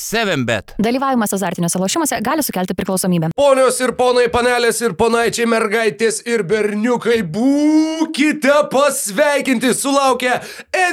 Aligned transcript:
7bet. 0.00 0.74
Dalyvavimas 0.78 1.34
azartiniuose 1.36 1.78
lošimuose 1.78 2.20
gali 2.24 2.42
sukelti 2.42 2.74
priklausomybę. 2.78 3.32
Ponios 3.36 3.80
ir 3.84 3.92
ponai, 3.98 4.26
panelės 4.32 4.80
ir 4.84 4.96
ponaičiai, 4.98 5.48
mergaitės 5.50 6.22
ir 6.28 6.44
berniukai, 6.48 7.20
būkite 7.36 8.56
pasveikinti 8.72 9.74
sulaukę 9.76 10.40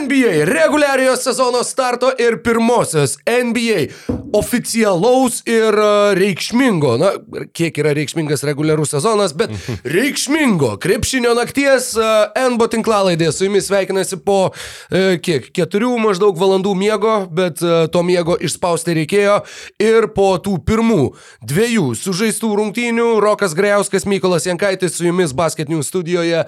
NBA 0.04 0.44
reguliariojo 0.52 1.16
sezono 1.22 1.64
starto 1.64 2.12
ir 2.20 2.42
pirmosios 2.44 3.18
NBA 3.28 3.88
oficialaus 4.36 5.42
ir 5.48 5.76
e, 5.78 5.90
reikšmingo, 6.18 6.96
na, 7.00 7.12
kiek 7.56 7.78
yra 7.82 7.94
reikšmingas 7.98 8.44
reguliarus 8.48 8.92
sezonas, 8.96 9.34
bet 9.38 9.54
reikšmingo 9.98 10.74
krepšinio 10.84 11.34
nakties 11.38 11.94
e, 11.96 12.10
NBO 12.52 12.68
tinklalaidė 12.74 13.32
su 13.32 13.48
jumis 13.48 13.70
sveikinasi 13.70 14.20
po 14.26 14.40
e, 14.50 15.18
kiek, 15.24 15.50
keturių 15.56 15.94
maždaug 16.04 16.38
valandų 16.40 16.76
miego, 16.78 17.16
bet 17.32 17.62
to 17.94 18.04
miego 18.06 18.38
išspausti 18.44 18.97
reikėjo 18.98 19.40
ir 19.84 20.10
po 20.16 20.30
tų 20.44 20.58
pirmų 20.68 21.02
dviejų 21.48 21.92
sužaistų 21.98 22.52
rungtynių 22.62 23.08
Rokas 23.24 23.56
Grejauskas, 23.58 24.08
Mykolas 24.10 24.48
Jankaitis 24.50 24.98
su 24.98 25.08
jumis 25.08 25.36
basketinių 25.38 25.84
studijoje 25.86 26.46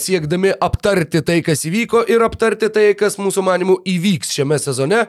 siekdami 0.00 0.50
aptarti 0.60 1.22
tai, 1.26 1.40
kas 1.46 1.64
įvyko 1.68 2.04
ir 2.10 2.20
aptarti 2.26 2.68
tai, 2.72 2.86
kas 2.98 3.18
mūsų 3.20 3.40
manimų 3.46 3.76
įvyks 3.88 4.34
šiame 4.36 4.58
sezone, 4.60 5.00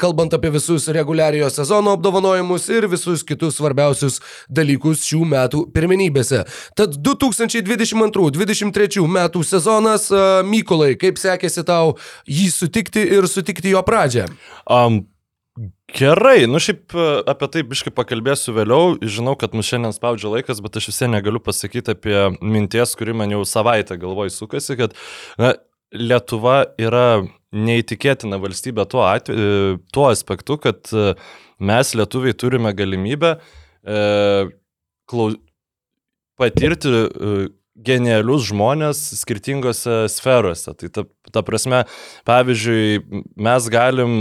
kalbant 0.00 0.34
apie 0.36 0.50
visus 0.54 0.88
reguliariojo 0.94 1.50
sezono 1.52 1.90
apdovanojimus 1.96 2.64
ir 2.74 2.84
visus 2.92 3.20
kitus 3.26 3.56
svarbiausius 3.60 4.14
dalykus 4.52 4.98
šių 5.06 5.22
metų 5.32 5.58
pirmenybėse. 5.74 6.40
Tad 6.78 6.90
2022-2023 7.00 9.06
metų 9.18 9.40
sezonas, 9.46 10.04
Mykolai, 10.46 10.92
kaip 11.00 11.16
sekėsi 11.20 11.62
tau 11.66 11.86
jį 12.28 12.50
sutikti 12.52 13.02
ir 13.16 13.24
sutikti 13.30 13.68
jo 13.74 13.82
pradžią? 13.86 14.24
Um, 14.66 15.06
Gerai, 15.96 16.44
nu 16.50 16.60
šiaip 16.60 16.92
e, 16.92 17.04
apie 17.32 17.48
tai 17.52 17.62
biškai 17.68 17.92
pakalbėsiu 17.96 18.52
vėliau. 18.56 18.96
Žinau, 19.00 19.36
kad 19.40 19.54
mus 19.56 19.68
šiandien 19.70 19.94
spaudžia 19.96 20.32
laikas, 20.34 20.60
bet 20.64 20.76
aš 20.76 20.90
visai 20.90 21.08
negaliu 21.08 21.40
pasakyti 21.40 21.94
apie 21.94 22.18
minties, 22.44 22.92
kuri 22.98 23.14
man 23.16 23.32
jau 23.32 23.40
savaitę 23.48 23.96
galvoj 24.00 24.34
sukasi, 24.34 24.76
kad 24.80 24.96
na, 25.40 25.54
Lietuva 25.94 26.64
yra 26.82 27.22
neįtikėtina 27.56 28.40
valstybė 28.42 28.84
tuo, 28.90 29.04
atveju, 29.06 29.38
e, 29.38 29.76
tuo 29.94 30.08
aspektu, 30.10 30.58
kad 30.60 30.90
e, 30.92 31.12
mes 31.62 31.92
lietuviai 31.96 32.34
turime 32.36 32.72
galimybę 32.76 33.36
e, 33.38 34.00
klaus, 35.08 35.38
patirti 36.36 36.90
e, 36.90 37.36
genialius 37.86 38.48
žmonės 38.50 39.00
skirtingose 39.20 40.06
sferose. 40.12 40.74
Tai 40.74 40.90
ta, 40.92 41.06
ta 41.32 41.42
prasme, 41.46 41.84
pavyzdžiui, 42.28 43.22
mes 43.46 43.70
galim 43.72 44.18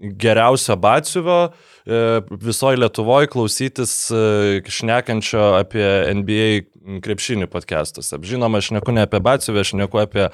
geriausio 0.00 0.76
batsiuvio 0.76 1.38
e, 1.86 2.20
visoje 2.30 2.76
Lietuvoje 2.76 3.26
klausytis 3.26 4.10
e, 4.10 4.60
šnekančio 4.68 5.52
apie 5.58 5.86
NBA 6.14 7.00
krepšinį 7.04 7.48
podcastus. 7.52 8.12
Žinoma, 8.24 8.62
aš 8.62 8.72
neku 8.78 8.94
ne 8.94 9.04
apie 9.04 9.20
batsiuvę, 9.24 9.64
aš 9.64 9.74
neku 9.80 10.00
apie, 10.00 10.28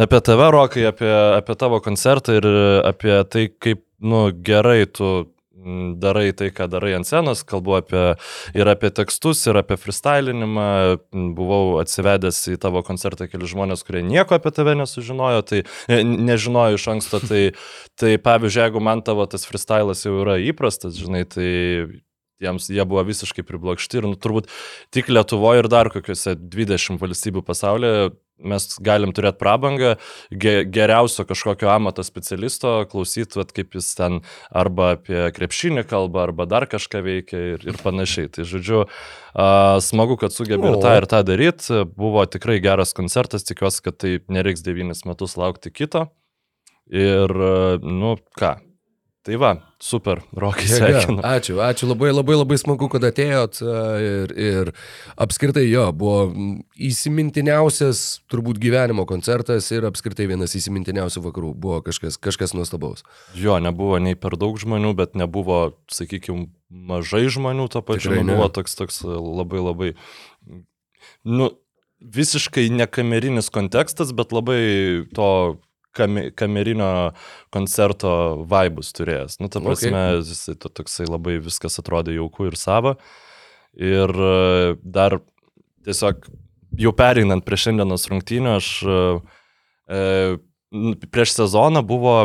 apie 0.00 0.20
tave, 0.24 0.48
Rokai, 0.54 0.86
apie, 0.88 1.10
apie 1.36 1.58
tavo 1.60 1.80
koncertą 1.84 2.38
ir 2.40 2.48
apie 2.88 3.20
tai, 3.28 3.48
kaip 3.60 3.84
nu, 4.00 4.28
gerai 4.32 4.86
tu 4.88 5.30
darai 6.00 6.32
tai, 6.36 6.50
ką 6.54 6.68
darai 6.70 6.94
ant 6.96 7.08
scenos, 7.08 7.42
kalbu 7.46 7.76
apie, 7.78 8.04
ir 8.56 8.70
apie 8.70 8.90
tekstus, 8.94 9.42
ir 9.50 9.60
apie 9.60 9.78
freestylinimą. 9.80 10.66
Buvau 11.36 11.78
atsivedęs 11.82 12.42
į 12.54 12.58
tavo 12.62 12.82
koncertą 12.86 13.28
keli 13.30 13.48
žmonės, 13.50 13.84
kurie 13.86 14.02
nieko 14.06 14.38
apie 14.38 14.52
tave 14.56 14.76
nesužinojo, 14.80 15.42
tai 15.46 15.64
e, 15.64 16.02
nežinojo 16.04 16.80
iš 16.80 16.86
anksto. 16.94 17.22
Tai, 17.24 17.42
tai 18.00 18.14
pavyzdžiui, 18.22 18.64
jeigu 18.66 18.84
man 18.84 19.04
tavo 19.06 19.26
tas 19.30 19.46
freestylas 19.48 20.06
jau 20.06 20.16
yra 20.22 20.38
įprastas, 20.42 20.98
žinai, 21.00 21.26
tai 21.28 21.50
jiems 22.40 22.70
jie 22.72 22.84
buvo 22.88 23.04
visiškai 23.04 23.44
priblokšti 23.46 24.00
ir 24.00 24.08
nu, 24.08 24.16
turbūt 24.16 24.48
tik 24.94 25.10
Lietuvoje 25.12 25.64
ir 25.64 25.68
dar 25.72 25.90
kokiuose 25.92 26.36
20 26.40 27.00
valstybių 27.02 27.44
pasaulyje 27.44 28.10
mes 28.42 28.66
galim 28.84 29.12
turėti 29.16 29.40
prabangą 29.40 29.94
ge, 30.30 30.54
geriausio 30.64 31.26
kažkokio 31.28 31.70
amato 31.72 32.04
specialisto, 32.06 32.74
klausyti, 32.90 33.40
vat, 33.40 33.52
kaip 33.56 33.76
jis 33.78 33.90
ten 33.98 34.20
arba 34.50 34.94
apie 34.96 35.26
krepšinį 35.36 35.84
kalba, 35.90 36.24
arba 36.28 36.46
dar 36.50 36.68
kažką 36.70 37.02
veikia 37.06 37.42
ir, 37.54 37.66
ir 37.68 37.80
panašiai. 37.82 38.30
Tai 38.32 38.46
žodžiu, 38.48 38.86
a, 39.34 39.50
smagu, 39.84 40.16
kad 40.20 40.34
sugebė 40.34 40.74
ir 40.74 40.80
tą 40.84 40.96
ir 41.00 41.08
tą 41.10 41.22
daryti. 41.26 41.84
Buvo 41.96 42.24
tikrai 42.30 42.60
geras 42.64 42.96
koncertas, 42.96 43.46
tikiuosi, 43.48 43.84
kad 43.86 44.00
tai 44.00 44.16
nereiks 44.32 44.64
devynis 44.66 45.06
metus 45.08 45.36
laukti 45.40 45.72
kito. 45.74 46.08
Ir, 46.90 47.30
nu 47.86 48.16
ką, 48.34 48.56
Tai 49.30 49.36
va, 49.38 49.50
super, 49.78 50.18
Rokai, 50.34 50.64
sveikinu. 50.66 51.20
Ačiū, 51.22 51.60
ačiū 51.62 51.86
labai, 51.86 52.08
labai, 52.10 52.34
labai 52.34 52.56
smagu, 52.58 52.88
kad 52.90 53.04
atėjot 53.06 53.60
ir, 53.62 54.32
ir 54.34 54.70
apskritai 55.22 55.62
jo, 55.68 55.84
buvo 55.94 56.24
įsimintiniausias 56.74 58.00
turbūt 58.32 58.58
gyvenimo 58.58 59.04
koncertas 59.06 59.70
ir 59.70 59.86
apskritai 59.86 60.26
vienas 60.32 60.56
įsimintiniausių 60.58 61.22
vakarų, 61.28 61.52
buvo 61.62 61.78
kažkas, 61.86 62.18
kažkas 62.18 62.56
nuostabaus. 62.58 63.06
Jo, 63.38 63.60
nebuvo 63.62 64.02
nei 64.02 64.18
per 64.18 64.34
daug 64.40 64.58
žmonių, 64.58 64.96
bet 64.98 65.14
nebuvo, 65.14 65.76
sakykime, 65.94 66.48
mažai 66.90 67.28
žmonių, 67.30 67.70
to 67.70 67.86
pačiu 67.86 68.18
buvo 68.26 68.50
toks, 68.50 68.74
toks 68.82 69.04
labai, 69.06 69.62
labai, 69.62 69.94
nu, 71.22 71.52
visiškai 72.02 72.66
nekamerinis 72.74 73.54
kontekstas, 73.54 74.10
bet 74.10 74.34
labai 74.34 75.06
to 75.14 75.30
kamerinio 75.94 76.90
koncerto 77.54 78.12
vaibus 78.48 78.92
turėjęs. 78.96 79.40
Nu, 79.42 79.50
ta 79.52 79.62
prasme, 79.62 79.90
okay. 79.90 80.22
jisai 80.26 80.56
to, 80.60 80.70
toksai 80.80 81.08
labai 81.08 81.38
viskas 81.42 81.80
atrodė 81.82 82.14
jauku 82.16 82.50
ir 82.50 82.58
sava. 82.58 82.96
Ir 83.78 84.10
e, 84.10 84.76
dar 84.82 85.20
tiesiog 85.86 86.28
jau 86.80 86.92
pereinant 86.96 87.44
prie 87.46 87.58
šiandienos 87.58 88.08
rungtynių, 88.10 88.54
aš 88.58 88.70
e, 88.82 89.00
e 89.90 90.04
prieš 91.10 91.36
sezoną 91.38 91.82
buvo 91.86 92.16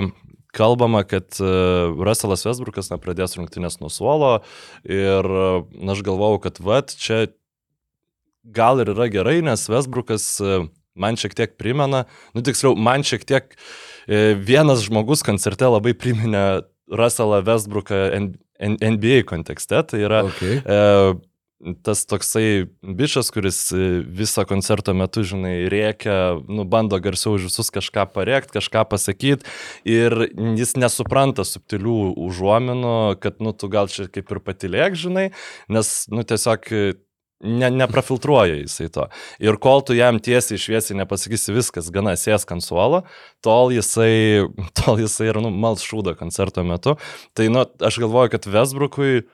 kalbama, 0.56 1.04
kad 1.06 1.38
e, 1.42 1.50
Russellas 2.06 2.46
Westbrookas 2.48 2.92
nepradės 2.94 3.38
rungtynės 3.38 3.80
nuo 3.82 3.92
suolo 3.94 4.40
ir 4.86 5.26
aš 5.26 6.06
galvojau, 6.06 6.42
kad 6.48 6.62
vat 6.64 6.96
čia 6.98 7.28
gal 8.46 8.82
ir 8.82 8.94
yra 8.94 9.10
gerai, 9.12 9.40
nes 9.46 9.66
Westbrookas 9.70 10.30
man 10.96 11.20
šiek 11.20 11.36
tiek 11.38 11.56
primena, 11.60 12.06
nu 12.36 12.44
tiksliau, 12.46 12.76
man 12.80 13.06
šiek 13.06 13.28
tiek 13.28 13.54
e, 14.08 14.34
vienas 14.40 14.86
žmogus 14.88 15.26
koncerte 15.28 15.70
labai 15.70 15.96
priminė 15.98 16.66
Russellą 16.92 17.42
Westbrooką 17.46 18.02
NBA 18.60 19.24
kontekste, 19.28 19.82
tai 19.84 20.04
yra 20.06 20.24
okay. 20.28 20.60
e, 20.62 21.16
tas 21.84 22.04
toksai 22.06 22.68
bišas, 22.84 23.32
kuris 23.34 23.60
e, 23.74 24.02
visą 24.06 24.46
koncerto 24.48 24.94
metu, 24.98 25.24
žinai, 25.28 25.68
rėkia, 25.72 26.18
nu, 26.48 26.66
bando 26.70 27.00
garsiau 27.04 27.36
už 27.40 27.50
visus 27.50 27.72
kažką 27.74 28.08
parėkti, 28.16 28.56
kažką 28.58 28.86
pasakyti 28.92 29.48
ir 29.90 30.30
jis 30.60 30.76
nesupranta 30.80 31.46
subtilių 31.48 32.14
užuominų, 32.28 32.98
kad, 33.24 33.42
nu, 33.44 33.56
tu 33.56 33.72
gal 33.72 33.92
čia 33.92 34.08
kaip 34.12 34.32
ir 34.32 34.44
patilėk, 34.46 35.00
žinai, 35.00 35.30
nes, 35.72 35.96
nu, 36.14 36.28
tiesiog 36.28 36.70
ne, 37.44 37.70
neprafiltruoja 37.70 38.60
jisai 38.62 38.90
to. 38.94 39.08
Ir 39.44 39.60
kol 39.62 39.84
tu 39.86 39.96
jam 39.98 40.20
tiesiai 40.24 40.62
šviesiai 40.62 41.00
nepasakysi 41.02 41.56
viskas, 41.56 41.92
gana 41.94 42.16
sėsk 42.20 42.56
ant 42.56 42.66
suolo, 42.66 43.04
tol 43.46 43.74
jisai, 43.76 44.46
tol 44.80 45.02
jisai 45.02 45.32
yra, 45.34 45.44
nu, 45.44 45.52
mals 45.54 45.86
šūda 45.86 46.16
koncerto 46.20 46.66
metu. 46.68 46.98
Tai, 47.38 47.50
nu, 47.54 47.66
aš 47.84 48.00
galvoju, 48.04 48.36
kad 48.36 48.48
Vesbrukui 48.50 49.26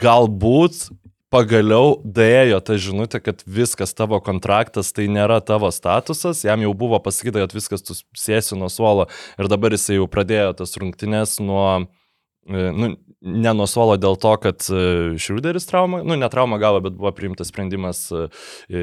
galbūt 0.00 0.86
pagaliau 1.34 1.98
dėjo 2.06 2.60
ta 2.62 2.76
žinutė, 2.78 3.18
kad 3.24 3.42
viskas 3.46 3.94
tavo 3.96 4.20
kontraktas 4.22 4.92
tai 4.94 5.08
nėra 5.10 5.40
tavo 5.42 5.70
statusas, 5.74 6.44
jam 6.46 6.62
jau 6.62 6.70
buvo 6.78 7.00
pasakyta, 7.02 7.42
kad 7.42 7.56
viskas 7.56 7.82
tu 7.82 7.96
sėsi 8.18 8.58
nuo 8.58 8.70
suolo 8.70 9.08
ir 9.40 9.50
dabar 9.50 9.74
jisai 9.74 9.98
jau 9.98 10.06
pradėjo 10.10 10.52
tas 10.60 10.76
rungtynes 10.78 11.40
nuo, 11.42 11.88
nu, 12.46 12.94
ne 13.24 13.52
nuo 13.56 13.66
suolo 13.70 13.96
dėl 14.00 14.18
to, 14.20 14.32
kad 14.42 14.64
e, 14.68 14.80
Šriuderis 15.20 15.68
traumą, 15.68 16.02
nu 16.06 16.16
ne 16.20 16.28
traumą 16.30 16.58
gavo, 16.62 16.82
bet 16.84 16.96
buvo 16.98 17.12
priimtas 17.16 17.50
sprendimas 17.50 18.06
e, 18.12 18.26
e, 18.68 18.82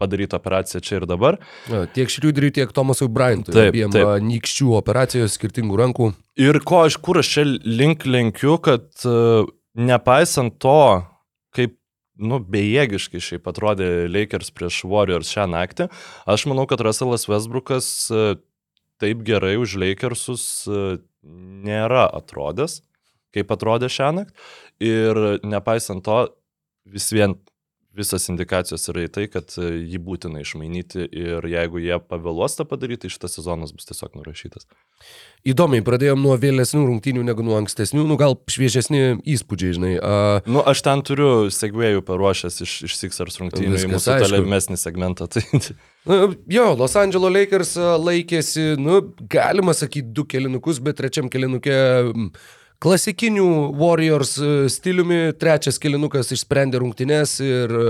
padaryti 0.00 0.36
operaciją 0.36 0.82
čia 0.84 1.00
ir 1.00 1.08
dabar. 1.10 1.40
Ja, 1.72 1.84
tiek 1.90 2.12
Šriuderiui, 2.12 2.52
tiek 2.54 2.72
Tomasui 2.76 3.08
Bryantui. 3.12 3.54
Taip, 3.56 3.72
abiem 3.72 3.94
taip. 3.94 4.12
nykščių 4.28 4.70
operacijos 4.78 5.38
skirtingų 5.38 5.80
rankų. 5.82 6.10
Ir 6.42 6.60
ko 6.68 6.84
aš 6.86 7.00
kur 7.02 7.22
aš 7.22 7.32
čia 7.38 7.46
link 7.48 8.06
lenkiu, 8.06 8.58
kad 8.62 8.86
nepaisant 9.76 10.58
to, 10.62 10.80
kaip 11.56 11.74
nu, 12.16 12.38
bejėgiškai 12.40 13.20
šiaip 13.24 13.48
atrodė 13.48 13.88
Lakers 14.12 14.52
prieš 14.54 14.84
Warriors 14.88 15.32
šią 15.32 15.48
naktį, 15.52 15.88
aš 16.28 16.46
manau, 16.52 16.68
kad 16.68 16.84
Russellas 16.84 17.26
Westbrookas 17.28 17.88
taip 19.00 19.24
gerai 19.24 19.56
už 19.60 19.78
Lakersus 19.80 20.46
nėra 21.66 22.06
atrodęs 22.18 22.80
kaip 23.36 23.52
atrodė 23.52 23.90
šią 23.92 24.12
naktį. 24.20 24.46
Ir 24.86 25.20
nepaisant 25.44 26.04
to, 26.04 26.18
vis 26.88 27.08
vien 27.12 27.36
visas 27.96 28.28
indikacijos 28.32 28.84
yra 28.92 29.06
į 29.06 29.10
tai, 29.14 29.24
kad 29.32 29.52
e, 29.60 29.70
jį 29.92 30.00
būtina 30.06 30.42
išmainyti 30.42 31.06
ir 31.08 31.46
jeigu 31.50 31.80
jie 31.82 31.96
pavėluos 32.02 32.58
tą 32.58 32.66
padaryti, 32.68 33.06
tai 33.06 33.14
šitas 33.14 33.36
sezonas 33.38 33.72
bus 33.76 33.88
tiesiog 33.88 34.14
nurašytas. 34.18 34.68
Įdomiai, 35.46 35.84
pradėjom 35.86 36.20
nuo 36.24 36.34
vėlesnių 36.40 36.84
rungtynių 36.88 37.24
negu 37.28 37.44
nuo 37.46 37.56
ankstesnių, 37.60 38.04
nu 38.08 38.16
gal 38.20 38.36
šviežesni 38.50 39.02
įspūdžiai, 39.36 39.76
žinai. 39.78 39.92
Uh, 40.00 40.40
Nu, 40.50 40.62
aš 40.66 40.82
ten 40.86 41.02
turiu 41.06 41.48
segvėjų 41.52 42.02
paruošęs 42.06 42.60
iš, 42.64 42.76
iš 42.88 42.96
Sixers 42.98 43.40
rungtynių 43.42 43.72
į 43.72 43.76
Viskas 43.76 43.92
mūsų 43.94 44.12
aišku. 44.16 44.30
tolimesnį 44.32 44.80
segmentą. 44.80 45.28
Tai, 45.32 45.44
Na, 46.06 46.20
jo, 46.46 46.66
Los 46.78 46.94
Angeles 46.94 47.32
Lakers 47.34 47.72
a, 47.82 47.96
laikėsi, 47.98 48.76
nu, 48.78 49.00
galima 49.32 49.74
sakyti, 49.74 50.12
du 50.14 50.22
kelinukus, 50.28 50.78
bet 50.78 51.00
trečiam 51.00 51.26
kelinukė 51.32 51.74
mm, 52.12 52.28
klasikinių 52.82 53.46
Warriors 53.78 54.36
a, 54.38 54.50
stiliumi, 54.72 55.32
trečias 55.40 55.80
kelinukas 55.82 56.32
išsprendė 56.36 56.80
rungtynes 56.82 57.38
ir 57.44 57.72
a, 57.72 57.88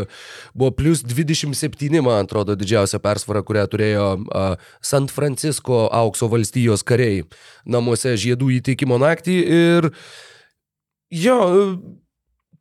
buvo 0.55 0.73
plus 0.79 1.03
27, 1.07 2.01
man 2.05 2.25
atrodo, 2.25 2.57
didžiausia 2.59 3.01
persvara, 3.03 3.45
kurią 3.47 3.67
turėjo 3.73 4.09
a, 4.31 4.47
San 4.85 5.11
Francisco 5.13 5.87
aukso 5.91 6.31
valstijos 6.33 6.87
kariai 6.87 7.25
namuose 7.67 8.15
žiedų 8.21 8.57
įteikimo 8.61 8.99
naktį 9.03 9.37
ir 9.61 9.91
jo, 11.11 11.39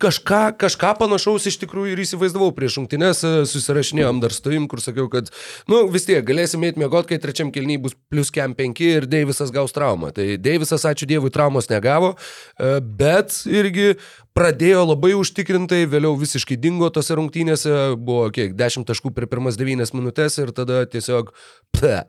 kažką, 0.01 0.41
kažką 0.59 0.91
panašaus 0.99 1.47
iš 1.49 1.57
tikrųjų 1.63 1.93
ir 1.93 2.01
įsivaizdavau 2.03 2.51
prieš 2.55 2.79
rungtynes, 2.79 3.21
e, 3.25 3.33
susirašinėjom 3.49 4.21
dar 4.23 4.35
su 4.35 4.43
tavim, 4.45 4.67
kur 4.71 4.81
sakiau, 4.83 5.07
kad, 5.11 5.31
nu, 5.71 5.85
vis 5.91 6.07
tiek 6.07 6.25
galėsim 6.25 6.63
eiti 6.67 6.81
mėgoti, 6.81 7.13
kai 7.13 7.21
trečiam 7.23 7.51
kelnyje 7.55 7.83
bus 7.85 7.97
plus 8.11 8.33
kem 8.33 8.55
5 8.57 8.83
ir 8.85 9.09
Deivisas 9.09 9.53
gaus 9.55 9.75
traumą. 9.75 10.11
Tai 10.15 10.27
Deivisas, 10.41 10.85
ačiū 10.87 11.07
Dievui, 11.09 11.33
traumos 11.33 11.69
negavo, 11.71 12.15
e, 12.59 12.77
bet 12.81 13.41
irgi 13.49 13.93
pradėjo 14.35 14.83
labai 14.89 15.13
užtikrintai, 15.15 15.85
vėliau 15.89 16.15
visiškai 16.19 16.57
dingo 16.59 16.89
tose 16.93 17.15
rungtynėse, 17.15 17.95
buvo 17.95 18.27
kiek, 18.35 18.55
10 18.59 18.87
taškų 18.87 19.13
per 19.15 19.29
pirmas 19.31 19.59
9 19.59 19.95
minutės 19.95 20.39
ir 20.43 20.51
tada 20.55 20.83
tiesiog, 20.91 21.31
pe, 21.75 22.01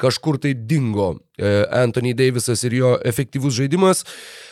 kažkur 0.00 0.40
tai 0.40 0.54
dingo 0.54 1.12
e, 1.36 1.64
Anthony 1.82 2.14
Davisas 2.16 2.64
ir 2.64 2.78
jo 2.80 2.94
efektyvus 3.06 3.58
žaidimas. 3.60 4.04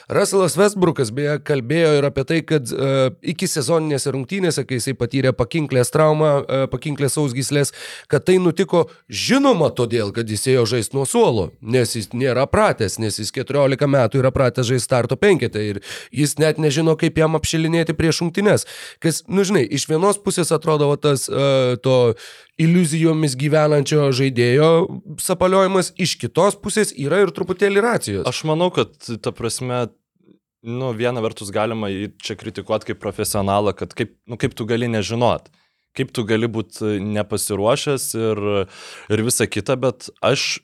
Russellas 0.08 0.54
Westbrookas 0.56 1.10
beje 1.12 1.34
kalbėjo 1.44 1.90
ir 1.98 2.06
apie 2.08 2.22
tai, 2.24 2.38
kad 2.48 2.70
uh, 2.72 3.10
iki 3.20 3.44
sezoninėse 3.50 4.08
rungtynėse, 4.14 4.62
kai 4.64 4.78
jisai 4.78 4.94
patyrė 4.96 5.34
pakinklės 5.36 5.92
traumą, 5.92 6.30
pakinklės 6.72 7.18
sausgyslės, 7.18 7.74
kad 8.08 8.24
tai 8.24 8.38
nutiko 8.40 8.86
žinoma 9.12 9.68
todėl, 9.76 10.14
kad 10.16 10.30
jis 10.32 10.46
ėjo 10.54 10.64
žaisti 10.72 10.96
nuo 10.96 11.04
suolo, 11.04 11.50
nes 11.60 11.92
jis 11.92 12.08
nėra 12.16 12.46
pratęs, 12.48 12.96
nes 13.02 13.20
jis 13.20 13.34
14 13.36 13.84
metų 13.84 14.22
yra 14.22 14.32
pratęs 14.32 14.70
žaisti 14.70 14.88
starto 14.88 15.20
penketą 15.20 15.60
ir 15.60 15.82
jis 16.08 16.38
net 16.40 16.56
nežino, 16.56 16.96
kaip 17.00 17.18
jam 17.20 17.38
apšilinėti 17.38 17.96
prieš 17.98 18.22
rungtynes. 18.24 18.66
Kas, 19.02 19.22
nu 19.30 19.44
žinai, 19.46 19.64
iš 19.64 19.88
vienos 19.90 20.20
pusės 20.22 20.52
atrodo 20.54 20.90
va, 20.90 20.98
tas 21.00 21.26
uh, 21.30 21.76
to 21.82 21.98
iliuzijomis 22.60 23.36
gyvenančio 23.38 24.08
žaidėjo 24.16 24.70
sapaliojimas, 25.22 25.92
iš 26.00 26.16
kitos 26.20 26.58
pusės 26.58 26.92
yra 26.96 27.22
ir 27.24 27.32
truputėlį 27.34 27.84
racijos. 27.84 28.26
aš 28.28 28.42
manau, 28.50 28.70
kad 28.74 28.94
ta 29.22 29.32
prasme, 29.34 29.86
nu, 30.66 30.92
viena 30.98 31.22
vertus 31.24 31.52
galima 31.54 31.90
jį 31.92 32.12
čia 32.22 32.38
kritikuoti 32.38 32.92
kaip 32.92 33.02
profesionalą, 33.02 33.76
kad 33.78 33.94
kaip, 33.96 34.16
nu, 34.28 34.40
kaip 34.40 34.58
tu 34.58 34.68
gali 34.68 34.90
nežinot. 34.90 35.50
Kaip 35.96 36.10
tu 36.14 36.22
gali 36.28 36.46
būti 36.52 36.98
nepasiruošęs 37.02 38.04
ir, 38.18 38.40
ir 39.10 39.22
visa 39.26 39.48
kita, 39.50 39.74
bet 39.80 40.10
aš 40.22 40.58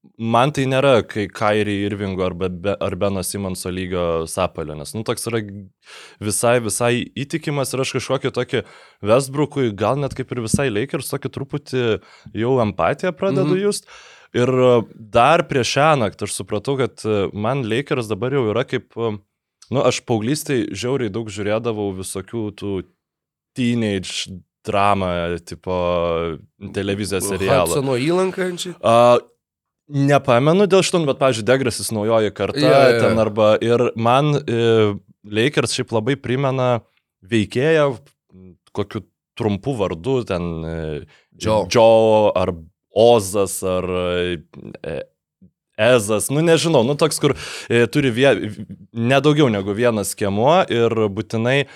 Man 0.00 0.48
tai 0.56 0.62
nėra, 0.64 1.02
kai 1.04 1.26
Kairi 1.28 1.74
Irvingo 1.84 2.24
arba 2.24 2.48
Be, 2.48 2.72
ar 2.72 2.94
Beno 2.96 3.20
Simonso 3.24 3.68
lygio 3.68 4.24
sapalio, 4.32 4.72
nes, 4.78 4.94
nu, 4.96 5.02
toks 5.04 5.28
yra 5.28 5.42
visai, 6.24 6.54
visai 6.64 6.92
įtikimas 7.20 7.74
ir 7.74 7.82
aš 7.84 7.92
kažkokį 7.98 8.32
tokį 8.38 8.62
Westbrookui, 9.04 9.66
gal 9.76 10.00
net 10.00 10.16
kaip 10.16 10.32
ir 10.32 10.40
visai 10.46 10.70
Lakers, 10.72 11.10
tokį 11.12 11.32
truputį 11.34 11.84
jau 12.32 12.52
empatiją 12.64 13.12
pradedu 13.12 13.52
-hmm. 13.52 13.64
just. 13.66 13.90
Ir 14.32 14.48
dar 14.94 15.44
prieš 15.48 15.74
šią 15.76 15.88
naktį 16.00 16.24
aš 16.24 16.36
supratau, 16.38 16.78
kad 16.78 17.04
man 17.34 17.66
Lakers 17.68 18.08
dabar 18.08 18.32
jau 18.32 18.46
yra 18.54 18.64
kaip, 18.64 18.96
nu, 18.96 19.82
aš 19.82 20.00
paauglystai 20.06 20.70
žiauriai 20.72 21.12
daug 21.12 21.28
žiūrėdavau 21.28 21.90
visokių 21.98 22.44
tų 22.56 22.72
teenage 23.52 24.32
dramą, 24.64 25.36
tipo 25.44 25.76
televizijos 26.72 27.28
serialų. 27.28 27.68
Hudsono 27.68 27.96
įlankančiai. 28.00 28.74
Nepamenu 29.90 30.68
dėl 30.70 30.84
šito, 30.86 31.02
bet, 31.08 31.18
pavyzdžiui, 31.18 31.46
Degrasis 31.48 31.90
naujoji 31.94 32.30
karta 32.36 32.62
jo, 32.62 32.70
jo. 32.70 32.98
ten 33.02 33.18
arba 33.18 33.52
ir 33.64 33.88
man 33.98 34.36
e, 34.38 34.60
Lakers 35.26 35.74
šiaip 35.74 35.94
labai 35.96 36.14
primena 36.20 36.68
veikėją 37.26 37.88
kokiu 38.76 39.02
trumpu 39.38 39.74
vardu, 39.78 40.20
ten 40.28 40.50
e, 40.64 40.76
Joe. 41.40 41.66
Joe 41.72 42.30
ar 42.36 42.54
Ozas 42.90 43.62
ar 43.62 43.86
e, 43.90 45.00
Ezas, 45.80 46.28
nu 46.28 46.42
nežinau, 46.44 46.82
nu 46.84 46.94
toks, 46.98 47.18
kur 47.22 47.32
e, 47.70 47.86
turi 47.88 48.10
vie, 48.12 48.30
nedaugiau 48.92 49.48
negu 49.48 49.72
vienas 49.76 50.12
kiemuo 50.18 50.58
ir 50.68 50.92
būtinai 51.08 51.56
e, 51.62 51.66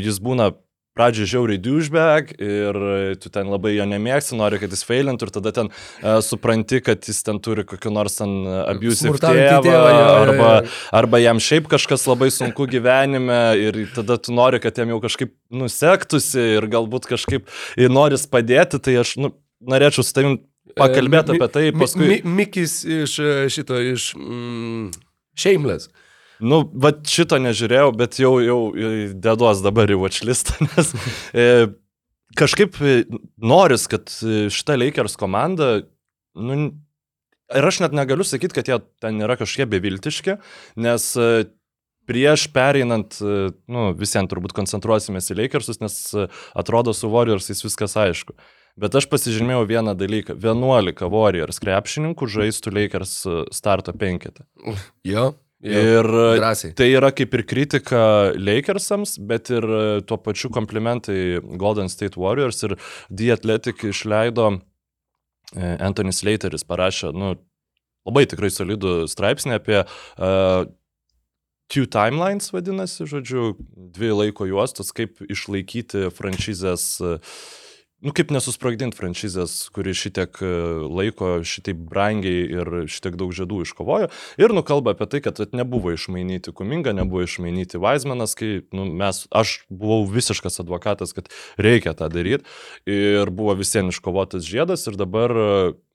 jis 0.00 0.22
būna 0.24 0.54
pradžioje 0.96 1.30
žiauriai 1.34 1.60
douchebag 1.62 2.32
ir 2.40 2.78
tu 3.22 3.30
ten 3.32 3.50
labai 3.52 3.74
jo 3.76 3.86
nemėgsi, 3.88 4.36
nori, 4.38 4.60
kad 4.62 4.72
jis 4.72 4.84
failintų 4.88 5.28
ir 5.28 5.32
tada 5.36 5.52
ten 5.56 5.70
uh, 5.70 6.18
supranti, 6.24 6.80
kad 6.84 7.04
jis 7.06 7.22
ten 7.26 7.40
turi 7.44 7.66
kokį 7.68 7.92
nors 7.94 8.18
ten 8.20 8.34
abusive 8.64 9.20
tėvą, 9.20 9.60
tėvą, 9.66 9.70
jo, 9.70 10.00
jo, 10.00 10.10
arba, 10.24 10.50
jo. 10.64 10.74
arba 11.02 11.22
jam 11.22 11.42
šiaip 11.42 11.68
kažkas 11.72 12.08
labai 12.08 12.30
sunku 12.34 12.68
gyvenime 12.72 13.40
ir 13.60 13.82
tada 13.96 14.18
tu 14.18 14.34
nori, 14.36 14.60
kad 14.64 14.78
jam 14.80 14.94
jau 14.94 15.00
kažkaip 15.04 15.34
nusektusi 15.52 16.50
ir 16.56 16.68
galbūt 16.72 17.08
kažkaip 17.12 17.48
ir 17.76 17.92
noris 17.92 18.26
padėti, 18.30 18.80
tai 18.82 18.98
aš 19.04 19.16
nu, 19.20 19.32
norėčiau 19.66 20.04
su 20.04 20.16
tavim 20.16 20.38
pakalbėti 20.76 21.34
Mi- 21.34 21.40
apie 21.40 21.52
tai 21.52 21.64
mi- 21.70 21.80
paskui. 21.80 22.08
Mi, 22.10 22.18
Mikis 22.40 22.80
iš 22.84 23.18
e, 23.20 23.30
šito, 23.52 23.78
iš 23.92 24.10
mm, 24.18 24.90
Shameless. 25.36 25.90
Nu, 26.44 26.60
va 26.72 26.92
šito 27.08 27.38
nežiūrėjau, 27.40 27.90
bet 27.96 28.18
jau, 28.20 28.36
jau 28.44 28.60
deduos 29.14 29.62
dabar 29.64 29.90
į 29.92 29.98
watchlistą, 30.02 30.56
nes 30.68 30.92
e, 31.32 31.46
kažkaip 32.36 32.80
e, 32.80 32.96
noris, 33.36 33.86
kad 33.90 34.10
e, 34.22 34.46
šita 34.52 34.76
Lakers 34.78 35.16
komanda, 35.20 35.80
nu, 36.36 36.58
ir 37.54 37.68
aš 37.70 37.80
net 37.84 37.96
negaliu 37.96 38.26
sakyti, 38.26 38.58
kad 38.58 38.68
jie 38.70 38.80
ten 39.02 39.22
yra 39.24 39.38
kažkiek 39.40 39.70
beviltiški, 39.72 40.36
nes 40.82 41.08
e, 41.16 41.46
prieš 42.06 42.46
pereinant, 42.54 43.16
nu, 43.18 43.88
visiems 43.98 44.30
turbūt 44.30 44.52
koncentruosimės 44.54 45.32
į 45.32 45.40
Lakersus, 45.40 45.80
nes 45.82 45.96
atrodo 46.54 46.92
su 46.94 47.10
Warriorsais 47.10 47.64
viskas 47.64 47.96
aišku. 47.98 48.36
Bet 48.78 48.94
aš 48.94 49.08
pasižymėjau 49.10 49.64
vieną 49.66 49.96
dalyką. 49.98 50.36
11 50.38 51.02
Warriors 51.10 51.58
krepšininkų 51.64 52.28
žaistų 52.30 52.74
Lakers 52.76 53.16
starto 53.56 53.96
penketą. 53.96 54.46
Jo. 55.02 55.32
Ir 55.64 56.04
Drąsiai. 56.36 56.74
tai 56.76 56.90
yra 56.92 57.08
kaip 57.16 57.32
ir 57.34 57.42
kritika 57.48 58.00
Lakersams, 58.36 59.16
bet 59.18 59.48
ir 59.48 59.64
e, 59.64 59.84
tuo 60.04 60.18
pačiu 60.20 60.50
komplimentai 60.52 61.40
Golden 61.56 61.88
State 61.88 62.20
Warriors 62.20 62.60
ir 62.66 62.76
The 63.08 63.32
Athletic 63.32 63.80
išleido 63.88 64.50
e, 64.52 64.58
Anthony 65.80 66.12
Slateris, 66.12 66.66
parašė, 66.68 67.14
nu, 67.16 67.32
labai 68.06 68.26
tikrai 68.28 68.52
solidų 68.52 69.06
straipsnį 69.10 69.56
apie 69.56 69.80
uh, 69.82 70.68
Two 71.72 71.88
Timelines 71.90 72.52
vadinasi, 72.54 73.08
žodžiu, 73.10 73.56
dvi 73.96 74.12
laiko 74.12 74.46
juostos, 74.46 74.92
kaip 74.94 75.18
išlaikyti 75.26 76.12
franšizės 76.14 76.84
uh, 77.02 77.38
Nu, 78.04 78.12
kaip 78.12 78.28
nesusprogdinti 78.34 78.98
franšizės, 78.98 79.54
kuri 79.72 79.94
šitiek 79.96 80.36
e, 80.44 80.48
laiko, 80.84 81.30
šitaip 81.48 81.78
brangiai 81.88 82.42
ir 82.44 82.70
šitiek 82.92 83.16
daug 83.16 83.32
žiedų 83.32 83.62
iškovojo. 83.64 84.10
Ir 84.36 84.52
nukalba 84.52 84.92
apie 84.92 85.08
tai, 85.14 85.22
kad 85.24 85.40
nebuvo 85.56 85.94
išmainyti 85.94 86.52
Kuminga, 86.52 86.92
nebuvo 86.96 87.24
išmainyti 87.24 87.80
Vaismanas, 87.80 88.36
kai 88.36 88.60
nu, 88.76 88.84
mes, 89.00 89.22
aš 89.32 89.62
buvau 89.72 90.04
visiškas 90.12 90.60
advokatas, 90.60 91.16
kad 91.16 91.32
reikia 91.56 91.96
tą 91.96 92.10
daryti. 92.12 92.44
Ir 92.84 93.32
buvo 93.32 93.56
visiems 93.56 93.96
iškovotas 93.96 94.44
žiedas 94.44 94.84
ir 94.90 95.00
dabar 95.00 95.32
e, 95.32 95.50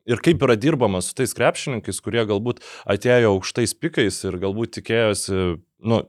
Ir 0.10 0.17
kaip 0.17 0.41
yra 0.41 0.55
dirbama 0.58 0.98
su 1.05 1.13
tais 1.13 1.29
krepšininkais, 1.38 2.00
kurie 2.01 2.24
galbūt 2.25 2.63
atėjo 2.89 3.36
aukštais 3.36 3.75
pikais 3.77 4.15
ir 4.25 4.39
galbūt 4.41 4.79
tikėjosi, 4.79 5.60
nu, 5.86 6.00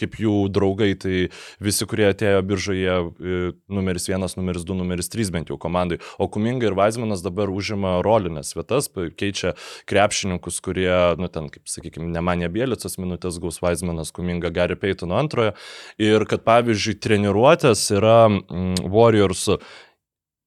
kaip 0.00 0.18
jų 0.20 0.34
draugai, 0.52 0.92
tai 1.00 1.28
visi, 1.62 1.86
kurie 1.88 2.08
atėjo 2.10 2.42
biržoje, 2.46 2.96
e, 2.96 3.40
numeris 3.72 4.08
vienas, 4.10 4.36
numeris 4.38 4.66
du, 4.68 4.76
numeris 4.78 5.10
trys 5.12 5.32
bent 5.34 5.50
jau 5.52 5.58
komandai. 5.60 5.98
O 6.22 6.28
Kuminga 6.32 6.68
ir 6.68 6.76
Vaismanas 6.78 7.24
dabar 7.24 7.52
užima 7.52 7.96
rolinės 8.06 8.54
vietas, 8.56 8.90
keičia 9.18 9.54
krepšininkus, 9.88 10.60
kurie, 10.64 10.92
nu 11.20 11.30
ten, 11.32 11.50
kaip 11.52 11.66
sakykime, 11.70 12.10
nemanė 12.12 12.50
Bielicas 12.52 12.98
minutės 13.00 13.40
gaus 13.42 13.60
Vaismanas, 13.64 14.12
Kuminga 14.16 14.52
Gary 14.54 14.78
Paytono 14.78 15.18
antrojo. 15.18 15.56
Ir 16.02 16.28
kad, 16.28 16.44
pavyzdžiui, 16.46 16.98
treniruotės 17.02 17.88
yra 17.96 18.18
mm, 18.28 18.86
Warriors 18.92 19.48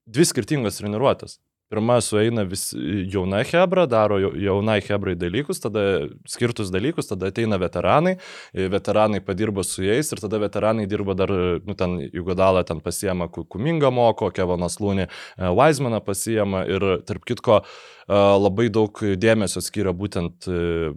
dvi 0.10 0.26
skirtingos 0.26 0.80
treniruotės. 0.80 1.40
Pirma 1.70 2.00
sueina 2.02 2.44
vis 2.50 2.72
jauna 3.14 3.44
hebra, 3.46 3.86
daro 3.90 4.18
jau- 4.20 4.34
jaunai 4.42 4.80
hebrai 4.82 5.16
dalykus, 5.16 5.60
tada 5.62 5.84
skirtus 6.28 6.72
dalykus, 6.74 7.08
tada 7.12 7.30
ateina 7.30 7.60
veteranai, 7.62 8.16
e, 8.54 8.68
veteranai 8.74 9.22
padirba 9.22 9.64
su 9.64 9.84
jais 9.86 10.12
ir 10.12 10.18
tada 10.24 10.40
veteranai 10.42 10.88
dirba 10.90 11.14
dar, 11.16 11.30
nu, 11.66 11.74
ten 11.78 12.00
Jugodalą 12.14 12.66
ten 12.66 12.80
pasiema 12.82 13.28
Ku- 13.32 13.46
Kumingą 13.46 13.92
moko, 13.94 14.32
Kevanas 14.32 14.80
Lūnį 14.82 15.08
Weizmaną 15.38 16.02
pasiema 16.06 16.66
ir, 16.68 17.02
tarp 17.06 17.24
kitko, 17.30 17.62
e, 18.10 18.14
labai 18.16 18.70
daug 18.70 18.92
dėmesio 19.00 19.62
skiria 19.62 19.94
būtent 19.94 20.48
e, 20.50 20.94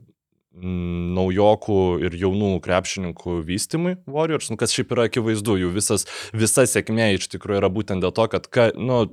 naujokų 1.17 1.76
ir 2.05 2.17
jaunų 2.21 2.61
krepšininkų 2.64 3.38
vystymui 3.49 3.95
Warriors, 4.07 4.50
nu, 4.52 4.59
kas 4.61 4.75
šiaip 4.76 4.91
yra 4.93 5.07
akivaizdu, 5.09 5.55
jų 5.62 5.71
visas, 5.73 6.05
visa 6.37 6.64
sėkmė 6.69 7.14
iš 7.17 7.29
tikrųjų 7.33 7.62
yra 7.62 7.71
būtent 7.73 8.05
dėl 8.05 8.12
to, 8.12 8.26
kad, 8.29 8.49
ka, 8.52 8.67
nu, 8.76 9.07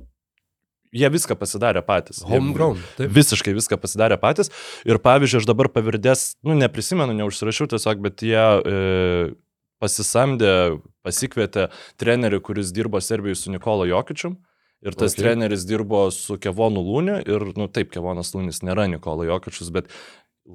jie 0.92 1.10
viską 1.12 1.36
pasidarė 1.38 1.82
patys. 1.86 2.22
Homegrown. 2.26 2.80
Taip. 2.98 3.12
Visiškai 3.14 3.54
viską 3.56 3.78
pasidarė 3.82 4.18
patys. 4.20 4.50
Ir 4.88 4.98
pavyzdžiui, 5.02 5.40
aš 5.42 5.48
dabar 5.50 5.70
pavirdės, 5.72 6.34
nu, 6.46 6.56
neprisimenu, 6.58 7.14
neužsirašiau 7.22 7.70
tiesiog, 7.74 8.02
bet 8.04 8.24
jie 8.26 8.36
e, 8.40 9.32
pasisamdė, 9.80 10.52
pasikvietė 11.06 11.68
trenerių, 12.00 12.42
kuris 12.44 12.72
dirbo 12.76 13.00
Serbijoje 13.02 13.38
su 13.40 13.54
Nikolo 13.54 13.88
Jokičium. 13.88 14.38
Ir 14.80 14.94
tas 14.96 15.12
Okay. 15.12 15.26
treneris 15.26 15.66
dirbo 15.68 16.06
su 16.10 16.38
Kevonu 16.40 16.80
Lūniu 16.80 17.18
ir, 17.20 17.42
nu 17.52 17.66
taip, 17.68 17.90
Kevonas 17.92 18.32
Lūnis 18.32 18.62
nėra 18.64 18.86
Nikola 18.88 19.26
Jokičius, 19.28 19.68
bet 19.68 19.90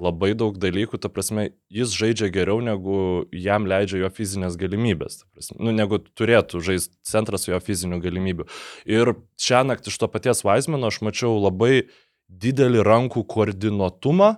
labai 0.02 0.32
daug 0.38 0.56
dalykų, 0.60 0.98
ta 1.00 1.10
prasme, 1.12 1.50
jis 1.72 1.94
žaidžia 1.96 2.28
geriau, 2.32 2.60
negu 2.64 3.26
jam 3.34 3.66
leidžia 3.68 4.02
jo 4.02 4.10
fizinės 4.12 4.58
galimybės. 4.60 5.22
Prasme, 5.34 5.58
nu, 5.62 5.74
negu 5.76 5.98
turėtų 5.98 6.62
žaisti 6.64 6.94
centras 7.06 7.46
su 7.46 7.52
jo 7.52 7.60
fizinių 7.62 8.00
galimybių. 8.04 8.48
Ir 8.90 9.14
šią 9.40 9.62
naktį 9.70 9.92
iš 9.92 10.00
to 10.02 10.10
paties 10.12 10.44
Vaismano 10.46 10.90
aš 10.90 11.00
mačiau 11.06 11.36
labai 11.38 11.86
didelį 12.28 12.84
rankų 12.86 13.24
koordinuotumą. 13.30 14.36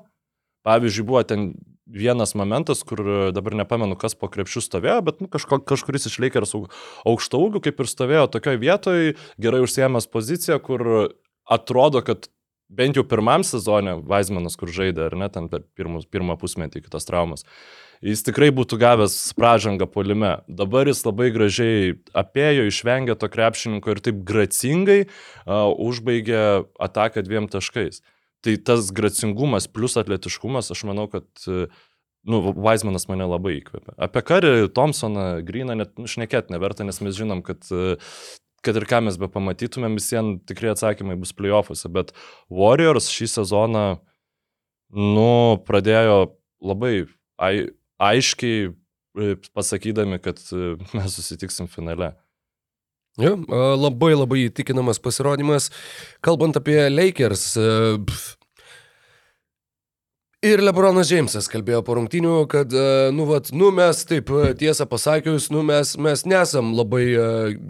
Pavyzdžiui, 0.67 1.07
buvo 1.09 1.23
ten 1.25 1.51
vienas 1.89 2.35
momentas, 2.37 2.83
kur 2.85 3.01
e, 3.01 3.21
dabar 3.33 3.57
nepamenu, 3.57 3.97
kas 3.97 4.17
po 4.19 4.29
krepšių 4.29 4.61
stovėjo, 4.65 4.99
bet 5.07 5.23
nu, 5.25 5.29
kažko, 5.33 5.61
kažkuris 5.65 6.11
iš 6.11 6.19
Lakers 6.21 6.53
au- 6.59 6.67
aukšto 7.09 7.41
ūgių 7.47 7.63
kaip 7.65 7.81
ir 7.81 7.89
stovėjo 7.89 8.27
tokioje 8.35 8.61
vietoje, 8.61 9.15
gerai 9.41 9.63
užsiemęs 9.65 10.11
poziciją, 10.13 10.59
kur 10.61 10.85
atrodo, 11.49 12.03
kad 12.05 12.29
bent 12.69 12.99
jau 12.99 13.05
pirmam 13.09 13.45
sezonė 13.47 13.97
Vaismanas, 14.09 14.57
kur 14.61 14.71
žaidė, 14.73 15.09
ar 15.09 15.17
ne, 15.19 15.29
ten 15.33 15.49
per 15.53 15.65
pirmus, 15.79 16.07
pirmą 16.09 16.37
pusmetį 16.41 16.85
kitos 16.85 17.09
traumas, 17.09 17.47
jis 18.05 18.23
tikrai 18.27 18.51
būtų 18.55 18.79
gavęs 18.81 19.17
pražangą 19.39 19.89
polime. 19.91 20.37
Dabar 20.49 20.91
jis 20.91 21.03
labai 21.07 21.31
gražiai 21.35 21.97
apėjo, 22.17 22.69
išvengė 22.69 23.19
to 23.19 23.31
krepšininko 23.33 23.95
ir 23.95 24.03
taip 24.05 24.23
gracingai 24.29 25.01
uh, 25.07 25.69
užbaigė 25.73 26.69
ataką 26.89 27.25
dviem 27.27 27.51
taškais. 27.51 28.03
Tai 28.45 28.55
tas 28.63 28.93
gracingumas 28.95 29.67
plus 29.67 29.97
atletiškumas, 29.99 30.71
aš 30.71 30.85
manau, 30.87 31.09
kad 31.11 31.27
uh, 31.51 31.67
nu, 32.29 32.43
Vaismanas 32.53 33.09
mane 33.11 33.27
labai 33.27 33.57
įkvėpė. 33.59 33.97
Apie 34.09 34.23
Karį, 34.27 34.53
Thompsoną, 34.77 35.41
Greeną 35.47 35.79
net 35.81 35.97
nušnekėti 35.99 36.55
neverta, 36.55 36.87
nes 36.87 37.01
mes 37.03 37.17
žinom, 37.19 37.43
kad 37.47 37.67
uh, 37.75 37.97
kad 38.65 38.79
ir 38.79 38.87
ką 38.89 39.03
mes 39.07 39.19
be 39.21 39.29
pamatytumėm, 39.31 39.99
visiems 39.99 40.43
tikrai 40.49 40.73
atsakymai 40.75 41.19
bus 41.21 41.35
playoffuose, 41.37 41.91
bet 41.95 42.15
Warriors 42.51 43.11
šį 43.15 43.31
sezoną, 43.39 43.87
nu, 44.95 45.33
pradėjo 45.69 46.19
labai 46.65 47.07
ai, 47.39 47.69
aiškiai 48.03 48.71
e, 48.71 49.37
pasakydami, 49.55 50.21
kad 50.23 50.41
e, 50.53 50.75
mes 50.97 51.19
susitiksim 51.19 51.71
finale. 51.71 52.15
Jo, 53.19 53.35
a, 53.51 53.63
labai 53.79 54.15
labai 54.15 54.45
įtikinamas 54.47 55.01
pasirodymas. 55.03 55.71
Kalbant 56.25 56.59
apie 56.59 56.81
Lakers. 56.91 57.51
a, 57.59 57.97
pf, 57.99 58.38
Ir 60.47 60.61
Lebronas 60.63 61.09
Džeimsas 61.11 61.49
kalbėjo 61.51 61.81
po 61.83 61.97
rungtinių, 61.99 62.35
kad, 62.47 62.71
a, 62.71 63.09
nu, 63.11 63.25
vat, 63.27 63.49
nu, 63.51 63.73
mes 63.75 64.05
taip, 64.07 64.29
a, 64.31 64.53
tiesą 64.55 64.85
pasakius, 64.87 65.49
nu, 65.51 65.65
mes, 65.67 65.97
mes 65.99 66.23
nesam 66.31 66.69
labai 66.79 67.07
a, 67.19 67.25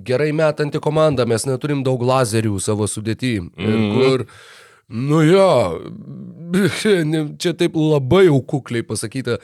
gerai 0.05 0.35
metanti 0.37 0.77
komanda, 0.85 1.25
mes 1.25 1.47
neturim 1.49 1.81
daug 1.87 2.05
lazerių 2.05 2.61
savo 2.61 2.85
sudėti. 2.85 3.39
Ir 3.57 3.73
Mhm. 3.73 3.95
kur, 3.97 4.27
nu 4.93 5.23
jo, 5.25 5.49
čia 7.41 7.55
taip 7.57 7.73
labai 7.73 8.27
jau 8.27 8.43
kukliai 8.45 8.85
pasakyta. 8.85 9.39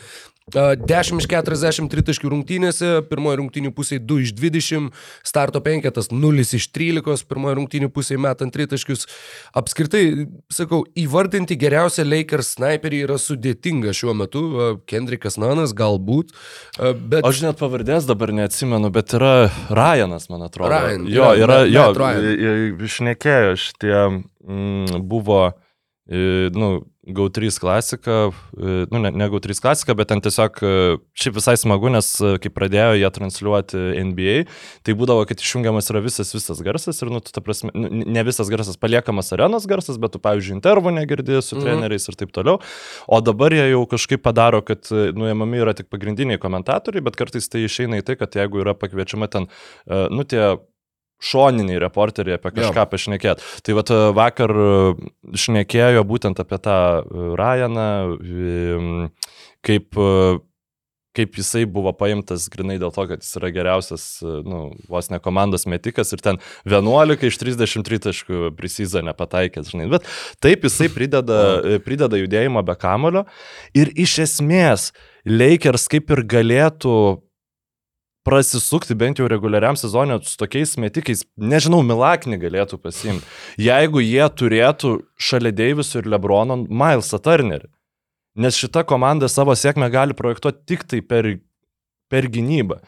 A, 0.52 0.74
10 0.76 1.22
iš 1.22 1.26
43 1.30 2.04
taškų 2.04 2.28
rungtynėse, 2.28 2.88
pirmoji 3.08 3.38
rungtynių 3.40 3.70
pusė 3.72 3.96
2 3.96 4.26
iš 4.26 4.32
20, 4.36 4.90
starto 5.24 5.62
penketas 5.64 6.10
0 6.12 6.44
iš 6.44 6.66
13, 6.68 7.24
pirmoji 7.30 7.56
rungtynių 7.56 7.88
pusė 7.88 8.18
metant 8.20 8.52
3 8.52 8.68
taškius. 8.74 9.06
Apskritai, 9.56 10.28
sakau, 10.52 10.82
įvardinti 11.00 11.56
geriausią 11.56 12.04
Lakers 12.04 12.52
sniperį 12.58 13.00
yra 13.06 13.16
sudėtinga 13.16 13.96
šiuo 13.96 14.12
metu. 14.20 14.44
A, 14.52 14.70
Kendrickas 14.84 15.40
Nanas 15.40 15.72
galbūt, 15.72 16.36
bet... 16.76 17.24
Aš 17.24 17.40
net 17.46 17.56
pavardės 17.64 18.04
dabar 18.04 18.36
neatsimenu, 18.36 18.92
bet 18.92 19.16
yra 19.16 19.48
Ryanas, 19.72 20.28
man 20.28 20.44
atrodo. 20.44 20.74
Ryan, 20.76 21.08
jo, 21.08 21.32
yra, 21.40 21.62
jo, 21.64 21.88
išnekėjo 22.84 23.56
šitie, 23.64 23.96
mm, 24.44 25.06
buvo, 25.08 25.46
nu, 26.52 26.74
GAU3 27.06 27.58
klasika, 27.60 28.30
e, 28.56 28.86
nu, 28.90 28.98
ne, 28.98 29.10
ne 29.10 29.28
GAU3 29.28 29.60
klasika, 29.60 29.94
bet 29.94 30.08
ten 30.08 30.22
tiesiog 30.24 30.58
e, 30.62 30.72
šiaip 31.20 31.36
visai 31.36 31.56
smagu, 31.60 31.90
nes 31.92 32.08
e, 32.24 32.34
kai 32.40 32.52
pradėjo 32.54 32.96
jie 32.96 33.10
transliuoti 33.12 33.82
NBA, 34.08 34.36
tai 34.86 34.96
būdavo, 34.96 35.26
kad 35.28 35.42
išjungiamas 35.44 35.90
yra 35.92 36.02
visas, 36.04 36.32
visas 36.34 36.62
garsas 36.64 37.02
ir, 37.04 37.12
nu, 37.12 37.20
tu, 37.24 37.34
ta 37.34 37.42
prasme, 37.44 37.72
nu, 37.76 37.90
ne 37.90 38.24
visas 38.26 38.48
garsas, 38.52 38.80
paliekamas 38.80 39.32
arenos 39.36 39.68
garsas, 39.70 40.00
bet 40.00 40.16
tu, 40.16 40.22
pavyzdžiui, 40.24 40.56
intervų 40.58 40.94
negirdi 40.96 41.40
su 41.42 41.58
Mhm. 41.58 41.64
treneriais 41.64 42.08
ir 42.08 42.16
taip 42.16 42.32
toliau. 42.32 42.60
O 43.06 43.20
dabar 43.20 43.52
jie 43.52 43.68
jau 43.70 43.84
kažkaip 43.90 44.22
padaro, 44.24 44.62
kad 44.64 44.88
nuėmami 44.90 45.60
yra 45.60 45.74
tik 45.76 45.90
pagrindiniai 45.92 46.40
komentatoriai, 46.40 47.04
bet 47.04 47.16
kartais 47.20 47.48
tai 47.48 47.66
išeina 47.68 48.00
į 48.00 48.06
tai, 48.08 48.16
kad 48.16 48.32
jeigu 48.32 48.64
yra 48.64 48.74
pakviečiama 48.74 49.28
ten, 49.30 49.48
nu, 49.86 50.24
tie 50.24 50.56
šoniniai 51.22 51.80
reporteriai 51.82 52.38
apie 52.38 52.54
kažką 52.54 52.82
Jo. 52.84 52.88
pašnekėt. 52.90 53.44
Tai 53.64 53.76
vat 53.78 53.92
e, 53.92 54.00
vakar 54.16 54.54
e, 54.54 54.72
šnekėjo 55.38 56.02
būtent 56.08 56.40
apie 56.42 56.58
tą 56.62 56.80
e, 57.02 57.28
Ryaną, 57.38 57.88
kaip 59.64 60.02
kaip 61.14 61.36
jisai 61.38 61.60
buvo 61.70 61.92
paimtas 61.94 62.48
grinai 62.50 62.74
dėl 62.82 62.90
to, 62.90 63.04
kad 63.06 63.20
jis 63.22 63.36
yra 63.38 63.52
geriausias, 63.54 64.04
nu, 64.42 64.72
vos 64.90 65.06
ne 65.12 65.20
komandos 65.22 65.62
metikas 65.70 66.10
ir 66.10 66.18
ten 66.18 66.40
11 66.66 67.22
iš 67.28 67.38
33 67.38 68.00
taškų 68.08 68.48
prisizą 68.58 69.04
nepataikęs, 69.06 69.70
žinai. 69.70 69.86
Bet 69.92 70.08
taip 70.42 70.66
jisai 70.66 70.88
prideda, 70.90 71.38
prideda 71.86 72.18
judėjimą 72.18 72.64
be 72.66 72.74
kamulio 72.74 73.22
ir 73.78 73.94
iš 73.94 74.16
esmės 74.26 74.88
Lakers 75.22 75.86
kaip 75.92 76.10
ir 76.16 76.24
galėtų 76.34 76.96
prasisukti 78.24 78.96
bent 78.98 79.20
jau 79.20 79.28
reguliariam 79.30 79.76
sezonė 79.78 80.18
su 80.24 80.36
tokiais 80.40 80.74
metikais, 80.80 81.24
nežinau, 81.36 81.82
Milaknį 81.86 82.40
galėtų 82.42 82.80
pasiimti, 82.82 83.26
jeigu 83.60 84.02
jie 84.02 84.24
turėtų 84.40 84.96
šalia 85.20 85.52
Deiviso 85.54 86.00
ir 86.00 86.10
Lebrono 86.10 86.62
Milesą 86.64 87.20
Turnerį. 87.22 87.68
Nes 88.34 88.58
šita 88.58 88.82
komanda 88.88 89.28
savo 89.30 89.54
sėkmę 89.54 89.90
gali 89.94 90.16
projektuoti 90.16 90.64
tik 90.66 90.86
tai 90.90 91.02
per, 91.06 91.28
per 92.10 92.26
gynybą. 92.32 92.80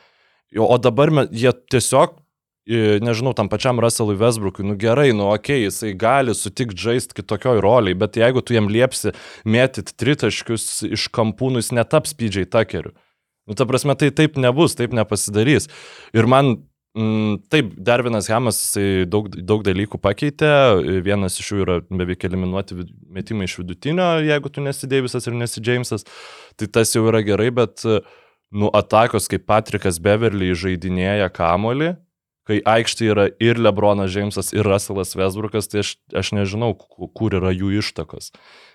O 0.58 0.78
dabar 0.80 1.12
jie 1.30 1.52
tiesiog, 1.70 2.16
e, 2.66 2.98
nežinau, 3.04 3.34
tam 3.36 3.50
pačiam 3.52 3.78
Russellui 3.82 4.16
Westbrookui, 4.18 4.66
nu 4.66 4.74
gerai, 4.80 5.12
nu 5.14 5.28
okei, 5.30 5.60
okay, 5.60 5.68
jisai 5.68 5.92
gali 5.94 6.34
sutikti 6.34 6.80
žaisti 6.88 7.20
kitokioj 7.20 7.60
roliai, 7.62 7.98
bet 7.98 8.18
jeigu 8.18 8.42
tu 8.42 8.56
jam 8.56 8.70
liepsi 8.72 9.12
mėtyti 9.46 9.94
tritaškius 10.00 10.86
iš 10.88 11.10
kampų, 11.14 11.52
nu 11.52 11.62
jis 11.62 11.74
netaps 11.76 12.16
PJ 12.18 12.48
Tuckeriu. 12.50 12.96
Nu, 13.46 13.54
ta 13.54 13.66
prasme, 13.68 13.94
tai 13.94 14.10
taip 14.10 14.36
nebus, 14.42 14.74
taip 14.78 14.94
nepasidarys. 14.96 15.68
Ir 16.16 16.26
man, 16.26 16.56
mm, 16.98 17.36
taip, 17.52 17.72
Darvinas 17.78 18.26
Hamas, 18.32 18.58
jisai 18.64 19.04
daug, 19.06 19.28
daug 19.30 19.62
dalykų 19.66 20.00
pakeitė, 20.02 20.50
vienas 21.06 21.38
iš 21.38 21.52
jų 21.52 21.60
yra 21.62 21.76
beveik 21.86 22.26
eliminuoti 22.26 22.80
metimai 23.14 23.46
iš 23.46 23.58
vidutinio, 23.60 24.08
jeigu 24.26 24.50
tu 24.50 24.64
nesi 24.64 24.88
Deivisas 24.90 25.28
ir 25.30 25.38
nesi 25.38 25.62
Jamesas, 25.62 26.06
tai 26.58 26.66
tas 26.66 26.90
jau 26.96 27.04
yra 27.06 27.22
gerai, 27.26 27.52
bet, 27.54 27.86
nu, 28.50 28.70
atakos, 28.74 29.28
kaip 29.30 29.46
Patrikas 29.46 30.00
Beverly 30.02 30.50
žaidinėja 30.58 31.30
kamolį, 31.34 31.94
kai 32.46 32.60
aikštė 32.62 33.08
yra 33.10 33.24
ir 33.42 33.58
Lebronas 33.58 34.14
Jamesas, 34.14 34.52
ir 34.54 34.66
Russellas 34.66 35.14
Westbrookas, 35.18 35.66
tai 35.70 35.82
aš, 35.82 35.96
aš 36.14 36.34
nežinau, 36.34 36.74
ku- 36.78 37.08
kur 37.10 37.34
yra 37.34 37.50
jų 37.54 37.72
ištakos. 37.80 38.32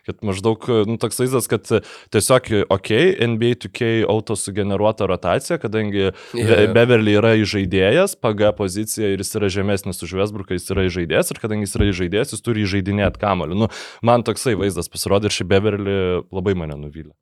Kad 0.08 0.24
maždaug, 0.26 0.66
nu, 0.90 0.98
toks 1.02 1.20
vaizdas, 1.22 1.46
kad 1.52 1.68
tiesiog, 2.14 2.48
okei, 2.74 3.12
okay, 3.14 3.28
NBA 3.34 3.60
2K 3.66 3.92
auto 4.10 4.38
sugeneruota 4.40 5.06
rotacija, 5.10 5.60
kadangi 5.62 6.10
Yeah. 6.32 6.72
Beverly 6.74 7.16
yra 7.20 7.34
įžaidėjas, 7.40 8.16
paga 8.22 8.52
pozicija 8.56 9.12
ir 9.12 9.22
jis 9.22 9.36
yra 9.38 9.50
žemesnis 9.52 10.02
už 10.06 10.14
Westbrooką, 10.20 10.56
jis 10.58 10.70
yra 10.74 10.86
įžaidėjas 10.88 11.34
ir 11.34 11.42
kadangi 11.42 11.68
jis 11.68 11.76
yra 11.78 11.90
įžaidėjas, 11.92 12.34
jis 12.36 12.46
turi 12.46 12.64
įžeidinėti 12.66 13.22
kamoliu. 13.22 13.58
Nu, 13.64 13.70
man 14.06 14.26
toksai 14.28 14.56
vaizdas 14.60 14.90
pasirodė 14.92 15.30
ir 15.30 15.36
ši 15.36 15.48
Beverly 15.50 15.98
labai 16.32 16.56
mane 16.58 16.78
nuvylė. 16.80 17.14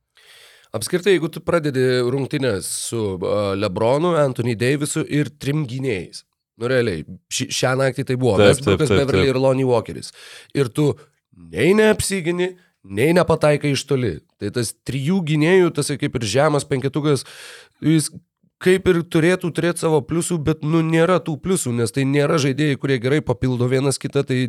Apskritai, 0.76 1.16
jeigu 1.16 1.32
tu 1.34 1.42
pradedi 1.42 1.82
rungtynės 2.06 2.68
su 2.92 3.00
uh, 3.18 3.54
Lebronu, 3.58 4.14
Anthony 4.22 4.54
Davisu 4.60 5.02
ir 5.02 5.32
trim 5.42 5.64
gynėjais. 5.70 6.24
Nu, 6.60 6.70
realiai, 6.70 7.06
ši, 7.34 7.48
šią 7.56 7.74
naktį 7.80 8.06
tai 8.12 8.18
buvo 8.20 8.36
taip, 8.38 8.84
Beverly 8.86 9.32
ir 9.32 9.40
Lonnie 9.40 9.66
Walkeris. 9.66 10.12
Ir 10.54 10.70
tu 10.76 10.92
nei 11.50 11.72
neapsigini, 11.78 12.52
nei 12.84 13.14
nepataikai 13.18 13.74
iš 13.76 13.86
toli. 13.90 14.16
Tai 14.40 14.54
tas 14.56 14.74
trijų 14.88 15.22
gynėjų, 15.28 15.74
tas 15.76 15.92
kaip 16.00 16.16
ir 16.20 16.28
žemas 16.28 16.68
penketukas, 16.68 17.26
jis 17.84 18.12
kaip 18.60 18.88
ir 18.92 19.00
turėtų 19.08 19.52
turėti 19.56 19.84
savo 19.86 20.02
pliusų, 20.04 20.38
bet 20.44 20.66
nu 20.68 20.82
nėra 20.84 21.20
tų 21.24 21.38
pliusų, 21.44 21.72
nes 21.78 21.94
tai 21.96 22.04
nėra 22.08 22.40
žaidėjai, 22.44 22.80
kurie 22.82 22.98
gerai 23.00 23.22
papildo 23.24 23.70
vienas 23.72 24.00
kitą, 24.02 24.26
tai 24.28 24.40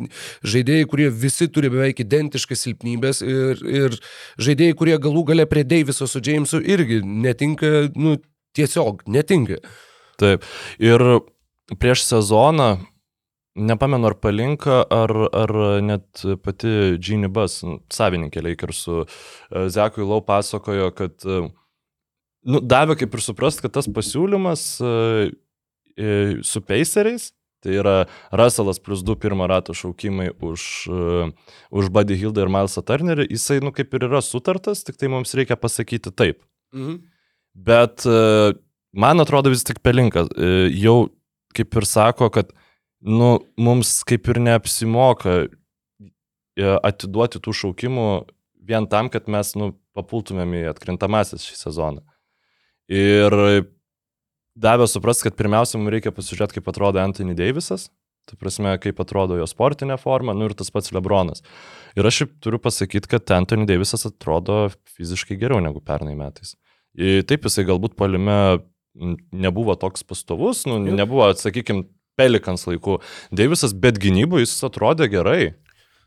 žaidėjai, 0.43 0.87
kurie 0.91 1.07
visi 1.15 1.47
turi 1.47 1.71
beveik 1.71 2.03
identiškas 2.03 2.65
silpnybės 2.65 3.23
ir, 3.23 3.63
ir 3.63 3.95
žaidėjai, 4.41 4.75
kurie 4.81 4.97
galų 5.01 5.23
gale 5.31 5.47
prie 5.47 5.63
Deiviso 5.63 6.09
su 6.11 6.19
Jamesu 6.23 6.59
irgi 6.59 6.99
netinka, 7.03 7.87
nu 7.95 8.17
tiesiog 8.57 9.05
netinka. 9.07 9.61
Taip. 10.19 10.43
Ir 10.83 11.23
prieš 11.79 12.03
sezoną, 12.09 12.73
nepamenu 13.55 14.07
ar 14.07 14.15
palinka, 14.21 14.81
ar, 14.89 15.11
ar 15.35 15.53
net 15.83 16.23
pati 16.43 16.97
Gini 17.01 17.29
Bus, 17.31 17.61
nu, 17.67 17.79
savininkė 17.91 18.43
Lakersų, 18.45 19.01
e, 19.03 19.65
Zekui 19.73 20.07
Lau 20.07 20.21
pasakojo, 20.25 20.91
kad 20.95 21.25
e, 21.25 21.41
nu, 22.47 22.61
davė 22.63 22.97
kaip 23.01 23.17
ir 23.17 23.23
suprast, 23.25 23.63
kad 23.63 23.75
tas 23.75 23.89
pasiūlymas 23.91 24.65
e, 24.79 24.95
su 26.47 26.63
Paceriais, 26.63 27.31
tai 27.61 27.75
yra 27.77 27.95
Russellas 28.33 28.79
plus 28.81 29.03
2 29.05 29.19
pirmo 29.21 29.45
rato 29.45 29.75
šaukimai 29.77 30.31
už, 30.41 30.63
už 31.69 31.89
Buddy 31.93 32.15
Hildą 32.17 32.47
ir 32.47 32.49
Milesą 32.49 32.81
Turnerį, 32.81 33.27
jisai, 33.35 33.59
nu, 33.61 33.69
kaip 33.75 33.93
ir 33.93 34.07
yra 34.07 34.23
sutartas, 34.25 34.81
tik 34.87 34.97
tai 34.97 35.11
mums 35.13 35.35
reikia 35.37 35.59
pasakyti 35.59 36.09
taip. 36.15 36.41
Mhm. 36.73 37.03
Bet 37.51 38.07
man 38.91 39.23
atrodo 39.23 39.51
vis 39.51 39.63
tik 39.67 39.81
pelinkas. 39.83 40.31
e, 40.35 40.71
Jau 40.81 41.11
kaip 41.55 41.75
ir 41.75 41.85
sako, 41.85 42.29
kad 42.31 42.51
nu, 43.01 43.31
mums 43.57 43.99
kaip 44.07 44.29
ir 44.31 44.39
neapsimoka 44.41 45.35
e, 45.41 45.49
atiduoti 46.85 47.41
tų 47.41 47.53
šaukimų 47.63 48.07
vien 48.67 48.87
tam, 48.89 49.09
kad 49.13 49.29
mes 49.31 49.55
nu, 49.57 49.73
papultumėm 49.97 50.53
į 50.61 50.65
atkrintamasis 50.71 51.43
šį 51.47 51.57
sezoną. 51.65 52.03
Ir 52.91 53.33
davė 54.59 54.87
suprast, 54.89 55.23
kad 55.25 55.35
pirmiausia, 55.39 55.79
mums 55.79 55.93
reikia 55.93 56.13
pasižiūrėti, 56.15 56.59
kaip 56.59 56.69
atrodo 56.71 57.01
Anthony 57.01 57.35
Davisas, 57.37 57.89
tai 58.29 58.37
prasme, 58.39 58.73
kaip 58.83 58.99
atrodo 59.01 59.37
jo 59.39 59.47
sportinė 59.49 59.97
forma, 59.99 60.35
nu 60.37 60.47
ir 60.47 60.55
tas 60.57 60.71
pats 60.73 60.93
Lebronas. 60.95 61.43
Ir 61.97 62.07
aš 62.07 62.21
šiaip 62.21 62.35
turiu 62.43 62.59
pasakyti, 62.61 63.09
kad 63.11 63.31
Anthony 63.35 63.65
Davisas 63.69 64.05
atrodo 64.07 64.67
fiziškai 64.97 65.39
geriau 65.41 65.63
negu 65.63 65.81
pernai 65.83 66.13
metais. 66.19 66.55
Ir 66.95 67.25
taip 67.27 67.47
jisai 67.47 67.65
galbūt 67.67 67.95
palime 67.99 68.61
nebuvo 69.31 69.77
toks 69.79 70.03
pastovus, 70.03 70.65
nu, 70.67 70.77
nebuvo, 70.83 71.29
sakykime, 71.39 71.87
Pelikans 72.19 72.67
laikų. 72.67 72.99
Deivisas, 73.35 73.73
bet 73.77 73.99
gynyboje 74.01 74.47
jis 74.47 74.57
atrodė 74.67 75.09
gerai. 75.11 75.41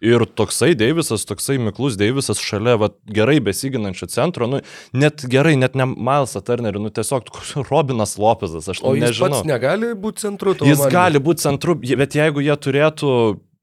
Ir 0.04 0.20
toksai 0.37 0.75
Deivisas, 0.76 1.23
toksai 1.25 1.54
Miklus 1.62 1.94
Deivisas 1.96 2.40
šalia 2.42 2.75
va, 2.76 2.90
gerai 3.08 3.38
besiginančio 3.40 4.08
centro, 4.12 4.49
nu, 4.50 4.58
net 4.92 5.25
gerai, 5.32 5.54
net 5.56 5.78
ne 5.78 5.87
Milesą 5.88 6.42
Turnerį, 6.44 6.82
nu 6.82 6.90
tiesiog 6.92 7.30
Robinas 7.70 8.18
Lopezas, 8.20 8.68
aš 8.68 8.82
O 8.84 8.92
jis 8.99 9.06
nežinau. 9.06 9.38
pats 9.38 9.49
negali 9.49 9.94
būti 9.96 10.26
centru 10.26 10.52
to. 10.58 10.68
Jis 10.68 10.82
gali 10.92 11.23
būti 11.25 11.46
centru, 11.46 11.78
bet 11.80 12.18
jeigu 12.18 12.44
jie 12.44 12.56
turėtų, 12.66 13.14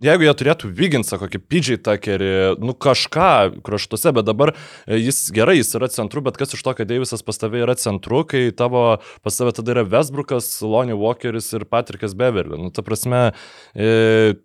jeigu 0.02 0.26
jie 0.26 0.34
turėtų 0.38 0.72
Viginsą, 0.78 1.20
kokį 1.22 1.42
PJ 1.52 1.80
Tuckerį, 1.86 2.32
nu 2.62 2.74
kažką 2.74 3.62
kraštuose, 3.66 4.14
bet 4.18 4.28
dabar 4.28 4.54
e, 4.54 5.00
jis 5.00 5.24
gerai, 5.36 5.60
jis 5.60 5.74
yra 5.78 5.90
centru, 5.94 6.24
bet 6.26 6.40
kas 6.42 6.56
iš 6.58 6.64
to, 6.66 6.74
kad 6.78 6.90
Deivisas 6.90 7.26
pas 7.26 7.40
tave 7.42 7.62
yra 7.64 7.78
centru, 7.80 8.24
kai 8.28 8.50
tavo 8.56 9.00
pas 9.26 9.38
tave 9.38 9.54
tada 9.58 9.76
yra 9.76 9.86
Westbrookas, 9.88 10.50
Lonnie 10.66 10.98
Walkeris 10.98 11.52
ir 11.58 11.68
Patrikas 11.70 12.18
Beverly. 12.18 12.60
Nu, 12.60 12.74
ta 12.74 12.86
prasme, 12.86 13.32
e, 13.76 14.36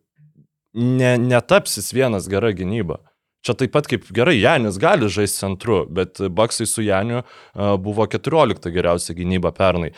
ne, 0.77 1.13
netapsis 1.19 1.93
vienas 1.97 2.29
gera 2.31 2.53
gynyba. 2.57 3.01
Čia 3.47 3.55
taip 3.55 3.71
pat 3.77 3.87
kaip 3.87 4.09
gerai, 4.11 4.35
Janis 4.41 4.79
gali 4.83 5.07
žaisti 5.13 5.45
centru, 5.45 5.85
bet 5.87 6.19
Baksai 6.19 6.67
su 6.67 6.83
Janiu 6.83 7.21
uh, 7.21 7.77
buvo 7.79 8.09
14 8.11 8.73
geriausia 8.75 9.15
gynyba 9.15 9.53
pernai. 9.55 9.93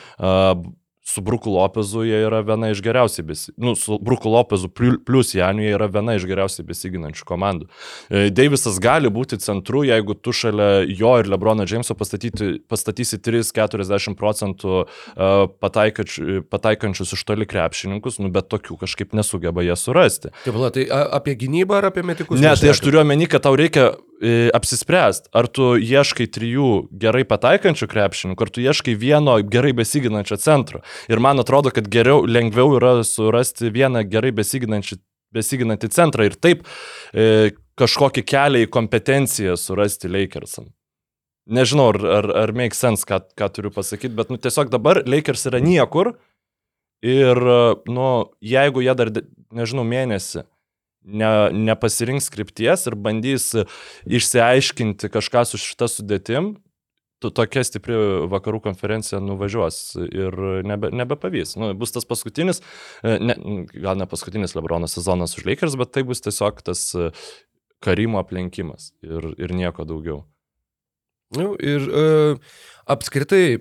Su 1.08 1.22
Bruku 1.24 1.48
Lopezu 1.50 2.02
jie 2.04 2.18
yra 2.26 2.42
viena 2.44 2.68
iš 2.68 2.82
geriausiai, 2.84 3.24
besi, 3.30 3.52
nu, 3.56 3.72
su 3.78 3.96
Bruku 4.04 4.28
Lopezu 4.28 4.68
plus 5.06 5.32
Janiu 5.34 5.64
jie 5.64 5.72
yra 5.72 5.86
viena 5.88 6.18
iš 6.18 6.26
geriausiai 6.28 6.66
besiginančių 6.68 7.24
komandų. 7.28 7.68
E, 8.10 8.26
Deivisas 8.34 8.76
gali 8.82 9.08
būti 9.12 9.38
centru, 9.40 9.86
jeigu 9.88 10.18
tu 10.20 10.34
šalia 10.36 10.82
jo 10.84 11.14
ir 11.22 11.30
Lebrono 11.32 11.64
Jameso 11.64 11.96
pastatysi 11.96 13.20
3-40 13.24 14.18
procentų 14.20 14.82
e, 14.84 15.30
pataikančius 16.52 17.16
iš 17.16 17.24
toli 17.24 17.48
krepšininkus, 17.48 18.20
nu, 18.20 18.28
bet 18.34 18.50
tokių 18.52 18.76
kažkaip 18.84 19.16
nesugeba 19.16 19.64
jie 19.64 19.78
surasti. 19.80 20.34
Taip, 20.44 20.60
tai 20.76 20.84
apie 20.92 21.38
gynybą 21.40 21.80
ar 21.80 21.88
apie 21.88 22.04
metikus? 22.04 22.42
Ne, 22.44 22.52
tai 22.52 22.74
aš 22.74 22.84
turiu 22.84 23.00
omeny, 23.00 23.30
kad 23.32 23.48
tau 23.48 23.56
reikia 23.56 23.94
e, 24.22 24.48
apsispręsti, 24.54 25.30
ar 25.36 25.48
tu 25.52 25.74
ieškai 25.78 26.28
trijų 26.34 26.70
gerai 27.00 27.24
pataikančių 27.28 27.88
krepšininkų, 27.90 28.46
ar 28.46 28.52
tu 28.54 28.64
ieškai 28.64 28.96
vieno 28.98 29.38
gerai 29.42 29.74
besiginančio 29.76 30.38
centro. 30.42 30.82
Ir 31.10 31.22
man 31.24 31.40
atrodo, 31.42 31.72
kad 31.74 31.88
geriau, 31.92 32.24
lengviau 32.26 32.76
yra 32.78 32.98
surasti 33.06 33.72
vieną 33.74 34.04
gerai 34.10 34.32
besiginantį 34.34 35.92
centrą 35.94 36.28
ir 36.28 36.38
taip 36.38 36.66
e, 37.12 37.54
kažkokį 37.78 38.24
kelią 38.26 38.64
į 38.66 38.72
kompetenciją 38.74 39.56
surasti 39.60 40.10
Lakersam. 40.10 40.72
Nežinau, 41.48 41.88
ar, 41.94 42.02
ar, 42.18 42.26
ar 42.42 42.52
make 42.52 42.76
sense, 42.76 43.06
ką, 43.08 43.22
ką 43.38 43.48
turiu 43.54 43.70
pasakyti, 43.72 44.12
bet 44.16 44.28
nu, 44.28 44.36
tiesiog 44.36 44.68
dabar 44.68 45.00
Lakers 45.08 45.46
yra 45.48 45.62
niekur 45.64 46.12
ir, 47.00 47.40
nu, 47.88 48.08
jeigu 48.44 48.84
jie 48.84 48.94
dar, 48.98 49.12
nežinau, 49.56 49.86
mėnesį 49.88 50.44
ne, 51.08 51.32
nepasirinks 51.72 52.28
skripties 52.30 52.86
ir 52.88 52.96
bandys 53.00 53.50
išsiaiškinti 54.06 55.10
kažką 55.12 55.44
su 55.48 55.60
šita 55.60 55.88
sudėtim, 55.90 56.54
tu 57.22 57.30
tokia 57.34 57.64
stipri 57.66 57.96
vakarų 58.30 58.60
konferencija 58.68 59.20
nuvažiuos 59.22 59.80
ir 60.06 60.38
nebe, 60.66 60.92
nebepavys. 60.94 61.56
Nu, 61.58 61.72
bus 61.78 61.94
tas 61.94 62.06
paskutinis, 62.08 62.62
e, 63.02 63.18
ne, 63.18 63.36
gal 63.74 63.98
ne 63.98 64.06
paskutinis 64.10 64.54
Lebrono 64.54 64.90
sezonas 64.90 65.34
už 65.38 65.48
Lakers, 65.48 65.78
bet 65.80 65.92
tai 65.96 66.06
bus 66.06 66.22
tiesiog 66.24 66.62
tas 66.66 66.84
e, 66.94 67.10
karimo 67.84 68.22
aplenkimas 68.22 68.92
ir, 69.02 69.32
ir 69.38 69.54
nieko 69.54 69.86
daugiau. 69.88 70.22
Nu, 71.36 71.50
ir 71.60 71.82
uh, 71.92 72.38
apskritai, 72.88 73.58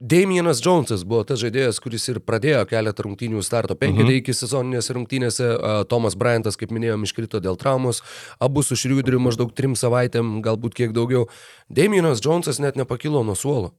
Damienas 0.00 0.60
Jonesas 0.62 1.02
buvo 1.02 1.24
tas 1.26 1.40
žaidėjas, 1.42 1.80
kuris 1.82 2.04
ir 2.12 2.20
pradėjo 2.22 2.60
keletą 2.70 3.02
rungtynių 3.02 3.40
starto 3.42 3.74
penketą 3.74 4.06
Mhm. 4.06 4.20
iki 4.20 4.30
sezoninėse 4.32 4.94
rungtynėse. 4.94 5.48
Tomas 5.88 6.14
Bryantas, 6.14 6.54
kaip 6.56 6.70
minėjom, 6.70 7.02
iškrito 7.02 7.40
dėl 7.42 7.56
traumos. 7.58 8.00
Abu 8.40 8.62
su 8.62 8.76
Šriuderiu 8.76 9.18
maždaug 9.18 9.52
trim 9.52 9.74
savaitėm, 9.74 10.40
galbūt 10.40 10.74
kiek 10.74 10.92
daugiau. 10.92 11.26
Damienas 11.68 12.20
Jonesas 12.20 12.60
net 12.60 12.76
nepakilo 12.76 13.24
nuo 13.26 13.34
suolo. 13.34 13.72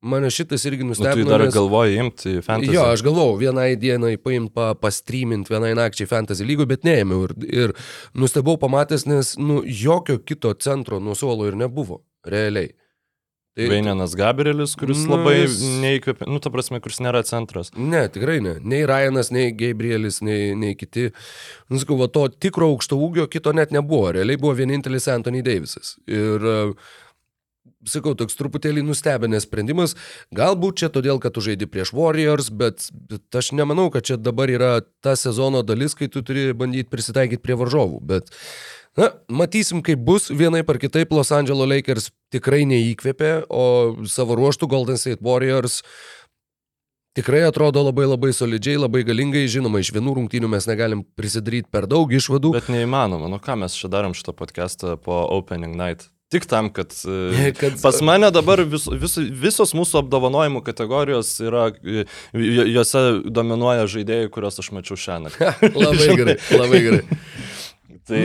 Mane 0.00 0.28
šitas 0.30 0.64
irgi 0.64 0.84
Nu, 0.86 0.94
tu 0.94 1.02
nustebino. 1.02 1.28
dar 1.28 1.40
nes- 1.40 1.52
galvoji 1.54 1.98
imti 1.98 2.40
fantasy. 2.40 2.72
Jo, 2.72 2.84
aš 2.92 3.02
galvojau, 3.02 3.36
vienai 3.36 3.76
dienai 3.76 4.16
paimti, 4.16 4.54
pa, 4.54 4.72
pastreamint 4.74 5.48
vienai 5.48 5.74
nakčiai 5.74 6.06
fantasy 6.08 6.44
lygų, 6.46 6.66
bet 6.66 6.82
neėmiau 6.82 7.24
ir, 7.24 7.34
ir 7.52 7.72
nustebau 8.14 8.56
pamatęs, 8.56 9.06
nes 9.06 9.36
nu, 9.36 9.60
jokio 9.64 10.18
kito 10.24 10.54
centro 10.58 10.98
nuo 11.00 11.14
suolo 11.14 11.46
ir 11.48 11.54
nebuvo, 11.54 12.00
realiai. 12.24 12.70
Tai- 13.58 13.66
Veinianas 13.72 14.12
Gabrielis, 14.14 14.76
kuris 14.78 15.00
Nu, 15.02 15.16
labai 15.16 15.34
jis- 15.42 15.58
neįkvėpė, 15.82 16.28
nu, 16.30 16.38
ta 16.38 16.50
prasme, 16.54 16.78
kuris 16.84 17.00
nėra 17.02 17.24
centras. 17.26 17.72
Ne, 17.74 18.04
tikrai 18.08 18.38
ne. 18.44 18.52
Nei 18.62 18.84
Ryanas, 18.86 19.32
nei 19.34 19.50
Gabrielis, 19.50 20.20
nei, 20.22 20.54
nei 20.54 20.76
kiti. 20.78 21.08
Nuskau, 21.68 21.98
va 21.98 22.06
to 22.06 22.28
tikro 22.30 22.70
aukšto 22.70 22.94
ūgio 22.94 23.26
kito 23.28 23.50
net 23.52 23.74
nebuvo. 23.74 24.12
Realiai 24.14 24.38
buvo 24.38 24.54
vienintelis 24.54 25.08
Anthony 25.10 25.42
Davisas. 25.42 25.96
Ir, 26.06 26.38
e, 26.38 26.56
sakau, 27.88 28.14
toks 28.18 28.36
truputėlį 28.38 28.82
nustebinęs 28.86 29.46
sprendimas. 29.46 29.94
Galbūt 30.34 30.78
čia 30.82 30.88
todėl, 30.94 31.18
kad 31.22 31.34
tu 31.34 31.40
žaidži 31.44 31.66
prieš 31.70 31.92
Warriors, 31.96 32.50
bet, 32.54 32.88
bet 33.10 33.26
aš 33.42 33.52
nemanau, 33.58 33.88
kad 33.90 34.06
čia 34.06 34.16
dabar 34.20 34.46
yra 34.54 34.72
ta 35.02 35.14
sezono 35.18 35.64
dalis, 35.66 35.94
kai 35.98 36.06
tu 36.06 36.22
turi 36.22 36.52
bandyti 36.54 36.90
prisitaikyti 36.90 37.42
prie 37.42 37.56
varžovų. 37.58 38.00
Bet, 38.06 38.30
na, 38.98 39.12
matysim, 39.30 39.82
kaip 39.86 40.02
bus. 40.04 40.28
Vienai 40.34 40.64
par 40.66 40.80
kitaip 40.82 41.14
Los 41.14 41.32
Angeles 41.34 41.70
Lakers 41.70 42.10
tikrai 42.34 42.64
neįkvėpė, 42.68 43.32
o 43.48 43.64
savo 44.10 44.36
ruoštų 44.38 44.68
Golden 44.70 45.00
State 45.00 45.24
Warriors 45.24 45.82
Tikrai 47.18 47.40
atrodo 47.48 47.82
labai 47.82 48.04
labai 48.06 48.28
solidžiai, 48.30 48.76
labai 48.78 49.00
galingai, 49.02 49.40
žinoma, 49.50 49.80
iš 49.82 49.88
vienų 49.96 50.12
rungtynių 50.20 50.50
mes 50.52 50.68
negalim 50.70 51.00
prisidaryti 51.18 51.66
per 51.74 51.88
daug 51.90 52.12
išvadų. 52.14 52.52
Bet 52.54 52.68
neįmanoma, 52.70 53.26
nu 53.32 53.40
ką 53.42 53.56
mes 53.58 53.74
čia 53.74 53.90
darom 53.90 54.14
šitą 54.14 54.36
podcastą 54.38 54.94
po 55.02 55.24
Opening 55.34 55.74
Night. 55.74 56.06
Tik 56.30 56.46
tam, 56.46 56.68
kad, 56.70 56.94
e, 57.08 57.48
Kad- 57.58 57.80
pas 57.82 57.98
mane 58.06 58.30
dabar 58.30 58.62
vis, 58.62 58.86
vis, 59.02 59.16
visos 59.42 59.74
mūsų 59.74 60.04
apdovanojimų 60.04 60.62
kategorijos 60.68 61.32
yra, 61.42 61.70
e, 61.82 62.04
juose 62.76 63.02
dominuoja 63.26 63.88
žaidėjai, 63.90 64.30
kuriuos 64.38 64.62
aš 64.62 64.70
mačiau 64.76 65.00
šiandien. 65.00 65.34
labai 65.88 66.14
gerai, 66.22 66.38
labai 66.62 66.82
gerai. 66.86 67.20
Tai 68.06 68.22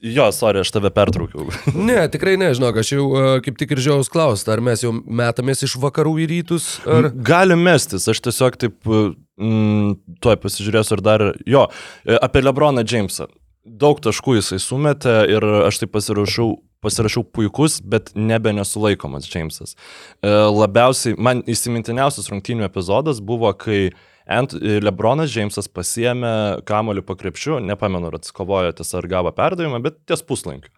Jo, 0.00 0.30
sorry, 0.32 0.62
aš 0.64 0.70
tave 0.72 0.90
pertraukiau. 0.94 1.50
Ne, 1.88 1.98
tikrai 2.12 2.38
nežinau, 2.40 2.72
aš 2.80 2.94
jau 2.94 3.06
uh, 3.10 3.32
kaip 3.44 3.58
tik 3.60 3.74
ir 3.76 3.82
žiaus 3.84 4.08
klausti, 4.12 4.48
ar 4.52 4.62
mes 4.64 4.80
jau 4.84 4.94
metamės 4.96 5.64
iš 5.66 5.76
vakarų 5.80 6.14
į 6.24 6.28
rytus, 6.30 6.70
ar... 6.88 7.10
Galim 7.12 7.60
mestis, 7.66 8.08
aš 8.08 8.22
tiesiog 8.24 8.56
taip, 8.60 8.78
mm, 8.88 9.98
tuoj 10.24 10.40
pasižiūrėsiu 10.40 10.96
ir 10.96 11.04
dar, 11.04 11.26
jo, 11.48 11.66
e, 12.06 12.16
apie 12.16 12.40
Lebroną 12.44 12.84
Jamesą. 12.86 13.28
Daug 13.60 14.00
taškų 14.00 14.38
jisai 14.38 14.56
sumetė 14.62 15.18
ir 15.28 15.44
aš 15.66 15.82
taip 15.82 15.92
pasirašau, 15.92 16.48
pasirašau 16.80 17.26
puikus, 17.28 17.76
bet 17.84 18.14
nebe 18.16 18.54
nesulaikomas 18.56 19.28
Jamesas. 19.28 19.76
E, 20.24 20.32
Labiausiai, 20.32 21.18
man 21.20 21.44
įsimintiniausias 21.44 22.32
rungtynių 22.32 22.64
epizodas 22.70 23.20
buvo, 23.20 23.52
kai 23.52 23.90
Ant, 24.30 24.52
Lebronas 24.54 25.32
Jamesas 25.34 25.66
pasiemė 25.66 26.62
kamoliu 26.68 27.02
po 27.02 27.16
krepšiu, 27.18 27.58
nepamenu, 27.66 28.10
ar 28.10 28.20
atsikovojo 28.20 28.76
tiesa 28.78 29.00
ar 29.00 29.08
gavo 29.10 29.32
perdavimą, 29.34 29.80
bet 29.82 29.96
ties 30.06 30.22
puslankiu. 30.26 30.70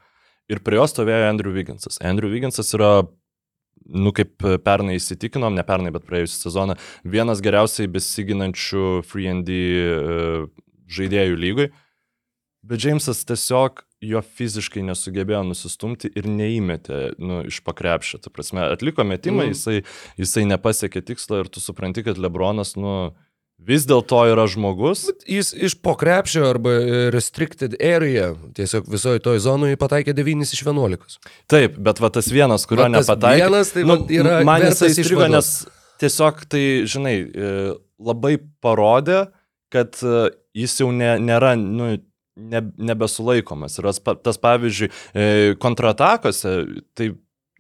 Ir 0.50 0.62
prie 0.64 0.78
jo 0.78 0.86
stovėjo 0.88 1.28
Andrew 1.28 1.52
Wigginsas. 1.52 2.00
Andrew 2.04 2.32
Wigginsas 2.32 2.72
yra, 2.76 3.04
nu 3.84 4.12
kaip 4.16 4.40
pernai 4.64 4.96
įsitikinom, 4.96 5.52
ne 5.56 5.64
pernai, 5.68 5.92
bet 5.94 6.06
praėjusią 6.08 6.46
sezoną, 6.46 6.76
vienas 7.04 7.42
geriausiai 7.44 7.90
besiginančių 7.92 8.86
Free 9.08 9.28
ND 9.36 9.52
e, 9.52 10.36
žaidėjų 10.96 11.40
lygoj. 11.44 11.72
Bet 12.62 12.84
Jamesas 12.86 13.24
tiesiog 13.26 13.82
jo 14.02 14.22
fiziškai 14.22 14.82
nesugebėjo 14.86 15.42
nusistumti 15.46 16.10
ir 16.18 16.26
neįmetė 16.30 17.02
nu, 17.22 17.42
iš 17.50 17.60
pakrepšio. 17.66 18.20
Ta 18.22 18.32
prasme, 18.34 18.64
atliko 18.64 19.04
metimą, 19.06 19.44
mm. 19.44 19.52
jisai, 19.52 19.76
jisai 20.18 20.46
nepasiekė 20.48 21.04
tikslo 21.12 21.42
ir 21.42 21.50
tu 21.52 21.62
supranti, 21.62 22.04
kad 22.06 22.20
Lebronas, 22.22 22.74
nu, 22.78 23.12
vis 23.66 23.84
dėlto 23.88 24.22
yra 24.32 24.46
žmogus. 24.50 25.04
Jis 25.28 25.52
iš 25.54 25.76
pokrepšio 25.84 26.44
arba 26.48 26.74
restricted 27.14 27.76
area, 27.78 28.32
tiesiog 28.56 28.88
visoje 28.90 29.22
toj 29.24 29.42
zonoje 29.44 29.78
pataikė 29.80 30.14
9 30.16 30.42
iš 30.46 30.64
11. 30.66 31.18
Taip, 31.52 31.78
bet 31.78 32.02
va 32.02 32.10
tas 32.14 32.30
vienas, 32.32 32.66
kurio 32.68 32.86
Va 32.86 32.92
nepataikė. 32.96 33.44
vienas, 33.44 33.72
tai 33.74 33.86
nu, 33.88 33.98
yra 34.12 34.40
man 34.46 34.66
jisai 34.66 34.92
išvados. 34.94 35.32
nes 35.32 35.52
tiesiog 36.02 36.44
tai, 36.50 36.64
žinai, 36.90 37.16
e, 37.22 37.52
labai 38.02 38.36
parodė, 38.64 39.26
kad 39.72 39.98
e, 40.02 40.30
jis 40.58 40.80
jau 40.82 40.90
ne, 40.94 41.14
nėra, 41.22 41.54
nu, 41.58 41.94
ne, 42.36 42.62
nebesulaikomas. 42.90 43.78
Ir 43.78 43.90
tas 44.24 44.40
pavyzdžiui, 44.42 44.90
e, 45.14 45.28
kontratakose, 45.62 46.56
tai, 46.98 47.12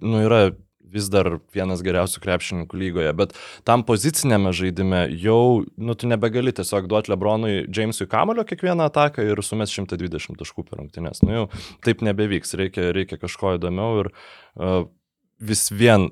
nu, 0.02 0.24
yra 0.26 0.48
vis 0.92 1.08
dar 1.12 1.38
vienas 1.54 1.82
geriausių 1.84 2.22
krepšininkų 2.22 2.80
lygoje, 2.80 3.12
bet 3.18 3.34
tam 3.68 3.84
pozicinėme 3.88 4.52
žaidime 4.56 5.04
jau, 5.20 5.64
nu, 5.76 5.96
tu 5.98 6.10
nebegali 6.10 6.54
tiesiog 6.54 6.88
duoti 6.90 7.12
Lebronui 7.12 7.64
Jamesui 7.68 8.08
Kamulio 8.10 8.44
kiekvieną 8.48 8.90
ataką 8.90 9.24
ir 9.26 9.42
sumes 9.46 9.72
120 9.72 10.38
taškų 10.40 10.66
per 10.68 10.82
rungtynės. 10.82 11.24
Nu, 11.26 11.34
jau 11.36 11.46
taip 11.84 12.04
nebevyks, 12.04 12.56
reikia, 12.60 12.90
reikia 12.96 13.20
kažko 13.22 13.56
įdomiau 13.58 14.04
ir 14.04 14.12
uh, 14.12 14.84
vis 15.40 15.68
vien 15.72 16.10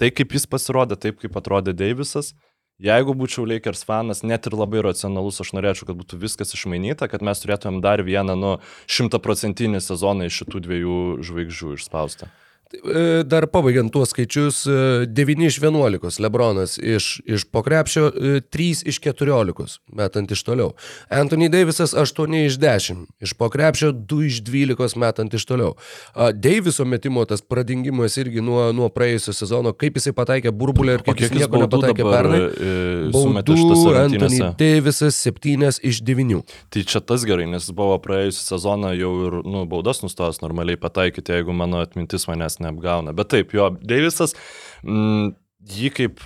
tai, 0.00 0.12
kaip 0.14 0.36
jis 0.36 0.46
pasirodė, 0.48 1.00
taip 1.00 1.20
kaip 1.20 1.36
atrodė 1.36 1.76
Deivisas, 1.76 2.34
Jeigu 2.80 3.12
būčiau 3.12 3.44
Lakers 3.44 3.82
fanas, 3.84 4.22
net 4.24 4.46
ir 4.48 4.54
labai 4.56 4.80
racionalus, 4.86 5.42
aš 5.44 5.50
norėčiau, 5.52 5.90
kad 5.90 5.98
būtų 5.98 6.16
viskas 6.22 6.54
išmainyta, 6.56 7.10
kad 7.12 7.20
mes 7.20 7.42
turėtumėm 7.42 7.82
dar 7.84 8.00
vieną, 8.06 8.38
nu, 8.40 8.52
šimtaprocentinį 8.88 9.82
sezoną 9.84 10.30
iš 10.30 10.38
šitų 10.40 10.62
dviejų 10.64 11.00
žvaigždžių 11.28 11.74
išspaustą. 11.76 12.30
E, 12.70 13.22
Dar 13.26 13.48
pabaigiant 13.50 13.90
tuos 13.90 14.12
skaičius, 14.14 14.62
e, 14.70 15.06
9 15.10 15.42
iš 15.48 15.58
11 15.58 16.20
Lebronas 16.22 16.76
iš, 16.78 17.18
iš 17.26 17.44
pokrepšio, 17.50 18.10
3 18.46 18.84
iš 18.86 19.00
14 19.02 19.80
metant 19.90 20.30
iš 20.30 20.44
toliau. 20.46 20.70
Anthony 21.10 21.48
Davisas 21.50 21.94
8 21.98 22.46
iš 22.46 22.58
10, 22.62 23.08
iš 23.20 23.34
pokrepšio 23.34 23.90
2 23.92 24.26
iš 24.28 24.38
12 24.46 24.96
metant 24.96 25.34
iš 25.34 25.46
toliau. 25.50 25.74
Daviso 26.14 26.86
metimo 26.86 27.24
tas 27.26 27.42
pradingimas 27.42 28.16
irgi 28.22 28.40
nuo, 28.44 28.70
nuo 28.72 28.86
praėjusio 28.94 29.34
sezono, 29.34 29.74
kaip 29.74 29.98
jisai 29.98 30.14
pataikė 30.14 30.54
burbulę 30.54 31.00
ir 31.00 31.04
kaip 31.06 31.18
jis 31.18 31.34
nieko 31.34 31.64
nepataikė 31.64 32.06
pernai. 32.06 32.40
e, 32.54 33.10
Baudų 33.10 33.58
Anthony? 34.04 34.40
Davisas 34.62 35.18
7 35.26 35.82
iš 35.90 36.02
9. 36.06 36.46
Tai 36.70 36.86
čia 36.86 37.02
tas 37.02 37.26
gerai, 37.26 37.50
nes 37.50 37.66
buvo 37.74 37.98
praėjusią 37.98 38.46
sezoną 38.54 38.94
jau 38.94 39.12
ir 39.26 39.38
nu, 39.42 39.66
baudas 39.66 40.04
nustojęs 40.06 40.38
normaliai 40.44 40.78
pataikyti, 40.78 41.34
jeigu 41.34 41.56
mano 41.56 41.82
atmintis 41.82 42.30
manęs 42.30 42.59
neapgauna. 42.62 43.14
Bet 43.16 43.32
taip, 43.34 43.54
jo, 43.56 43.70
Deivisas, 43.80 44.36
mm, 44.84 45.34
jį 45.74 45.92
kaip 45.96 46.24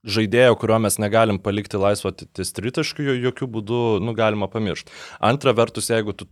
žaidėjo, 0.00 0.56
kurio 0.60 0.78
mes 0.80 0.96
negalim 1.00 1.40
palikti 1.42 1.80
laisvo 1.80 2.12
ties 2.16 2.54
tritaškių, 2.56 3.06
jo 3.10 3.16
jokių 3.28 3.48
būdų, 3.56 3.80
nu, 4.04 4.14
galima 4.16 4.48
pamiršti. 4.52 4.92
Antra 5.20 5.52
vertus, 5.56 5.90
jeigu 5.92 6.16
tu 6.16 6.28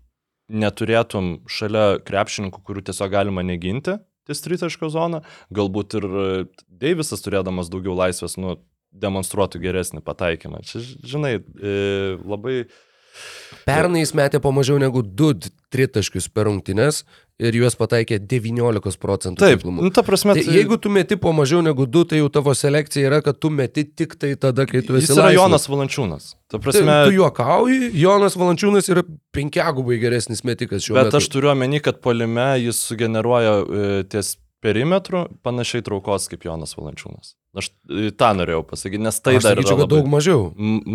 neturėtum 0.48 1.42
šalia 1.51 1.98
krepšininkų, 2.05 2.62
kurių 2.64 2.87
tiesiog 2.88 3.12
galima 3.12 3.44
neginti 3.44 3.98
ties 4.29 4.42
tritaškio 4.44 4.90
zoną, 4.92 5.22
galbūt 5.55 5.96
ir 6.01 6.09
Deivisas 6.68 7.24
turėdamas 7.24 7.70
daugiau 7.72 7.96
laisvės, 7.96 8.37
nu, 8.40 8.59
demonstruotų 8.92 9.61
geresnį 9.62 10.03
pataikymą. 10.05 10.62
Čia, 10.68 10.85
žinai, 10.85 11.38
e, 11.40 11.72
labai... 12.24 12.61
Pernai 13.69 14.01
jis 14.05 14.15
metė 14.17 14.41
po 14.41 14.53
mažiau 14.57 14.79
negu 14.81 15.03
2 15.05 15.51
tritaškius 15.73 16.29
per 16.33 16.47
rungtynes 16.49 17.03
ir 17.39 17.55
juos 17.55 17.77
pataikė 17.79 18.17
19 18.25 18.97
procentų. 18.99 19.39
Taip, 19.39 19.61
taiklumu. 19.61 19.85
nu, 19.85 19.91
ta 19.95 20.03
prasme, 20.03 20.35
Tai 20.35 20.55
jeigu 20.57 20.79
tu 20.81 20.91
meti 20.91 21.19
po 21.21 21.31
mažiau 21.37 21.61
negu 21.63 21.85
2, 21.87 22.03
tai 22.11 22.19
jau 22.23 22.31
tavo 22.35 22.55
selekcija 22.57 23.11
yra, 23.11 23.21
kad 23.23 23.39
tu 23.39 23.51
meti 23.55 23.85
tik 23.85 24.17
tai 24.19 24.33
tada, 24.41 24.65
kai 24.67 24.81
tu 24.83 24.97
esi 24.99 25.07
Jis 25.07 25.15
yra 25.15 25.29
laisvas. 25.29 25.37
Jonas 25.39 25.69
Valančiūnas. 25.71 26.27
Ta 26.49 26.57
Tai, 26.57 26.63
prasme, 26.65 26.97
tu 27.07 27.15
juokauji, 27.19 27.93
Jonas 28.01 28.35
Valančiūnas 28.41 28.91
yra 28.91 29.05
penkiagubai 29.37 30.01
geresnis 30.03 30.43
metikas 30.49 30.83
šiuo 30.89 30.99
bet 30.99 31.13
metu. 31.13 31.21
aš 31.21 31.29
turiu 31.37 31.53
omeny, 31.53 31.79
kad 31.85 32.01
polime 32.03 32.49
jis 32.65 32.81
sugeneruoja 32.89 33.55
e, 33.63 33.89
ties 34.11 34.35
perimetru 34.64 35.27
panašiai 35.42 35.85
traukos 35.87 36.29
kaip 36.31 36.47
Jonas 36.47 36.75
Valančiūnas. 36.79 37.35
Aš 37.57 37.71
e, 37.71 38.11
tą 38.12 38.29
norėjau 38.37 38.61
pasakyti, 38.68 39.01
nes 39.03 39.18
tai 39.25 39.37
aš 39.38 39.47
dar 39.47 39.57
yra 39.57 39.62
sakyčiau, 39.62 39.79
kad 39.79 39.85
labai, 39.87 39.97
daug 39.97 40.11
mažiau. 40.12 40.42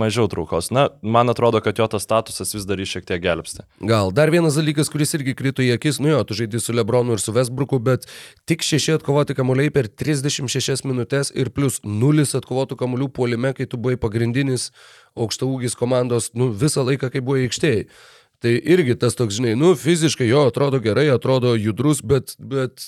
mažiau 0.03 0.29
traukos. 0.31 0.69
Na, 0.75 0.85
man 1.01 1.31
atrodo, 1.33 1.59
kad 1.65 1.79
jo 1.79 1.87
tas 1.91 2.05
statusas 2.05 2.53
vis 2.55 2.67
dar 2.69 2.79
jį 2.79 2.87
šiek 2.91 3.07
tiek 3.09 3.23
gelbsti. 3.23 3.65
Gal 3.89 4.13
dar 4.15 4.31
vienas 4.33 4.59
dalykas, 4.59 4.91
kuris 4.93 5.15
irgi 5.17 5.35
krito 5.39 5.65
į 5.65 5.73
akis, 5.77 5.99
nu 6.03 6.13
jo, 6.13 6.21
tu 6.29 6.37
žaidži 6.37 6.61
su 6.61 6.75
Lebronu 6.77 7.17
ir 7.17 7.23
su 7.23 7.33
Vesbruku, 7.35 7.81
bet 7.83 8.07
tik 8.49 8.65
šeši 8.65 8.99
atkovoti 8.99 9.35
kamuoliai 9.37 9.73
per 9.73 9.89
36 9.89 10.85
minutės 10.87 11.33
ir 11.33 11.51
plus 11.55 11.81
nulis 11.83 12.35
atkovotų 12.37 12.77
kamuolių 12.83 13.09
puolime, 13.15 13.55
kai 13.57 13.67
tu 13.69 13.81
buvai 13.81 13.97
pagrindinis 13.99 14.69
aukštaūgis 15.17 15.77
komandos, 15.79 16.31
nu 16.37 16.51
visą 16.53 16.85
laiką, 16.85 17.09
kai 17.13 17.23
buvai 17.25 17.47
aikštėjai. 17.47 17.87
Tai 18.43 18.51
irgi 18.59 18.97
tas 18.99 19.15
toks, 19.15 19.37
žinai, 19.39 19.53
nu 19.55 19.71
fiziškai 19.79 20.27
jo 20.27 20.41
atrodo 20.49 20.81
gerai, 20.83 21.05
atrodo 21.13 21.53
judrus, 21.55 22.01
bet, 22.03 22.33
bet 22.43 22.83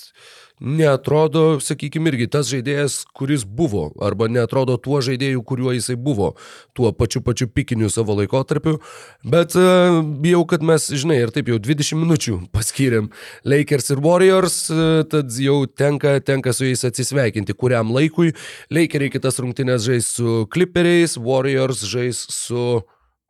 neatrodo, 0.60 1.58
sakykime, 1.64 2.10
irgi 2.12 2.26
tas 2.32 2.48
žaidėjas, 2.48 2.98
kuris 3.16 3.44
buvo, 3.44 3.86
arba 4.04 4.28
neatrodo 4.32 4.76
tuo 4.80 5.00
žaidėju, 5.04 5.40
kuriuo 5.48 5.74
jisai 5.76 5.96
buvo, 6.00 6.34
tuo 6.76 6.92
pačiu 6.96 7.20
pačiu 7.24 7.48
pikiniu 7.48 7.88
savo 7.92 8.16
laikotarpiu, 8.20 8.78
bet 9.24 9.56
uh, 9.56 10.00
bijau, 10.04 10.42
kad 10.48 10.64
mes, 10.64 10.88
žinai, 10.92 11.22
ir 11.24 11.32
taip 11.32 11.48
jau 11.52 11.56
20 11.60 12.00
minučių 12.00 12.38
paskyrėm 12.56 13.08
Lakers 13.48 13.92
ir 13.92 14.02
Warriors, 14.04 14.58
uh, 14.72 15.04
tad 15.08 15.32
jau 15.40 15.62
tenka, 15.68 16.18
tenka 16.24 16.52
su 16.56 16.68
jais 16.68 16.84
atsisveikinti 16.88 17.56
kuriam 17.56 17.92
laikui. 17.96 18.32
Lakeriai 18.72 19.12
kitas 19.12 19.40
rungtynės 19.40 19.88
žais 19.88 20.12
su 20.18 20.44
Clipperiais, 20.52 21.16
Warriors 21.20 21.84
žais 21.88 22.24
su 22.32 22.84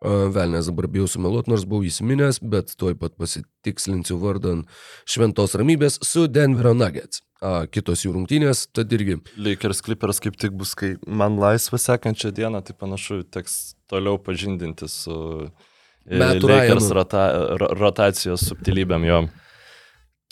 Velnės 0.04 0.66
dabar 0.68 0.86
bijau 0.92 1.06
sumeluoti, 1.08 1.48
nors 1.48 1.62
buvau 1.64 1.86
įsiminęs, 1.88 2.42
bet 2.44 2.74
tuoj 2.76 2.98
pat 3.00 3.14
pasitikslinsiu 3.16 4.18
vardan 4.20 4.66
šventos 5.08 5.54
ramybės 5.56 5.96
su 6.04 6.26
Denverio 6.28 6.74
Nuggets. 6.76 7.22
A, 7.40 7.66
kitos 7.68 8.02
jų 8.04 8.12
rungtynės, 8.14 8.66
tad 8.76 8.92
irgi. 8.96 9.18
Lakers 9.40 9.80
Clippers 9.84 10.20
kaip 10.24 10.36
tik 10.40 10.52
bus, 10.56 10.74
kai 10.76 10.94
man 11.08 11.36
laisvą 11.40 11.80
sekančią 11.80 12.30
dieną, 12.36 12.62
tai 12.64 12.76
panašu, 12.76 13.22
teks 13.28 13.74
toliau 13.88 14.16
pažindinti 14.20 14.88
su 14.88 15.16
e, 15.48 16.16
Metu 16.16 16.48
Lakers 16.48 16.88
rota, 16.96 17.26
ro- 17.60 17.72
rotacijos 17.76 18.44
subtilybėm 18.50 19.04
jo. 19.08 19.20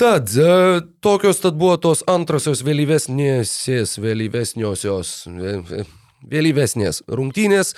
Tad, 0.01 0.33
e, 0.37 0.81
tokios 1.05 1.41
tad 1.45 1.57
buvo 1.61 1.77
tos 1.81 2.03
antrosios 2.11 2.65
vėlyvesnės, 2.67 3.53
vėlyvesniosios, 4.01 5.15
vė- 5.29 5.61
vė- 5.69 5.87
vėlyvesnės 6.33 7.03
rungtynės. 7.09 7.73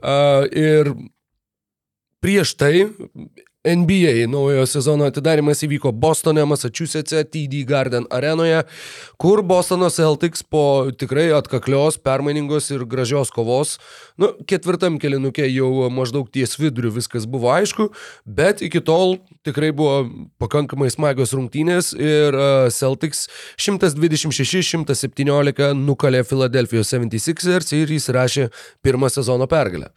A, 0.00 0.44
ir 0.50 0.92
prieš 2.20 2.52
tai 2.60 2.74
NBA 3.64 4.28
naujojo 4.32 4.66
sezono 4.66 5.04
atidarimas 5.04 5.60
įvyko 5.66 5.90
Bostone, 5.92 6.40
Massachusetts'e, 6.48 7.24
TD 7.28 7.58
Garden 7.68 8.06
arenoje, 8.08 8.62
kur 9.20 9.42
Bostono 9.44 9.90
Celtics 9.92 10.40
po 10.42 10.88
tikrai 10.96 11.28
atkaklios, 11.36 11.98
permainingos 12.00 12.70
ir 12.72 12.88
gražios 12.88 13.28
kovos, 13.34 13.76
nu, 14.16 14.32
ketvirtam 14.48 14.96
kelinukė 15.02 15.44
jau 15.52 15.90
maždaug 15.92 16.30
ties 16.32 16.56
viduriu 16.56 16.88
viskas 16.94 17.26
buvo 17.28 17.50
aišku, 17.52 17.90
bet 18.24 18.62
iki 18.64 18.80
tol 18.80 19.18
tikrai 19.44 19.76
buvo 19.76 20.08
pakankamai 20.40 20.88
smagios 20.88 21.36
rungtynės 21.36 21.92
ir 22.00 22.32
uh, 22.32 22.72
Celtics 22.72 23.28
126-117 23.60 25.76
nukalė 25.76 26.24
Philadelphia 26.24 26.80
76ers 26.80 27.76
ir 27.76 27.92
įsirašė 28.00 28.48
pirmą 28.80 29.12
sezono 29.12 29.44
pergalę. 29.52 29.92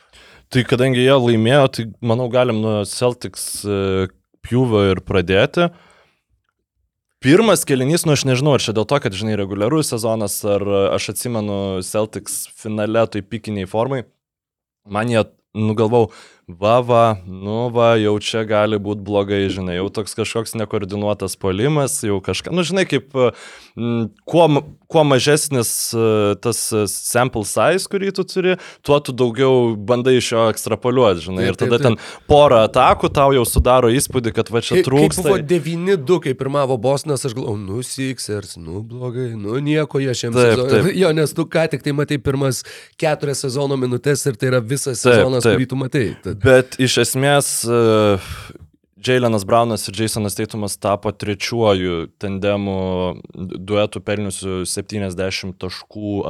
Tai 0.51 0.65
kadangi 0.67 1.05
jie 1.05 1.15
laimėjo, 1.15 1.63
tai 1.73 1.85
manau 2.03 2.27
galim 2.31 2.59
nuo 2.61 2.75
Celtics 2.89 3.63
e, 3.65 4.07
pjūvio 4.45 4.83
ir 4.91 5.01
pradėti. 5.05 5.69
Pirmas 7.23 7.63
kelinys, 7.63 8.03
nu 8.03 8.17
aš 8.17 8.25
nežinau, 8.27 8.57
ar 8.57 8.63
čia 8.63 8.73
dėl 8.75 8.83
to, 8.89 8.99
kad, 8.99 9.15
žinai, 9.15 9.37
reguliarus 9.39 9.93
sezonas, 9.93 10.35
ar 10.43 10.65
aš 10.97 11.13
atsimenu 11.13 11.79
Celtics 11.87 12.41
finale, 12.59 13.05
tai 13.07 13.23
pikiniai 13.23 13.69
formai, 13.69 14.01
man 14.83 15.07
jie 15.07 15.23
nugalvau, 15.55 16.09
va, 16.47 16.81
va, 16.81 17.03
nu 17.23 17.69
va, 17.73 17.93
jau 18.01 18.17
čia 18.19 18.43
gali 18.49 18.79
būti 18.81 19.05
blogai, 19.05 19.45
žinai, 19.53 19.77
jau 19.77 19.87
toks 19.93 20.17
kažkoks 20.17 20.57
nekoordinuotas 20.59 21.37
polimas, 21.39 21.99
jau 22.03 22.17
kažką, 22.25 22.51
nu 22.51 22.65
žinai, 22.65 22.83
kaip 22.89 23.13
m, 23.15 24.09
kuo, 24.27 24.47
kuo 24.93 25.03
mažesnis 25.07 25.71
e, 25.97 26.05
tas 26.43 26.61
sample 26.93 27.43
size, 27.49 27.87
kurį 27.91 28.13
tu 28.15 28.23
turi, 28.29 28.55
tuo 28.85 28.99
tu 29.03 29.15
daugiau 29.17 29.73
bandai 29.89 30.15
iš 30.19 30.29
jo 30.35 30.45
ekstrapoliuoti, 30.53 31.25
žinai, 31.27 31.47
Taip, 31.47 31.51
ir 31.55 31.59
tada 31.63 31.79
taip, 31.81 31.97
taip. 31.97 32.05
ten 32.05 32.27
porą 32.29 32.61
atakų 32.69 33.09
tau 33.17 33.33
jau 33.35 33.43
sudaro 33.49 33.89
įspūdį, 33.93 34.33
kad 34.37 34.51
va 34.53 34.61
čia 34.63 34.83
trūksta. 34.85 35.25
buvo 35.25 35.39
9-2, 35.41 36.19
kai 36.27 36.33
pirmavo 36.39 36.77
Bosnas, 36.81 37.25
aš 37.27 37.35
galvoju, 37.37 37.57
nu 37.65 37.81
Sixers, 37.85 38.55
nu 38.61 38.83
blogai, 38.85 39.31
nu 39.39 39.57
nieko 39.63 40.01
jie 40.03 40.13
šiam 40.21 40.35
Taip, 40.37 40.53
sezonui. 40.53 40.71
taip. 40.77 40.91
Jo, 41.03 41.09
nes 41.17 41.33
tu 41.35 41.47
ką 41.49 41.65
tik 41.73 41.81
tai 41.83 41.91
matai 41.97 42.19
pirmas 42.21 42.61
keturias 43.01 43.41
sezono 43.43 43.75
minutės 43.81 44.21
ir 44.29 44.37
tai 44.39 44.51
yra 44.53 44.61
visas 44.63 45.01
Taip, 45.01 45.17
sezonas, 45.17 45.43
taip. 45.43 45.57
kurį 45.57 45.69
tu 45.73 45.79
matai. 45.79 46.05
Tad, 46.23 46.37
Bet 46.43 46.77
iš 46.83 46.99
esmės 47.07 47.49
uh, 47.67 48.31
Jailenas 49.05 49.43
Braunas 49.45 49.87
ir 49.89 49.95
Jasonas 50.03 50.35
Teitumas 50.37 50.77
tapo 50.77 51.11
trečiuoju 51.11 52.07
tandemu 52.21 52.77
duetu 53.59 54.01
pelniusiu 54.01 54.63
70 54.69 55.57
taškų 55.59 56.23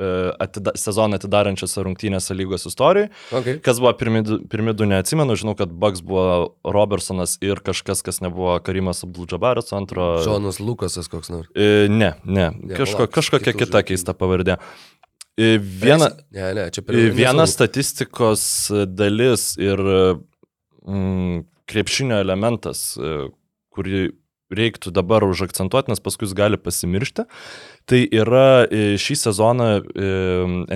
e, 0.00 0.32
atida, 0.40 0.72
sezoną 0.80 1.18
atidarančiose 1.20 1.82
rungtynėse 1.84 2.32
lygos 2.32 2.64
istorijoje. 2.70 3.10
okay. 3.36 3.58
Kas 3.60 3.80
buvo 3.82 3.92
pirmi, 4.00 4.22
du- 4.24 4.38
pirmi 4.48 4.72
du, 4.72 4.86
neatsimenu, 4.88 5.36
žinau, 5.36 5.52
kad 5.58 5.68
Bugs 5.72 6.00
buvo 6.00 6.54
Robertsonas 6.64 7.36
ir 7.44 7.60
kažkas, 7.60 8.00
kas 8.06 8.22
nebuvo 8.24 8.54
Karimas 8.64 9.04
Abdulžabaras 9.04 9.72
antro. 9.76 10.06
Džonas 10.24 10.60
Lukasas 10.60 11.08
koks 11.12 11.28
nors. 11.28 11.50
E, 11.54 11.86
ne, 11.92 12.14
ne, 12.24 12.48
Kažko, 12.78 13.06
kažkokia 13.12 13.52
kita 13.52 13.82
keista 13.84 14.16
pavardė. 14.16 14.56
E, 15.36 15.58
Viena, 15.60 16.10
Ne, 16.32 16.48
ne, 16.56 16.66
Viena 17.16 17.44
statistikos 17.48 18.42
dalis 18.88 19.52
ir 19.60 19.80
mm, 20.86 21.44
krepšinio 21.70 22.18
elementas, 22.20 22.92
e, 22.98 23.28
kurį 23.74 24.10
reiktų 24.50 24.90
dabar 24.94 25.24
užakcentuoti, 25.26 25.92
nes 25.92 26.02
paskui 26.02 26.26
jis 26.26 26.34
gali 26.38 26.58
pasimiršti, 26.58 27.26
tai 27.88 28.00
yra 28.12 28.64
e, 28.66 28.96
šį 29.00 29.16
sezoną 29.18 29.68
e, 29.80 30.10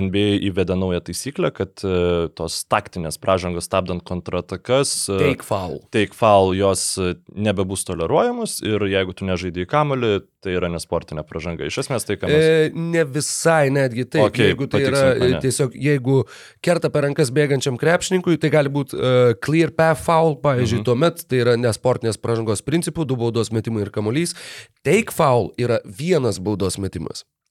NBA 0.04 0.26
įvedė 0.50 0.76
naują 0.78 1.02
taisyklę, 1.08 1.50
kad 1.54 1.84
e, 1.86 2.28
tos 2.36 2.60
taktinės 2.70 3.18
pražangos 3.22 3.68
stabdant 3.68 4.04
kontratakas, 4.06 4.94
Take 5.10 5.46
foul. 5.46 5.80
take 5.94 6.16
foul 6.16 6.54
jos 6.58 6.94
nebebus 7.34 7.86
toleruojamos 7.88 8.60
ir 8.64 8.86
jeigu 8.90 9.16
tu 9.16 9.28
nežaidai 9.28 9.68
kamuolį, 9.70 10.14
tai 10.44 10.54
yra 10.58 10.68
nesportinė 10.72 11.24
pražanga. 11.26 11.66
Iš 11.68 11.80
esmės 11.84 12.06
tai, 12.06 12.18
ką 12.20 12.28
mes... 12.28 12.44
E, 12.44 12.68
ne 12.76 13.04
visai 13.08 13.72
netgi 13.74 14.04
taip. 14.06 14.26
Okei, 14.28 14.50
jeigu 14.52 14.68
tai 14.70 14.82
yra 14.84 15.02
mane. 15.20 15.40
tiesiog, 15.44 15.76
jeigu 15.86 16.20
kerta 16.64 16.90
per 16.92 17.06
rankas 17.08 17.32
bėgančiam 17.34 17.78
krepšininkui, 17.80 18.36
tai 18.42 18.52
gali 18.52 18.72
būti 18.72 18.98
uh, 18.98 19.32
clear 19.44 19.72
path 19.74 20.04
foul, 20.04 20.36
pavyzdžiui, 20.44 20.82
mhm. 20.82 20.86
tuomet 20.90 21.24
tai 21.30 21.40
yra 21.44 21.56
nesportinės 21.60 22.20
pražangos 22.20 22.64
principų, 22.66 23.08
du 23.08 23.18
baudos 23.20 23.52
metimai 23.54 23.86
ir 23.86 23.92
kamuolys. 23.94 24.36
Take 24.84 25.14
foul 25.14 25.50
yra 25.60 25.80
vienas 25.84 26.40
baudos 26.44 26.76
metimas. 26.82 27.03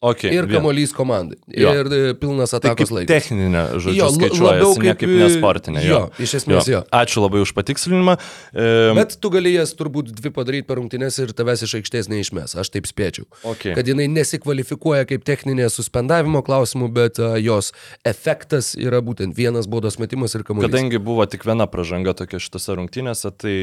Okay, 0.04 0.34
Ir 0.36 0.50
kamuolys 0.52 0.92
komandai. 0.92 1.38
Jo. 1.48 1.70
Ir 1.80 1.88
e, 1.88 2.00
pilnas 2.20 2.52
Tai 2.52 2.58
atakos 2.60 2.90
kaip 2.90 2.92
laikas. 2.92 3.08
techninė, 3.08 3.62
žodžiu, 3.80 3.94
Jo, 4.02 4.08
jo, 4.12 4.40
labiau 4.44 4.72
ne 4.76 4.90
kaip, 4.92 4.98
kaip 5.00 5.14
nesportinė. 5.22 5.84
jo, 5.88 6.00
iš 6.20 6.34
esmės 6.42 6.68
jo. 6.68 6.82
Ačiū 6.92 7.22
labai 7.24 7.40
už 7.40 7.54
patikslinimą. 7.56 8.18
E, 8.52 8.66
Bet 8.98 9.16
tu 9.24 9.32
gali 9.32 9.54
jas 9.54 9.72
turbūt 9.80 10.12
dvi 10.12 10.34
padaryti 10.36 10.68
per 10.68 10.82
rungtynes 10.82 11.22
ir 11.24 11.32
tavęs 11.32 11.64
iš 11.64 11.78
aikštės 11.80 12.12
neišmes, 12.12 12.52
aš 12.60 12.74
taip 12.76 12.90
spėčiau. 12.92 13.24
okay. 13.48 13.78
Kad 13.80 13.88
jinai 13.88 14.10
nesikvalifikuoja 14.12 15.08
kaip 15.08 15.24
techninė 15.24 15.70
suspendavimo 15.72 16.44
klausimų, 16.44 16.92
bet 16.92 17.24
uh, 17.24 17.38
jos 17.40 17.72
efektas 18.04 18.74
yra 18.76 19.00
būtent 19.00 19.32
vienas 19.40 19.72
baudos 19.72 19.96
metimas 20.04 20.36
ir 20.36 20.44
kamuolys. 20.44 20.68
Kadangi 20.68 21.00
buvo 21.00 21.24
tik 21.32 21.48
viena 21.48 21.64
pražanga 21.64 22.12
tokia 22.12 22.44
šitose 22.44 22.76
rungtynėse, 22.76 23.32
tai 23.40 23.56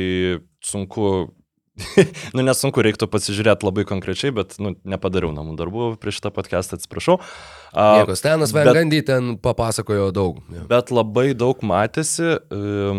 sunku, 0.64 1.28
nu 2.36 2.44
nesunku, 2.46 2.82
reiktų 2.84 3.08
pasižiūrėti 3.10 3.66
labai 3.66 3.84
konkrečiai, 3.88 4.32
bet 4.36 4.56
nu, 4.62 4.74
nepadariau 4.88 5.32
namų 5.36 5.56
darbų 5.60 5.88
prieš 6.02 6.20
šitą 6.20 6.32
podcastą, 6.34 6.78
atsiprašau. 6.80 7.18
A, 7.70 8.00
Nieko, 8.00 8.16
Stenas 8.18 8.54
Vengandy 8.56 9.02
ten 9.06 9.36
papasakojo 9.42 10.10
daug. 10.14 10.42
Jo. 10.52 10.66
Bet 10.70 10.92
labai 10.94 11.30
daug 11.38 11.62
matėsi, 11.66 12.36
e, 12.36 12.92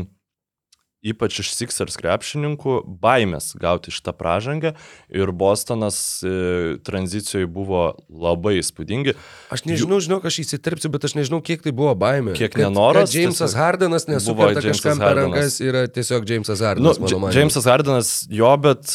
ypač 1.01 1.39
iš 1.41 1.51
Sixers 1.57 1.97
krepšininkų, 1.97 2.75
baimės 3.01 3.51
gauti 3.59 3.93
šitą 3.93 4.13
pražangą 4.17 4.73
ir 5.09 5.31
Bostonas 5.33 5.97
e, 6.21 6.77
tranzicijoje 6.85 7.49
buvo 7.49 7.83
labai 8.09 8.59
įspūdingi. 8.59 9.15
Aš 9.53 9.65
nežinau, 9.65 9.97
žinau, 10.03 10.19
aš 10.21 10.41
įsiterpsiu, 10.45 10.91
bet 10.93 11.07
aš 11.09 11.17
nežinau, 11.17 11.41
kiek 11.45 11.65
tai 11.65 11.73
buvo 11.73 11.95
baimė. 11.97 12.35
Kiek 12.37 12.53
Kad- 12.53 12.67
nenoras, 12.67 13.09
Kad 13.09 13.17
Jamesas 13.17 13.57
Hardenas 13.57 14.05
nesupranta 14.09 14.61
kažkam 14.65 15.01
per 15.01 15.17
rankas, 15.23 15.57
yra 15.63 15.87
tiesiog 15.89 16.29
Jamesas 16.29 16.61
Nu, 16.61 16.67
Hardenas, 16.69 17.01
manymu. 17.01 17.33
Jamesas 17.33 17.65
Hardenas 17.65 18.13
jo, 18.29 18.53
bet 18.61 18.93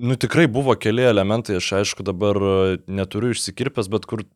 nu, 0.00 0.16
tikrai 0.18 0.48
buvo 0.50 0.74
keli 0.80 1.06
elementai, 1.06 1.60
aš 1.60 1.72
aišku 1.84 2.02
dabar 2.06 2.38
e, 2.40 2.78
neturiu 2.90 3.30
išsikirpęs, 3.36 3.90
bet 3.92 4.06
kur 4.10 4.26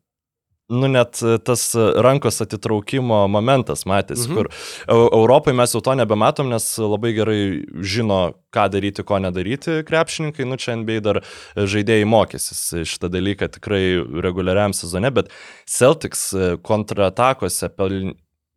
Nu, 0.69 0.87
net 0.89 1.19
e, 1.21 1.35
tas 1.45 1.75
e, 1.77 1.83
rankos 2.01 2.39
atitraukimo 2.41 3.27
momentas 3.29 3.83
matėsi, 3.85 4.25
Mhm. 4.27 4.35
kur 4.35 4.47
Eu- 4.89 5.09
Europai 5.13 5.53
mes 5.53 5.71
jau 5.75 5.81
to 5.83 5.91
nebematom, 5.93 6.49
nes 6.49 6.65
labai 6.81 7.13
gerai 7.13 7.65
žino, 7.85 8.33
ką 8.51 8.69
daryti, 8.73 9.03
ko 9.05 9.19
nedaryti 9.21 9.83
krepšininkai. 9.85 10.45
Nu, 10.47 10.57
čia 10.57 10.73
NBA 10.75 11.01
dar 11.01 11.21
žaidėjai 11.55 12.05
mokysis 12.09 12.63
šitą 12.81 13.09
dalyką 13.13 13.47
tikrai 13.53 14.01
reguliariam 14.25 14.73
sezone, 14.73 15.13
bet 15.13 15.29
Celtics 15.67 16.33
e, 16.33 16.57
kontratakose 16.57 17.69
pel... 17.69 18.15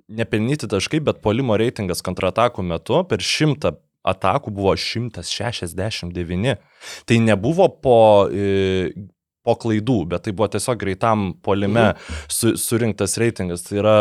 nepelnyti 0.09 0.65
taškai, 0.67 1.03
bet 1.05 1.21
polimo 1.21 1.53
reitingas 1.61 2.01
kontratakų 2.01 2.65
metu 2.65 3.05
per 3.05 3.19
šimtą 3.21 3.77
atakų 4.09 4.49
buvo 4.57 4.73
169. 4.75 6.57
Tai 7.05 7.17
nebuvo 7.21 7.69
po, 7.83 8.29
e, 8.33 8.93
po 9.49 9.57
klaidų, 9.65 9.99
bet 10.13 10.29
tai 10.29 10.37
buvo 10.37 10.51
tiesiog 10.53 10.79
greitam 10.85 11.31
polime 11.43 11.95
su, 12.29 12.53
surinktas 12.61 13.17
reitingas. 13.21 13.65
Tai 13.65 13.81
yra 13.81 13.97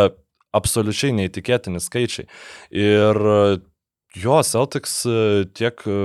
absoliučiai 0.57 1.15
neįtikėtini 1.23 1.79
skaičiai. 1.83 2.27
Ir 2.75 3.19
e, 3.33 3.41
jo, 4.19 4.41
Celtics 4.47 4.99
e, 5.07 5.19
tiek 5.55 5.83
e, 5.87 5.99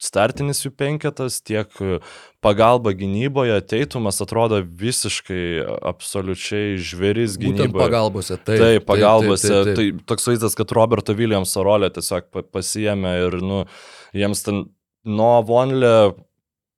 startinis 0.00 0.62
jų 0.64 0.70
penketas, 0.80 1.42
tiek 1.44 1.68
pagalba 2.40 2.94
gynyboje, 2.96 3.58
teitumas 3.68 4.16
atrodo 4.24 4.62
visiškai 4.64 5.42
absoliučiai 5.90 6.78
žvėris 6.80 7.34
Būtent 7.36 7.66
gynyboje. 7.66 7.82
pagalbose. 7.84 8.38
Taip, 8.40 8.62
Taip, 8.62 8.86
pagalbose. 8.88 9.50
taip, 9.50 9.66
taip, 9.68 9.76
taip. 9.76 9.98
Tai 10.00 10.08
toks 10.14 10.28
vaizdas, 10.30 10.56
kad 10.56 10.72
Roberto 10.76 11.12
Williamso 11.18 11.64
rolę 11.66 11.90
tiesiog 11.92 12.30
pa- 12.32 12.46
pasiemė 12.56 13.12
ir, 13.26 13.36
nu, 13.44 13.58
jiems 14.16 14.40
ten 14.46 14.62
nuo 15.04 15.34
Vonlė, 15.48 15.92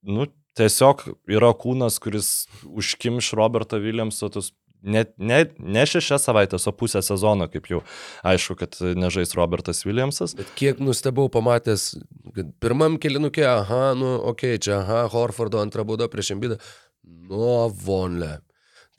nu, 0.03 0.27
tiesiog 0.59 1.07
yra 1.31 1.53
kūnas, 1.57 1.99
kuris 2.03 2.33
užkimš 2.67 3.33
Roberto 3.39 3.79
Williamso 3.81 4.29
tus 4.33 4.51
net 4.83 5.13
ne, 5.17 5.39
ne 5.57 5.85
šešias 5.87 6.25
savaitės, 6.27 6.67
o 6.67 6.73
pusę 6.75 7.01
sezono, 7.05 7.47
kaip 7.51 7.69
jau 7.71 7.81
aišku, 8.27 8.57
kad 8.59 8.77
nežais 8.99 9.31
Robertas 9.39 9.83
Williamsas. 9.87 10.35
Bet 10.37 10.51
kiek 10.59 10.81
nustebau 10.83 11.29
pamatęs, 11.31 11.93
kad 12.35 12.51
pirmam 12.63 12.99
kilinukė, 13.01 13.45
aha, 13.47 13.93
nu, 13.99 14.15
okei, 14.33 14.57
okay, 14.57 14.63
čia, 14.67 14.81
aha, 14.81 15.05
Horfordo 15.13 15.61
antrą 15.63 15.87
baudą 15.87 16.09
prieš 16.11 16.33
Embidą, 16.35 16.59
nuo 17.03 17.69
Vonle. 17.85 18.37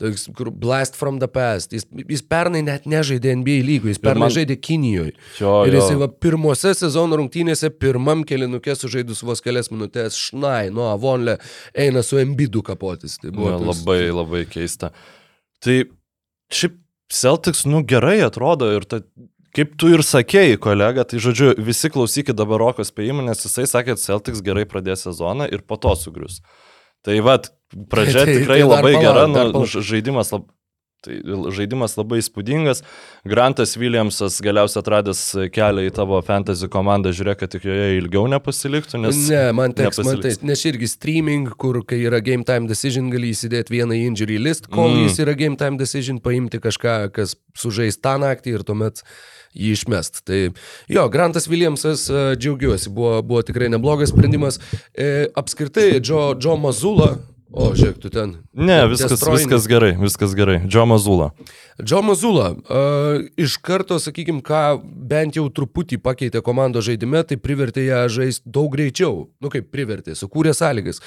Toks, 0.02 0.24
kur 0.34 0.48
blast 0.50 0.96
from 0.98 1.20
the 1.22 1.28
past. 1.30 1.70
Jis, 1.70 1.84
jis 2.10 2.22
pernai 2.26 2.64
net 2.66 2.82
nežaidė 2.90 3.30
NBA 3.38 3.60
lygų, 3.62 3.92
jis 3.92 4.00
pernai 4.02 4.24
man- 4.26 4.32
žaidė 4.34 4.56
Kinijoje. 4.58 5.12
Jo, 5.38 5.52
Ir 5.68 5.76
jisai 5.78 5.98
va 6.00 6.08
pirmose 6.08 6.72
sezono 6.74 7.14
rungtynėse 7.20 7.70
pirmam 7.78 8.24
kilinukė 8.26 8.74
sužaidus 8.74 9.22
vos 9.22 9.40
kelias 9.40 9.70
minutės, 9.70 10.16
šnai, 10.18 10.72
nuo 10.74 10.88
Vonle 10.98 11.36
eina 11.78 12.02
su 12.02 12.18
Embidu 12.18 12.62
kapotis. 12.66 13.20
Tai 13.22 13.30
buvo 13.30 13.52
Ne, 13.52 13.58
toks- 13.62 13.84
labai, 13.84 14.10
labai 14.10 14.42
keista. 14.50 14.90
Tai 15.62 15.84
šiaip 16.50 16.74
Celtics, 17.12 17.62
nu 17.64 17.84
gerai 17.86 18.18
atrodo 18.26 18.74
ir 18.74 18.82
ta, 18.90 18.98
kaip 19.54 19.76
tu 19.78 19.86
ir 19.94 19.98
sakėjai, 20.02 20.56
kolega, 20.58 21.04
tai 21.06 21.18
žodžiu, 21.22 21.54
visi 21.62 21.86
klausykit 21.88 22.34
dabar 22.34 22.58
Roko 22.58 22.82
spėjimų, 22.82 23.22
nes 23.28 23.44
jisai 23.46 23.62
sakė, 23.70 23.94
kad 23.94 23.98
Celtics 24.02 24.42
gerai 24.42 24.64
pradės 24.66 25.06
sezoną 25.06 25.46
ir 25.52 25.60
po 25.62 25.76
to 25.76 25.94
sugrius. 25.94 26.40
Tai 27.04 27.20
vad, 27.24 27.52
pradžia 27.92 28.24
Tai- 28.26 28.36
tikrai 28.40 28.60
tai 28.60 28.68
dar 28.68 28.76
labai 28.78 28.92
palauk, 28.92 29.06
gera, 29.06 29.24
nu, 29.30 29.40
palauk. 29.40 29.70
ž- 29.70 29.86
žaidimas 29.92 30.34
labai... 30.34 30.52
Tai 31.04 31.12
žaidimas 31.52 31.98
labai 31.98 32.16
įspūdingas. 32.22 32.78
Grantas 33.28 33.74
Williamsas 33.76 34.38
galiausiai 34.40 34.80
atradęs 34.80 35.18
kelią 35.52 35.84
į 35.84 35.90
tavo 35.92 36.16
fantasy 36.24 36.64
komandą, 36.72 37.12
žiūrėk, 37.12 37.42
kad 37.42 37.52
tik 37.52 37.66
joje 37.68 37.98
ilgiau 37.98 38.24
nepasiliktų, 38.32 39.02
nes... 39.02 39.18
Ne, 39.28 39.42
man 39.52 39.76
teks, 39.76 40.00
man 40.00 40.22
tai, 40.24 40.32
nes 40.48 40.64
irgi 40.64 40.88
streaming, 40.88 41.52
kur 41.60 41.82
kai 41.84 42.00
yra 42.08 42.22
game 42.24 42.48
time 42.48 42.64
decision, 42.70 43.12
gali 43.12 43.34
įsidėti 43.36 43.76
vieną 43.76 44.00
injury 44.00 44.40
list, 44.40 44.70
kol 44.72 44.94
mm. 44.94 45.04
jis 45.10 45.20
yra 45.26 45.36
game 45.36 45.60
time 45.60 45.76
decision, 45.76 46.24
paimti 46.24 46.62
kažką, 46.64 46.96
kas 47.12 47.36
sužais 47.52 48.00
tą 48.00 48.16
naktį 48.24 48.56
ir 48.56 48.64
tuomet 48.64 49.04
jį 49.54 49.74
išmest. 49.78 50.24
Tai 50.28 50.40
jo, 50.90 51.06
Grantas 51.12 51.48
Williamsas, 51.50 52.08
e, 52.10 52.24
džiaugiuosi, 52.38 52.92
buvo, 52.94 53.20
buvo 53.22 53.44
tikrai 53.46 53.70
neblogas 53.72 54.12
sprendimas. 54.14 54.60
E, 54.92 55.28
apskritai, 55.38 56.00
Joe, 56.02 56.34
Joe 56.42 56.58
Mazula, 56.60 57.14
o 57.54 57.70
žiūrėk, 57.76 58.00
tu 58.02 58.10
ten. 58.12 58.34
Ne, 58.54 58.80
viskas, 58.90 59.22
viskas 59.22 59.68
gerai, 59.70 59.92
viskas 59.98 60.34
gerai. 60.36 60.58
Džo 60.66 60.84
Mazula. 60.90 61.30
Joe 61.78 62.02
Mazula 62.06 62.50
uh, 62.54 63.22
iš 63.40 63.56
karto, 63.62 63.98
sakykime, 64.02 64.42
ką 64.44 64.62
bent 64.82 65.38
jau 65.38 65.46
truputį 65.54 66.00
pakeitė 66.02 66.42
komandos 66.44 66.86
žaidime, 66.88 67.22
tai 67.26 67.38
privertė 67.40 67.86
ją 67.86 68.04
žaisti 68.16 68.50
daug 68.56 68.72
greičiau. 68.74 69.28
Nu 69.42 69.50
kaip 69.54 69.70
privertė, 69.74 70.16
sukūrė 70.18 70.54
sąlygas. 70.56 71.02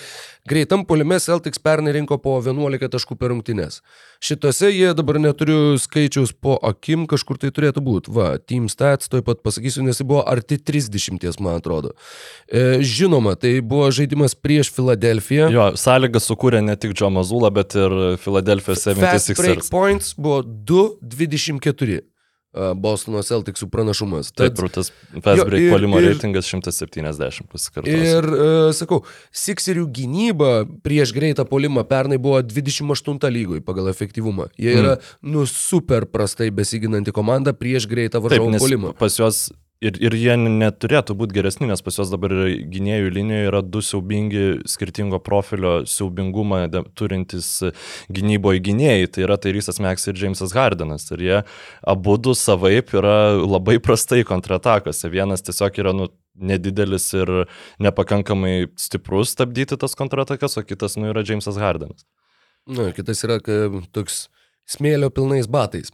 Greitam 0.47 0.85
polime 0.87 1.19
Celtics 1.23 1.61
pernai 1.63 1.95
rinko 1.97 2.19
po 2.23 2.37
11 2.43 2.91
taškų 2.95 3.19
per 3.19 3.33
rungtynes. 3.35 3.81
Šitose 4.23 4.71
jie 4.71 4.93
dabar 4.97 5.19
neturiu 5.21 5.77
skaičiaus 5.81 6.33
po 6.33 6.57
akim, 6.65 7.05
kažkur 7.09 7.39
tai 7.41 7.51
turėtų 7.53 7.83
būti. 7.85 8.13
Va, 8.13 8.29
Team 8.41 8.67
Stats, 8.71 9.11
tuoj 9.11 9.23
pat 9.27 9.43
pasakysiu, 9.45 9.85
nes 9.85 9.99
jis 9.99 10.07
buvo 10.07 10.23
arti 10.27 10.57
30, 10.57 11.41
man 11.43 11.61
atrodo. 11.61 11.93
E, 12.49 12.81
žinoma, 12.81 13.35
tai 13.39 13.57
buvo 13.61 13.89
žaidimas 13.93 14.35
prieš 14.35 14.71
Filadelfiją. 14.75 15.51
Jo, 15.53 15.69
sąlygas 15.79 16.29
sukūrė 16.29 16.63
ne 16.65 16.77
tik 16.79 16.97
Džo 16.97 17.11
Mazula, 17.13 17.53
bet 17.53 17.77
ir 17.77 18.17
Philadelphia 18.23 18.73
Fast 18.73 18.93
break 18.97 19.21
76ers. 19.21 19.71
points 19.73 20.13
buvo 20.17 20.41
2.24. 20.43 22.01
a, 22.57 22.71
Bostono 22.73 23.21
Celticsų 23.21 23.69
pranašumas. 23.69 24.31
Taip, 24.33 24.55
Tad- 24.57 24.65
ir 24.65 24.73
tas 24.73 24.91
fast 25.21 25.41
Jo, 25.43 25.45
break 25.45 25.61
ir- 25.61 25.71
polimo 25.75 26.01
reitingas 26.01 26.49
170 26.49 27.47
pasikartos. 27.51 27.93
Ir, 27.93 28.25
uh, 28.25 28.71
sakau, 28.73 29.03
Sikserių 29.31 29.85
gynyba 29.93 30.51
prieš 30.83 31.13
greitą 31.13 31.45
polimą 31.45 31.85
pernai 31.87 32.17
buvo 32.17 32.41
28 32.41 33.29
lygoj 33.29 33.61
pagal 33.61 33.91
efektyvumą. 33.93 34.49
Jie 34.57 34.73
yra, 34.79 34.97
mm. 34.97 35.31
nu, 35.31 35.45
super 35.45 36.05
prastai 36.09 36.49
besiginanti 36.51 37.13
komanda 37.13 37.53
prieš 37.53 37.87
greitą 37.87 38.19
Taip, 38.21 38.31
varžovų 38.31 38.59
polimą. 38.59 38.93
pas 38.97 39.15
juos 39.19 39.47
ir, 39.83 39.97
ir 40.01 40.15
jie 40.17 40.35
neturėtų 40.39 41.15
būti 41.17 41.35
geresni, 41.37 41.67
nes 41.69 41.81
pas 41.85 41.97
juos 41.99 42.11
dabar 42.11 42.33
gynėjų 42.73 43.11
linijoje 43.13 43.49
yra 43.49 43.61
du 43.65 43.81
siaubingi 43.85 44.43
skirtingo 44.69 45.19
profilio 45.23 45.79
siaubingumą 45.89 46.63
de- 46.73 46.83
turintys 46.97 47.49
gynyboje 48.13 48.63
gynėjai. 48.67 49.09
Tai 49.13 49.25
yra 49.27 49.37
Tairysas 49.41 49.81
Meks 49.83 50.07
ir 50.09 50.19
Jamesas 50.21 50.55
Hardenas. 50.57 51.07
Ir 51.13 51.25
jie 51.27 51.41
abu 51.87 52.17
du 52.17 52.35
savaip 52.37 52.93
yra 52.97 53.17
labai 53.39 53.77
prastai 53.83 54.23
kontratakose. 54.27 55.11
Vienas 55.13 55.45
tiesiog 55.45 55.81
yra 55.83 55.93
nu, 55.95 56.09
nedidelis 56.37 57.09
ir 57.17 57.33
nepakankamai 57.81 58.69
stiprus 58.77 59.33
stabdyti 59.33 59.77
tas 59.79 59.97
kontratakas, 59.97 60.57
o 60.57 60.63
kitas 60.65 60.97
nu, 60.97 61.09
yra 61.13 61.25
Jamesas 61.25 61.57
Hardenas. 61.57 62.05
Na, 62.67 62.91
kitas 62.91 63.23
yra 63.23 63.39
toks 63.95 64.27
smėlio 64.67 65.09
pilnais 65.13 65.47
batais. 65.47 65.93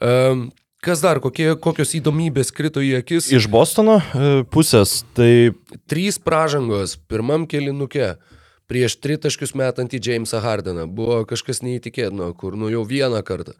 Um, 0.00 0.50
kas 0.84 1.02
dar, 1.04 1.20
kokie, 1.22 1.52
kokios 1.60 1.94
įdomybės 1.98 2.52
krito 2.56 2.82
į 2.84 2.96
akis? 3.00 3.30
Iš 3.34 3.48
Bostono 3.52 4.00
e, 4.00 4.32
pusės, 4.50 5.00
tai 5.16 5.52
Trys 5.90 6.20
pražangos 6.22 6.96
pirmam 7.10 7.46
kelinuke 7.50 8.14
prieš 8.70 8.96
tritaškius 9.02 9.56
metantį 9.58 9.98
Jamesą 10.06 10.40
Hardeną. 10.44 10.86
Buvo 10.86 11.24
kažkas 11.28 11.62
neįtikėtino, 11.66 12.30
kur 12.38 12.54
nu 12.58 12.70
jau 12.70 12.84
vieną 12.86 13.22
kartą. 13.26 13.56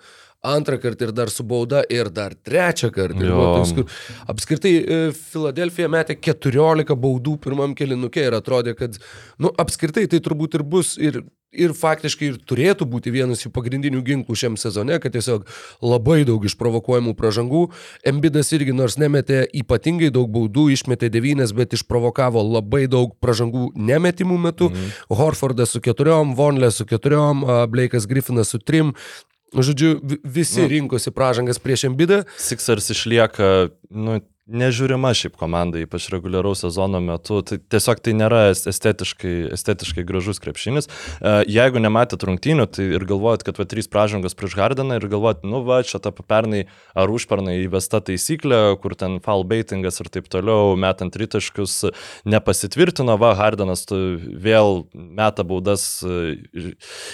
Antrą 0.46 0.78
kartą 0.80 1.08
ir 1.08 1.12
dar 1.12 1.28
su 1.28 1.44
bauda 1.44 1.82
ir 1.92 2.08
dar 2.14 2.32
trečią 2.32 2.92
kartą. 2.94 3.26
Toks, 3.26 3.74
kur... 3.76 3.98
Apskritai, 4.30 4.72
e, 4.78 5.00
Filadelfija 5.32 5.90
metė 5.92 6.16
14 6.16 6.96
baudų 6.96 7.36
pirmam 7.42 7.74
kelinuke 7.76 8.22
ir 8.24 8.38
atrodė, 8.38 8.76
kad, 8.78 8.96
nu, 9.42 9.50
apskritai 9.60 10.06
tai 10.08 10.22
turbūt 10.24 10.56
ir 10.56 10.64
bus 10.64 10.94
ir, 10.96 11.20
ir 11.52 11.72
faktiškai 11.74 12.26
ir 12.30 12.36
turėtų 12.46 12.86
būti 12.90 13.10
vienas 13.14 13.42
jų 13.44 13.50
pagrindinių 13.54 14.00
ginklų 14.06 14.36
šiam 14.38 14.56
sezone, 14.60 14.98
kad 15.02 15.12
tiesiog 15.16 15.46
labai 15.82 16.22
daug 16.28 16.44
išprovokuojamų 16.46 17.14
pražangų. 17.18 17.62
Embidas 18.06 18.52
irgi 18.54 18.74
nors 18.76 18.96
nemetė 19.00 19.42
ypatingai 19.62 20.12
daug 20.14 20.30
baudų, 20.30 20.68
išmetė 20.76 21.10
9, 21.10 21.50
bet 21.58 21.74
išprovokavo 21.78 22.42
labai 22.46 22.86
daug 22.90 23.16
pražangų 23.22 23.72
nemetimų 23.74 24.38
metu. 24.38 24.70
Mhm. 24.70 24.94
Horfordas 25.10 25.74
su 25.74 25.80
keturiom, 25.82 26.36
Vonlė 26.38 26.70
su 26.72 26.86
keturiom, 26.86 27.42
Blake'as 27.70 28.06
Griffinas 28.06 28.48
su 28.54 28.58
trim. 28.58 28.94
Žodžiu, 29.50 29.98
vi- 30.06 30.20
visi 30.22 30.62
Nu. 30.62 30.68
rinkosi 30.68 31.10
pražangas 31.10 31.58
prieš 31.58 31.88
Embidą. 31.90 32.22
Sixers 32.38 32.86
išlieka, 32.94 33.70
nu, 33.90 34.20
nežiūrima 34.50 35.12
šiaip 35.16 35.36
komanda, 35.40 35.80
ypač 35.80 36.08
reguliaraus 36.12 36.64
sezono 36.64 37.00
metu. 37.04 37.40
Tai 37.46 37.60
tiesiog 37.72 38.02
tai 38.02 38.14
nėra 38.18 38.42
es- 38.50 38.66
estetiškai, 38.70 39.52
estetiškai 39.54 40.04
gražus 40.06 40.42
krepšinis. 40.42 40.88
E, 41.20 41.44
Jeigu 41.50 41.80
nematėt 41.82 42.24
rungtynių, 42.26 42.66
tai 42.70 42.88
ir 42.96 43.04
galvojat, 43.06 43.44
kad 43.46 43.58
va 43.58 43.64
trys 43.64 43.88
pražangos 43.90 44.34
prieš 44.34 44.56
Hardeną 44.58 44.98
ir 45.00 45.08
galvojat, 45.08 45.44
nu 45.44 45.62
va, 45.66 45.82
čia 45.82 46.00
ta 46.02 46.10
pernai 46.10 46.66
ar 46.94 47.08
užpernai 47.08 47.60
įvesta 47.64 48.00
taisyklė, 48.04 48.78
kur 48.82 48.94
ten 48.98 49.20
foul 49.20 49.44
baitingas 49.44 50.00
ir 50.00 50.10
taip 50.10 50.28
toliau, 50.28 50.76
metant 50.76 51.12
tritaškius 51.14 51.90
nepasitvirtino, 52.24 53.16
va, 53.20 53.34
Hardenas 53.38 53.86
tu 53.86 53.96
vėl 54.18 54.86
meta 54.94 55.44
baudas 55.46 56.02
e, 56.02 56.42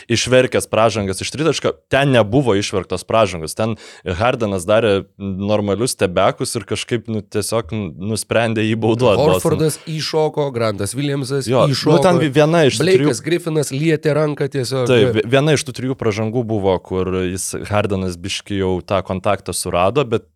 išverkęs 0.08 0.68
pražangas 0.72 1.20
iš 1.20 1.32
tritaško, 1.34 1.74
ten 1.92 2.14
nebuvo 2.14 2.56
išverktos 2.58 3.04
pražangos, 3.08 3.56
ten 3.58 3.76
Hardenas 4.04 4.66
darė 4.68 5.06
normalius 5.18 5.96
tebekus 5.98 6.56
ir 6.56 6.66
kažkaip 6.68 7.10
nu, 7.12 7.22
tiesiog 7.30 7.72
nusprendė 8.10 8.62
jį 8.66 8.76
bauduoti. 8.82 9.20
Horfordas 9.22 9.78
įšoko, 9.90 10.48
Grantas 10.54 10.94
Williamsas 10.96 11.48
Jo, 11.50 11.64
įšoko. 11.72 11.96
nu, 11.96 12.02
ten 12.04 12.20
viena 12.32 12.64
iš 12.68 12.78
tų 12.78 12.86
trijų 12.86 13.06
Blake'as 13.08 13.22
Griffinas 13.26 13.72
lietė 13.74 14.14
ranką 14.16 14.48
tiesiog. 14.52 14.86
Taip, 14.90 15.12
vi- 15.18 15.26
viena 15.36 15.54
iš 15.58 15.64
tų 15.68 15.74
trijų 15.80 15.96
pražangų 16.00 16.44
buvo, 16.46 16.76
kur 16.82 17.10
jis 17.26 17.50
Hardenas 17.70 18.16
biški 18.16 18.58
jau 18.62 18.80
tą 18.82 19.02
kontaktą 19.06 19.54
surado, 19.54 20.04
bet 20.04 20.26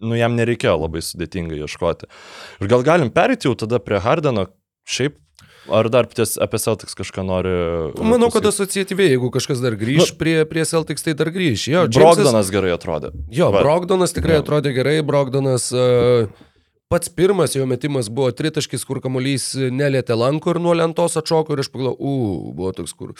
nu, 0.00 0.14
jam 0.16 0.36
nereikėjo 0.36 0.78
labai 0.80 1.02
sudėtingai 1.04 1.60
ieškoti. 1.66 2.08
Ir 2.60 2.66
gal 2.72 2.82
galim 2.82 3.10
perėti 3.10 3.48
jau 3.50 3.54
tada 3.54 3.78
prie 3.78 3.98
Hardeno, 4.00 4.46
šiaip, 4.88 5.18
ar 5.68 5.88
dar 5.92 6.06
ties, 6.08 6.36
apie 6.40 6.58
Celtics 6.62 6.94
kažką 6.96 7.24
nori. 7.26 7.52
Manau, 8.00 8.30
kad 8.32 8.46
asociatyviai, 8.48 9.10
jeigu 9.12 9.30
kažkas 9.34 9.60
dar 9.60 9.76
grįž 9.76 10.14
prie, 10.18 10.44
prie 10.48 10.64
Celtics, 10.64 11.02
tai 11.04 11.12
dar 11.18 11.28
grįž. 11.34 11.66
Jo, 11.68 11.84
Jamesas- 11.86 11.98
Brogdonas 12.00 12.50
gerai 12.54 12.72
atrodė. 12.76 13.12
Jo, 13.30 13.50
Va. 13.52 13.60
Brogdonas 13.66 14.14
tikrai 14.16 14.38
Jo. 14.38 14.44
atrodė 14.44 14.72
gerai, 14.74 15.02
Brogdonas 15.02 15.70
uh, 15.72 16.26
pats 16.90 17.08
pirmas 17.08 17.54
jo 17.54 17.66
metimas 17.70 18.08
buvo 18.10 18.32
tritaškis, 18.34 18.82
kur 18.82 18.98
kamuolys 18.98 19.52
nelėtė 19.70 20.16
lanko 20.18 20.50
ir 20.50 20.58
nuo 20.58 20.72
lentos 20.74 21.14
atšoko 21.20 21.54
ir 21.54 21.62
aš 21.62 21.68
pagalvojau, 21.70 21.98
u, 22.02 22.50
buvo 22.58 22.72
toks, 22.74 22.94
kur 22.98 23.12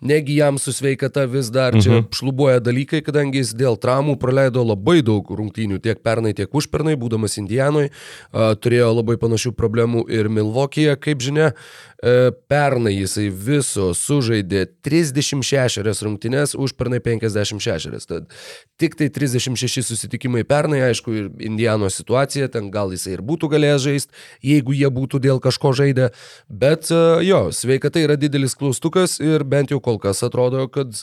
negi 0.00 0.38
jam 0.38 0.56
su 0.56 0.72
sveikata 0.72 1.26
vis 1.28 1.50
dar 1.52 1.76
čia 1.76 1.98
Mhm. 1.98 2.06
šlubuoja 2.16 2.62
dalykai, 2.64 3.02
kadangi 3.04 3.42
jis 3.42 3.52
dėl 3.52 3.76
traumų 3.76 4.16
praleido 4.18 4.64
labai 4.64 5.02
daug 5.04 5.28
rungtynių, 5.28 5.76
tiek 5.84 6.00
pernai, 6.02 6.32
tiek 6.32 6.48
užpernai, 6.48 6.96
būdamas 6.96 7.36
Indianoje, 7.36 7.90
uh, 7.92 8.54
turėjo 8.56 8.94
labai 8.96 9.18
panašių 9.20 9.52
problemų 9.52 10.08
ir 10.08 10.28
Milvokėje, 10.32 10.96
kaip 10.96 11.20
žinia, 11.20 11.52
uh, 11.52 12.32
pernai 12.48 12.94
jisai 12.96 13.28
viso 13.28 13.90
sužaidė 13.92 14.64
36 14.80 16.00
rungtynes, 16.06 16.56
užpernai 16.56 17.00
56. 17.04 18.06
Tad 18.08 18.32
tik 18.78 18.96
tai 18.96 19.10
36 19.12 19.84
susitikimai 19.84 20.44
pernai, 20.48 20.80
aišku, 20.88 21.12
ir 21.12 21.30
Indiano 21.44 21.90
situacija, 21.92 22.48
ten 22.48 22.70
gal 22.72 22.96
jisai 22.96 23.17
ir 23.18 23.24
būtų 23.26 23.50
galėjęs 23.54 23.84
žaisti, 23.84 24.22
jeigu 24.54 24.76
jie 24.76 24.90
būtų 24.94 25.20
dėl 25.26 25.42
kažko 25.44 25.74
žaidę, 25.76 26.10
bet 26.48 26.92
e, 26.94 27.02
jo, 27.26 27.48
sveikata 27.54 28.02
yra 28.04 28.18
didelis 28.20 28.56
klaustukas 28.58 29.18
ir 29.22 29.44
bent 29.48 29.74
jau 29.74 29.82
kol 29.84 30.00
kas 30.02 30.24
atrodo, 30.26 30.66
kad 30.72 30.94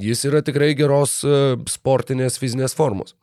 jis 0.00 0.26
yra 0.28 0.42
tikrai 0.44 0.74
geros 0.78 1.20
e, 1.24 1.56
sportinės 1.70 2.40
fizinės 2.42 2.76
formos. 2.76 3.16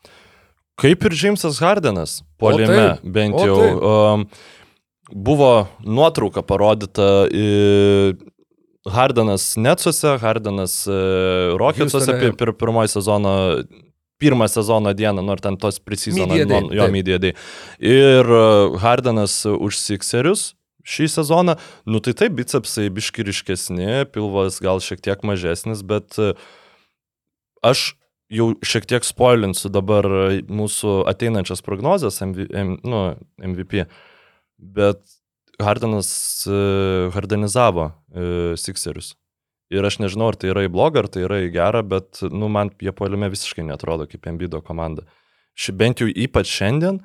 Kaip 0.81 1.03
ir 1.05 1.13
Jamesas 1.13 1.59
Hardenas, 1.61 2.21
polime, 2.41 2.95
bent 3.03 3.37
o 3.37 3.45
jau. 3.45 3.61
Um, 3.85 4.27
buvo 5.11 5.67
nuotrauka 5.83 6.41
parodyta. 6.41 7.27
I, 7.29 8.15
Hardenas 8.89 9.55
Netsuose, 9.61 10.15
Hardenas 10.17 10.87
uh, 10.89 11.53
Rocketsuose 11.59 12.15
pir, 12.17 12.31
pir, 12.33 12.49
pirmoji 12.57 12.89
sezono, 12.95 13.33
pirmą 14.21 14.47
sezono 14.51 14.93
dieną, 14.97 15.23
nors 15.25 15.43
ten 15.43 15.57
tos 15.57 15.79
day, 16.45 16.77
jo 16.77 16.87
day. 17.21 17.35
Ir 17.79 18.29
uh, 18.29 18.77
Hardenas 18.81 19.41
už 19.49 19.79
Sixerius 19.81 20.51
šį 20.87 21.07
sezoną, 21.13 21.57
nu 21.85 22.01
tai 22.01 22.15
taip, 22.17 22.33
bicepsai 22.39 22.87
biškiriškesni, 22.93 24.07
pilvas 24.13 24.57
gal 24.63 24.81
šiek 24.81 25.01
tiek 25.05 25.21
mažesnis, 25.27 25.83
bet 25.85 26.17
uh, 26.21 26.33
aš 27.65 27.91
jau 28.31 28.51
šiek 28.65 28.87
tiek 28.89 29.05
spoilinsiu 29.05 29.69
dabar 29.73 30.07
mūsų 30.49 31.01
ateinančias 31.11 31.61
prognozes 31.65 32.21
MV, 32.23 32.47
M, 32.55 32.75
nu, 32.87 33.01
MVP, 33.37 33.85
bet 34.57 35.03
Hardenas 35.61 36.09
hardenizavo 37.13 37.91
uh, 37.91 38.53
Sixerius. 38.57 39.13
Ir 39.71 39.87
aš 39.87 40.01
nežinau, 40.03 40.33
ar 40.33 40.35
tai 40.35 40.51
yra 40.51 40.65
į 40.67 40.73
blogą, 40.73 41.05
ar 41.05 41.07
tai 41.11 41.23
yra 41.23 41.39
į 41.45 41.51
gerą, 41.53 41.81
bet, 41.87 42.19
nu, 42.27 42.49
man 42.51 42.73
jie 42.83 42.91
poliume 42.95 43.29
visiškai 43.31 43.63
netrodo 43.63 44.07
kaip 44.09 44.27
Embido 44.27 44.59
komanda. 44.65 45.05
Ši 45.55 45.75
bent 45.79 46.03
jau 46.03 46.09
ypač 46.11 46.51
šiandien, 46.51 46.99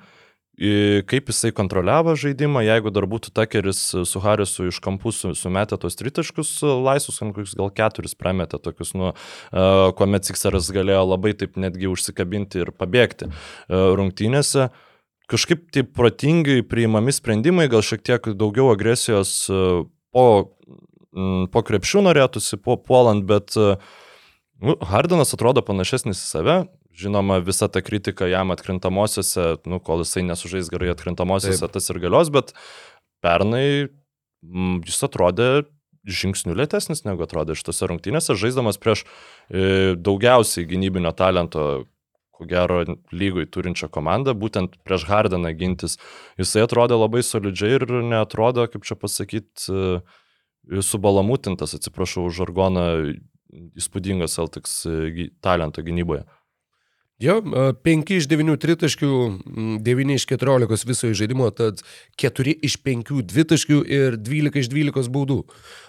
kaip 1.06 1.28
jisai 1.28 1.52
kontroliavo 1.52 2.14
žaidimą, 2.16 2.62
jeigu 2.64 2.90
dar 2.94 3.04
būtų 3.04 3.30
Takeris 3.36 3.80
su 4.08 4.22
Harisu 4.24 4.70
iš 4.70 4.80
kampų 4.80 5.12
su, 5.12 5.34
sumetę 5.36 5.76
tos 5.76 5.98
tritaškus 6.00 6.62
laisvus, 6.64 7.20
ant 7.20 7.36
kokius 7.36 7.52
gal 7.58 7.68
keturis 7.76 8.16
prametė 8.16 8.58
tokius, 8.64 8.94
nu, 8.96 9.12
uh, 9.12 9.92
kuomet 9.98 10.24
Sixeras 10.24 10.72
galėjo 10.72 11.04
labai 11.10 11.34
taip 11.36 11.60
netgi 11.60 11.90
užsikabinti 11.92 12.64
ir 12.64 12.72
pabėgti 12.72 13.28
uh, 13.28 13.92
rungtynėse. 14.00 14.70
Kažkaip 15.28 15.68
taip 15.74 15.92
protingai 15.92 16.62
priimami 16.64 17.12
sprendimai, 17.12 17.68
gal 17.68 17.84
šiek 17.84 18.04
tiek 18.06 18.30
daugiau 18.38 18.70
agresijos 18.72 19.32
po, 20.14 20.26
po 21.52 21.62
krepšių 21.64 22.02
norėtųsi, 22.08 22.58
po 22.60 22.76
puolant, 22.76 23.24
bet 23.28 23.56
uh, 23.60 23.80
nu, 24.60 24.76
Hardinas 24.84 25.34
atrodo 25.36 25.64
panašesnis 25.64 26.20
į 26.20 26.26
save. 26.26 26.58
Žinoma, 26.96 27.42
visa 27.44 27.68
ta 27.68 27.82
kritika 27.84 28.28
jam 28.30 28.54
atkrintamosiose, 28.54 29.58
nu, 29.68 29.80
kol 29.84 30.00
jisai 30.00 30.22
nesužais 30.24 30.70
gerai 30.72 30.94
atkrintamosiose, 30.94 31.60
Taip. 31.66 31.74
tas 31.74 31.90
ir 31.92 32.00
galios, 32.00 32.30
bet 32.32 32.54
pernai 33.24 33.66
mm, 34.40 34.78
jis 34.88 35.02
atrodė 35.04 35.50
žingsnių 36.06 36.54
lėtesnis 36.56 37.04
negu 37.04 37.26
atrodė 37.26 37.56
šitose 37.58 37.90
rungtynėse, 37.90 38.36
žaisdamas 38.38 38.80
prieš 38.80 39.04
e, 39.04 39.92
daugiausiai 39.98 40.64
gynybinio 40.70 41.12
talento, 41.18 41.84
ko 42.36 42.46
gero, 42.48 42.78
lygoj 43.12 43.48
turinčią 43.52 43.90
komandą, 43.92 44.32
būtent 44.36 44.78
prieš 44.86 45.04
Hardiną 45.10 45.52
gintis. 45.56 45.98
Jisai 46.40 46.64
atrodė 46.64 46.96
labai 46.96 47.24
solidžiai 47.26 47.76
ir 47.76 47.86
netrodo, 48.06 48.64
kaip 48.72 48.88
čia 48.88 48.96
pasakyti, 49.00 49.82
subalamutintas, 50.82 51.76
atsiprašau 51.78 52.28
žargoną, 52.34 52.86
įspūdingas 53.78 54.36
Celtics 54.36 54.80
e, 54.88 55.30
talento 55.44 55.84
gynyboje. 55.86 56.24
Jo, 57.16 57.38
5 57.40 58.10
iš 58.12 58.26
9 58.28 58.58
tritaškių, 58.60 59.10
9 59.80 60.16
iš 60.18 60.26
14 60.28 60.84
viso 60.84 61.08
žaidimo, 61.16 61.48
tad 61.48 61.80
4 62.20 62.52
iš 62.68 62.76
5 62.84 63.22
dvitaškių 63.32 63.78
ir 63.88 64.18
12 64.20 64.60
iš 64.60 64.68
12 64.68 65.08
baudų. 65.14 65.38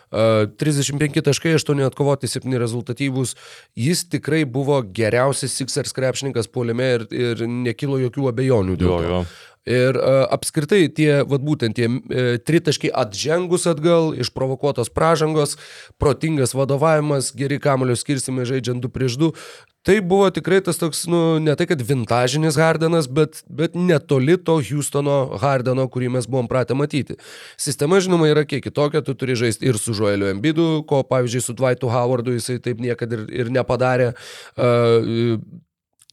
A, 0.08 0.48
35 0.56 1.20
taškai, 1.28 1.58
8 1.60 1.84
atkovoti, 1.84 2.30
7 2.32 2.56
rezultatyvūs. 2.62 3.36
Jis 3.76 4.06
tikrai 4.08 4.46
buvo 4.48 4.80
geriausias 4.80 5.58
Sixers 5.60 5.92
krepšininkas 5.92 6.48
puolime 6.48 6.94
ir, 6.96 7.08
ir 7.12 7.44
nekilo 7.44 8.00
jokių 8.06 8.32
abejonių 8.32 8.80
dėl 8.80 8.88
Jo, 8.88 9.02
jo. 9.04 9.22
Ir 9.68 9.98
uh, 10.00 10.24
apskritai 10.32 10.86
tie, 10.88 11.24
vad 11.28 11.44
būtent 11.44 11.76
tie 11.76 11.90
e, 11.90 12.38
tritaškai 12.40 12.88
atžengus 12.96 13.66
atgal, 13.68 14.14
išprovokuotos 14.16 14.88
pražangos, 14.96 15.58
protingas 16.00 16.56
vadovavimas, 16.56 17.34
geri 17.36 17.60
kamulio 17.60 17.98
skirstimai 18.00 18.48
žaidžiant 18.48 18.80
2 18.86 18.94
prieš 18.94 19.18
2, 19.20 19.34
tai 19.88 19.98
buvo 20.04 20.30
tikrai 20.32 20.62
tas 20.64 20.80
toks, 20.80 21.04
nu, 21.12 21.20
ne 21.44 21.56
tai 21.60 21.68
kad 21.68 21.84
vintažinis 21.84 22.58
Hardenas, 22.60 23.10
bet, 23.12 23.44
bet 23.48 23.76
netoli 23.76 24.36
to 24.40 24.58
Houstono 24.70 25.38
Hardeno, 25.42 25.88
kurį 25.92 26.14
mes 26.16 26.28
buvom 26.32 26.48
pratę 26.52 26.76
matyti. 26.76 27.20
Sistema, 27.60 28.00
žinoma, 28.04 28.32
yra 28.32 28.48
kiek 28.48 28.66
kitokia, 28.66 29.04
tu 29.04 29.16
turi 29.20 29.36
žaisti 29.40 29.68
ir 29.68 29.80
su 29.80 29.96
Joeliu 29.96 30.32
Embidu, 30.32 30.68
ko, 30.88 31.04
pavyzdžiui, 31.08 31.44
su 31.44 31.56
Dwightu 31.60 31.92
Howardu 31.92 32.36
jisai 32.36 32.60
taip 32.64 32.84
niekada 32.84 33.20
ir, 33.20 33.30
ir 33.44 33.56
nepadarė. 33.60 34.12
Uh, 34.56 35.40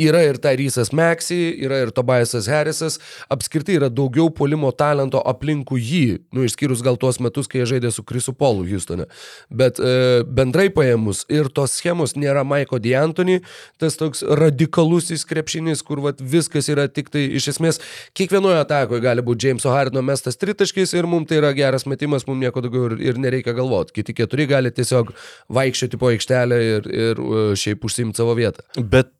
Yra 0.02 0.24
ir 0.26 0.40
Tyrysas 0.42 0.88
Maxi, 0.90 1.36
yra 1.62 1.76
ir 1.84 1.92
Tobiasas 1.94 2.48
Harrisas, 2.50 2.96
apskritai 3.30 3.76
yra 3.78 3.86
daugiau 3.86 4.26
polimo 4.34 4.72
talento 4.74 5.20
aplinkų 5.22 5.78
jį, 5.78 6.06
nu 6.34 6.42
išskyrus 6.42 6.82
gal 6.82 6.98
tuos 6.98 7.20
metus, 7.22 7.46
kai 7.46 7.60
jie 7.60 7.68
žaidė 7.76 7.92
su 7.94 8.02
Krisu 8.02 8.34
Polu 8.34 8.66
Houstone. 8.66 9.06
Bet 9.54 9.78
e, 9.78 10.24
bendrai 10.26 10.66
paėmus 10.74 11.22
ir 11.30 11.46
tos 11.54 11.78
schemos 11.78 12.16
nėra 12.18 12.42
Maiko 12.42 12.82
D'Antoni, 12.82 13.38
tas 13.78 13.94
toks 14.00 14.26
radikalusis 14.26 15.22
krepšinis, 15.30 15.86
kur 15.86 16.02
vat, 16.02 16.18
viskas 16.18 16.72
yra 16.74 16.90
tik 16.90 17.14
tai 17.14 17.28
iš 17.38 17.52
esmės 17.54 17.78
kiekvienoje 18.18 18.64
atakoje 18.66 19.06
gali 19.06 19.22
būti 19.22 19.52
Jameso 19.54 19.70
Hardino 19.70 20.02
mestas 20.02 20.42
tritaškis 20.42 20.98
ir 20.98 21.06
mums 21.06 21.30
tai 21.30 21.38
yra 21.38 21.54
geras 21.54 21.86
metimas, 21.86 22.26
mums 22.26 22.42
nieko 22.42 22.66
daugiau 22.66 22.90
ir, 22.90 22.98
ir 23.12 23.26
nereikia 23.28 23.54
galvoti. 23.54 24.00
Kiti 24.00 24.18
keturi 24.24 24.50
gali 24.50 24.74
tiesiog 24.74 25.14
vaikščioti 25.54 26.02
po 26.02 26.10
aikštelę 26.10 26.64
ir, 26.72 26.94
ir 27.04 27.28
e, 27.28 27.50
šiaip 27.62 27.86
užsimti 27.86 28.18
savo 28.18 28.34
vietą. 28.34 28.66
Bet 28.82 29.14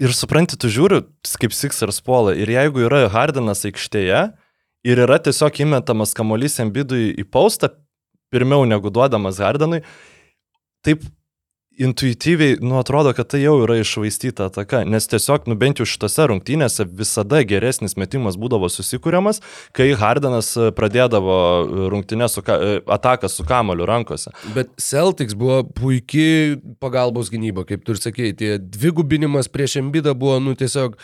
ir 0.00 0.14
supranti, 0.16 0.56
tu 0.56 0.70
žiūri, 0.72 1.02
kaip 1.40 1.54
Sixers 1.56 2.00
puola. 2.04 2.34
Ir 2.36 2.50
jeigu 2.52 2.86
yra 2.86 3.04
Hardinas 3.12 3.64
aikštėje 3.68 4.22
ir 4.88 5.02
yra 5.04 5.18
tiesiog 5.22 5.62
įmetamas 5.66 6.14
kamolys 6.16 6.58
Embidui 6.62 7.12
į 7.18 7.26
paustą, 7.28 7.72
pirmiau 8.32 8.64
negu 8.68 8.90
duodamas 8.92 9.40
Hardinui, 9.42 9.82
taip 10.84 11.04
intuityviai, 11.78 12.56
nu, 12.60 12.76
atrodo, 12.78 13.12
kad 13.16 13.26
tai 13.32 13.40
jau 13.42 13.54
yra 13.64 13.78
išvaistyta 13.80 14.46
ataka, 14.50 14.82
nes 14.84 15.06
tiesiog, 15.08 15.46
nu, 15.50 15.56
bent 15.58 15.80
jau 15.80 15.86
šitose 15.88 16.26
rungtynėse 16.30 16.84
visada 16.88 17.40
geresnis 17.48 17.96
metimas 17.96 18.36
būdavo 18.40 18.68
susikūriamas, 18.72 19.40
kai 19.76 19.90
Hardinas 19.98 20.52
e, 20.60 20.68
pradėdavo 20.76 21.36
rungtynę 21.94 22.28
su 22.28 22.44
ka, 22.44 22.58
e, 22.60 22.80
ataką 22.86 23.30
su 23.32 23.46
kamoliu 23.48 23.86
rankose. 23.88 24.30
Bet 24.54 24.74
Celtics 24.80 25.34
buvo 25.38 25.62
puikiai 25.64 26.58
pagalbos 26.82 27.32
gynyba, 27.32 27.64
kaip 27.68 27.84
tu 27.86 27.96
ir 27.96 28.02
sakėjai, 28.02 28.36
tie 28.36 28.52
dvigubinimas 28.60 29.48
prieš 29.52 29.78
Embidą 29.80 30.12
buvo, 30.18 30.36
nu 30.44 30.54
tiesiog, 30.58 30.98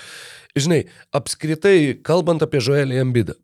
žinai, 0.59 0.85
apskritai, 1.17 1.97
kalbant 2.05 2.45
apie 2.45 2.61
Joelį 2.61 3.01
Embidą. 3.07 3.39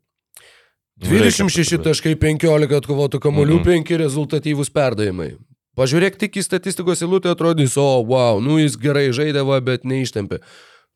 Nu, 1.01 1.09
reikia 1.11 1.43
26 1.43 1.75
pakalbėti. 1.75 1.83
taškai 1.89 2.15
15 2.21 2.77
atkovotų 2.79 3.19
kamolių, 3.19 3.57
Mhm. 3.59 3.65
5 3.83 3.97
rezultatyvūs 3.99 4.69
perdavimai. 4.71 5.33
Pažiūrėk 5.75 6.15
tik 6.21 6.39
į 6.39 6.45
statistikos 6.45 7.03
eilutę, 7.03 7.33
atrodys, 7.35 7.75
o, 7.75 7.99
wow, 8.07 8.39
nu 8.43 8.61
jis 8.61 8.77
gerai 8.79 9.09
žaidavo, 9.15 9.57
bet 9.65 9.83
neištempė. 9.83 10.39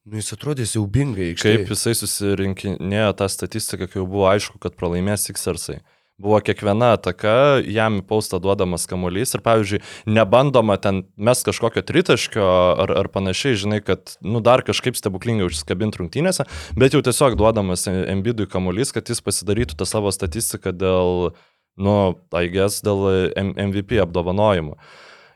Nu 0.10 0.22
jis 0.22 0.32
atrodė 0.34 0.66
siaubingai. 0.66 1.34
aikštėj. 1.34 1.58
Kaip 1.60 1.72
jisai 1.74 1.96
susirinkinėjo 2.00 3.14
tą 3.20 3.28
statistiką, 3.30 3.90
kai 3.92 4.00
jau 4.00 4.08
buvo 4.08 4.30
aišku, 4.32 4.56
kad 4.64 4.78
pralaimės 4.80 5.28
Sixersai. 5.28 5.82
Buvo 6.20 6.40
kiekviena 6.44 6.94
ataka, 6.98 7.62
jam 7.64 8.02
į 8.02 8.06
paustą 8.08 8.42
duodamas 8.44 8.84
kamuolys 8.92 9.32
ir, 9.36 9.44
pavyzdžiui, 9.44 9.80
nebandoma 10.12 10.76
ten 10.82 11.06
mes 11.16 11.44
kažkokio 11.48 11.84
tritaškio 11.88 12.48
ar, 12.84 12.92
ar 13.04 13.08
panašiai, 13.12 13.56
žinai, 13.60 13.80
kad, 13.84 14.18
nu, 14.20 14.42
dar 14.44 14.64
kažkaip 14.68 15.00
stebuklingai 15.00 15.48
užsikabinti 15.48 16.02
rungtynėse, 16.02 16.44
bet 16.76 16.96
jau 16.96 17.04
tiesiog 17.08 17.40
duodamas 17.40 17.88
Embidui 17.88 18.50
kamuolys, 18.52 18.92
kad 18.96 19.08
jis 19.08 19.24
pasidarytų 19.24 19.80
tą 19.80 19.88
savo 19.88 20.12
statistiką 20.12 20.76
dėl, 20.76 21.32
nu, 21.80 21.96
aigės, 22.36 22.82
dėl 22.86 23.06
M- 23.40 23.54
MVP 23.70 24.02
apdovanojimo. 24.04 24.76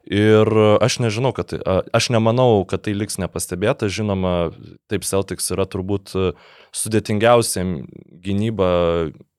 Ir 0.03 0.49
aš 0.83 0.97
nežinau, 0.99 1.31
kad 1.31 1.53
tai, 1.53 1.61
aš 1.95 2.09
nemanau, 2.11 2.65
kad 2.67 2.83
tai 2.83 2.91
liks 2.91 3.15
nepastebėta. 3.21 3.87
Žinoma, 3.87 4.51
taip 4.91 5.07
Celtics 5.07 5.47
yra 5.55 5.63
turbūt 5.63 6.11
e, 6.19 6.33
sudėtingiausia 6.75 7.63
gynyba, 8.25 8.67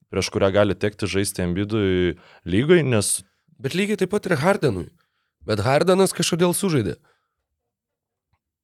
prieš 0.09 0.33
kurią 0.33 0.49
gali 0.57 0.79
tekti 0.79 1.11
žaisti 1.11 1.45
Embidui 1.45 2.17
lygoj, 2.49 2.81
nes 2.89 3.19
Bet 3.59 3.75
lygiai 3.75 3.99
taip 4.01 4.11
pat 4.13 4.27
ir 4.27 4.37
Hardenui. 4.43 4.89
Bet 5.47 5.63
Hardenas 5.65 6.15
kažkodėl 6.17 6.55
sužaidė. 6.57 6.97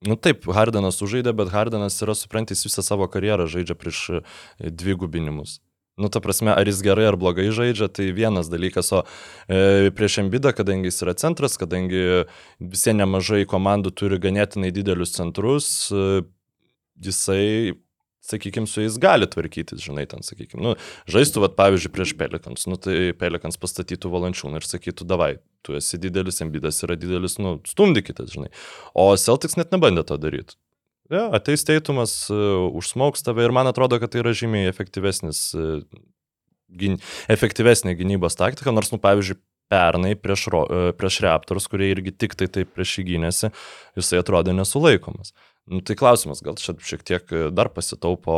Nu 0.04 0.16
taip, 0.16 0.46
Hardenas 0.48 0.98
sužaidė, 1.00 1.34
bet 1.36 1.52
Hardenas 1.52 1.98
yra 2.04 2.16
suprantis 2.16 2.64
visą 2.64 2.82
savo 2.84 3.06
karjerą 3.12 3.46
žaidžia 3.52 3.76
prieš 3.76 4.00
e, 4.10 4.22
dvigubinimus. 4.72 5.58
Nu, 6.00 6.08
ta 6.08 6.22
prasme, 6.24 6.54
ar 6.56 6.68
jis 6.68 6.80
gerai 6.84 7.10
ar 7.10 7.18
blogai 7.20 7.50
žaidžia, 7.52 7.90
tai 7.92 8.08
vienas 8.16 8.48
dalykas, 8.48 8.88
o 8.96 9.02
e, 9.04 9.90
prieš 9.92 10.20
Embidą, 10.24 10.54
kadangi 10.56 10.88
jis 10.88 11.02
yra 11.04 11.14
centras, 11.20 11.58
kadangi 11.60 12.24
visi 12.56 12.94
nemažai 12.96 13.44
komandų 13.50 13.92
turi 14.00 14.20
ganėtinai 14.22 14.72
didelius 14.72 15.12
centrus, 15.18 15.68
e, 15.92 16.22
jisai, 17.04 17.76
sakykime, 18.30 18.68
su 18.70 18.84
jais 18.84 18.96
gali 19.02 19.28
tvarkytis, 19.28 19.82
žinai, 19.84 20.06
ten, 20.08 20.24
sakykime, 20.24 20.62
nu, 20.64 20.74
žaistų, 21.10 21.44
vat, 21.44 21.58
pavyzdžiui, 21.60 21.92
prieš 21.92 22.16
Pelikans, 22.20 22.64
nu, 22.70 22.80
tai 22.80 23.12
Pelikans 23.20 23.60
pastatytų 23.60 24.12
valančiūną 24.16 24.60
ir 24.60 24.68
sakytų, 24.68 25.08
davai, 25.08 25.34
tu 25.66 25.76
esi 25.76 26.00
didelis, 26.00 26.40
Embidas 26.44 26.80
yra 26.86 26.96
didelis, 27.00 27.36
nu, 27.42 27.58
stumdykitės, 27.68 28.32
žinai. 28.36 28.52
O 28.96 29.10
Celtics 29.20 29.60
net 29.60 29.76
nebandė 29.76 30.06
to 30.08 30.20
daryti. 30.20 30.56
Ja, 31.10 31.26
ateis 31.34 31.64
teitumas, 31.66 32.14
uh, 32.30 32.68
užsmauks 32.78 33.24
tave 33.26 33.42
ir 33.46 33.54
man 33.54 33.66
atrodo, 33.66 33.98
kad 33.98 34.12
tai 34.12 34.22
yra 34.22 34.34
žymiai 34.36 34.70
efektyvesnis, 34.70 35.42
uh, 35.58 35.80
gyn, 36.70 37.00
efektyvesnė 37.32 37.96
gynybos 37.98 38.38
taktika, 38.38 38.70
nors, 38.74 38.92
nu, 38.94 39.00
pavyzdžiui, 39.02 39.40
pernai 39.70 40.16
prieš, 40.18 40.48
ro, 40.54 40.64
uh, 40.66 40.90
prieš 40.98 41.20
Raptors, 41.26 41.66
kurie 41.70 41.90
irgi 41.94 42.14
tik 42.14 42.36
tai 42.38 42.46
taip 42.50 42.70
prieš 42.74 43.00
jį 43.00 43.06
gynėsi, 43.12 43.50
jisai 43.98 44.22
atrodė 44.22 44.54
nesulaikomas. 44.54 45.34
Nu, 45.70 45.82
tai 45.86 45.98
klausimas, 45.98 46.42
gal 46.46 46.58
čia 46.58 46.74
šiek 46.78 47.02
tiek 47.06 47.34
dar 47.54 47.70
pasitaupo, 47.74 48.36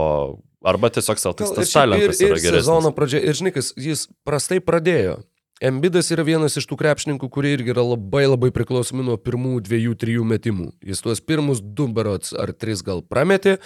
arba 0.65 0.91
tiesiog 0.93 1.21
Celtics 1.21 1.53
tas 1.57 1.73
talentas 1.73 2.21
ir, 2.21 2.33
yra 2.33 2.41
ir 2.41 2.43
geresnis. 2.43 2.65
sezono 2.65 2.93
pradžia, 2.97 3.21
ir 3.21 3.37
žinai, 3.37 3.53
jis 3.57 4.09
prastai 4.27 4.61
pradėjo. 4.65 5.21
Embidas 5.63 6.09
yra 6.11 6.25
vienas 6.27 6.57
iš 6.59 6.65
tų 6.67 6.75
krepšininkų, 6.81 7.29
kurie 7.31 7.53
irgi 7.55 7.71
yra 7.71 7.85
labai 7.87 8.25
labai 8.27 8.49
priklausomi 8.51 9.05
nuo 9.07 9.15
pirmų 9.15 9.61
dviejų, 9.63 9.93
trijų 9.95 10.25
metimų. 10.27 10.65
Jis 10.83 11.03
tuos 11.05 11.21
pirmus 11.23 11.61
du 11.63 11.85
berots 11.87 12.33
ar 12.35 12.51
tris 12.51 12.81
gal 12.83 12.99
prametė 13.07 13.61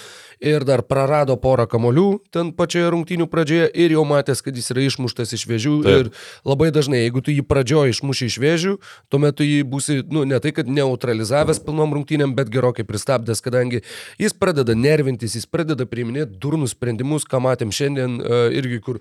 ir 0.44 0.66
dar 0.68 0.82
prarado 0.84 1.38
porą 1.40 1.64
kamolių 1.72 2.04
ten 2.36 2.50
pačioje 2.58 2.90
rungtynių 2.92 3.28
pradžioje 3.32 3.70
ir 3.72 3.94
jau 3.96 4.02
matęs, 4.04 4.42
kad 4.44 4.58
jis 4.60 4.68
yra 4.74 4.84
išmuštas 4.84 5.32
iš 5.38 5.46
vėžių. 5.48 5.72
Taip. 5.86 6.10
Ir 6.10 6.10
labai 6.44 6.68
dažnai, 6.76 7.00
jeigu 7.06 7.22
tu 7.24 7.32
jį 7.32 7.46
pradžioje 7.48 7.94
išmuši 7.94 8.28
iš 8.28 8.36
vėžių, 8.44 8.74
tuomet 9.08 9.38
tu 9.40 9.46
jį 9.48 9.62
būsi, 9.64 9.96
nu, 10.12 10.26
ne 10.28 10.36
tai, 10.44 10.52
kad 10.52 10.68
neutralizavęs 10.68 11.62
pilnom 11.64 11.96
rungtynėm, 11.96 12.34
bet 12.36 12.52
gerokai 12.52 12.84
pristabdęs, 12.84 13.40
kadangi 13.40 13.80
jis 14.20 14.36
pradeda 14.36 14.76
nervintis, 14.76 15.38
jis 15.40 15.48
pradeda 15.48 15.88
priiminėti 15.88 16.36
durnus 16.44 16.76
sprendimus, 16.76 17.24
ką 17.24 17.40
matėm 17.48 17.72
šiandien 17.72 18.20
uh, 18.20 18.52
irgi, 18.52 18.82
kur 18.84 19.00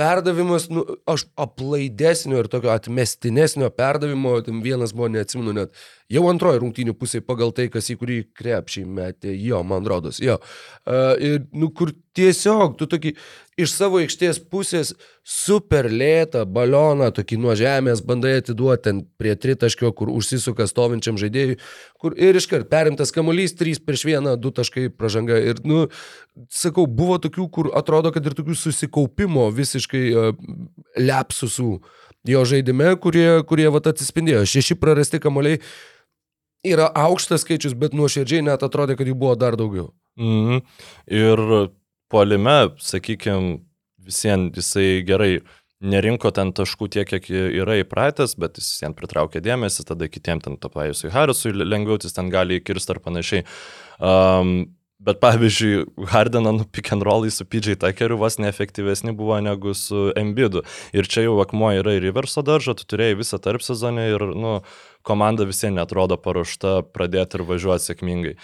perdavimas, 0.00 0.68
nu, 0.72 0.84
aš 1.10 1.26
aplaidesnio 1.36 2.40
ir 2.40 2.48
tokio 2.48 2.72
atmestinesnio 2.72 3.68
perdavimo, 3.76 4.38
vienas 4.64 4.94
buvo, 4.96 5.10
neatsimenu 5.12 5.52
net, 5.58 5.74
jau 6.10 6.26
antroji 6.30 6.60
rungtynių 6.62 6.94
pusė 6.98 7.22
pagal 7.24 7.52
tai, 7.56 7.68
kas 7.72 7.90
į 7.92 7.96
kurį 8.00 8.18
krepšį 8.36 8.84
metė, 8.90 9.34
jo, 9.38 9.62
man 9.66 9.86
rodos, 9.88 10.20
jo. 10.22 10.38
Uh, 10.84 11.14
ir, 11.22 11.44
nu, 11.54 11.70
kur 11.74 11.92
tiesiog 12.16 12.74
tu 12.78 12.88
tokį 12.90 13.12
iš 13.60 13.74
savo 13.76 14.00
aikštės 14.00 14.40
pusės 14.50 14.94
super 15.26 15.86
lėtą 15.92 16.42
balioną, 16.50 17.10
tokį 17.14 17.38
nuo 17.40 17.54
žemės 17.58 18.02
bandai 18.06 18.38
atiduoti 18.40 18.86
ten 18.88 19.02
prie 19.20 19.36
tritaškio, 19.38 19.92
kur 19.96 20.10
užsisuka 20.10 20.66
stovinčiam 20.70 21.20
žaidėjui, 21.20 21.60
kur 22.00 22.16
ir 22.18 22.40
iškart 22.40 22.70
perimtas 22.72 23.14
kamuolys, 23.14 23.54
3 23.60 23.84
prieš 23.86 24.08
1, 24.10 24.34
2 24.40 24.54
taškai 24.58 24.88
pražanga. 24.90 25.38
Ir, 25.52 25.62
nu, 25.68 25.86
sakau, 26.50 26.88
buvo 26.90 27.20
tokių, 27.22 27.46
kur 27.54 27.70
atrodo, 27.78 28.10
kad 28.16 28.26
ir 28.26 28.34
tokių 28.38 28.58
susikaupimo 28.58 29.46
visiškai 29.54 30.04
uh, 30.10 30.30
lepsusų 30.98 31.72
jo 32.28 32.44
žaidime, 32.44 32.92
kurie, 33.00 33.28
kurie 33.48 33.68
vat, 33.72 33.88
atsispindėjo. 33.92 34.44
Šeši 34.48 34.76
prarasti 34.80 35.20
kamuoliai 35.22 35.60
yra 36.66 36.90
aukštas 36.94 37.44
skaičius, 37.44 37.76
bet 37.78 37.96
nuoširdžiai 37.96 38.44
net 38.46 38.64
atrodė, 38.66 38.96
kad 38.98 39.08
jų 39.08 39.16
buvo 39.18 39.36
dar 39.38 39.56
daugiau. 39.60 39.90
Mhm. 40.20 40.60
Ir 41.06 41.44
puolime, 42.10 42.58
sakykime, 42.82 43.60
visiems 44.04 44.56
jisai 44.58 45.02
gerai 45.06 45.40
nerinko 45.80 46.32
ten 46.36 46.52
taškų 46.52 46.90
tiek, 46.92 47.08
kiek 47.08 47.30
yra 47.30 47.78
įpratęs, 47.80 48.34
bet 48.40 48.58
jis 48.60 48.74
visiems 48.74 48.98
pritraukė 48.98 49.40
dėmesį, 49.44 49.86
tada 49.88 50.10
kitiems 50.12 50.44
ten 50.44 50.58
tapajusui 50.60 51.12
Harrisui 51.14 51.54
lengviau 51.56 51.96
jis 52.00 52.16
ten 52.16 52.28
gali 52.32 52.60
įkirsti 52.60 52.96
ar 52.96 53.00
panašiai. 53.06 53.46
Um, 54.00 54.68
Bet 55.00 55.16
pavyzdžiui, 55.16 55.86
Hardeną 56.12 56.52
nu 56.52 56.64
pick 56.68 56.92
and 56.92 57.02
rollai 57.02 57.30
su 57.32 57.46
PJ 57.48 57.78
Tuckeriu 57.80 58.18
vos 58.20 58.34
neefektyvesni 58.36 59.14
buvo 59.16 59.38
negu 59.40 59.72
su 59.74 60.10
Embidu. 60.12 60.60
Ir 60.92 61.08
čia 61.08 61.24
jau 61.24 61.38
akmuo 61.40 61.70
yra 61.72 61.94
ir 61.96 62.04
Riverso 62.04 62.44
daržo, 62.44 62.74
tu 62.76 62.84
turėjai 62.84 63.16
visą 63.16 63.40
tarp 63.40 63.64
sezonį 63.64 64.04
ir 64.10 64.24
nu, 64.36 64.52
komanda 65.06 65.46
visiems 65.48 65.78
netrodo 65.78 66.18
paruošta 66.20 66.80
pradėti 66.94 67.40
ir 67.40 67.48
važiuoti 67.48 67.90
sėkmingai. 67.90 68.36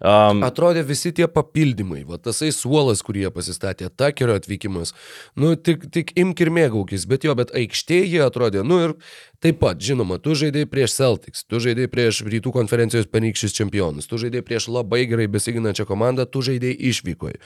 Um, 0.00 0.38
Atrodė 0.46 0.80
visi 0.88 1.10
tie 1.12 1.26
papildymai, 1.28 2.06
va 2.08 2.16
tasai 2.16 2.48
suolas, 2.56 3.02
kurį 3.04 3.26
jie 3.26 3.30
pasistatė, 3.36 3.90
takerio 3.92 4.38
atvykimas, 4.38 4.94
nu 5.36 5.50
tik, 5.60 5.84
tik 5.92 6.14
imk 6.16 6.40
ir 6.40 6.50
mėgaukis, 6.56 7.04
bet 7.10 7.26
jo, 7.28 7.34
bet 7.36 7.52
aikštėje 7.52 8.06
jie 8.08 8.22
atrodė, 8.24 8.62
nu 8.64 8.78
ir 8.86 8.94
taip 9.44 9.60
pat, 9.60 9.76
žinoma, 9.84 10.16
tu 10.24 10.32
žaidėjai 10.40 10.70
prieš 10.72 10.96
Celtics, 10.96 11.44
tu 11.44 11.60
žaidėjai 11.60 11.92
prieš 11.92 12.22
rytų 12.32 12.54
konferencijos 12.56 13.12
penykščius 13.12 13.58
čempionus, 13.60 14.08
tu 14.08 14.16
žaidėjai 14.24 14.48
prieš 14.48 14.70
labai 14.72 15.04
gerai 15.10 15.28
besiginančią 15.36 15.84
komandą, 15.92 16.24
tu 16.24 16.40
žaidėjai 16.48 16.80
išvykoje. 16.94 17.36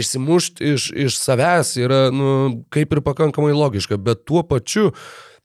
Išsimušti 0.00 0.74
iš, 0.78 0.90
iš 1.08 1.20
savęs 1.20 1.76
yra, 1.84 2.06
nu, 2.08 2.62
kaip 2.72 2.96
ir 2.96 3.04
pakankamai 3.04 3.52
logiška, 3.52 4.00
bet 4.00 4.24
tuo 4.24 4.46
pačiu, 4.48 4.94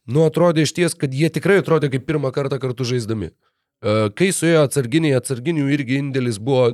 nu, 0.07 0.25
atrodė 0.27 0.67
iš 0.67 0.75
ties, 0.75 0.97
kad 0.99 1.13
jie 1.13 1.29
tikrai 1.33 1.61
atrodė 1.61 1.91
kaip 1.93 2.05
pirmą 2.09 2.33
kartą 2.35 2.59
kartu 2.61 2.87
žaisdami. 2.87 3.31
E, 3.31 3.95
Kai 4.17 4.31
suėjo 4.35 4.65
atsarginiai, 4.67 5.15
atsarginių 5.19 5.69
irgi 5.75 5.99
indėlis 6.01 6.39
buvo 6.39 6.73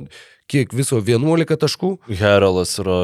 kiek 0.50 0.74
viso 0.74 1.00
11 1.02 1.60
taškų. 1.64 1.96
Herelas 2.20 2.76
yra... 2.82 3.00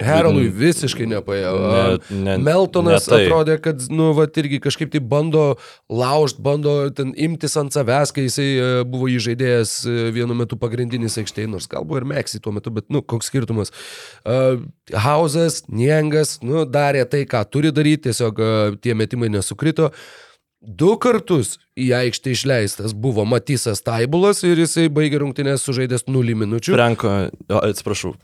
Heralui 0.00 0.46
visiškai 0.56 1.06
nepaėjo. 1.10 1.52
Ne, 1.60 2.20
ne, 2.24 2.36
Meltonas 2.40 3.06
ne 3.06 3.12
tai. 3.12 3.20
atrodė, 3.26 3.56
kad, 3.62 3.84
nu, 3.92 4.10
va, 4.16 4.24
irgi 4.40 4.60
kažkaip 4.64 4.92
tai 4.94 5.02
bando 5.04 5.44
laužt, 5.92 6.40
bando 6.42 6.74
ten 6.96 7.12
imtis 7.12 7.56
ant 7.60 7.74
savęs, 7.74 8.14
kai 8.14 8.26
jisai 8.26 8.48
e, 8.48 8.70
buvo 8.88 9.10
įžaidėjęs 9.12 9.74
e, 9.84 9.96
vienu 10.16 10.36
metu 10.38 10.56
pagrindinis 10.60 11.18
aikštėje, 11.20 11.50
nors 11.52 11.68
gal 11.70 11.86
buvo 11.88 12.00
ir 12.00 12.08
Meksai 12.08 12.40
tuo 12.42 12.54
metu, 12.56 12.72
bet, 12.74 12.88
nu, 12.92 13.04
koks 13.04 13.28
skirtumas. 13.30 13.72
Uh, 14.24 14.64
Hausas, 15.04 15.62
Niengas, 15.72 16.38
nu, 16.44 16.64
darė 16.68 17.04
tai, 17.08 17.24
ką 17.28 17.44
turi 17.52 17.72
daryti, 17.74 18.08
tiesiog 18.08 18.40
uh, 18.42 18.76
tie 18.82 18.96
metimai 18.98 19.30
nesukrito. 19.32 19.92
Du 20.62 20.94
kartus 21.02 21.56
į 21.74 21.88
aikštę 21.98 22.36
išleistas 22.36 22.92
buvo 22.94 23.24
Matysas 23.26 23.82
Taibulas 23.82 24.44
ir 24.46 24.60
jisai 24.62 24.86
baigė 24.94 25.18
rungtynės 25.24 25.64
sužaidęs 25.66 26.06
0 26.06 26.36
minučių. 26.44 26.76
Franko, 26.76 27.16
atsiprašau, 27.58 28.14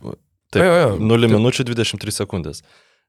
taip, 0.53 0.65
Jo, 0.65 0.77
jo. 0.83 0.91
0 1.01 1.29
minučių 1.35 1.65
23 1.73 2.15
sekundės. 2.23 2.63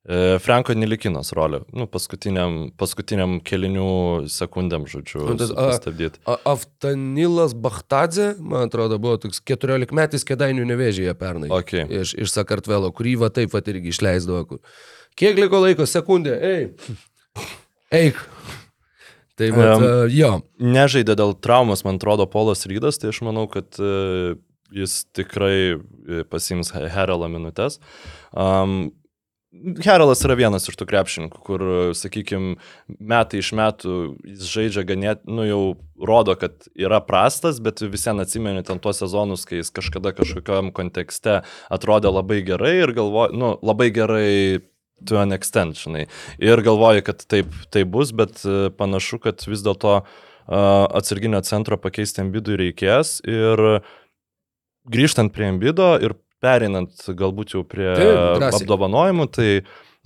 E, 0.09 0.37
Franko 0.39 0.71
Nilikinos 0.73 1.33
rolė, 1.35 1.59
nu, 1.75 1.83
paskutiniam, 1.91 2.69
paskutiniam 2.79 3.37
kelinių 3.43 4.27
sekundėm, 4.31 4.85
žodžiu, 4.87 5.25
Nu, 5.27 5.35
tas, 5.37 5.51
a- 5.51 5.73
stabdyti. 5.75 6.21
A- 6.25 6.37
Aftanilas 6.53 7.51
Bachtadze, 7.53 8.29
man 8.39 8.69
atrodo, 8.69 8.97
buvo 8.97 9.17
toks 9.19 9.41
14 9.43 9.91
metais 9.91 10.23
kėdainių 10.23 10.63
nevėžėje 10.71 11.13
pernai. 11.19 11.49
Okay. 11.51 11.83
Iš, 11.99 12.15
iš 12.15 12.31
Sakartvelo, 12.31 12.93
kurį 12.95 13.17
va 13.25 13.29
taip 13.29 13.51
pat 13.51 13.67
irgi 13.67 13.91
išleisdavo. 13.91 14.45
Kur. 14.47 14.59
Kiek 15.19 15.35
liko 15.35 15.59
laiko? 15.59 15.83
Sekundė, 15.83 16.37
ei. 16.39 16.69
Eik. 17.91 18.15
Tai 19.35 19.47
Em, 19.51 19.55
um, 19.55 19.83
jo. 20.11 20.31
Nežaidė 20.59 21.15
dėl 21.15 21.31
traumos, 21.39 21.83
man 21.87 21.95
atrodo, 21.99 22.25
Polas 22.27 22.65
Rydas, 22.67 22.97
tai 22.99 23.09
aš 23.13 23.21
manau, 23.23 23.45
kad 23.51 23.71
e, 23.79 24.35
jis 24.75 25.05
tikrai 25.15 25.75
e, 25.75 25.79
pasims 26.29 26.73
Heralą 26.75 27.29
minutės. 27.31 27.79
Um, 28.33 28.89
Heralas 29.81 30.21
yra 30.21 30.35
vienas 30.37 30.67
iš 30.69 30.75
tų 30.77 30.85
krepšininkų, 30.91 31.39
kur, 31.41 31.63
sakykime, 31.97 32.59
metai 33.01 33.39
iš 33.41 33.49
metų 33.57 33.93
jis 34.21 34.43
žaidžia 34.45 34.83
ganėt, 34.85 35.23
nu 35.25 35.47
jau 35.47 35.61
rodo, 36.05 36.35
kad 36.37 36.67
yra 36.77 36.99
prastas, 37.01 37.57
bet 37.57 37.81
visiems 37.81 38.21
atsimeni 38.27 38.61
ten 38.67 38.77
tuos 38.83 39.01
sezonus, 39.01 39.47
kai 39.49 39.63
jis 39.63 39.73
kažkada 39.73 40.13
kažkokiam 40.13 40.69
kontekste 40.75 41.39
atrodė 41.73 42.13
labai 42.13 42.43
gerai 42.45 42.75
ir 42.83 42.93
galvoja, 42.93 43.33
nu, 43.33 43.55
labai 43.65 43.89
gerai 43.95 44.29
to 45.09 45.17
an 45.17 45.33
extent, 45.33 45.81
žinai. 45.81 46.05
Ir 46.37 46.61
galvoju, 46.61 47.07
kad 47.09 47.25
taip, 47.25 47.49
taip 47.73 47.89
bus, 47.89 48.13
bet 48.13 48.43
e, 48.45 48.67
panašu, 48.77 49.17
kad 49.23 49.41
vis 49.47 49.63
dėlto 49.65 50.01
uh, 50.01 50.09
atsarginio 50.49 51.41
centro 51.45 51.77
pakeisti 51.77 52.23
ambidui 52.23 52.57
reikės 52.57 53.19
ir 53.27 53.81
grįžtant 54.87 55.33
prie 55.35 55.49
ambido 55.51 55.91
ir 56.03 56.15
perinant 56.39 57.03
galbūt 57.19 57.55
jau 57.55 57.65
prie 57.67 57.89
Taip, 57.99 58.45
apdovanojimų, 58.61 59.27
tai, 59.35 59.49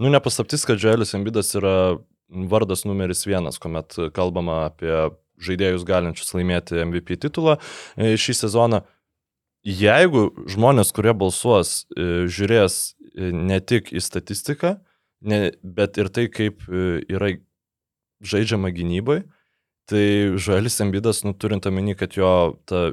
nu, 0.02 0.10
nepaslaptis, 0.14 0.66
kad 0.66 0.82
Joelis 0.82 1.14
ambidas 1.18 1.54
yra 1.60 2.00
vardas 2.50 2.86
numeris 2.88 3.28
vienas, 3.28 3.60
kuomet 3.62 3.94
kalbama 4.16 4.64
apie 4.72 5.12
žaidėjus 5.44 5.86
galinčius 5.88 6.34
laimėti 6.36 6.82
MVP 6.84 7.20
titulą 7.22 7.58
e, 7.96 8.16
šį 8.20 8.38
sezoną. 8.44 8.82
Jeigu 9.64 10.28
žmonės, 10.52 10.92
kurie 10.96 11.14
balsuos, 11.16 11.84
e, 11.96 12.26
žiūrės 12.32 12.80
e, 12.90 13.32
ne 13.32 13.60
tik 13.64 13.94
į 13.94 14.04
statistiką, 14.04 14.76
ne, 15.24 15.40
bet 15.64 16.00
ir 16.02 16.12
tai, 16.14 16.28
kaip 16.32 16.66
yra 16.68 17.36
žaidžiama 18.24 18.74
gynybai, 18.76 19.22
tai 19.88 20.06
Žuelis 20.40 20.80
Embidas, 20.84 21.24
nu, 21.28 21.34
turint 21.36 21.66
omeny, 21.68 21.96
kad 22.00 22.16
jo 22.16 22.34
ta 22.68 22.92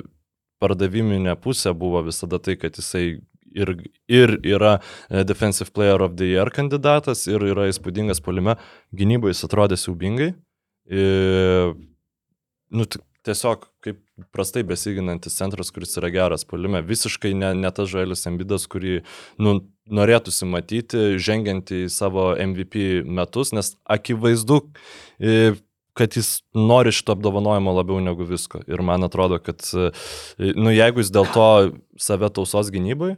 pardaviminė 0.61 1.37
pusė 1.41 1.75
buvo 1.77 2.03
visada 2.07 2.41
tai, 2.43 2.57
kad 2.61 2.79
jisai 2.79 3.21
ir, 3.55 3.75
ir 4.09 4.37
yra 4.47 4.79
e, 5.09 5.25
Defensive 5.25 5.73
Player 5.75 6.01
of 6.05 6.17
the 6.21 6.31
Year 6.31 6.51
kandidatas, 6.55 7.27
ir 7.31 7.45
yra 7.51 7.69
įspūdingas 7.71 8.23
polime, 8.25 8.57
gynybai 8.97 9.35
jis 9.35 9.47
atrodė 9.49 9.79
siaubingai. 9.81 10.33
Ir, 10.91 11.75
nu, 12.75 12.87
t- 12.87 13.03
tiesiog 13.27 13.67
kaip 13.85 14.01
prastai 14.35 14.63
besiginantis 14.67 15.37
centras, 15.37 15.71
kuris 15.75 15.97
yra 16.01 16.11
geras 16.13 16.47
polime, 16.49 16.83
visiškai 16.85 17.33
ne, 17.37 17.53
ne 17.59 17.71
tas 17.75 17.89
Žuelis 17.91 18.27
Embidas, 18.29 18.67
kurį 18.71 19.01
nu, 19.43 19.59
norėtųsi 19.91 20.49
matyti, 20.49 21.19
žengiant 21.21 21.73
į 21.75 21.85
savo 21.93 22.31
MVP 22.39 23.03
metus, 23.05 23.55
nes 23.57 23.75
akivaizdu, 23.91 24.63
e, 25.19 25.55
kad 26.01 26.17
jis 26.17 26.41
nori 26.57 26.95
šito 26.97 27.13
apdovanojimo 27.13 27.75
labiau 27.77 28.01
negu 28.01 28.25
visko. 28.29 28.63
Ir 28.65 28.81
man 28.87 29.05
atrodo, 29.05 29.37
kad, 29.45 29.61
e, 29.77 29.91
nu, 30.57 30.73
jeigu 30.73 31.05
jis 31.05 31.13
dėl 31.13 31.29
to 31.35 31.49
save 32.01 32.33
tausos 32.33 32.73
gynybai, 32.73 33.15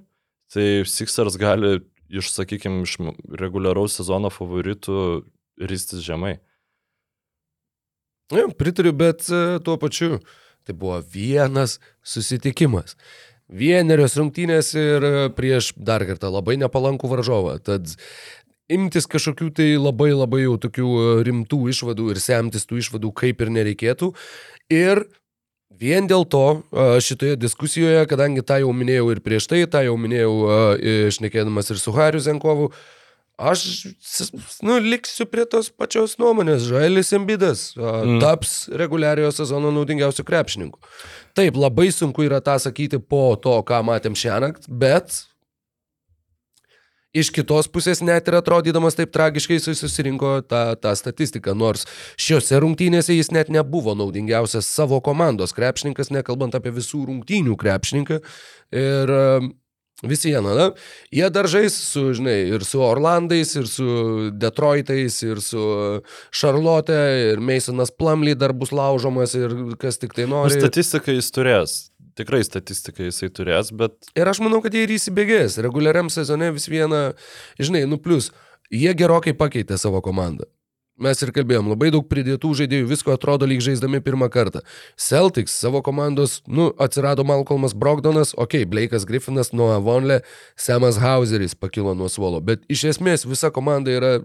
tai 0.52 0.66
Sixers 0.90 1.38
gali 1.40 1.78
iš, 2.12 2.32
sakykime, 2.34 2.82
iš 2.84 2.98
reguliaraus 3.40 3.96
sezono 4.00 4.32
favoritų 4.34 5.22
ristis 5.62 6.02
žemai. 6.04 6.36
Jo, 8.32 8.48
pritariu, 8.56 8.92
bet 8.96 9.28
e, 9.30 9.60
tuo 9.64 9.78
pačiu 9.80 10.18
tai 10.66 10.74
buvo 10.78 11.00
vienas 11.12 11.78
susitikimas. 12.06 12.96
Vienerios 13.52 14.14
rungtynės 14.16 14.70
ir 14.78 15.04
e, 15.04 15.12
prieš 15.36 15.72
dar 15.76 16.04
kartą 16.08 16.30
labai 16.32 16.56
nepalankų 16.62 17.10
varžovą. 17.10 17.58
Tad 17.64 17.90
imtis 18.70 19.08
kažkokių 19.10 19.50
tai 19.56 19.68
labai 19.80 20.12
labai 20.14 20.44
jau 20.44 20.56
tokių 20.60 20.92
e, 20.92 21.08
rimtų 21.28 21.64
išvadų 21.72 22.12
ir 22.12 22.22
semtis 22.22 22.68
tų 22.68 22.80
išvadų 22.82 23.12
kaip 23.18 23.42
ir 23.42 23.52
nereikėtų. 23.58 24.12
Ir 24.72 25.04
vien 25.82 26.08
dėl 26.10 26.26
to 26.30 26.46
e, 26.54 26.88
šitoje 27.04 27.36
diskusijoje, 27.40 28.04
kadangi 28.10 28.44
tą 28.46 28.60
jau 28.62 28.72
minėjau 28.76 29.10
ir 29.14 29.22
prieš 29.24 29.50
tai, 29.50 29.64
tą 29.70 29.84
jau 29.86 29.96
minėjau 30.00 30.34
e, 30.78 30.98
išnekėdamas 31.12 31.72
ir 31.72 31.80
su 31.82 31.94
Hariu 31.96 32.22
Zenkovu, 32.22 32.70
aš 33.42 33.64
nu, 34.62 34.76
liksiu 34.78 35.26
prie 35.26 35.44
tos 35.50 35.72
pačios 35.74 36.14
nuomonės. 36.20 36.68
Žailis 36.68 37.10
Embidas 37.16 37.72
mm. 37.78 38.20
taps 38.22 38.54
reguliariojo 38.78 39.32
sezono 39.34 39.72
naudingiausių 39.74 40.24
krepšininkų. 40.28 40.94
Taip, 41.38 41.58
labai 41.58 41.88
sunku 41.94 42.28
yra 42.28 42.42
tą 42.44 42.58
sakyti 42.62 43.00
po 43.00 43.32
to, 43.40 43.56
ką 43.66 43.82
matėm 43.88 44.16
šią 44.18 44.38
naktį, 44.44 44.74
bet 44.84 45.22
Iš 47.12 47.28
kitos 47.36 47.66
pusės 47.68 48.00
net 48.00 48.28
ir 48.30 48.38
atrodydamas 48.38 48.96
taip 48.96 49.10
tragiškai 49.12 49.58
jis 49.58 49.82
susirinko 49.82 50.38
tą, 50.48 50.62
tą 50.80 50.94
statistiką, 50.96 51.52
nors 51.52 51.84
šiuose 52.16 52.56
rungtynėse 52.64 53.12
jis 53.12 53.28
net 53.36 53.50
nebuvo 53.52 53.92
naudingiausias 53.98 54.64
savo 54.64 55.02
komandos 55.04 55.52
krepšininkas, 55.52 56.08
nekalbant 56.14 56.56
apie 56.56 56.72
visų 56.72 57.04
rungtynių 57.10 57.58
krepšininką. 57.60 58.22
Ir 58.72 59.12
um, 59.12 59.52
vis 60.08 60.24
viena, 60.24 60.56
na, 60.56 60.66
jie 61.12 61.28
dar 61.36 61.50
žais 61.52 61.76
su, 61.76 62.08
žinai, 62.16 62.38
ir 62.56 62.64
su 62.64 62.80
Orlandais, 62.80 63.52
ir 63.60 63.68
su 63.68 64.30
Detroitais, 64.32 65.20
ir 65.22 65.44
su 65.44 65.62
Charlotte, 66.32 66.96
ir 67.28 67.44
Masonas 67.44 67.92
Plumley 67.92 68.34
dar 68.40 68.56
bus 68.56 68.72
laužomas, 68.72 69.36
ir 69.36 69.76
kas 69.76 70.00
tik 70.00 70.16
tai 70.16 70.24
Nu, 70.24 70.40
nori. 70.40 70.56
statistiką 70.56 71.12
jis 71.20 71.28
turės. 71.36 71.91
Tikrai 72.18 72.42
statistiką 72.44 73.06
jisai 73.08 73.30
turės, 73.32 73.72
bet 73.72 74.10
Ir 74.18 74.28
aš 74.28 74.42
manau, 74.44 74.60
kad 74.64 74.74
jie 74.74 74.84
ir 74.86 74.96
įsibėgės. 74.96 75.60
Reguliariam 75.64 76.10
sezone 76.12 76.50
vis 76.52 76.68
viena, 76.68 77.12
žinai, 77.60 77.86
nu 77.88 77.96
plus, 78.02 78.30
jie 78.72 78.92
gerokai 78.96 79.32
pakeitė 79.36 79.78
savo 79.80 80.02
komandą. 80.04 80.48
Mes 81.02 81.22
ir 81.24 81.32
kalbėjom, 81.32 81.70
labai 81.72 81.88
daug 81.90 82.04
pridėtų 82.06 82.50
žaidėjų, 82.60 82.86
visko 82.90 83.14
atrodo 83.14 83.46
lyg 83.48 83.62
žaisdami 83.64 84.02
pirmą 84.04 84.28
kartą. 84.30 84.60
Celtics 85.00 85.54
savo 85.56 85.80
komandos, 85.82 86.42
nu, 86.46 86.68
atsirado 86.84 87.24
Malcolmas 87.24 87.72
Brogdonas, 87.72 88.34
okay, 88.36 88.68
Blake'as 88.68 89.06
Griffinas, 89.08 89.54
Noah 89.56 89.80
Vonle, 89.82 90.20
Samas 90.54 91.00
Hauseris 91.00 91.56
pakilo 91.56 91.96
nuo 91.96 92.10
suolo, 92.12 92.42
bet 92.44 92.62
iš 92.70 92.84
esmės 92.92 93.24
visa 93.26 93.50
komanda 93.50 93.90
yra 93.90 94.18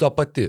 ta 0.00 0.08
pati. 0.10 0.48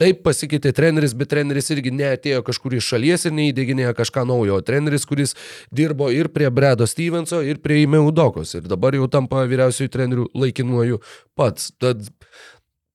Taip 0.00 0.22
pasikeitė 0.24 0.72
treneris, 0.72 1.12
bet 1.12 1.28
treneris 1.28 1.66
irgi 1.74 1.92
neatėjo 1.92 2.40
kažkur 2.46 2.78
iš 2.78 2.86
šalies 2.94 3.26
ir 3.28 3.34
neįdėginėjo 3.36 3.92
kažką 3.98 4.24
naujo. 4.30 4.60
Treneris, 4.64 5.04
kuris 5.08 5.34
dirbo 5.68 6.08
ir 6.14 6.30
prie 6.32 6.48
Bredo 6.48 6.86
Stevenso, 6.88 7.42
ir 7.44 7.60
prie 7.60 7.82
Imeudokos. 7.84 8.54
Ir 8.56 8.70
dabar 8.70 8.96
jau 8.96 9.10
tampa 9.12 9.44
vyriausiųjų 9.50 9.92
trenerių 9.92 10.24
laikinuoju 10.40 11.02
pats. 11.36 11.68
Tad 11.76 12.08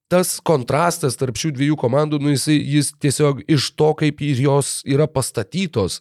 tas 0.10 0.38
kontrastas 0.45 1.18
tarp 1.20 1.38
šių 1.38 1.53
dviejų 1.60 1.78
komandų, 1.82 2.22
nu, 2.24 2.34
jis, 2.34 2.47
jis 2.49 2.91
tiesiog 3.01 3.43
iš 3.53 3.72
to, 3.78 3.91
kaip 4.01 4.22
jos 4.26 4.80
yra 4.89 5.06
pastatytos, 5.10 5.99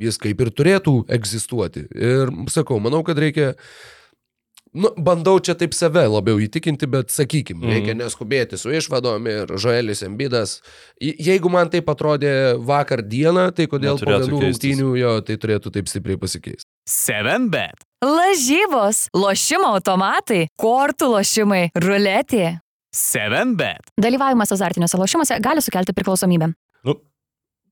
jis 0.00 0.20
kaip 0.20 0.40
ir 0.40 0.52
turėtų 0.56 1.02
egzistuoti. 1.12 1.84
Ir 1.92 2.32
sakau, 2.52 2.80
manau, 2.80 3.02
kad 3.04 3.20
reikia 3.20 3.54
Nu, 4.74 4.90
bandau 4.98 5.38
čia 5.40 5.54
taip 5.54 5.72
save 5.72 6.02
labiau 6.10 6.36
įtikinti, 6.42 6.86
bet 6.90 7.08
sakykim, 7.08 7.60
Mhm. 7.62 7.70
reikia 7.70 7.94
neskubėti 7.96 8.58
su 8.58 8.68
išvadom 8.68 9.26
ir 9.26 9.46
Žoelis 9.56 10.02
Embidas. 10.02 10.60
Je- 11.00 11.14
Jeigu 11.16 11.48
man 11.50 11.70
tai 11.70 11.80
atrodė 11.80 12.58
vakar 12.60 13.00
dieną, 13.02 13.54
tai 13.54 13.66
kodėl 13.66 13.98
po 13.98 14.04
vienų 14.10 14.40
rungtynių 14.42 14.98
jo 14.98 15.20
tai 15.22 15.36
turėtų 15.36 15.72
taip 15.72 15.86
stipriai 15.88 16.16
pasikeisti. 16.18 16.64
7bet. 16.88 17.86
Lažybos, 18.04 19.08
lošimo 19.14 19.70
automatai, 19.78 20.48
kortų 20.60 21.08
lošimai, 21.14 21.70
ruletė. 21.74 22.60
7bet. 22.92 23.88
Dalyvavimas 24.00 24.52
azartiniuose 24.52 24.96
lošimuose 24.98 25.40
gali 25.40 25.60
sukelti 25.60 25.92
priklausomybę. 25.92 26.52
nu, 26.84 26.94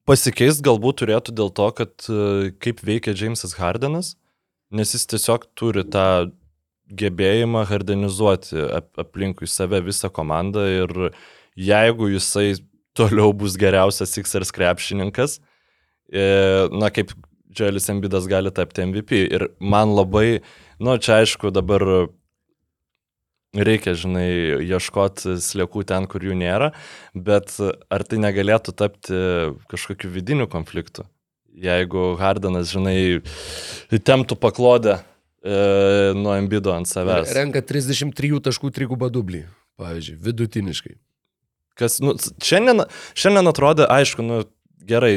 pasikeist 0.09 0.62
galbūt 0.62 1.03
turėtų 1.05 1.32
dėl 1.34 1.53
to, 1.55 1.70
kad 1.72 1.90
e, 2.09 2.51
kaip 2.61 2.80
veikia 2.80 3.14
Jamesas 3.14 3.55
Hardenas, 3.55 4.14
nes 4.72 4.92
jis 4.92 5.07
tiesiog 5.07 5.45
turi 5.57 5.84
tą 5.84 6.30
gebėjimą 6.93 7.64
hardenizuoti 7.68 8.61
ap 8.78 8.91
aplinkui 9.01 9.49
save 9.49 9.80
visą 9.87 10.11
komandą 10.12 10.64
ir 10.68 10.95
jeigu 11.57 12.11
jisai 12.12 12.55
toliau 12.95 13.32
bus 13.32 13.57
geriausias 13.59 14.12
Sixers 14.14 14.53
krepšininkas, 14.55 15.39
e, 16.12 16.68
na 16.70 16.91
kaip 16.95 17.14
Dželis 17.55 17.89
Embidas 17.91 18.26
gali 18.30 18.51
tapti 18.55 18.85
MVP. 18.87 19.24
Ir 19.30 19.49
man 19.61 19.95
labai, 19.95 20.43
nu 20.82 20.97
čia 20.99 21.20
aišku 21.22 21.53
dabar 21.55 21.85
reikia, 23.55 23.95
žinai, 23.99 24.28
ieškoti 24.66 25.37
sliekų 25.43 25.85
ten, 25.87 26.09
kur 26.11 26.24
jų 26.26 26.35
nėra, 26.39 26.72
bet 27.14 27.55
ar 27.62 28.07
tai 28.07 28.18
negalėtų 28.22 28.74
tapti 28.74 29.18
kažkokiu 29.70 30.11
vidiniu 30.11 30.49
konfliktu? 30.51 31.07
Jeigu 31.55 32.16
Hardanas, 32.18 32.72
žinai, 32.74 33.22
temtų 34.03 34.35
paklodę 34.43 34.99
e, 35.45 36.12
nuo 36.16 36.34
Embido 36.38 36.72
ant 36.74 36.88
savęs. 36.88 37.32
Renka 37.36 37.62
33 37.64 38.40
taškų 38.49 38.72
trigubą 38.74 39.11
dublį, 39.12 39.45
pavyzdžiui, 39.80 40.18
vidutiniškai. 40.24 40.97
Kas, 41.78 41.99
nu, 42.03 42.14
šiandien, 42.42 42.84
šiandien 43.18 43.51
atrodė, 43.51 43.86
aišku, 43.90 44.24
nu, 44.24 44.42
gerai, 44.88 45.14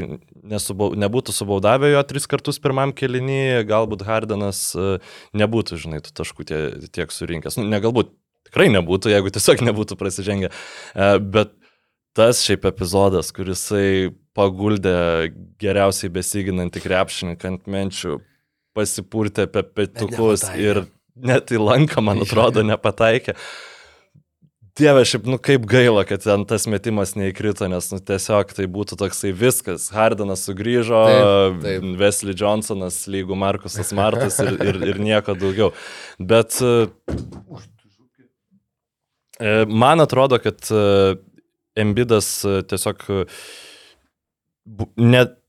nesubau, 0.48 0.92
nebūtų 0.98 1.36
subaudavę 1.36 1.92
jo 1.92 2.02
tris 2.08 2.28
kartus 2.30 2.60
pirmam 2.64 2.94
kelinį, 2.98 3.68
galbūt 3.70 4.06
Hardanas 4.08 4.62
e, 4.76 4.98
nebūtų, 5.38 5.80
žinai, 5.84 6.02
tų 6.06 6.16
taškų 6.22 6.48
tie, 6.50 6.62
tiek 6.94 7.14
surinkęs. 7.14 7.60
Nu, 7.60 7.68
ne 7.70 7.82
galbūt, 7.84 8.14
tikrai 8.50 8.70
nebūtų, 8.74 9.12
jeigu 9.14 9.34
tiesiog 9.36 9.64
nebūtų 9.68 10.00
prasižengę. 10.00 10.52
E, 10.52 11.12
bet 11.22 11.54
tas 12.18 12.42
šiaip 12.46 12.66
epizodas, 12.72 13.30
kurisai 13.36 14.16
paguldė 14.38 15.30
geriausiai 15.62 16.10
besiginantį 16.14 16.82
krepšininką 16.82 17.52
ant 17.52 17.70
menčių, 17.70 18.18
pasipurtė 18.78 19.48
apie 19.48 19.66
petukus 19.66 20.46
ir 20.58 20.86
net 21.18 21.52
į 21.52 21.62
lanką, 21.62 22.04
man 22.06 22.22
atrodo, 22.26 22.64
nepataikė. 22.66 23.36
Dieve, 24.78 25.02
šiaip, 25.10 25.26
nu 25.26 25.40
kaip 25.42 25.64
gaila, 25.66 26.04
kad 26.06 26.22
ten 26.22 26.44
tas 26.46 26.68
metimas 26.70 27.16
neįkrito, 27.18 27.66
nes 27.72 27.88
nu, 27.90 27.98
tiesiog 27.98 28.52
tai 28.54 28.68
būtų 28.70 29.00
toksai 29.02 29.32
viskas. 29.34 29.88
Hardanas 29.94 30.44
sugrįžo, 30.46 31.00
Taip, 31.10 31.64
taip. 31.64 31.88
Wesley 31.98 32.36
Johnsonas 32.38 33.00
lygų 33.10 33.40
Markusas 33.42 33.90
Martas 33.98 34.38
ir, 34.44 34.54
ir, 34.62 34.78
ir 34.92 35.02
nieko 35.02 35.34
daugiau. 35.40 35.72
Bet 36.22 36.60
e, 36.62 36.86
man 39.66 40.06
atrodo, 40.06 40.38
kad 40.44 40.62
e, 40.70 41.18
Embidas 41.82 42.30
e, 42.46 42.62
tiesiog 42.70 43.02
e, 43.10 43.26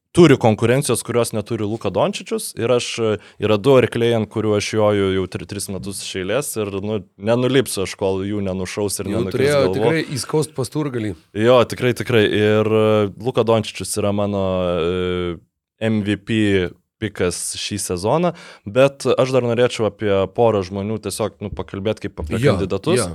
neturi 0.08 0.36
konkurencijos, 0.36 1.02
kurios 1.02 1.32
neturi 1.32 1.64
Luka 1.64 1.90
Dončičius 1.90 2.54
ir 2.58 2.70
aš 2.70 2.86
e, 2.98 3.10
yra 3.38 3.56
du 3.56 3.76
arkliai, 3.76 4.16
ant 4.16 4.28
kurių 4.30 4.56
aš 4.56 4.72
joju 4.74 5.10
jau 5.14 5.26
tri, 5.28 5.46
tris 5.46 5.68
metus 5.68 6.02
iš 6.02 6.16
eilės 6.22 6.56
ir 6.56 6.70
nu, 6.82 7.04
nenulipsiu 7.18 7.84
aš, 7.84 7.94
kol 7.98 8.24
jų 8.26 8.40
nenušaus 8.42 8.98
ir 9.00 9.10
nenukris 9.12 9.36
turėjo 9.36 9.60
galvo. 9.60 9.74
tikrai 9.76 10.02
įskaust 10.16 10.54
pasturgalį. 10.56 11.14
Jo, 11.36 11.60
tikrai, 11.68 11.92
tikrai. 11.94 12.24
Ir 12.24 12.66
e, 12.66 12.88
Luka 13.22 13.44
Dončičius 13.44 13.94
yra 14.00 14.12
mano 14.16 14.42
e, 14.64 15.36
MVP 15.84 16.72
pikas 16.98 17.54
šį 17.60 17.78
sezoną, 17.78 18.32
bet 18.66 19.06
aš 19.06 19.30
dar 19.36 19.46
norėčiau 19.46 19.86
apie 19.86 20.10
porą 20.34 20.64
žmonių 20.66 20.98
tiesiog 21.04 21.38
nu, 21.44 21.52
pakalbėti 21.54 22.08
kaip 22.08 22.24
apie 22.24 22.40
kandidatus. 22.42 23.04
jo. 23.04 23.12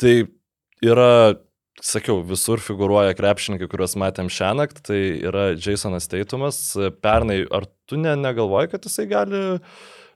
Tai 0.00 0.14
yra, 0.82 1.36
sakiau, 1.84 2.20
visur 2.26 2.60
figuruoja 2.62 3.14
krepšininkai, 3.18 3.68
kuriuos 3.70 3.96
matėm 4.00 4.28
šią 4.32 4.52
naktį, 4.58 4.82
tai 4.86 5.00
yra 5.30 5.46
Jasonas 5.54 6.08
Teitumas. 6.10 6.60
Pernai, 7.02 7.42
ar 7.50 7.68
tu 7.88 7.98
ne, 8.00 8.12
negalvoji, 8.18 8.72
kad 8.74 8.86
jisai 8.88 9.06
gali 9.10 9.42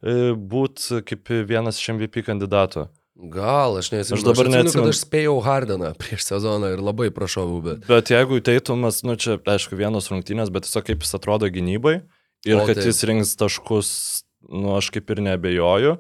būti 0.04 1.00
kaip 1.08 1.32
vienas 1.48 1.80
iš 1.80 1.94
MVP 1.96 2.26
kandidatų? 2.26 2.88
Gal, 3.14 3.78
aš 3.78 3.92
neatsimenu. 3.92 4.18
Aš 4.18 4.24
dabar 4.26 4.48
atsimenu, 4.48 4.56
neatsimenu. 4.58 4.86
kad 4.88 4.92
aš 4.96 5.00
spėjau 5.04 5.34
Hardaną 5.44 5.92
prieš 6.02 6.26
sezoną 6.26 6.72
ir 6.74 6.82
labai 6.82 7.12
prašau, 7.14 7.46
bet... 7.62 7.86
Bet 7.86 8.10
jeigu 8.10 8.40
Teitumas, 8.44 9.04
nu 9.06 9.14
čia, 9.14 9.38
aišku, 9.38 9.78
vienos 9.78 10.10
rungtynės, 10.10 10.50
bet 10.54 10.66
tiesiog 10.66 10.88
kaip 10.88 11.06
jis 11.06 11.14
atrodo 11.20 11.50
gynybai 11.54 12.00
ir 12.44 12.58
O, 12.58 12.64
kad 12.66 12.80
taip. 12.80 12.88
jis 12.90 13.04
rinks 13.06 13.36
taškus, 13.38 13.90
nu 14.50 14.74
aš 14.74 14.90
kaip 14.96 15.14
ir 15.14 15.22
nebejoju, 15.30 15.94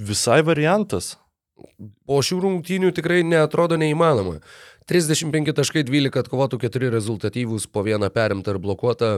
visai 0.00 0.40
variantas. 0.46 1.18
Po 2.06 2.20
šių 2.24 2.38
rungtynių 2.42 2.92
tikrai 2.96 3.22
neatrodo 3.26 3.78
neįmanoma. 3.80 4.40
35 4.90 5.52
taškai 5.56 5.84
12 5.86 6.22
atkovotų 6.24 6.58
4 6.64 6.90
rezultatyvūs, 6.94 7.68
po 7.70 7.84
vieną 7.86 8.10
perimtą 8.12 8.56
ir 8.56 8.60
blokuotą. 8.62 9.12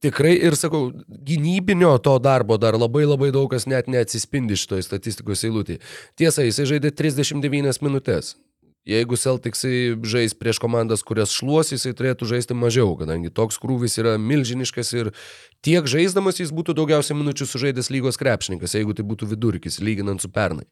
Tikrai 0.00 0.32
ir 0.48 0.56
sakau, 0.56 0.90
gynybinio 1.28 1.92
to 2.00 2.14
darbo 2.24 2.56
dar 2.60 2.78
labai 2.80 3.04
labai 3.04 3.28
daug 3.36 3.50
kas 3.52 3.66
net 3.68 3.88
neatsispindi 3.92 4.56
šitoje 4.56 4.86
statistikos 4.86 5.44
eilutėje. 5.44 5.82
Tiesa, 6.16 6.44
jisai 6.46 6.68
žaidė 6.72 6.92
39 6.96 7.82
minutės. 7.84 8.34
Jeigu 8.88 9.16
Celticsai 9.20 10.00
žais 10.08 10.32
prieš 10.32 10.58
komandas, 10.62 11.02
kurias 11.04 11.34
šluos, 11.36 11.68
jisai 11.74 11.92
turėtų 11.96 12.24
žaisti 12.30 12.56
mažiau, 12.56 12.94
kadangi 12.96 13.28
toks 13.28 13.60
krūvis 13.60 13.98
yra 14.00 14.14
milžiniškas 14.16 14.92
ir 14.96 15.10
tiek 15.60 15.84
žaisdamas 15.84 16.40
jis 16.40 16.52
būtų 16.56 16.74
daugiausiai 16.78 17.18
minučių 17.18 17.48
sužaidęs 17.50 17.92
lygos 17.92 18.16
krepšininkas, 18.20 18.78
jeigu 18.78 18.96
tai 18.96 19.04
būtų 19.04 19.28
vidurkis, 19.34 19.82
lyginant 19.84 20.24
su 20.24 20.32
pernai. 20.32 20.64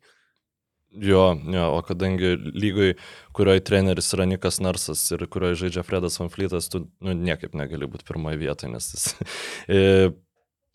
Jo, 0.88 1.36
jo, 1.52 1.66
o 1.76 1.82
kadangi 1.84 2.32
lygoj, 2.56 2.94
kurioje 3.36 3.61
treneris 3.68 4.09
yra 4.16 4.24
Nikas 4.24 4.56
Narsas 4.64 5.02
ir 5.12 5.26
kurioje 5.28 5.61
žaidžia 5.66 5.84
Fredas 5.84 6.16
Van 6.16 6.32
Flytas, 6.32 6.70
tu 6.72 6.86
nu, 7.04 7.12
niekaip 7.12 7.52
negali 7.61 7.86
būti 7.92 8.09
pirmoje 8.09 8.40
vietoje, 8.40 8.72
nes 8.72 8.88
jis... 8.94 9.04
e, 9.68 9.82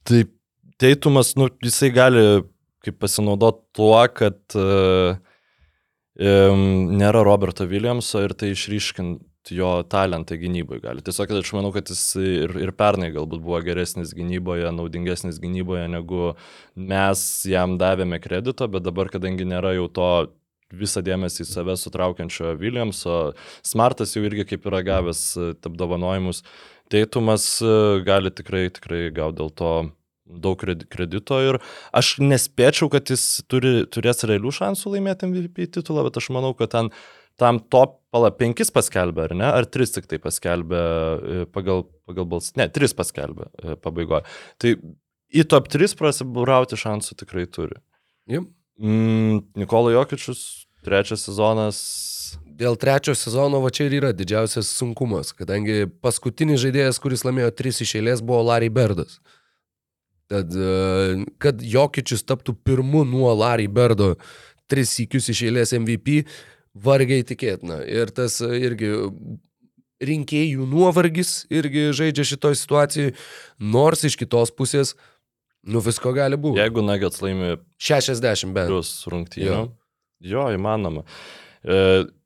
tai 0.05 0.21
teitumas, 0.77 1.33
nu, 1.39 1.49
jisai 1.65 1.89
gali 1.95 2.23
kaip 2.85 3.01
pasinaudoti 3.01 3.65
tuo, 3.73 3.97
kad 4.13 4.37
e, 4.53 5.17
nėra 6.19 7.23
Roberto 7.25 7.65
Williamso 7.65 8.21
ir 8.21 8.33
tai 8.37 8.53
išryškint 8.53 9.51
jo 9.51 9.83
talentą 9.89 10.37
gynyboje 10.39 10.83
gali. 10.83 11.01
Tiesiog 11.03 11.31
aš 11.39 11.51
manau, 11.55 11.73
kad 11.75 11.89
jis 11.89 12.15
ir, 12.15 12.53
ir 12.63 12.71
pernai 12.71 13.09
galbūt 13.11 13.41
buvo 13.43 13.59
geresnis 13.65 14.13
gynyboje, 14.15 14.69
naudingesnis 14.71 15.41
gynyboje, 15.43 15.87
negu 15.91 16.35
mes 16.75 17.25
jam 17.49 17.77
davėme 17.81 18.21
kredito, 18.23 18.69
bet 18.71 18.85
dabar, 18.85 19.09
kadangi 19.11 19.43
nėra 19.43 19.73
jau 19.75 19.89
to 19.91 20.11
visą 20.73 21.03
dėmesį 21.05 21.43
į 21.43 21.49
save 21.49 21.75
sutraukiančio 21.77 22.53
Williamso, 22.61 23.33
Smartas 23.65 24.15
jau 24.15 24.23
irgi 24.25 24.47
kaip 24.53 24.63
yra 24.69 24.81
gavęs 24.85 25.25
apdovanojimus, 25.59 26.41
Teitumas 26.93 27.45
e, 27.63 28.01
gali 28.05 28.29
tikrai, 28.29 28.67
tikrai 28.69 29.07
gauti 29.15 29.39
dėl 29.39 29.51
to 29.57 29.69
daug 30.25 30.61
kredito 30.89 31.39
ir 31.43 31.59
aš 31.95 32.15
nespėčiau, 32.23 32.89
kad 32.93 33.11
jis 33.11 33.43
turi, 33.51 33.83
turės 33.91 34.23
realių 34.27 34.53
šansų 34.55 34.95
laimėti 34.95 35.29
MVP 35.29 35.67
titulą, 35.77 36.05
bet 36.07 36.19
aš 36.21 36.31
manau, 36.35 36.53
kad 36.57 36.71
ten 36.73 36.91
tam 37.39 37.59
top, 37.73 37.97
pala, 38.13 38.29
penkis 38.35 38.69
paskelbė, 38.73 39.27
ar 39.27 39.31
ne, 39.37 39.47
ar 39.49 39.65
tris 39.65 39.93
tik 39.95 40.05
tai 40.09 40.19
paskelbė 40.21 40.81
e, 40.81 41.45
pagal, 41.53 41.87
pagal 42.05 42.27
bals, 42.29 42.51
ne, 42.59 42.67
tris 42.69 42.93
paskelbė 42.93 43.47
e, 43.49 43.77
pabaigoje. 43.81 44.27
Tai 44.61 44.73
į 45.33 45.45
top 45.49 45.71
3 45.73 45.97
prasiburauti 45.97 46.77
šansų 46.77 47.17
tikrai 47.23 47.47
turi. 47.49 47.79
Yep. 48.29 48.45
Mm, 48.83 49.41
Nikola 49.57 49.95
Jokičius, 49.95 50.43
trečias 50.85 51.25
sezonas. 51.25 51.79
Dėl 52.53 52.77
trečio 52.77 53.15
sezono 53.17 53.59
va 53.63 53.71
čia 53.73 53.87
ir 53.87 53.97
yra 53.97 54.11
didžiausias 54.13 54.69
sunkumas, 54.77 55.33
kadangi 55.37 55.87
paskutinis 56.05 56.61
žaidėjas, 56.61 57.01
kuris 57.01 57.25
laimėjo 57.25 57.49
tris 57.57 57.81
iš 57.85 57.97
eilės, 57.97 58.21
buvo 58.25 58.43
Larry 58.45 58.69
Berdas. 58.73 59.17
Tad, 60.33 60.53
e, 60.57 61.23
kad 61.41 61.61
Jokičius 61.61 62.25
taptų 62.25 62.55
pirmu 62.65 63.03
nuo 63.05 63.29
Larry 63.37 63.67
Berdo 63.69 64.15
tris 64.71 64.95
įkius 65.03 65.29
iš 65.33 65.43
eilės 65.49 65.73
MVP, 65.77 66.23
vargiai 66.73 67.25
tikėtina. 67.27 67.83
Ir 67.85 68.09
tas 68.15 68.39
e, 68.41 68.49
irgi 68.65 68.89
rinkėjų 70.03 70.65
nuovargis 70.67 71.43
irgi 71.53 71.91
žaidžia 71.95 72.25
šitoje 72.33 72.57
situacijoje, 72.59 73.13
nors 73.61 74.01
iš 74.07 74.17
kitos 74.19 74.51
pusės, 74.55 74.95
nu 75.69 75.83
visko 75.85 76.11
gali 76.15 76.39
būti. 76.39 76.59
Jeigu 76.63 76.83
Nuggets 76.83 77.21
laimi 77.23 77.53
60 77.77 78.57
bent. 78.57 78.73
Plus 78.73 78.95
rungtynių. 79.13 79.47
Jo. 79.47 79.61
jo, 80.33 80.47
įmanoma. 80.57 81.05
E, 81.61 81.77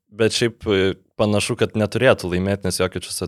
bet 0.08 0.34
šiaip 0.34 0.64
panašu, 1.20 1.58
kad 1.60 1.76
neturėtų 1.78 2.32
laimėti, 2.32 2.70
nes 2.70 2.80
Jokičius 2.80 3.20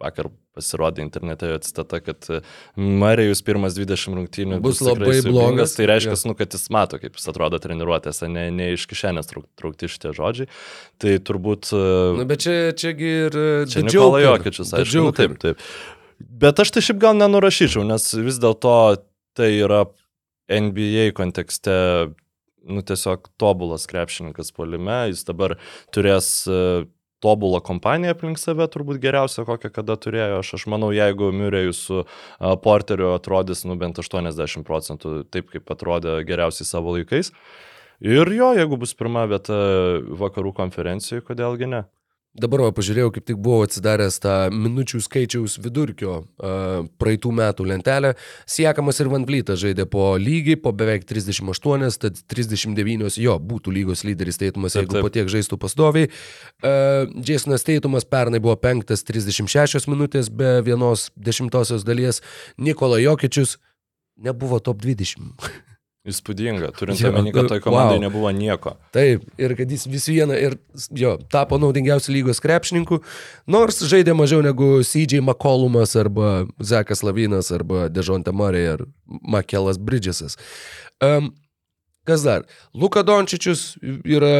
vakar 0.00 0.30
pasirodė 0.56 1.04
internete 1.04 1.52
citata, 1.64 2.00
kad 2.02 2.26
e, 2.32 2.40
Marijus 2.76 3.42
pirmas 3.46 3.76
20 3.78 4.16
rungtynių 4.18 4.58
bus, 4.64 4.80
bus 4.80 4.88
labai 4.88 5.18
blogas. 5.26 5.76
Tai 5.76 5.86
reiškia, 5.90 6.16
ja. 6.16 6.22
nu, 6.30 6.36
kad 6.38 6.56
jis 6.56 6.66
mato, 6.74 7.00
kaip 7.02 7.18
jis 7.18 7.30
atrodo 7.32 7.60
treniruotėse, 7.62 8.28
ne, 8.32 8.48
ne 8.54 8.72
iš 8.74 8.88
kišenės 8.90 9.30
trauk, 9.30 9.46
traukti 9.60 9.90
šitie 9.92 10.14
žodžiai. 10.16 10.50
Tai 11.02 11.16
turbūt... 11.30 11.70
Na, 11.76 12.18
nu, 12.22 12.28
bet 12.30 12.46
čia, 12.46 12.56
čiagi 12.76 13.12
ir... 13.26 13.40
Čia 13.70 13.84
Nikola 13.86 14.22
Jokičius, 14.24 14.74
aišku. 14.80 15.06
Nu, 15.06 15.14
taip, 15.16 15.36
taip. 15.42 15.68
Bet 16.20 16.60
aš 16.60 16.74
tai 16.74 16.84
šiaip 16.84 17.00
gal 17.00 17.16
nenurašyčiau, 17.16 17.86
nes 17.88 18.10
vis 18.20 18.40
dėlto 18.42 18.74
tai 19.38 19.52
yra 19.62 19.84
NBA 20.50 21.12
kontekste 21.16 21.76
nu, 22.68 22.82
tiesiog 22.84 23.30
tobulas 23.40 23.86
krepšininkas 23.90 24.52
polime, 24.52 25.06
jis 25.10 25.24
dabar 25.28 25.56
turės 25.94 26.28
uh, 26.50 26.84
tobulą 27.24 27.60
kompaniją 27.64 28.14
aplink 28.14 28.40
save, 28.40 28.66
turbūt 28.72 29.00
geriausia, 29.02 29.44
kokią 29.48 29.72
kada 29.74 29.96
turėjo. 30.00 30.40
Aš, 30.40 30.54
aš 30.58 30.66
manau, 30.72 30.90
jeigu 30.96 31.30
Miurėjus 31.36 31.82
su 31.88 32.02
Porteriu 32.64 33.12
atrodys, 33.14 33.64
nu, 33.68 33.76
bent 33.80 34.00
80 34.00 34.66
procentų 34.66 35.22
taip, 35.32 35.52
kaip 35.52 35.72
atrodė 35.76 36.20
geriausiai 36.28 36.68
savo 36.68 36.96
laikais. 36.96 37.32
Ir 38.00 38.32
jo, 38.32 38.52
jeigu 38.56 38.80
bus 38.80 38.96
pirma 38.96 39.26
vieta 39.28 39.56
vakarų 40.20 40.54
konferencijoje, 40.56 41.26
kodėlgi 41.28 41.68
ne. 41.68 41.84
Dabar 42.30 42.62
va, 42.62 42.70
pažiūrėjau, 42.70 43.10
kaip 43.10 43.24
tik 43.26 43.38
buvau 43.42 43.64
atsidaręs 43.66 44.20
tą 44.22 44.34
minučių 44.54 45.00
skaičiaus 45.02 45.56
vidurkio 45.64 46.12
uh, 46.22 46.84
praeitų 47.02 47.32
metų 47.34 47.64
lentelę. 47.66 48.12
Siekamas 48.46 49.02
ir 49.02 49.08
Van 49.10 49.24
Vlytas 49.26 49.58
žaidė 49.58 49.88
po 49.90 50.12
lygiai, 50.14 50.54
po 50.62 50.70
beveik 50.70 51.02
38, 51.10 51.88
tad 51.98 52.20
39 52.30 53.18
jo 53.18 53.34
būtų 53.50 53.74
lygos 53.74 54.04
lyderis 54.06 54.38
Teitumas, 54.38 54.76
jeigu 54.78 54.92
taip, 54.92 55.00
taip. 55.00 55.08
po 55.08 55.10
tiek 55.16 55.32
žaistų 55.32 55.58
pastoviai. 55.58 56.10
Uh, 56.62 57.10
Jasonas 57.26 57.66
Teitumas 57.66 58.06
pernai 58.06 58.38
buvo 58.38 58.54
penktas 58.62 59.02
36 59.08 59.90
minutės 59.90 60.30
be 60.30 60.60
vienos 60.62 61.08
dešimtosios 61.18 61.82
dalies. 61.88 62.22
Nikola 62.62 63.02
Jokičius 63.02 63.56
nebuvo 64.22 64.62
top 64.62 64.86
20. 64.86 65.66
Įspūdinga, 66.08 66.70
turint 66.78 66.96
omeny, 67.04 67.28
kad 67.34 67.50
toj 67.50 67.60
komandai 67.60 67.98
wow. 67.98 68.02
nebuvo 68.06 68.30
nieko. 68.32 68.70
Taip, 68.96 69.26
ir 69.36 69.52
kad 69.58 69.68
jis 69.68 69.82
vis 69.92 70.06
vieną 70.08 70.38
ir 70.40 70.54
jo, 70.96 71.18
tapo 71.28 71.58
naudingiausiu 71.60 72.14
lygos 72.14 72.40
krepšininku, 72.40 73.02
nors 73.52 73.82
žaidė 73.84 74.14
mažiau 74.16 74.40
negu 74.44 74.78
CJ 74.80 75.20
McCollumas 75.20 75.92
arba 76.00 76.46
Zekas 76.56 77.04
Lavinas 77.04 77.52
arba 77.52 77.90
Dežonte 77.92 78.32
Murray 78.32 78.70
ar 78.78 78.86
Makelas 79.04 79.76
Bridgesas. 79.76 80.38
Um, 81.04 81.34
kas 82.08 82.24
dar? 82.24 82.48
Luka 82.72 83.04
Dončičius 83.04 83.76
yra 83.84 84.32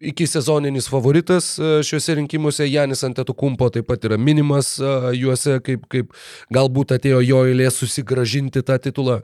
iki 0.00 0.24
sezoninis 0.24 0.88
favoritas 0.88 1.50
e, 1.58 1.82
šiuose 1.84 2.16
rinkimuose, 2.22 2.64
Janis 2.64 3.04
Antetokumpo 3.04 3.68
taip 3.76 3.90
pat 3.92 4.08
yra 4.08 4.16
minimas 4.16 4.78
e, 4.80 4.96
juose, 5.20 5.60
kaip, 5.68 5.84
kaip 5.92 6.16
galbūt 6.54 6.96
atėjo 6.96 7.20
jo 7.28 7.44
eilė 7.50 7.68
susigražinti 7.76 8.64
tą 8.64 8.80
titulą. 8.88 9.20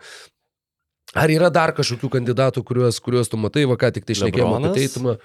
Ar 1.14 1.30
yra 1.30 1.50
dar 1.54 1.74
kažkokių 1.76 2.10
kandidatų, 2.18 2.64
kuriuos, 2.66 3.00
kuriuos 3.02 3.30
tu 3.30 3.40
matai, 3.40 3.64
va 3.70 3.78
ką 3.80 3.92
tik 3.94 4.06
tai 4.08 4.18
šnekėjome 4.18 4.60
apie 4.60 4.84
teitumą? 4.84 5.16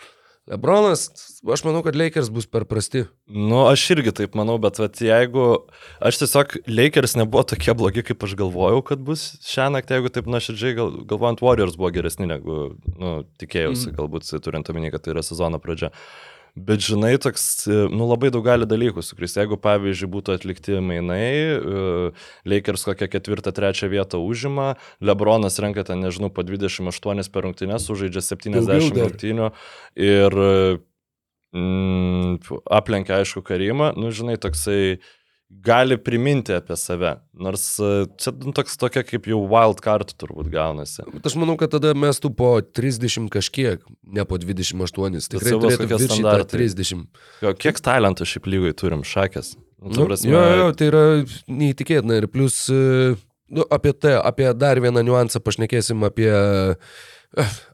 Lebronas, 0.49 1.03
aš 1.45 1.61
manau, 1.61 1.83
kad 1.85 1.97
Lakers 1.99 2.31
bus 2.33 2.47
per 2.49 2.63
prasti. 2.65 3.03
Nu, 3.29 3.67
aš 3.69 3.83
irgi 3.93 4.13
taip 4.17 4.37
manau, 4.39 4.55
bet 4.61 4.79
vat, 4.81 4.97
jeigu 5.03 5.43
aš 6.01 6.23
tiesiog 6.23 6.55
Lakers 6.65 7.13
nebuvo 7.19 7.43
tokie 7.51 7.75
blogi, 7.77 8.01
kaip 8.07 8.25
aš 8.25 8.33
galvojau, 8.39 8.81
kad 8.87 9.03
bus 9.05 9.27
šią 9.45 9.67
naktį, 9.75 9.99
jeigu 9.99 10.13
taip 10.15 10.31
nuoširdžiai 10.33 10.79
gal, 10.79 10.95
galvojant, 11.11 11.43
Warriors 11.45 11.77
buvo 11.77 11.91
geresni 11.93 12.25
negu 12.31 12.57
nu, 12.95 13.13
tikėjausi, 13.41 13.91
mm. 13.91 13.99
galbūt 13.99 14.33
turint 14.41 14.73
omeny, 14.73 14.89
kad 14.95 15.05
tai 15.05 15.13
yra 15.13 15.25
sezono 15.25 15.61
pradžia. 15.61 15.93
Uh, 15.93 16.38
Bet 16.65 16.83
žinai, 16.83 17.13
toks, 17.21 17.67
nu 17.67 18.07
labai 18.09 18.31
daug 18.33 18.43
gali 18.43 18.67
dalykų 18.67 19.03
sukristi. 19.05 19.39
Jeigu, 19.41 19.57
pavyzdžiui, 19.61 20.09
būtų 20.11 20.35
atlikti 20.35 20.79
mainai, 20.83 21.29
e, 21.29 21.83
Lakers 22.49 22.83
kokią 22.87 23.07
ketvirtą, 23.13 23.53
trečią 23.55 23.89
vietą 23.91 24.19
užima, 24.23 24.73
Lebronas 24.99 25.59
renka 25.63 25.85
ten, 25.87 26.03
nežinau, 26.03 26.31
po 26.33 26.43
28 26.43 27.31
per 27.31 27.47
rungtynės, 27.47 27.85
sužaidžia 27.87 28.25
70 28.25 28.99
rungtynių 28.99 29.51
ir 30.09 30.39
mm, 31.55 32.39
aplenkia, 32.79 33.21
aišku, 33.21 33.45
Karimą. 33.45 33.93
Nu, 33.99 34.11
žinai, 34.15 34.39
toksai 34.41 34.99
gali 35.49 35.97
priminti 35.97 36.53
apie 36.53 36.75
save. 36.77 37.15
Nors 37.33 37.63
e, 37.81 38.05
čia 38.21 38.33
nu, 38.37 38.53
toks 38.55 38.77
tokia 38.79 39.03
kaip 39.05 39.27
jau 39.29 39.39
wild 39.49 39.81
card 39.83 40.13
turbūt 40.21 40.51
gaunasi. 40.53 41.03
Bet 41.15 41.25
aš 41.25 41.35
manau, 41.41 41.57
kad 41.59 41.73
tada 41.73 41.95
mes 41.97 42.21
tu 42.21 42.31
po 42.33 42.51
30 42.61 43.31
kažkiek, 43.33 43.83
ne 44.05 44.25
po 44.29 44.37
28. 44.41 45.25
Tikrai 45.33 45.55
turėtų 45.55 45.89
viršyti 45.89 46.45
30. 46.53 47.07
Jo, 47.45 47.55
kiek 47.57 47.81
talentų 47.85 48.29
šiaip 48.29 48.49
lygai 48.51 48.75
turim, 48.77 49.03
šakės. 49.07 49.55
Nu, 49.79 49.93
nu, 49.95 50.07
prasme, 50.09 50.31
jo, 50.33 50.43
jo, 50.59 50.71
tai 50.75 50.89
yra 50.91 51.03
neįtikėtina. 51.47 52.21
Ir 52.21 52.29
plus, 52.31 52.61
e, 52.69 53.15
nu, 53.49 53.65
apie 53.73 53.95
tai, 53.97 54.17
apie 54.21 54.51
dar 54.53 54.81
vieną 54.83 55.05
niuansą 55.07 55.41
pašnekėsim 55.43 56.05
apie 56.07 56.29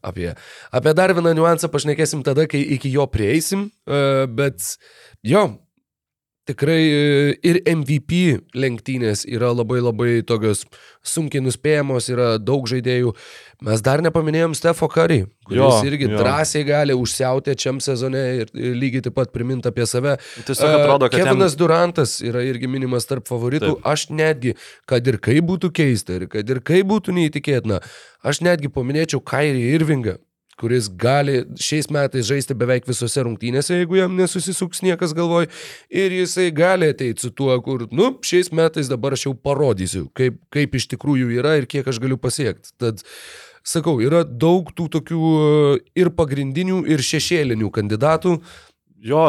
apie, 0.09 0.31
apie 0.71 0.93
dar 0.95 1.13
vieną 1.15 1.35
niuansą 1.35 1.69
pašnekėsim 1.71 2.23
tada, 2.27 2.47
kai 2.51 2.61
iki 2.75 2.91
jo 2.93 3.07
prieisim, 3.11 3.69
e, 3.87 4.01
bet 4.31 4.75
jo, 5.25 5.47
tikrai 6.45 6.81
e, 6.83 6.99
ir 7.45 7.59
MVP 7.69 8.21
lenktynės 8.57 9.25
yra 9.29 9.49
labai 9.53 9.81
labai 9.81 10.11
tokios 10.27 10.63
sunkiai 11.05 11.43
nuspėjamos, 11.45 12.09
yra 12.13 12.35
daug 12.41 12.67
žaidėjų. 12.69 13.13
Mes 13.65 13.81
dar 13.85 14.03
nepaminėjom 14.03 14.53
Stefo 14.57 14.89
Curry, 14.91 15.23
kuris 15.47 15.61
jo, 15.61 15.69
irgi 15.87 16.09
jo. 16.09 16.19
drąsiai 16.19 16.65
gali 16.67 16.97
užsiauti 16.97 17.55
šiam 17.61 17.79
sezone 17.83 18.23
ir 18.41 18.51
lygiai 18.53 19.05
taip 19.05 19.15
pat 19.17 19.31
priminti 19.33 19.71
apie 19.71 19.87
save. 19.89 20.17
Tiesiog 20.47 20.75
atrodo, 20.81 21.09
kad 21.09 21.23
Kevinas 21.23 21.55
jam... 21.55 21.61
Durantas 21.63 22.17
yra 22.25 22.43
irgi 22.45 22.69
minimas 22.69 23.07
tarp 23.09 23.29
favoritų. 23.29 23.77
Taip. 23.77 23.89
Aš 23.95 24.09
netgi, 24.13 24.55
kad 24.89 25.07
ir 25.07 25.21
kaip 25.23 25.47
būtų 25.49 25.71
keista 25.75 26.19
ir 26.19 26.29
kad 26.31 26.49
ir 26.51 26.61
kaip 26.65 26.89
būtų 26.91 27.15
neįtikėtina, 27.21 27.81
aš 28.25 28.43
netgi 28.45 28.73
paminėčiau 28.73 29.23
Kairį 29.25 29.65
Irvingą 29.79 30.19
kuris 30.59 30.87
gali 30.89 31.41
šiais 31.59 31.89
metais 31.91 32.27
žaisti 32.27 32.55
beveik 32.57 32.87
visose 32.87 33.23
rungtynėse, 33.27 33.75
jeigu 33.81 33.99
jam 33.99 34.15
nesusisuks 34.15 34.83
niekas 34.85 35.15
galvoj. 35.17 35.49
Ir 35.91 36.15
jisai 36.15 36.47
gali 36.55 36.91
ateiti 36.93 37.25
su 37.25 37.33
tuo, 37.35 37.55
kur, 37.65 37.87
nu, 37.91 38.13
šiais 38.25 38.53
metais 38.55 38.91
dabar 38.91 39.17
aš 39.17 39.27
jau 39.27 39.35
parodysiu, 39.35 40.07
kaip, 40.15 40.39
kaip 40.53 40.79
iš 40.79 40.87
tikrųjų 40.95 41.33
yra 41.41 41.57
ir 41.59 41.67
kiek 41.71 41.87
aš 41.91 41.99
galiu 42.03 42.19
pasiekti. 42.21 42.71
Tad 42.81 43.03
sakau, 43.65 43.97
yra 44.03 44.23
daug 44.23 44.71
tų 44.77 44.87
tokių 44.99 45.33
e, 45.35 45.83
ir 45.99 46.13
pagrindinių, 46.15 46.85
ir 46.91 47.03
šešėlinių 47.03 47.71
kandidatų. 47.75 48.39
Jo, 49.05 49.27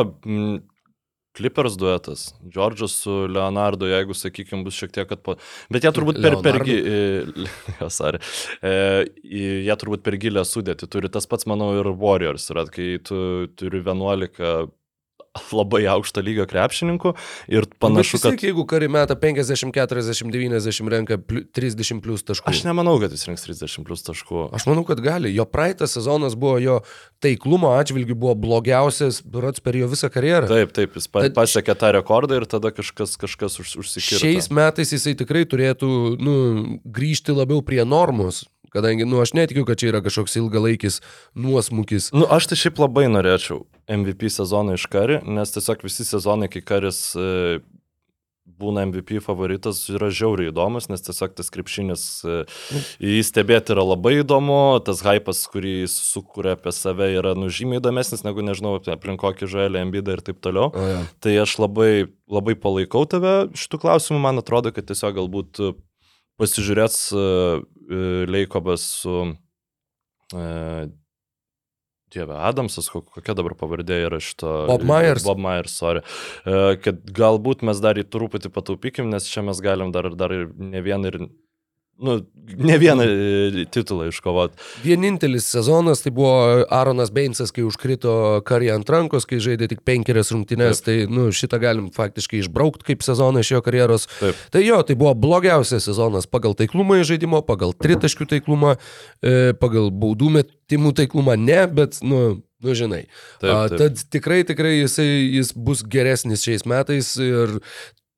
Clippers 1.36 1.76
duetas. 1.80 2.28
Džordžas 2.48 2.96
su 3.02 3.14
Leonardo, 3.28 3.88
jeigu, 3.90 4.16
sakykime, 4.16 4.64
bus 4.66 4.78
šiek 4.78 4.94
tiek 4.96 5.12
atpo... 5.16 5.36
Bet 5.72 5.84
jie 5.84 5.92
turbūt 5.96 6.20
per, 6.24 6.38
per, 6.44 6.62
e, 6.64 7.90
sorry. 7.98 8.22
E, 8.64 8.72
jie 9.66 9.76
turbūt 9.82 10.04
per 10.06 10.16
gilę 10.22 10.46
sudėti 10.48 10.88
turi. 10.90 11.12
Tas 11.12 11.28
pats, 11.28 11.48
manau, 11.50 11.74
ir 11.76 11.92
Warriors 11.92 12.48
yra, 12.54 12.66
kai 12.72 12.96
tu 13.04 13.18
turi 13.58 13.84
11 13.84 14.72
labai 15.58 15.84
aukšto 15.92 16.22
lygio 16.24 16.46
krepšininkų 16.50 17.12
ir 17.52 17.66
panašu, 17.82 18.16
Bet 18.16 18.18
vis 18.18 18.22
kad... 18.24 18.36
tiek, 18.36 18.46
jeigu 18.50 18.64
kari 18.68 18.88
meta 18.92 19.16
50, 19.18 19.72
40, 19.76 20.30
90 20.32 20.92
renka 20.92 21.18
pliu- 21.18 21.44
30 21.56 22.02
plus 22.04 22.24
taškų. 22.26 22.50
Aš 22.52 22.64
nemanau, 22.68 22.96
kad 23.02 23.14
jis 23.14 23.26
rinks 23.28 23.46
30 23.46 23.86
plus 23.86 24.04
taškų. 24.06 24.48
Aš 24.56 24.66
manau, 24.70 24.84
kad 24.88 25.00
gali. 25.04 25.32
Jo 25.34 25.46
praeitas 25.48 25.96
sezonas 25.96 26.36
buvo 26.38 26.58
jo 26.62 26.78
taiklumo 27.24 27.72
atžvilgių 27.78 28.16
buvo 28.18 28.34
blogiausias, 28.38 29.22
berots 29.24 29.62
per 29.64 29.76
jo 29.78 29.88
visą 29.92 30.10
karjerą. 30.12 30.48
Taip, 30.50 30.74
taip, 30.76 30.96
jis 30.98 31.08
pa- 31.12 31.24
pasiekė 31.36 31.76
tą 31.78 31.92
rekordą 31.96 32.40
ir 32.40 32.48
tada 32.50 32.72
kažkas, 32.74 33.16
kažkas 33.20 33.60
už, 33.62 33.76
užsikirto. 33.82 34.22
Šiais 34.24 34.50
metais 34.54 34.92
jisai 34.94 35.14
tikrai 35.18 35.44
turėtų 35.48 35.90
nu, 36.20 36.34
grįžti 36.84 37.34
labiau 37.36 37.62
prie 37.66 37.82
normos, 37.88 38.44
kadangi 38.76 39.08
nu, 39.08 39.20
aš 39.24 39.34
netikiu, 39.38 39.64
kad 39.68 39.80
čia 39.80 39.90
yra 39.94 40.02
kažkoks 40.04 40.36
ilgalaikis 40.40 41.00
nuosmukis. 41.34 42.10
Nu, 42.16 42.28
aš 42.30 42.50
tai 42.50 42.60
šiaip 42.60 42.82
labai 42.84 43.08
norėčiau 43.12 43.64
MVP 43.88 44.30
sezoną 44.32 44.76
iš 44.76 44.86
Kari, 44.92 45.22
nes 45.24 45.54
tiesiog 45.54 45.84
visi 45.86 46.06
sezonai, 46.06 46.50
kai 46.52 46.62
Karis 46.66 47.00
e, 47.18 47.58
būna 48.56 48.84
MVP 48.88 49.20
favoritas, 49.24 49.82
yra 49.92 50.08
žiauriai 50.14 50.50
įdomus, 50.52 50.88
nes 50.90 51.02
tiesiog 51.04 51.34
tas 51.36 51.50
krepšinis, 51.52 52.04
e, 52.24 52.36
jį 53.02 53.22
stebėti 53.26 53.74
yra 53.74 53.84
labai 53.84 54.16
įdomu, 54.20 54.78
tas 54.86 55.02
hypas, 55.06 55.42
kurį 55.52 55.74
jis 55.82 55.96
sukuria 56.12 56.56
apie 56.56 56.72
save, 56.74 57.10
yra 57.18 57.34
nužymiai 57.38 57.82
įdomesnis 57.82 58.24
negu, 58.26 58.44
nežinau, 58.46 58.76
aplink 58.92 59.22
kokį 59.22 59.50
žalį 59.52 59.82
ambidą 59.82 60.16
ir 60.16 60.24
taip 60.26 60.40
toliau. 60.44 60.70
O, 60.72 60.86
ja. 60.92 61.02
Tai 61.22 61.34
aš 61.42 61.58
labai, 61.62 62.08
labai 62.30 62.56
palaikau 62.58 63.04
tave 63.10 63.36
šitų 63.58 63.82
klausimų, 63.84 64.22
man 64.24 64.42
atrodo, 64.42 64.72
kad 64.74 64.88
tiesiog 64.88 65.18
galbūt 65.20 65.62
pasižiūrės 66.40 67.00
uh, 67.16 67.64
Leikobas 68.30 68.84
su 69.02 69.16
uh, 69.26 70.86
Dieve, 72.12 72.36
Adamsas, 72.38 72.86
ko- 72.92 73.02
kokia 73.02 73.34
dabar 73.36 73.56
pavardė 73.58 73.96
yra 74.06 74.20
šito. 74.22 74.50
Bob 74.70 74.84
Myers. 74.86 75.24
Bob 75.26 75.40
Myers, 75.42 75.74
sorry. 75.74 76.04
Kad 76.84 77.00
galbūt 77.16 77.64
mes 77.66 77.80
dar 77.82 77.98
į 77.98 78.04
truputį 78.06 78.52
pataupykim, 78.54 79.10
nes 79.10 79.26
čia 79.26 79.42
mes 79.44 79.58
galim 79.64 79.90
dar, 79.92 80.12
dar 80.14 80.32
ir 80.32 80.46
ne 80.54 80.82
vieną 80.86 81.10
ir... 81.10 81.18
Nu, 81.98 82.26
ne 82.58 82.78
vieną 82.78 83.02
e, 83.02 83.64
titulą 83.72 84.10
iškovoti. 84.10 84.58
Vienintelis 84.84 85.46
sezonas 85.48 86.02
tai 86.04 86.12
buvo 86.12 86.64
Aaronas 86.68 87.08
Beinsas, 87.10 87.52
kai 87.56 87.64
užkrito 87.64 88.42
karį 88.46 88.68
ant 88.74 88.90
rankos, 88.92 89.24
kai 89.28 89.38
žaidė 89.40 89.70
tik 89.72 89.80
penkerias 89.86 90.30
rungtynes, 90.34 90.82
tai 90.84 90.98
nu, 91.08 91.30
šitą 91.32 91.60
galim 91.62 91.88
faktiškai 91.94 92.42
išbraukti 92.42 92.90
kaip 92.90 93.06
sezoną 93.06 93.40
iš 93.40 93.54
jo 93.54 93.62
karjeros. 93.64 94.04
Taip. 94.20 94.44
Tai 94.52 94.64
jo, 94.66 94.82
tai 94.84 94.98
buvo 95.00 95.14
blogiausias 95.24 95.88
sezonas 95.88 96.28
pagal 96.28 96.56
taiklumą 96.58 97.00
į 97.00 97.08
žaidimo, 97.14 97.40
pagal 97.48 97.72
tritaškių 97.72 98.28
taiklumą, 98.34 98.76
e, 99.24 99.54
pagal 99.56 99.88
baudų 99.88 100.34
metimų 100.36 100.92
taiklumą 101.00 101.38
ne, 101.40 101.62
bet, 101.80 102.02
nu, 102.04 102.22
nu 102.60 102.76
žinai. 102.76 103.06
Taip, 103.40 103.50
A, 103.50 103.58
taip. 103.72 103.80
Tad 103.80 104.04
tikrai, 104.12 104.42
tikrai 104.44 104.76
jisai, 104.82 105.08
jis 105.38 105.56
bus 105.56 105.80
geresnis 105.80 106.44
šiais 106.44 106.68
metais 106.68 107.14
ir 107.24 107.56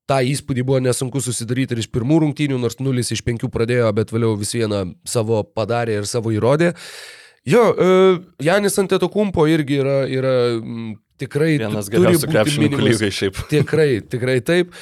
tą 0.09 0.19
įspūdį 0.25 0.65
buvo 0.65 0.81
nesunku 0.83 1.21
susidaryti 1.23 1.75
ir 1.75 1.83
iš 1.83 1.89
pirmų 1.93 2.23
rungtynių, 2.25 2.57
nors 2.61 2.79
0 2.81 3.05
iš 3.05 3.21
5 3.25 3.49
pradėjo, 3.53 3.91
bet 3.97 4.13
vėliau 4.15 4.35
vis 4.39 4.55
vieną 4.57 4.83
savo 5.07 5.43
padarė 5.43 5.99
ir 6.01 6.09
savo 6.09 6.33
įrodė. 6.35 6.73
Jo, 7.47 7.69
e, 7.71 7.91
Janis 8.43 8.75
Antetokumpo 8.81 9.45
irgi 9.49 9.79
yra, 9.79 9.99
yra 10.11 10.33
tikrai 11.19 11.53
Vienas 11.59 11.89
geriausių 11.91 12.31
krepšininkų 12.31 12.81
lygai 12.83 13.11
šiaip. 13.13 13.39
Tikrai, 13.53 13.89
tikrai 14.07 14.39
taip. 14.45 14.73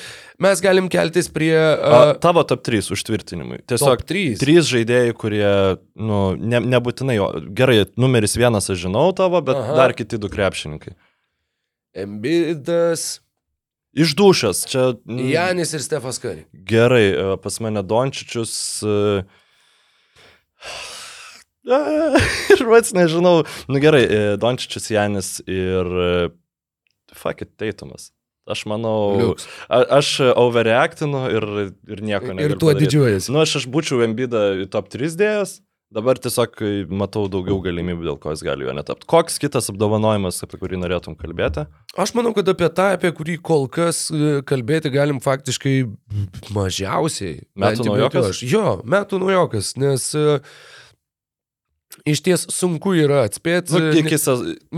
Mes 0.43 0.61
galim 0.61 0.85
keltis 0.93 1.31
prie... 1.33 1.55
A, 1.57 2.01
Uh, 2.11 2.11
tavo 2.21 2.43
top 2.45 2.61
3 2.67 2.91
užtvirtinimui. 2.93 3.63
Tiesiog 3.65 4.03
Top 4.03 4.05
trys? 4.05 4.37
Trys 4.41 4.69
žaidėjai, 4.69 5.15
kurie, 5.17 5.47
nu, 5.97 6.19
ne, 6.37 6.61
nebūtinai, 6.75 7.17
gerai, 7.57 7.79
numeris 7.97 8.37
vienas 8.37 8.69
aš 8.69 8.83
žinau 8.85 9.07
tavo, 9.17 9.41
bet. 9.41 9.57
Aha. 9.57 9.77
dar 9.79 9.95
kiti 9.97 10.19
du 10.21 10.29
krepšininkai. 10.29 10.93
Embidas, 11.97 13.07
Išdušęs, 13.95 14.65
čia. 14.69 14.83
mm, 15.07 15.29
Janis 15.31 15.71
ir 15.73 15.81
Stefas 15.81 16.19
Kari. 16.19 16.43
Gerai, 16.53 17.05
e, 17.13 17.37
pas 17.41 17.59
mane 17.63 17.83
Dončičius. 17.83 18.83
e, 21.67 21.79
Ir 22.53 22.65
pats 22.67 22.93
nežinau. 22.95 23.43
Nu 23.71 23.79
gerai, 23.83 24.03
e, 24.05 24.19
Dončičius 24.41 24.91
Janis 24.91 25.37
ir... 25.47 25.85
e, 25.85 26.29
Fuck 27.15 27.41
it, 27.41 27.53
Teitumas. 27.57 28.11
Aš 28.47 28.65
manau, 28.67 29.15
Liuks. 29.19 29.47
a, 29.67 29.81
aš 29.97 30.09
overreactinu 30.39 31.25
ir, 31.35 31.45
ir 31.87 32.01
nieko 32.03 32.31
negaliu. 32.35 32.55
Ir 32.55 32.59
tuo 32.61 32.71
didžiuojasi. 32.75 33.31
Nu, 33.33 33.41
aš, 33.43 33.57
aš 33.61 33.65
būčiau 33.71 34.03
Embidą 34.05 34.43
į 34.63 34.67
top 34.71 34.87
3 34.93 35.15
dėjęs, 35.19 35.57
dabar 35.93 36.19
tiesiog 36.21 36.61
e, 36.61 36.71
matau 36.89 37.25
daugiau 37.31 37.59
galimybių, 37.63 38.05
dėl 38.09 38.19
ko 38.21 38.33
jis 38.35 38.43
gali 38.45 38.67
jo 38.67 38.75
netapti. 38.75 39.07
Koks 39.09 39.39
kitas 39.41 39.69
apdovanojimas, 39.71 40.41
apie 40.45 40.59
kurį 40.61 40.81
norėtum 40.81 41.17
kalbėti? 41.19 41.67
Aš 41.99 42.15
manau, 42.17 42.33
kad 42.37 42.49
apie 42.51 42.69
tą, 42.69 42.89
apie 42.97 43.13
kurį 43.15 43.37
kol 43.39 43.69
kas 43.71 44.07
e, 44.11 44.39
kalbėti 44.47 44.91
galim 44.93 45.21
faktiškai 45.23 45.77
mažiausiai. 46.55 47.45
Metų 47.59 47.87
naujokas? 47.91 48.33
Aš. 48.33 48.43
Jo, 48.51 48.79
metų 48.87 49.21
naujokas, 49.23 49.75
nes 49.79 50.11
uh, 50.17 50.41
iš 52.05 52.21
ties 52.25 52.45
sunku 52.53 52.93
yra 52.97 53.23
atspėti. 53.27 53.75
Nu. 53.75 53.91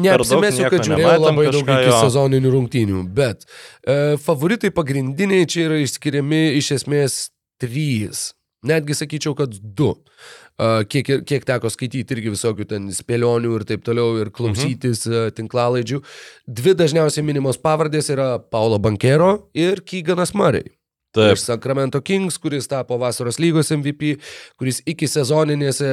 Neapsimesiu, 0.06 0.66
kad 0.72 0.86
žiūrėjau 0.86 1.16
labai 1.22 1.48
daug 1.50 1.64
kažką, 1.64 1.78
iki 1.84 1.92
jo. 1.92 2.02
sezoninių 2.06 2.54
rungtynių, 2.56 3.04
bet 3.16 3.46
e, 3.46 4.18
favoritai 4.24 4.72
pagrindiniai 4.76 5.48
čia 5.50 5.68
yra 5.68 5.80
išskiriami 5.84 6.44
iš 6.60 6.74
esmės 6.80 7.20
trys. 7.62 8.30
Netgi 8.68 8.98
sakyčiau, 8.98 9.36
kad 9.40 9.54
du. 9.56 9.94
Kiek, 10.60 11.12
kiek 11.24 11.46
teko 11.48 11.70
skaityti 11.72 12.18
irgi 12.18 12.34
visokių 12.34 12.66
ten 12.68 12.90
spėlionių 12.92 13.54
ir 13.56 13.64
taip 13.70 13.86
toliau 13.88 14.18
ir 14.20 14.34
klausytis 14.36 15.06
mhm. 15.08 15.38
tinklalaidžių. 15.38 16.02
Dvi 16.60 16.76
dažniausiai 16.82 17.24
minimos 17.24 17.62
pavardės 17.64 18.12
yra 18.12 18.34
Paulo 18.44 18.82
Bankero 18.84 19.50
ir 19.56 19.86
Kyganas 19.88 20.36
Murray. 20.36 20.68
Taip, 21.12 21.34
Iš 21.34 21.42
Sacramento 21.42 22.02
Kings, 22.06 22.38
kuris 22.38 22.68
tapo 22.70 22.98
vasaros 23.02 23.40
lygos 23.42 23.72
MVP, 23.74 24.12
kuris 24.62 24.84
iki 24.86 25.08
sezoninėse 25.10 25.88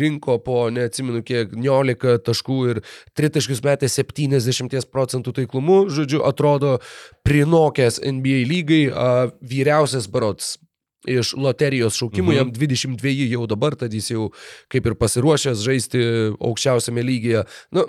rinko 0.00 0.40
po, 0.42 0.64
neatsimenu 0.74 1.22
kiek, 1.22 1.52
19 1.54 2.16
taškų 2.26 2.56
ir 2.72 2.80
tritaškius 3.14 3.62
metė 3.62 3.86
70 3.86 4.90
procentų 4.90 5.36
taiklumu, 5.36 5.84
žodžiu, 5.94 6.24
atrodo 6.26 6.80
prinokęs 7.22 8.00
NBA 8.02 8.42
lygai, 8.50 8.82
a, 8.90 9.12
vyriausias 9.38 10.10
barots. 10.10 10.56
Iš 11.08 11.32
loterijos 11.40 11.96
šaukimų, 11.96 12.32
Mhm. 12.32 12.36
jam 12.36 12.50
22 12.52 13.30
jau 13.30 13.46
dabar, 13.48 13.72
tad 13.76 13.92
jis 13.92 14.10
jau 14.10 14.32
kaip 14.68 14.84
ir 14.86 14.94
pasiruošęs 14.94 15.62
žaisti 15.64 15.98
aukščiausiame 16.36 17.00
lygyje. 17.02 17.46
Nu, 17.72 17.86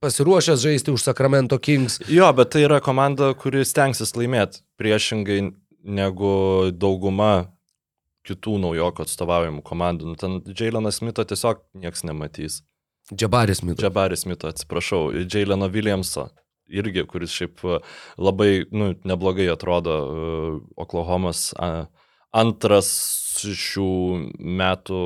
pasiruošęs 0.00 0.60
žaisti 0.60 0.90
už 0.90 1.02
Sacramento 1.02 1.58
Kings. 1.58 2.00
jo, 2.08 2.32
bet 2.32 2.50
tai 2.50 2.62
yra 2.64 2.80
komanda, 2.80 3.34
kuri 3.34 3.64
stengsis 3.64 4.12
laimėti 4.16 4.62
priešingai 4.80 5.52
negu 5.84 6.70
dauguma 6.72 7.52
kitų 8.26 8.56
naujoko 8.60 9.04
atstovaujamų 9.04 9.62
komandų. 9.62 10.06
Nu, 10.10 10.14
ten 10.16 10.40
Jaileno 10.42 10.90
Smito 10.92 11.22
tiesiog 11.24 11.60
niekas 11.78 12.02
nematys. 12.02 12.62
Džabaris 13.14 13.62
Mitas. 13.62 13.84
Džabaris 13.84 14.24
Smito, 14.24 14.48
atsiprašau, 14.48 15.12
Jaileno 15.30 15.68
Williamso. 15.70 16.30
Irgi, 16.68 17.04
kuris 17.06 17.30
šiaip 17.30 17.60
labai, 18.18 18.64
nu, 18.72 18.94
neblogai 19.06 19.46
atrodo 19.52 19.92
uh, 19.94 20.60
Oklahomas 20.76 21.52
uh, 21.54 21.86
antras 22.36 22.90
šių 23.36 23.90
metų 24.36 25.00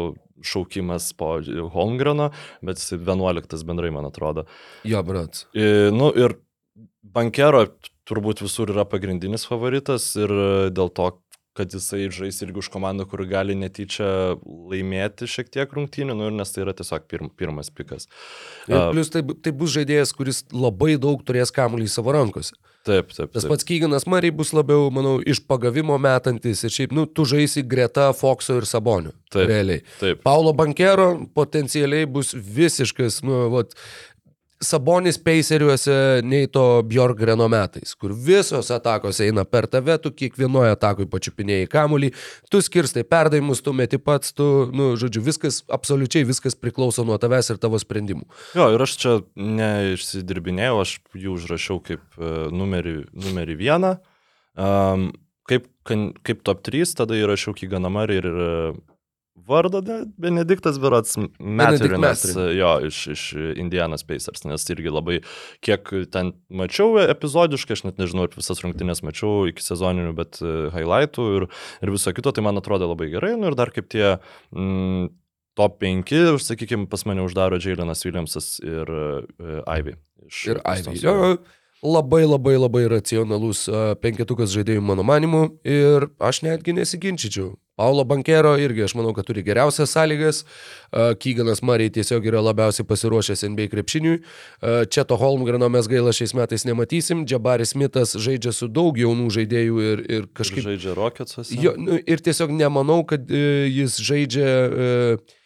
šaukimas 0.46 1.10
po 1.18 1.34
Holmgreno, 1.74 2.30
bet 2.64 2.80
jis 2.80 2.94
11 2.96 3.66
bendrai, 3.68 3.90
man 3.92 4.08
atrodo. 4.08 4.46
Jo, 4.88 5.02
brats. 5.06 5.46
I, 5.52 5.90
nu 5.92 6.12
ir 6.16 6.38
bankero 7.02 7.66
turbūt 8.08 8.42
visur 8.44 8.70
yra 8.72 8.86
pagrindinis 8.88 9.44
favoritas 9.48 10.12
ir 10.18 10.32
dėl 10.74 10.90
to, 10.96 11.10
kad 11.60 11.76
jisai 11.76 12.08
žais 12.14 12.40
irgi 12.44 12.62
už 12.64 12.70
komandą, 12.72 13.06
kur 13.08 13.22
gali 13.28 13.56
netyčia 13.58 14.08
laimėti 14.40 15.28
šiek 15.30 15.52
tiek 15.52 15.76
rungtynių, 15.76 16.16
nu 16.16 16.32
nes 16.40 16.54
tai 16.54 16.64
yra 16.64 16.74
tiesiog 16.76 17.06
pirm, 17.10 17.30
pirmas 17.36 17.68
pikas. 17.74 18.08
Ir 18.70 18.78
A, 18.78 18.88
plus 18.94 19.12
tai, 19.12 19.22
tai 19.44 19.52
bus 19.56 19.76
žaidėjas, 19.76 20.16
kuris 20.16 20.44
labai 20.54 20.96
daug 21.00 21.22
turės 21.26 21.52
kamuolį 21.54 21.90
savo 21.92 22.16
rankose. 22.16 22.56
Taip, 22.88 23.10
taip. 23.12 23.28
Tas 23.34 23.44
pats 23.44 23.66
Kyganas 23.68 24.06
Mariai 24.08 24.32
bus 24.32 24.54
labiau, 24.56 24.86
manau, 24.94 25.18
iš 25.20 25.42
pagavimo 25.44 25.98
metantis 26.00 26.62
ir 26.64 26.72
šiaip, 26.72 26.94
nu, 26.96 27.04
tu 27.04 27.26
žaisi 27.28 27.60
greta 27.68 28.06
Foxo 28.16 28.56
ir 28.56 28.64
Sabonio. 28.68 29.12
Taip. 29.28 29.50
Realiai. 29.50 29.82
Taip. 30.00 30.22
Paulo 30.24 30.54
Bankero 30.56 31.10
potencialiai 31.36 32.08
bus 32.08 32.32
visiškas, 32.32 33.20
nu, 33.26 33.42
vat, 33.52 33.76
Sabonis 34.60 35.16
Paceriuose 35.18 36.20
nei 36.22 36.48
to 36.52 36.82
Bjorgreno 36.84 37.46
metais, 37.48 37.94
kur 37.96 38.12
visos 38.12 38.68
atakos 38.74 39.22
eina 39.24 39.46
per 39.48 39.64
tave, 39.72 39.96
tu 40.04 40.12
kiekvienoje 40.12 40.74
atakoje 40.74 41.08
pačiupinėjai 41.08 41.68
kamuolį, 41.72 42.10
tu 42.52 42.60
skirstai 42.60 43.06
perdavimus, 43.08 43.62
tu 43.64 43.72
meti 43.72 43.96
pats, 43.96 44.34
tu, 44.36 44.68
nu, 44.76 44.90
žodžiu, 45.00 45.22
viskas, 45.24 45.62
absoliučiai 45.72 46.28
viskas 46.28 46.58
priklauso 46.60 47.06
nuo 47.08 47.16
tavęs 47.22 47.48
ir 47.54 47.62
tavo 47.62 47.80
sprendimų. 47.80 48.28
Jo, 48.58 48.68
ir 48.74 48.84
aš 48.84 48.98
čia 49.00 49.16
neišsidirbinėjau, 49.40 50.76
aš 50.84 50.94
jų 51.16 51.38
užrašiau 51.38 51.80
kaip 51.88 52.04
uh, 52.20 52.52
numerį, 52.52 52.98
numerį 53.16 53.56
vieną. 53.64 53.96
Um, 54.60 55.08
kaip, 55.48 55.72
kaip 55.88 56.44
top 56.44 56.60
3, 56.68 56.98
tada 57.00 57.16
įrašiau 57.16 57.56
Kiganamarį 57.56 58.20
ir 58.20 58.30
De- 59.46 60.04
Benediktas 60.20 60.78
Berots 60.82 61.16
Metrinas, 61.38 62.24
jo, 62.56 62.72
iš, 62.86 62.98
iš 63.14 63.24
Indianas 63.60 64.04
Pacers, 64.06 64.44
nes 64.44 64.66
irgi 64.72 64.92
labai, 64.92 65.20
kiek 65.64 65.90
ten 66.12 66.32
mačiau 66.48 66.98
epizodiškai, 67.02 67.78
aš 67.78 67.84
net 67.88 68.02
nežinau, 68.02 68.26
ar 68.28 68.36
visas 68.36 68.62
rungtynės 68.64 69.02
mačiau 69.06 69.46
iki 69.50 69.64
sezoninių, 69.64 70.12
bet 70.18 70.40
uh, 70.44 70.68
highlightų 70.74 71.28
ir, 71.38 71.48
ir 71.82 71.94
viso 71.94 72.12
kito, 72.16 72.32
tai 72.36 72.44
man 72.46 72.60
atrodo 72.60 72.90
labai 72.90 73.10
gerai, 73.12 73.34
nu 73.40 73.50
ir 73.50 73.58
dar 73.58 73.72
kaip 73.74 73.88
tie 73.92 74.16
mm, 74.54 75.10
top 75.58 75.80
5, 75.82 76.12
sakykime, 76.46 76.88
pas 76.90 77.04
mane 77.08 77.24
uždaro 77.26 77.58
Jailenas 77.60 78.04
Williamsas 78.06 78.58
ir 78.64 78.90
uh, 78.90 79.64
Ivy. 79.66 79.96
iš 80.28 80.44
Ir 80.54 80.62
Ivy. 80.64 81.00
Labai 81.80 82.26
labai 82.28 82.58
labai 82.60 82.84
racionalus 82.92 83.64
penketukas 84.02 84.52
žaidėjų 84.52 84.82
mano 84.84 85.04
manimu 85.06 85.46
ir 85.64 86.10
aš 86.20 86.42
netgi 86.44 86.74
nesiginčyčiau. 86.76 87.54
Paulo 87.80 88.04
Bankero 88.04 88.52
irgi, 88.60 88.82
aš 88.84 88.92
manau, 88.98 89.14
kad 89.16 89.24
turi 89.24 89.40
geriausias 89.40 89.94
sąlygas. 89.94 90.42
Kyganas 91.22 91.62
Mariai 91.64 91.88
tiesiog 91.94 92.26
yra 92.28 92.42
labiausiai 92.44 92.84
pasiruošęs 92.84 93.46
NBA 93.48 93.70
krepšiniui. 93.72 94.18
Četo 94.92 95.16
Holmgreno 95.16 95.70
mes 95.72 95.88
gaila 95.88 96.12
šiais 96.12 96.36
metais 96.36 96.66
nematysim. 96.68 97.24
Džabaris 97.24 97.72
Smithas 97.72 98.12
žaidžia 98.20 98.52
su 98.52 98.68
daug 98.68 99.00
jaunų 99.00 99.30
žaidėjų 99.38 99.80
ir, 99.86 100.04
ir 100.18 100.28
kažkaip 100.36 100.66
žaidžia 100.68 100.92
Rocketsuose. 100.98 101.56
Jo, 101.56 101.72
nu, 101.80 101.96
ir 101.96 102.20
tiesiog 102.20 102.52
nemanau, 102.52 103.00
kad 103.08 103.24
e, 103.32 103.70
jis 103.72 103.96
žaidžia, 104.04 104.44
e, 104.44 105.39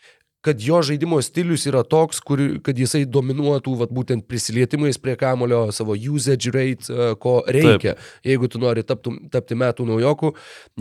kad 0.45 0.61
jo 0.61 0.83
žaidimo 0.85 1.19
stilius 1.25 1.65
yra 1.71 1.81
toks, 1.89 2.19
kur, 2.21 2.41
kad 2.65 2.79
jisai 2.79 3.07
dominuotų 3.09 3.75
vat, 3.81 3.93
būtent 3.95 4.27
prisilietimais 4.29 4.99
prie 5.01 5.15
kamulio, 5.17 5.63
savo 5.73 5.97
usage 5.97 6.53
rate, 6.53 6.91
e, 6.93 7.07
ko 7.21 7.39
reikia. 7.49 7.95
Taip. 7.95 8.11
Jeigu 8.29 8.51
tu 8.53 8.61
nori 8.61 8.85
taptum, 8.85 9.17
tapti 9.33 9.57
metų 9.57 9.87
naujokų, 9.89 10.35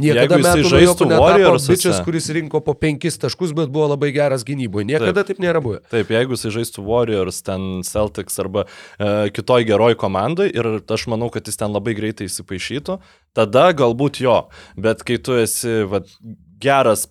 niekada 0.04 0.42
jisai 0.42 0.58
metų 0.58 0.74
naujokų 0.74 1.08
netapo 1.14 1.56
bičias, 1.70 2.02
kuris 2.04 2.28
rinko 2.36 2.64
po 2.66 2.76
penkis 2.76 3.20
taškus, 3.22 3.56
bet 3.56 3.72
buvo 3.72 3.88
labai 3.94 4.12
geras 4.16 4.44
gynyboje. 4.48 4.90
Niekada 4.92 5.24
taip, 5.24 5.32
taip 5.38 5.44
nėra 5.46 5.64
buvę. 5.64 5.80
Taip, 5.94 6.12
jeigu 6.12 6.36
jis 6.36 6.52
žaistų 6.58 6.84
Warriors, 6.90 7.40
ten 7.48 7.86
Celtics 7.88 8.36
arba 8.44 8.68
e, 8.68 9.32
kitoj 9.32 9.64
geroj 9.72 9.96
komandai 10.04 10.50
ir 10.52 10.74
aš 10.84 11.08
manau, 11.14 11.32
kad 11.32 11.48
jis 11.48 11.64
ten 11.64 11.72
labai 11.72 11.96
greitai 11.96 12.28
įsipaišytų, 12.28 13.00
tada 13.40 13.70
galbūt 13.72 14.20
jo, 14.28 14.42
bet 14.76 15.08
kai 15.08 15.22
tu 15.24 15.40
esi 15.40 15.86
vat, 15.88 16.12
geras, 16.64 17.08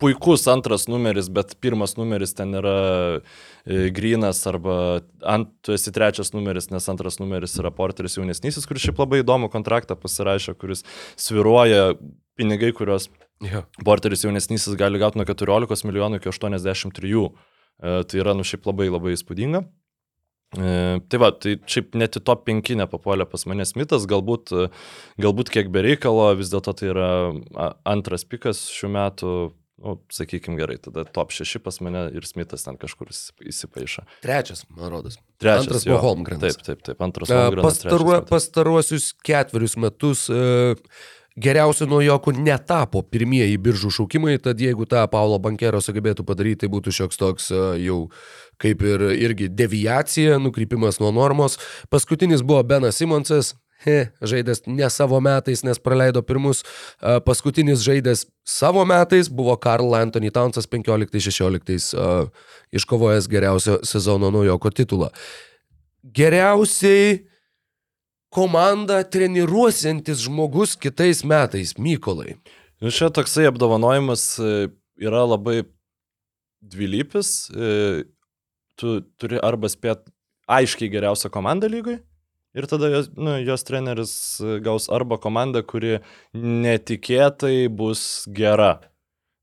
puikus 0.00 0.46
antras 0.50 0.86
numeris, 0.90 1.28
bet 1.32 1.54
pirmas 1.62 1.96
numeris 1.98 2.34
ten 2.36 2.56
yra 2.58 2.76
e, 3.20 3.88
Grinas 3.94 4.42
arba 4.48 4.76
ant, 5.22 5.52
tu 5.64 5.76
esi 5.76 5.92
trečias 5.94 6.32
numeris, 6.36 6.70
nes 6.72 6.88
antras 6.92 7.20
numeris 7.20 7.58
yra 7.60 7.72
Porteris 7.74 8.16
jaunesnysis, 8.18 8.68
kuris 8.68 8.88
šiaip 8.88 9.02
labai 9.04 9.22
įdomų 9.24 9.52
kontraktą 9.52 9.98
pasirašė, 10.00 10.56
kuris 10.60 10.86
sviruoja 11.20 11.92
pinigai, 12.40 12.72
kuriuos 12.76 13.10
Jo. 13.40 13.62
Porteris 13.84 14.24
jaunesnysis 14.24 14.76
gali 14.76 15.00
gauti 15.00 15.16
nuo 15.16 15.24
14 15.28 15.86
milijonų 15.88 16.20
iki 16.20 16.28
83. 16.28 17.12
E, 17.80 17.92
tai 18.04 18.20
yra, 18.20 18.34
nu, 18.36 18.44
šiaip 18.44 18.66
labai 18.68 18.90
labai 18.90 19.14
įspūdinga. 19.16 19.62
E, 20.58 20.72
tai 21.08 21.20
va, 21.22 21.30
tai 21.32 21.54
šiaip 21.70 21.96
net 21.96 22.18
į 22.18 22.24
top 22.26 22.44
5 22.48 22.74
nepapuolė 22.82 23.24
pas 23.30 23.46
mane 23.48 23.64
Smithas, 23.68 24.04
galbūt, 24.10 24.52
e, 24.52 24.66
galbūt 25.24 25.52
kiek 25.54 25.70
bereikalo, 25.72 26.28
vis 26.36 26.52
dėlto 26.52 26.74
tai 26.76 26.90
yra 26.92 27.10
antras 27.88 28.26
pikas 28.28 28.66
šių 28.74 28.92
metų, 28.98 29.34
nu, 29.80 29.96
sakykime 30.12 30.58
gerai, 30.60 30.76
tada 30.82 31.04
top 31.04 31.32
6 31.32 31.58
pas 31.64 31.80
mane 31.80 32.06
ir 32.16 32.26
Smithas 32.28 32.66
ten 32.66 32.76
kažkur 32.80 33.12
įsip- 33.12 33.46
įsipaišo. 33.48 34.04
Trečias, 34.24 34.66
man 34.76 34.92
rodos. 34.92 35.16
Trečias. 35.40 35.66
Antras 35.66 35.86
jo. 35.86 35.94
buvo 35.94 36.02
Holmgrenas. 36.08 36.58
Taip, 36.58 36.66
taip, 36.66 36.82
taip, 36.84 37.00
antras 37.00 37.32
Holmgrenas, 37.32 37.64
Pastaruo, 37.64 38.18
pastaruosius 38.28 39.12
ketverius 39.24 39.78
metus 39.80 40.26
e, 40.28 40.84
geriausių 41.40 41.88
naujokų 41.88 42.34
netapo 42.42 43.02
pirmieji 43.06 43.56
biržų 43.62 43.92
šaukimai, 44.00 44.36
tad 44.42 44.60
jeigu 44.60 44.84
tą 44.90 45.06
Paulo 45.10 45.38
Bankero 45.40 45.80
sugebėtų 45.80 46.26
padaryti, 46.28 46.66
tai 46.66 46.72
būtų 46.74 46.92
šioks 47.00 47.20
toks 47.20 47.50
e, 47.54 47.62
jau 47.86 48.02
kaip 48.60 48.84
ir 48.84 49.06
irgi 49.16 49.48
deviacija, 49.48 50.36
nukrypimas 50.42 51.00
nuo 51.00 51.12
normos. 51.16 51.56
Paskutinis 51.88 52.44
buvo 52.44 52.62
Benas 52.68 53.00
Simonsas. 53.00 53.54
He, 53.84 54.10
žaidęs 54.20 54.66
ne 54.68 54.88
savo 54.92 55.20
metais, 55.24 55.62
nes 55.64 55.78
praleido 55.80 56.22
pirmus. 56.26 56.62
Paskutinis 57.24 57.80
žaidęs 57.84 58.26
savo 58.44 58.84
metais 58.88 59.30
buvo 59.32 59.56
Karl 59.56 59.94
Anthony 59.96 60.30
Townsas 60.30 60.68
15-16 60.68 61.94
e, 61.96 62.08
iškovojęs 62.76 63.28
geriausio 63.30 63.78
sezono 63.88 64.30
naujoko 64.30 64.70
titulą 64.70 65.08
geriausiai 66.00 67.26
komandą 68.32 69.02
treniruosiantis 69.04 70.22
žmogus 70.24 70.76
kitais 70.80 71.20
metais, 71.28 71.74
Mykolai. 71.76 72.38
Nu, 72.80 72.88
čia 72.88 73.10
toksai 73.12 73.44
apdovanojimas 73.50 74.24
e, 74.40 74.70
yra 75.02 75.26
labai 75.28 75.64
dvilypis. 76.60 77.50
E, 77.52 78.08
Tu 78.80 79.00
turi 79.20 79.36
arba 79.44 79.68
spėt 79.68 80.06
aiškiai 80.50 80.88
geriausią 80.92 81.30
komandą 81.32 81.68
lygoj 81.68 81.98
ir 82.56 82.66
tada 82.70 82.90
jos, 82.92 83.10
nu, 83.16 83.36
jos 83.44 83.66
treneris 83.66 84.14
e, 84.42 84.58
gaus 84.64 84.88
arba 84.92 85.18
komandą, 85.20 85.62
kuri 85.66 85.98
netikėtai 86.34 87.68
bus 87.72 88.24
gera. 88.26 88.78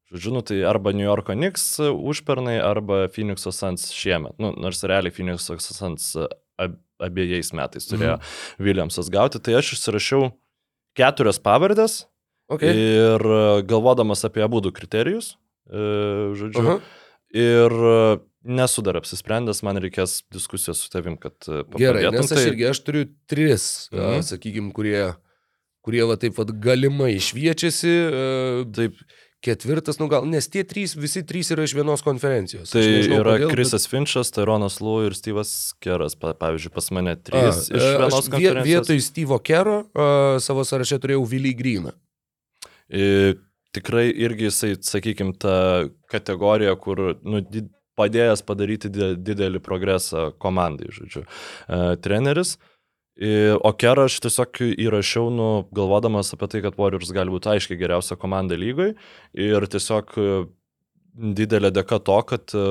Žodžiu, 0.08 0.34
nu, 0.38 0.42
tai 0.48 0.62
arba 0.68 0.94
New 0.96 1.08
Yorko 1.08 1.36
Knicks 1.36 1.70
e, 1.84 1.92
užpernai, 1.92 2.58
arba 2.64 3.06
Phoenix'o 3.12 3.54
Suns 3.56 3.90
šiemet. 3.96 4.38
Nu, 4.42 4.54
nors 4.56 4.84
realiai 4.88 5.16
Phoenix'o 5.16 5.58
Suns 5.60 6.14
e, 6.16 6.28
ab, 6.60 6.78
abiejais 7.04 7.54
metais 7.56 7.90
turėjo 7.90 8.18
mhm. 8.20 8.68
Williamsas 8.68 9.12
gauti. 9.14 9.44
Tai 9.44 9.60
aš 9.60 9.76
išsirašiau 9.78 10.32
keturias 10.98 11.42
pavardės, 11.44 12.06
Okay. 12.48 12.72
Ir 12.72 13.24
galvodamas 13.68 14.24
apie 14.24 14.40
abu 14.40 14.62
du 14.64 14.72
kriterijus, 14.72 15.34
žodžiu, 15.68 16.62
Aha. 16.64 16.76
ir 17.36 17.74
nesu 18.48 18.84
dar 18.86 19.00
apsisprendęs, 19.00 19.62
man 19.68 19.80
reikės 19.84 20.22
diskusijos 20.34 20.82
su 20.84 20.92
tavim, 20.94 21.20
kad 21.22 21.36
e, 21.48 21.64
Gerai, 21.80 22.08
nes 22.16 22.34
aš 22.34 22.50
irgi, 22.52 22.68
aš 22.72 22.82
turiu 22.88 23.06
tris, 23.30 23.70
mhm. 23.94 24.26
Sakykime, 24.28 24.74
kurie, 24.76 25.02
kurie 25.86 26.04
va 26.10 26.18
taip 26.20 26.38
pat 26.40 26.52
galimai 26.64 27.16
šviečiasi. 27.24 27.96
e, 28.08 28.68
Taip, 28.78 29.00
Ketvirtas, 29.38 30.00
nu 30.02 30.08
gal, 30.10 30.26
nes 30.26 30.48
tie 30.50 30.64
trys, 30.66 30.96
visi 30.98 31.22
trys 31.22 31.52
yra 31.54 31.68
iš 31.68 31.76
vienos 31.78 32.02
konferencijos. 32.02 32.72
tai 32.74 32.82
nežinau, 32.82 33.20
yra 33.22 33.36
kodėl, 33.36 33.52
Krisas 33.54 33.86
bet... 33.86 33.92
Finčas, 33.92 34.32
Tyronas 34.34 34.80
Lū 34.82 34.96
ir 35.06 35.14
Steve'as 35.14 35.52
Keras, 35.84 36.16
pa, 36.18 36.32
pavyzdžiui, 36.40 36.72
pas 36.74 36.90
mane 36.98 37.14
A, 37.14 37.20
trys 37.22 37.68
iš 37.70 37.78
e, 37.78 37.92
vienos 37.94 38.18
aš 38.18 38.32
konferencijos. 38.34 38.66
Vietoj 38.66 39.04
Steve'o 39.06 39.38
Kero 39.46 39.76
uh, 39.86 40.40
savo 40.42 40.66
sąraše 40.66 40.98
turėjau 41.04 41.22
Vilį 41.30 41.54
Gryną. 41.60 41.94
Ir 42.90 43.38
tikrai 43.78 44.08
irgi 44.10 44.50
jisai, 44.50 44.72
sakykime, 44.90 45.38
ta 45.38 45.86
kategorija, 46.10 46.74
kur 46.82 47.04
nu, 47.22 47.44
di- 47.46 47.68
padėjęs 47.98 48.44
padaryti 48.48 48.92
di- 48.94 49.16
didelį 49.18 49.62
progresą 49.66 50.32
komandai, 50.40 50.92
žodžiu, 50.94 51.26
e, 51.26 51.96
treneris. 52.02 52.58
O 53.66 53.72
Kerą 53.74 54.04
aš 54.06 54.20
tiesiog 54.22 54.60
įrašiau, 54.78 55.32
nu, 55.34 55.48
galvodamas 55.74 56.30
apie 56.36 56.48
tai, 56.54 56.60
kad 56.62 56.76
Warriors 56.78 57.10
gali 57.10 57.34
būti 57.34 57.50
aiškiai 57.50 57.80
geriausia 57.80 58.14
komanda 58.14 58.54
lygoj 58.54 58.92
ir 59.34 59.66
tiesiog 59.66 60.14
e, 60.22 60.28
didelė 61.34 61.72
dėka 61.74 61.98
to, 62.06 62.18
kad 62.30 62.54
e, 62.54 62.68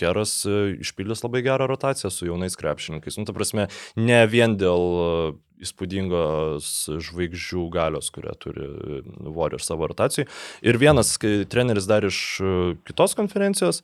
Keras 0.00 0.32
išpildys 0.48 1.20
labai 1.26 1.42
gerą 1.44 1.66
rotaciją 1.68 2.08
su 2.08 2.24
jaunais 2.24 2.56
krepšininkais. 2.56 3.18
Nu, 3.20 3.26
ta 3.28 3.34
prasme, 3.36 3.68
ne 4.00 4.22
vien 4.32 4.56
dėl 4.56 5.36
įspūdingos 5.64 6.70
žvaigždžių 7.08 7.64
galios, 7.74 8.10
kurią 8.14 8.34
turi 8.42 8.64
e, 8.64 9.00
Warriors 9.26 9.68
savo 9.68 9.88
rotacijai. 9.90 10.28
Ir 10.62 10.80
vienas 10.80 11.14
treneris 11.18 11.88
dar 11.90 12.06
iš 12.08 12.20
e, 12.40 12.54
kitos 12.88 13.16
konferencijos, 13.18 13.82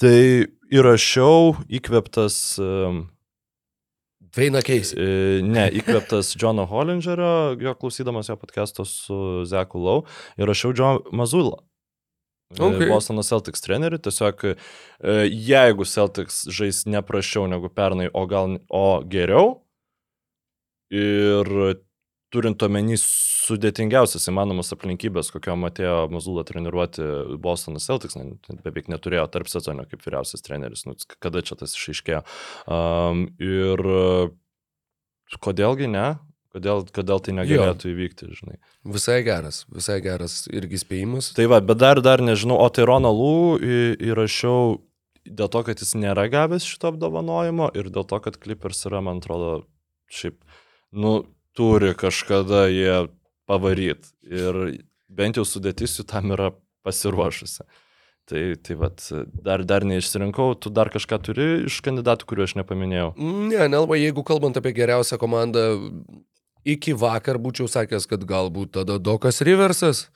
tai 0.00 0.48
įrašiau 0.72 1.56
įkveptas, 1.80 2.38
e, 2.58 3.02
Veina 4.36 4.62
Keisi. 4.64 4.96
e, 4.96 5.42
ne, 5.44 5.66
įkveptas 5.76 6.32
Johno 6.40 6.64
Hollingerio, 6.68 7.58
jo 7.60 7.74
klausydamas 7.76 8.30
jo 8.30 8.38
podcast'o 8.40 8.86
su 8.88 9.44
Zeku 9.44 9.82
Lau, 9.82 10.06
įrašiau 10.40 10.72
John 10.76 11.02
Mazulą. 11.12 11.60
Okay. 12.52 12.76
Okay. 12.76 12.88
Bostono 12.90 13.22
Celtics 13.24 13.64
trenerių, 13.64 13.98
tiesiog 14.04 14.44
e, 14.44 14.54
jeigu 15.28 15.86
Celtics 15.88 16.42
žais 16.52 16.82
ne 16.84 17.00
prašiau 17.04 17.46
negu 17.48 17.70
pernai, 17.72 18.10
o 18.12 18.26
gal 18.28 18.58
o 18.68 18.86
geriau, 19.08 19.61
ir 20.92 21.50
turint 22.32 22.62
omeny 22.64 22.96
sudėtingiausias 22.96 24.24
įmanomas 24.30 24.72
aplinkybės, 24.72 25.30
kokiam 25.34 25.66
atėjo 25.68 26.06
Mazula 26.12 26.44
treniruoti 26.48 27.04
Bostonas 27.42 27.88
Celtics, 27.88 28.16
ne, 28.16 28.36
beveik 28.64 28.88
neturėjo 28.92 29.26
tarp 29.34 29.50
sezono 29.52 29.84
kaip 29.88 30.04
vyriausias 30.04 30.44
treneris, 30.44 30.86
nu, 30.88 30.96
kada 31.20 31.42
čia 31.44 31.58
tas 31.60 31.76
išaiškėjo. 31.76 32.22
Um, 32.64 33.26
ir 33.42 33.84
kodėlgi 35.42 35.90
ne? 35.92 36.06
Kodėl, 36.52 36.82
kodėl 36.92 37.20
tai 37.24 37.32
negalėtų 37.32 37.88
jo. 37.88 37.92
įvykti, 37.94 38.26
žinai. 38.36 38.58
Visai 38.84 39.22
geras, 39.24 39.62
visai 39.72 40.02
geras 40.04 40.42
irgi 40.52 40.82
spėjimas. 40.82 41.30
Tai 41.36 41.46
va, 41.48 41.62
bet 41.64 41.80
dar, 41.80 42.02
dar 42.04 42.20
nežinau, 42.20 42.58
o 42.60 42.66
tai 42.68 42.84
Ronalų 42.88 43.56
įrašiau 43.96 44.74
dėl 45.24 45.48
to, 45.48 45.62
kad 45.64 45.80
jis 45.80 45.94
nėra 45.96 46.26
gavęs 46.28 46.66
šito 46.68 46.90
apdovanojimo 46.92 47.70
ir 47.78 47.88
dėl 47.94 48.04
to, 48.04 48.20
kad 48.20 48.36
Clippers 48.42 48.84
yra, 48.90 49.00
man 49.04 49.22
atrodo, 49.22 49.62
šiaip, 50.12 50.42
nu, 50.92 51.22
turi 51.56 51.92
kažkada 51.98 52.66
jie 52.72 53.06
pavaryt. 53.48 54.12
Ir 54.24 54.82
bent 55.12 55.38
jau 55.40 55.44
sudėtis 55.48 55.98
jų 55.98 56.06
tam 56.08 56.32
yra 56.36 56.52
pasiruošusi. 56.86 57.66
Tai, 58.30 58.42
tai 58.62 58.76
vat, 58.78 59.02
dar, 59.42 59.64
dar 59.66 59.84
neišsirinkau, 59.84 60.54
tu 60.54 60.70
dar 60.70 60.92
kažką 60.94 61.18
turi 61.26 61.46
iš 61.66 61.80
kandidatų, 61.84 62.28
kuriuo 62.30 62.46
aš 62.46 62.54
nepaminėjau. 62.60 63.08
Ne, 63.18 63.64
nelabai, 63.66 63.98
jeigu 63.98 64.22
kalbant 64.26 64.56
apie 64.56 64.70
geriausią 64.76 65.18
komandą, 65.20 65.64
iki 66.62 66.94
vakar 66.94 67.40
būčiau 67.42 67.66
sakęs, 67.70 68.06
kad 68.06 68.22
galbūt 68.28 68.76
tada 68.78 69.00
Dokas 69.02 69.42
Riversas, 69.42 70.06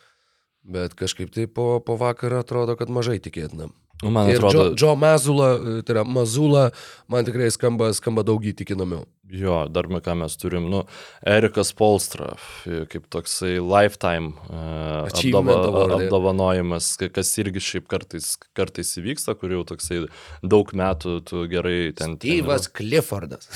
bet 0.62 0.94
kažkaip 0.98 1.34
tai 1.34 1.48
po, 1.50 1.80
po 1.82 1.98
vakar 1.98 2.38
atrodo, 2.38 2.78
kad 2.78 2.92
mažai 2.94 3.18
tikėtina. 3.22 3.72
Nu, 4.02 4.10
man 4.12 4.28
ir 4.28 4.36
atrodo, 4.36 4.70
Džo, 4.70 4.74
Džo 4.76 4.94
Mazula, 5.00 5.50
tai 5.86 5.94
yra 5.94 6.02
Mazula, 6.04 6.70
man 7.08 7.24
tikrai 7.24 7.48
skamba, 7.54 7.88
skamba 7.96 8.24
daug 8.26 8.44
įtikinamiau. 8.44 9.06
Jo, 9.32 9.64
dar 9.72 9.88
ką 9.90 10.14
mes 10.20 10.36
turim, 10.38 10.68
nu, 10.70 10.84
Erikas 11.26 11.72
Polstra, 11.74 12.34
kaip 12.62 13.08
toksai 13.10 13.56
lifetime 13.58 14.36
uh, 14.46 15.08
award, 15.08 15.64
yeah. 15.66 15.94
apdovanojimas, 15.96 16.92
kas 17.10 17.32
irgi 17.42 17.62
šiaip 17.64 17.88
kartais, 17.90 18.36
kartais 18.54 18.92
įvyksta, 19.00 19.34
kur 19.40 19.56
jau 19.56 19.64
toksai 19.66 20.04
daug 20.44 20.70
metų 20.70 21.16
tu 21.26 21.46
gerai 21.50 21.90
ten... 21.96 22.14
Steve'as 22.20 22.70
Cliffordas. 22.70 23.50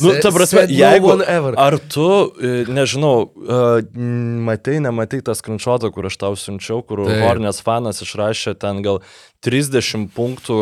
Nu, 0.00 0.14
ta 0.22 0.30
prasme, 0.34 0.64
no 0.66 0.74
jeigu... 0.74 1.12
ever. 1.22 1.54
Ar 1.60 1.76
tu, 1.78 2.08
e, 2.42 2.64
nežinau, 2.66 3.30
e, 3.30 3.58
matai, 4.48 4.80
nematai 4.82 5.20
tą 5.22 5.36
skrinšotą, 5.38 5.92
kur 5.94 6.08
aš 6.10 6.18
tau 6.18 6.34
siunčiau, 6.38 6.82
kur 6.86 7.04
Taip. 7.06 7.22
Hornets 7.22 7.62
fanas 7.64 8.02
išrašė 8.02 8.56
ten 8.58 8.82
gal 8.82 9.02
30 9.46 10.08
punktų 10.16 10.56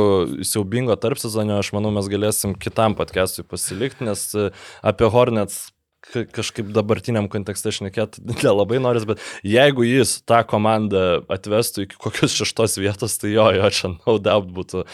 siaubingo 0.45 0.97
tarp 1.01 1.21
sezonio, 1.23 1.61
aš 1.63 1.73
manau, 1.77 1.95
mes 1.95 2.11
galėsim 2.13 2.57
kitam 2.61 2.97
podcast'ui 2.99 3.47
pasilikti, 3.49 4.05
nes 4.09 4.27
e, 4.37 4.51
apie 4.85 5.09
Hornets 5.09 5.71
ka- 6.13 6.27
kažkaip 6.29 6.69
dabartiniam 6.75 7.29
kontekste 7.33 7.73
šnekėti 7.73 8.25
nelabai 8.45 8.81
noris, 8.85 9.07
bet 9.09 9.23
jeigu 9.47 9.87
jis 9.87 10.19
tą 10.29 10.43
komandą 10.49 11.23
atvestų 11.33 11.87
iki 11.87 12.01
kokios 12.05 12.37
šeštos 12.37 12.77
vietos, 12.83 13.17
tai 13.23 13.33
jo, 13.33 13.49
jo, 13.57 13.71
čia 13.73 13.95
no 13.95 14.19
doubt 14.21 14.53
būtų 14.53 14.85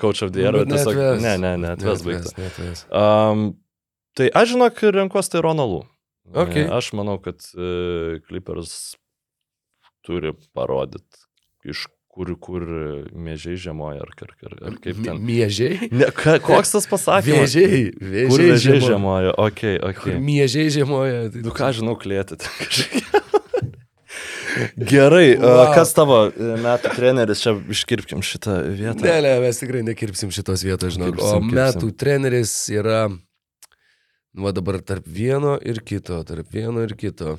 coach 0.00 0.24
of 0.24 0.32
the 0.32 0.46
year, 0.46 0.62
tiesiog, 0.64 1.02
ne, 1.20 1.36
ne, 1.42 1.58
ne, 1.60 1.74
atves 1.76 2.06
baigtas. 2.06 2.86
Um, 2.88 3.52
tai 4.18 4.28
aš 4.34 4.54
žinok, 4.54 4.82
renkuosi 4.98 5.32
tai 5.34 5.42
Ronalų. 5.44 5.82
Okay. 6.32 6.68
Aš 6.70 6.92
manau, 6.96 7.18
kad 7.22 7.42
uh, 7.58 8.20
Clippers 8.28 8.94
turi 10.06 10.32
parodyti, 10.54 11.26
iš 11.68 11.86
kur, 12.12 12.28
kur 12.40 12.64
mėžiai 13.16 13.56
žiemoja, 13.60 14.04
ar, 14.04 14.12
ar, 14.26 14.32
ar, 14.46 14.56
ar 14.68 14.76
kaip 14.84 14.98
ten. 15.04 15.20
Miežiai? 15.24 15.88
Ne, 15.94 16.10
ka, 16.14 16.36
koks 16.44 16.74
tas 16.76 16.88
pasakymas? 16.90 17.54
Vėžiai. 17.56 17.82
Kur 17.96 18.12
Vėžiai 18.12 18.48
vėžiai 18.50 18.58
žiemoja. 18.66 18.90
žiemoja? 18.90 19.34
Ok, 19.46 19.62
ok. 19.90 20.02
Kur 20.04 20.20
Miežiai 20.28 20.72
žiemoja. 20.76 21.22
Tai- 21.32 21.44
Nu 21.46 21.54
ką 21.56 21.72
žinau, 21.78 21.96
klėti. 22.00 22.38
Gerai, 24.76 25.36
wow. 25.40 25.48
Wow. 25.48 25.70
kas 25.72 25.94
tavo 25.96 26.16
e, 26.28 26.48
metų 26.60 26.90
treneris, 26.92 27.40
čia 27.40 27.54
iškirpkim 27.72 28.20
šitą 28.26 28.58
vietą. 28.76 29.00
Ne, 29.06 29.14
ne, 29.24 29.30
mes 29.46 29.60
tikrai 29.62 29.80
nekirpsim 29.86 30.32
šitos 30.34 30.64
vietos. 30.66 30.98
Kirpsim, 31.00 31.48
O 31.48 31.54
metų 31.56 31.88
treneris 31.98 32.52
yra, 32.72 33.06
nu, 34.32 34.52
dabar 34.52 34.80
tarp 34.80 35.06
vieno 35.06 35.56
ir 35.60 35.82
kito, 35.84 36.22
tarp 36.24 36.52
vieno 36.52 36.84
ir 36.84 36.94
kito. 36.96 37.38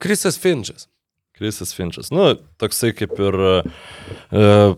Krisas 0.00 0.38
Finčas. 0.40 0.88
Krisas 1.36 1.74
Finčas. 1.76 2.10
Nu, 2.12 2.34
toksai 2.60 2.92
kaip 2.96 3.12
ir 3.20 3.36
uh, 3.40 4.76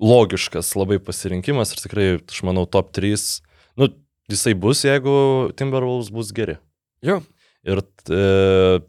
logiškas 0.00 0.72
labai 0.76 0.98
pasirinkimas 1.04 1.74
ir 1.74 1.82
tikrai, 1.84 2.06
aš 2.20 2.42
manau, 2.48 2.64
top 2.68 2.92
3. 2.96 3.26
Nu, 3.80 3.90
jisai 4.32 4.54
bus, 4.56 4.84
jeigu 4.88 5.52
Timberwolves 5.56 6.12
bus 6.12 6.32
geri. 6.36 6.56
Jo. 7.04 7.20
Ir 7.68 7.82
uh, 7.84 8.80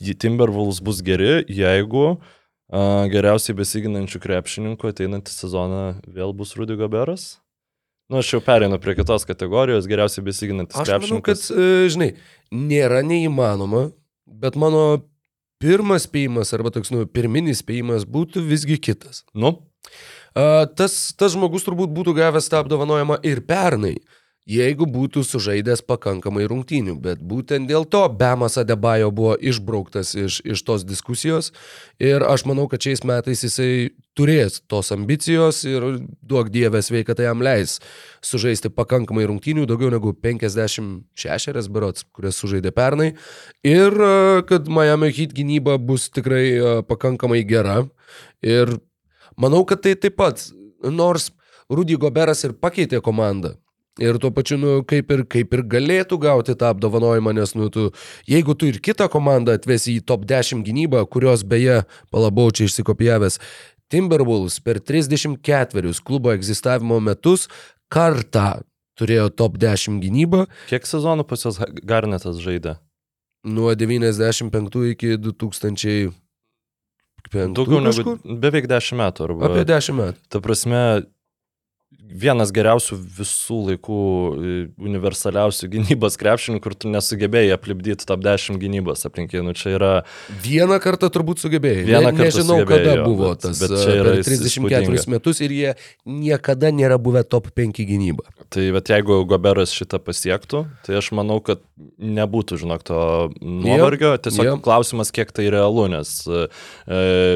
Timberwolves 0.00 0.80
bus 0.84 1.00
geri, 1.04 1.40
jeigu 1.48 2.04
uh, 2.12 3.04
geriausiai 3.12 3.56
besiginančių 3.58 4.20
krepšininkų 4.22 4.92
ateinantį 4.92 5.34
sezoną 5.34 5.84
vėl 6.06 6.36
bus 6.36 6.56
Rudy 6.60 6.76
Goberas. 8.10 8.12
Nu, 8.12 8.18
aš 8.18 8.32
jau 8.34 8.40
pereinu 8.44 8.78
prie 8.82 8.96
kitos 8.98 9.24
kategorijos, 9.28 9.86
geriausiai 9.86 10.26
besiginantis 10.26 10.76
Aš 10.76 10.90
manau, 10.98 11.22
kad, 11.22 11.38
krepšininkas. 11.38 11.50
e, 11.54 11.88
žinai, 11.94 12.10
nėra 12.50 13.04
neįmanoma, 13.06 13.92
bet 14.26 14.58
mano 14.58 15.06
pirmas 15.62 16.08
spėjimas 16.08 16.50
arba 16.56 16.72
toks, 16.74 16.90
nu, 16.90 17.06
pirminis 17.06 17.62
spėjimas 17.62 18.06
būtų 18.08 18.42
visgi 18.48 18.80
kitas. 18.82 19.24
Nu, 19.34 19.60
A, 20.34 20.66
tas, 20.78 21.12
tas 21.18 21.32
žmogus 21.34 21.64
turbūt 21.66 21.90
būtų 21.90 22.14
gavęs 22.14 22.46
tą 22.52 22.60
apdovanojimą 22.62 23.16
ir 23.26 23.40
pernai, 23.48 23.96
jeigu 24.50 24.88
būtų 24.90 25.22
sužaidęs 25.26 25.84
pakankamai 25.86 26.48
rungtynių, 26.50 26.96
bet 27.02 27.22
būtent 27.22 27.70
dėl 27.70 27.86
to 27.86 28.02
Bemas 28.10 28.58
Adebayo 28.60 29.12
buvo 29.14 29.36
išbrauktas 29.38 30.16
iš, 30.18 30.40
iš 30.42 30.64
tos 30.66 30.84
diskusijos 30.88 31.52
ir 32.02 32.24
aš 32.26 32.44
manau, 32.50 32.66
kad 32.70 32.82
šiais 32.82 33.04
metais 33.06 33.44
jisai 33.46 33.92
turės 34.18 34.58
tos 34.66 34.90
ambicijos 34.92 35.62
ir 35.68 35.86
duok 36.26 36.50
dievę 36.50 36.82
sveikatą 36.82 37.28
jam 37.28 37.44
leis 37.46 37.78
sužaisti 38.26 38.72
pakankamai 38.74 39.28
rungtynių, 39.30 39.68
daugiau 39.70 39.92
negu 39.94 40.12
56 40.12 41.70
berots, 41.70 42.04
kurias 42.10 42.42
sužaidė 42.42 42.74
pernai 42.74 43.12
ir 43.62 43.94
a, 43.94 44.42
kad 44.48 44.68
Miami 44.68 45.14
Heat 45.14 45.32
gynyba 45.36 45.78
bus 45.78 46.10
tikrai 46.10 46.46
a, 46.58 46.76
pakankamai 46.84 47.44
gera 47.46 47.84
ir 48.42 48.80
Manau, 49.40 49.64
kad 49.64 49.80
tai 49.80 49.94
taip 49.96 50.18
pat, 50.20 50.42
nors 50.84 51.30
Rudy 51.72 51.96
Goberas 51.96 52.42
ir 52.44 52.52
pakeitė 52.60 53.00
komandą. 53.04 53.54
Ir 54.00 54.16
tuo 54.22 54.30
pačiu, 54.32 54.56
nu, 54.60 54.74
kaip 54.88 55.10
ir, 55.12 55.24
kaip 55.28 55.54
ir 55.56 55.64
galėtų 55.74 56.18
gauti 56.22 56.56
tą 56.56 56.70
apdovanojimą, 56.72 57.34
nes, 57.36 57.54
nu, 57.58 57.68
tu, 57.72 57.90
jeigu 58.30 58.56
tu 58.56 58.70
ir 58.70 58.80
kitą 58.80 59.10
komandą 59.12 59.58
atvesi 59.58 59.98
į 59.98 60.04
top 60.08 60.24
10 60.28 60.64
gynybą, 60.66 61.04
kurios 61.12 61.44
beje, 61.44 61.82
palabau 62.12 62.48
čia 62.48 62.70
išsikopijavęs, 62.70 63.40
Timberwolves 63.90 64.60
per 64.62 64.78
34 64.78 65.96
klubo 66.06 66.30
egzistavimo 66.30 67.00
metus 67.02 67.48
kartą 67.90 68.60
turėjo 69.00 69.32
top 69.34 69.58
10 69.58 69.98
gynybą 70.04 70.44
kiek 70.70 70.86
sezonų 70.86 71.26
pas 71.26 71.42
jos 71.42 71.58
Garnetas 71.82 72.38
žaidė? 72.38 72.76
nuo 73.44 73.74
95 73.74 74.90
iki 74.90 75.16
2005. 75.16 76.12
Daugiau 77.54 77.80
negu 77.84 78.16
beveik 78.24 78.68
10 78.68 78.98
metų. 79.00 79.24
Arba, 79.28 79.50
Apie 79.50 79.64
10 79.68 79.96
metų. 79.96 80.18
Ta 80.32 80.40
prasme, 80.44 80.82
vienas 82.10 82.50
geriausių 82.54 82.96
visų 83.18 83.58
laikų 83.70 83.98
e, 84.00 84.54
universaliausių 84.82 85.68
gynybos 85.74 86.18
krepšininkų, 86.20 86.62
kur 86.64 86.76
tu 86.76 86.90
nesugebėjai 86.92 87.54
aplipdyti 87.56 88.06
top 88.08 88.24
10 88.24 88.58
gynybos 88.60 89.06
aplinkinių. 89.08 89.44
Nu, 89.50 89.54
čia 89.56 89.74
yra... 89.76 89.92
Vieną 90.44 90.80
kartą 90.82 91.10
turbūt 91.12 91.42
sugebėjai. 91.44 91.86
Vieną 91.88 92.10
ne, 92.10 92.14
kartą 92.18 92.42
nežinau, 92.42 92.58
kada 92.68 92.96
jo, 92.98 93.06
buvo 93.06 93.32
bet- 93.32 93.44
tas 93.46 93.62
bet 93.62 93.74
bet 93.74 93.84
čia 93.84 93.96
yra 94.00 94.14
per 94.18 94.28
34 94.28 94.50
įspūdinga. 94.50 95.14
metus 95.14 95.42
ir 95.44 95.54
jie 95.56 95.74
niekada 96.06 96.72
nėra 96.74 96.98
buvę 97.02 97.24
top 97.28 97.50
5 97.56 97.84
gynyba. 97.88 98.26
Tai 98.50 98.64
bet 98.74 98.90
jeigu 98.90 99.20
Goberas 99.30 99.70
šitą 99.76 100.00
pasiektų, 100.02 100.64
tai 100.86 100.96
aš 100.98 101.12
manau, 101.14 101.38
kad 101.44 101.62
nebūtų, 102.00 102.58
žinok, 102.64 102.82
to 102.86 103.00
nuovargio. 103.40 104.16
Tiesiog 104.20 104.48
jep. 104.48 104.62
klausimas, 104.64 105.12
kiek 105.14 105.30
tai 105.36 105.46
realu, 105.52 105.86
nes, 105.92 106.10
e, 106.26 106.48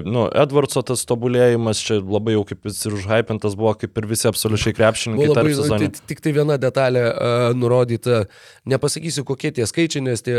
nu, 0.07 0.27
Edvardso 0.35 0.83
tas 0.87 1.05
tobulėjimas 1.07 1.83
čia 1.85 2.01
labai 2.01 2.35
jau 2.35 2.43
kaip 2.49 2.67
jis 2.67 2.81
ir 2.89 2.97
užhypintas 2.99 3.55
buvo, 3.59 3.75
kaip 3.79 4.01
ir 4.01 4.09
visi 4.11 4.27
absoliučiai 4.31 4.64
krepšininkai 4.73 5.27
Buvo 5.27 5.35
tarp 5.35 5.49
sezonų. 5.53 5.79
tai, 5.79 6.07
tik 6.07 6.21
tai 6.25 6.33
viena 6.33 6.57
detalė 6.57 7.03
uh, 7.13 7.53
nurodyta, 7.55 8.25
nepasakysiu 8.65 9.25
kokie 9.25 9.51
tie 9.53 9.67
skaičiai, 9.67 10.03
nes 10.03 10.23
tie 10.23 10.39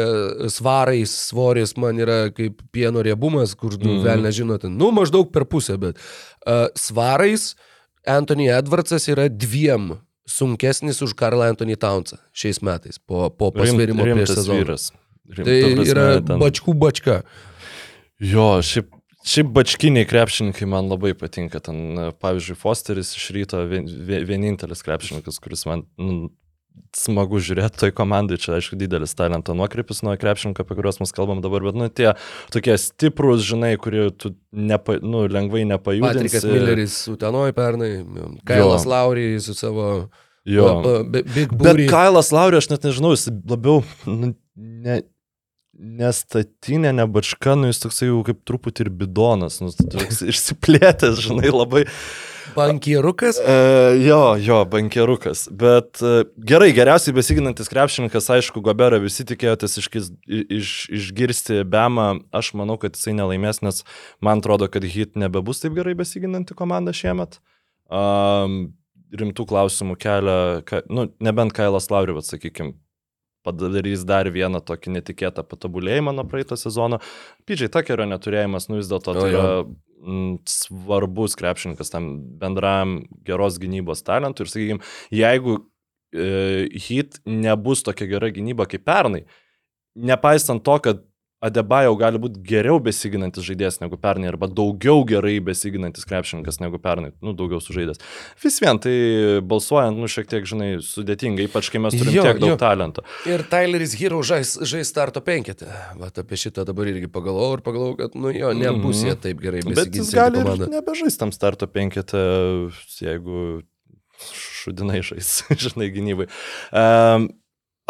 svarai, 0.49 1.05
svoris 1.05 1.75
man 1.77 1.97
yra 2.01 2.31
kaip 2.33 2.61
pieno 2.71 3.03
riebumas, 3.05 3.53
kur 3.55 3.77
nu, 3.77 3.99
Mhm. 3.99 4.03
vėl 4.07 4.21
nežinote, 4.25 4.69
nu 4.71 4.89
maždaug 4.91 5.31
per 5.31 5.45
pusę, 5.45 5.77
bet 5.77 5.95
uh, 6.47 6.67
svarais 6.75 7.53
Anthony 8.07 8.49
Edwardsas 8.49 9.07
yra 9.09 9.29
dviem 9.29 9.99
sunkesnis 10.27 11.01
už 11.01 11.13
Karlą 11.13 11.49
Anthony 11.53 11.75
Townsą 11.77 12.17
šiais 12.33 12.61
metais 12.61 12.97
po, 12.97 13.29
po 13.29 13.51
pasvėrimo 13.51 14.01
Rim- 14.05 14.17
prieš 14.17 14.33
sezoną. 14.39 14.63
vyras. 14.63 14.91
Rim, 15.29 15.45
Tai 15.45 15.61
ta 15.61 15.67
prasme, 15.75 15.91
yra 15.91 16.05
ten- 16.25 16.39
bačkų 16.39 16.73
bačka. 16.77 17.21
Jo, 18.21 18.61
šiaip, 18.63 18.87
šiaip 19.25 19.51
bačkiniai 19.55 20.05
krepšininkai 20.09 20.67
man 20.69 20.89
labai 20.91 21.13
patinka. 21.17 21.59
Ten, 21.65 21.83
e, 21.97 22.07
pavyzdžiui, 22.21 22.57
Fosteris 22.61 23.15
iš 23.17 23.29
ryto 23.35 23.61
vien, 23.69 23.87
vie- 23.89 24.23
vienintelis 24.27 24.83
krepšininkas, 24.85 25.39
kuris 25.43 25.65
man 25.69 25.85
nu, 25.97 26.29
smagu 26.95 27.39
žiūrėti 27.39 27.79
toj 27.79 27.91
komandai, 27.95 28.37
čia 28.39 28.57
aišku 28.57 28.75
didelis 28.79 29.15
talento 29.15 29.55
nuokrypis 29.55 30.01
nuo 30.03 30.15
krepšinko, 30.19 30.63
apie 30.63 30.75
kuriuos 30.75 30.99
mes 30.99 31.13
kalbam 31.15 31.39
dabar, 31.43 31.63
bet 31.63 31.77
nu 31.79 31.87
tie 31.91 32.13
tokie 32.51 32.75
stiprus, 32.79 33.43
žinai, 33.47 33.73
kurie 33.79 34.09
tu 34.11 34.33
nepa, 34.51 34.97
nu, 35.03 35.23
lengvai 35.31 35.63
nepajudinsi. 35.71 36.19
Patrikas 36.27 36.47
Milleris 36.47 36.97
Utenoj 37.11 37.55
pernai, 37.55 37.91
Kailas 38.47 38.85
Laurijai 38.87 39.39
su 39.43 39.55
savo 39.55 39.87
Jo. 40.45 40.67
uh, 40.83 41.01
Big 41.07 41.25
Bet 41.49 41.57
Booty. 41.57 41.87
Kailas 41.89 42.29
Laurė, 42.35 42.59
aš 42.61 42.67
net 42.69 42.83
nežinau, 42.85 43.15
jis 43.15 43.29
labiau 43.49 43.79
nu, 44.05 44.35
ne, 44.55 44.99
nestatinė, 45.75 46.93
ne 46.95 47.07
bačka, 47.09 47.55
nu 47.59 47.71
jis 47.71 47.81
toksai 47.83 48.09
jau 48.09 48.21
kaip 48.27 48.45
truputį 48.47 48.87
ir 48.87 48.93
bidonas, 49.01 49.59
nu, 49.63 49.73
toks 49.73 50.23
išsiplėtęs, 50.31 51.19
žinai, 51.27 51.51
labai. 51.53 51.85
Bankierukas. 52.55 53.35
E, 53.43 53.55
jo, 54.05 54.19
jo, 54.39 54.61
bankierukas. 54.71 55.45
Bet 55.51 55.99
e, 55.99 56.23
gerai, 56.51 56.69
geriausiai 56.77 57.15
besiginantis 57.17 57.67
krepšininkas, 57.71 58.29
aišku, 58.37 58.63
Goberą 58.63 59.01
visi 59.03 59.25
tikėjotės 59.27 59.75
iškis, 59.81 60.07
iš, 60.29 60.71
išgirsti 60.95 61.65
Bemą. 61.67 62.07
Aš 62.35 62.53
manau, 62.55 62.77
kad 62.79 62.95
jisai 62.95 63.17
nelaimės, 63.17 63.59
nes 63.65 63.83
man 64.23 64.39
atrodo, 64.39 64.69
kad 64.71 64.87
Hit 64.87 65.19
nebebus 65.19 65.59
taip 65.63 65.75
gerai 65.75 65.97
besiginanti 65.99 66.55
komanda 66.55 66.95
šiemet. 66.95 67.41
Um, 67.91 68.71
rimtų 69.15 69.45
klausimų 69.51 69.99
kelia, 69.99 70.39
ka, 70.67 70.81
nu, 70.87 71.09
nebent 71.23 71.53
Kailas 71.55 71.91
Laurivat, 71.91 72.27
sakykime, 72.27 72.77
padarys 73.45 74.03
dar 74.07 74.29
vieną 74.33 74.61
tokį 74.65 74.97
netikėtą 74.97 75.45
patobulėjimą 75.47 76.15
nuo 76.17 76.25
praeito 76.29 76.57
sezono. 76.59 76.99
Pidžiai 77.47 77.71
Takerio 77.73 78.07
neturėjimas, 78.09 78.67
nu 78.69 78.81
vis 78.81 78.89
dėlto 78.91 79.15
tai 79.17 79.29
yra 79.29 79.47
mm, 79.63 80.35
svarbus 80.49 81.37
krepšininkas 81.39 81.93
tam 81.93 82.11
bendram 82.41 82.99
geros 83.27 83.59
gynybos 83.61 84.03
talentui. 84.07 84.45
Ir 84.45 84.53
sakykime, 84.53 84.93
jeigu 85.13 85.59
e, 86.11 86.29
hit 86.89 87.21
nebus 87.29 87.85
tokia 87.85 88.09
gera 88.15 88.31
gynyba 88.33 88.67
kaip 88.69 88.85
pernai, 88.87 89.25
nepaisant 89.95 90.65
to, 90.65 90.79
kad 90.83 91.05
Adebayo 91.45 91.93
gali 91.99 92.17
būti 92.21 92.41
geriau 92.47 92.79
besiginantis 92.81 93.45
žaidėjas 93.45 93.77
negu 93.83 93.99
pernai, 94.01 94.31
arba 94.31 94.47
daugiau 94.49 95.03
gerai 95.05 95.35
besiginantis 95.45 96.07
krepšininkas 96.09 96.57
negu 96.63 96.79
pernai, 96.81 97.11
nu, 97.21 97.33
daugiau 97.37 97.59
sužaidęs. 97.61 98.01
Vis 98.41 98.57
vien 98.63 98.79
tai 98.81 98.95
balsuojant, 99.45 99.99
nu, 100.01 100.09
šiek 100.09 100.29
tiek, 100.31 100.47
žinai, 100.49 100.69
sudėtinga, 100.85 101.45
ypač 101.45 101.69
kai 101.73 101.81
mes 101.83 101.93
turim 101.99 102.15
Jo, 102.15 102.23
tiek 102.25 102.41
daug 102.41 102.53
jo. 102.55 102.57
talento. 102.61 103.03
Ir 103.29 103.43
Tyleris 103.51 103.93
Hero 103.99 104.23
žais, 104.25 104.55
žais 104.65 104.89
starto 104.89 105.21
penketę. 105.25 105.69
Vat 106.01 106.17
apie 106.23 106.39
šitą 106.41 106.65
dabar 106.65 106.89
irgi 106.89 107.11
pagalvojau 107.13 107.59
ir 107.59 107.63
pagalvojau, 107.67 107.97
kad, 108.01 108.17
nu 108.17 108.33
jo, 108.33 108.51
nebus 108.57 109.03
Mhm. 109.03 109.07
jie 109.11 109.15
taip 109.27 109.41
gerai 109.45 109.61
Bet 109.69 109.93
jis 109.95 110.11
gali 110.15 110.41
ir 110.41 110.67
nebežais 110.71 111.17
tam 111.21 111.31
starto 111.35 111.67
penketę, 111.69 112.23
jeigu 113.03 113.61
šudinai 114.33 115.01
žais, 115.05 115.43
žinai, 115.63 115.89
gynybai. 115.93 116.27
Um, 116.73 117.29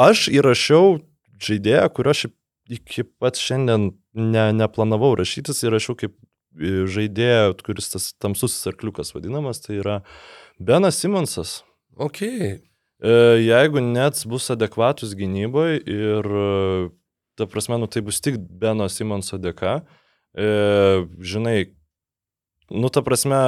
aš 0.01 0.27
įrašiau 0.33 0.97
žaidėją, 1.39 1.85
kurio 1.95 2.13
šiaip 2.17 2.33
iki 2.71 3.05
pat 3.19 3.39
šiandien 3.39 3.91
ne, 4.13 4.45
neplanavau 4.55 5.13
rašytis, 5.19 5.63
įrašiau 5.67 5.97
kaip 5.99 6.15
e, 6.15 6.85
žaidėją, 6.89 7.55
kuris 7.65 7.91
tas 7.93 8.11
tamsusis 8.21 8.67
arkliukas 8.71 9.13
vadinamas, 9.15 9.61
tai 9.63 9.79
yra 9.81 9.99
Benas 10.59 10.99
Simonsas. 11.01 11.59
Ok. 11.95 12.21
E, 12.25 13.15
Jeigu 13.43 13.83
net 13.83 14.21
bus 14.29 14.49
adekvatus 14.53 15.13
gynyboje 15.17 15.81
ir, 15.83 16.29
ta 17.35 17.47
prasme, 17.51 17.79
nu 17.81 17.89
tai 17.91 18.01
bus 18.05 18.21
tik 18.23 18.39
Beno 18.39 18.87
Simonso 18.89 19.39
dėka, 19.41 19.81
e, 20.35 20.47
žinai, 21.19 21.57
nu 22.71 22.89
ta 22.89 23.03
prasme, 23.05 23.39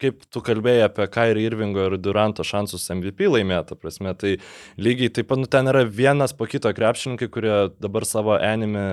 kaip 0.00 0.22
tu 0.32 0.42
kalbėjai 0.44 0.86
apie 0.86 1.06
Kairį 1.12 1.44
Irvingo 1.48 1.86
ir 1.88 1.96
Duranto 2.00 2.44
šansus 2.46 2.86
MVP 2.92 3.28
laimėti, 3.28 3.72
ta 3.72 3.78
prasme, 3.78 4.14
tai 4.18 4.36
lygiai 4.80 5.12
taip 5.14 5.28
pat, 5.30 5.40
nu 5.42 5.48
ten 5.50 5.70
yra 5.70 5.84
vienas 5.84 6.34
po 6.36 6.48
kito 6.50 6.72
krepšininkai, 6.76 7.28
kurie 7.32 7.56
dabar 7.82 8.06
savo 8.08 8.36
anime 8.36 8.84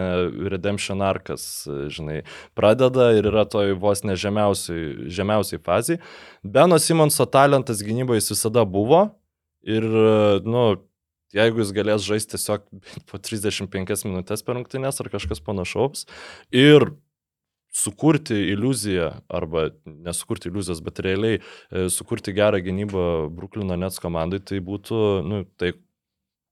Redemption 0.51 1.03
arkas, 1.05 1.67
žinai, 1.93 2.21
pradeda 2.57 3.11
ir 3.17 3.29
yra 3.31 3.47
toj 3.49 3.77
vos 3.79 4.03
ne 4.07 4.17
žemiausiai, 4.19 5.07
žemiausiai 5.19 5.63
fazai. 5.63 6.01
Beno 6.43 6.79
Simonso 6.81 7.27
talentas 7.31 7.83
gynyboje 7.85 8.23
jis 8.23 8.35
visada 8.35 8.65
buvo 8.67 9.07
ir, 9.67 9.87
nu, 10.47 10.67
jeigu 11.35 11.61
jis 11.63 11.73
galės 11.75 12.05
žaisti 12.07 12.35
tiesiog 12.35 12.63
po 13.09 13.19
35 13.19 14.07
minutės 14.07 14.43
per 14.45 14.57
rungtynės 14.57 15.01
ar 15.03 15.11
kažkas 15.11 15.43
panašaus 15.43 16.05
ir 16.55 16.89
sukurti 17.73 18.37
iliuziją, 18.53 19.09
arba 19.29 19.69
nesukurti 19.85 20.49
iliuzijos, 20.49 20.81
bet 20.85 21.01
realiai 21.05 21.39
e, 21.39 21.87
sukurti 21.93 22.33
gerą 22.35 22.61
gynybą 22.65 23.03
Bruklino 23.35 23.77
Nets 23.79 24.01
komandai, 24.03 24.39
tai 24.39 24.61
būtų, 24.65 25.01
nu, 25.27 25.43
tai 25.59 25.73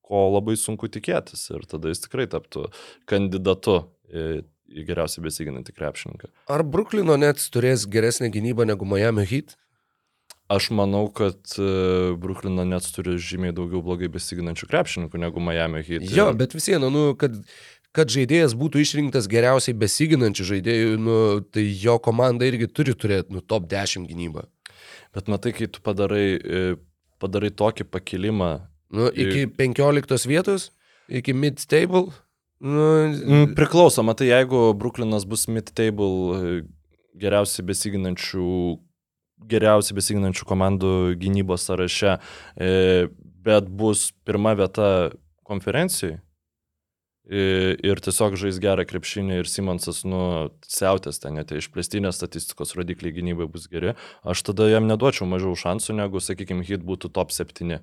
ko 0.05 0.27
labai 0.29 0.57
sunku 0.59 0.89
tikėtis 0.91 1.47
ir 1.53 1.65
tada 1.69 1.89
jis 1.89 2.03
tikrai 2.05 2.27
taptų 2.29 2.67
kandidatu 3.09 3.79
į, 4.05 4.43
geriausiai 4.85 5.23
besiginantį 5.25 5.75
krepšininką. 5.75 6.31
Ar 6.51 6.65
Bruklino 6.65 7.17
net 7.21 7.41
turės 7.53 7.85
geresnę 7.89 8.31
gynybą 8.33 8.67
negu 8.69 8.87
Miami 8.89 9.25
Heat? 9.29 9.55
Aš 10.45 10.67
manau, 10.77 11.07
kad 11.09 11.55
uh, 11.57 12.13
Bruklino 12.21 12.61
Nets 12.69 12.91
turi 12.93 13.15
žymiai 13.17 13.53
daugiau 13.55 13.81
blogai 13.85 14.11
besiginančių 14.13 14.67
krepšininkų 14.69 15.21
negu 15.21 15.41
Miami 15.41 15.81
Heat. 15.87 16.05
Jo, 16.13 16.27
bet 16.37 16.53
vis 16.53 16.69
viena, 16.69 16.91
nu, 16.93 17.07
kad, 17.17 17.39
kad 17.95 18.11
žaidėjas 18.11 18.57
būtų 18.59 18.83
išrinktas 18.83 19.29
geriausiai 19.31 19.75
besiginančių 19.79 20.49
žaidėjų, 20.51 20.97
nu, 20.99 21.17
tai 21.51 21.63
jo 21.69 21.97
komanda 22.03 22.47
irgi 22.47 22.67
turi 22.67 22.95
turėti, 22.97 23.33
nu, 23.35 23.41
top 23.41 23.69
10 23.71 24.09
gynybą. 24.11 24.45
Bet 25.15 25.31
matai, 25.31 25.55
kai 25.55 25.69
tu 25.71 25.79
padarai, 25.83 26.27
e, 26.35 26.63
padarai 27.23 27.53
tokį 27.55 27.87
pakilimą 27.87 28.53
Nu, 28.95 29.09
iki 29.11 29.47
15 29.49 30.27
vietos, 30.29 30.69
iki 31.09 31.33
mid-table. 31.33 32.05
Nu, 32.05 32.15
Mm, 32.59 33.53
Priklauso, 33.55 34.03
matai, 34.03 34.29
jeigu 34.31 34.73
Bruklinas 34.73 35.25
bus 35.27 35.45
mid-table 35.51 36.37
e, 36.37 36.53
geriausiai 37.19 37.65
besiginančių, 37.67 38.47
geriausiai 39.51 39.97
besiginančių 39.97 40.47
komandų 40.47 40.93
gynybos 41.19 41.67
sąraše, 41.67 42.15
e, 42.55 43.09
bet 43.45 43.67
bus 43.67 44.07
pirma 44.25 44.55
vieta 44.57 45.11
konferencijai 45.45 46.21
ir 47.29 48.01
tiesiog 48.05 48.37
žais 48.37 48.59
gerą 48.61 48.85
krepšinį 48.87 49.41
ir 49.41 49.49
Simonsas, 49.49 50.03
nu, 50.05 50.51
siautės 50.69 51.21
ten, 51.23 51.39
net 51.39 51.51
išplėstinės 51.55 52.19
statistikos 52.19 52.75
rodikliai 52.77 53.15
gynybai 53.15 53.49
bus 53.51 53.67
geri, 53.71 53.95
aš 54.23 54.45
tada 54.51 54.69
jam 54.69 54.85
neduočiau 54.89 55.27
mažiau 55.29 55.57
šansų, 55.57 55.97
negu, 55.97 56.21
sakykime, 56.21 56.65
hit 56.67 56.85
būtų 56.85 57.13
top 57.15 57.33
7 57.33 57.79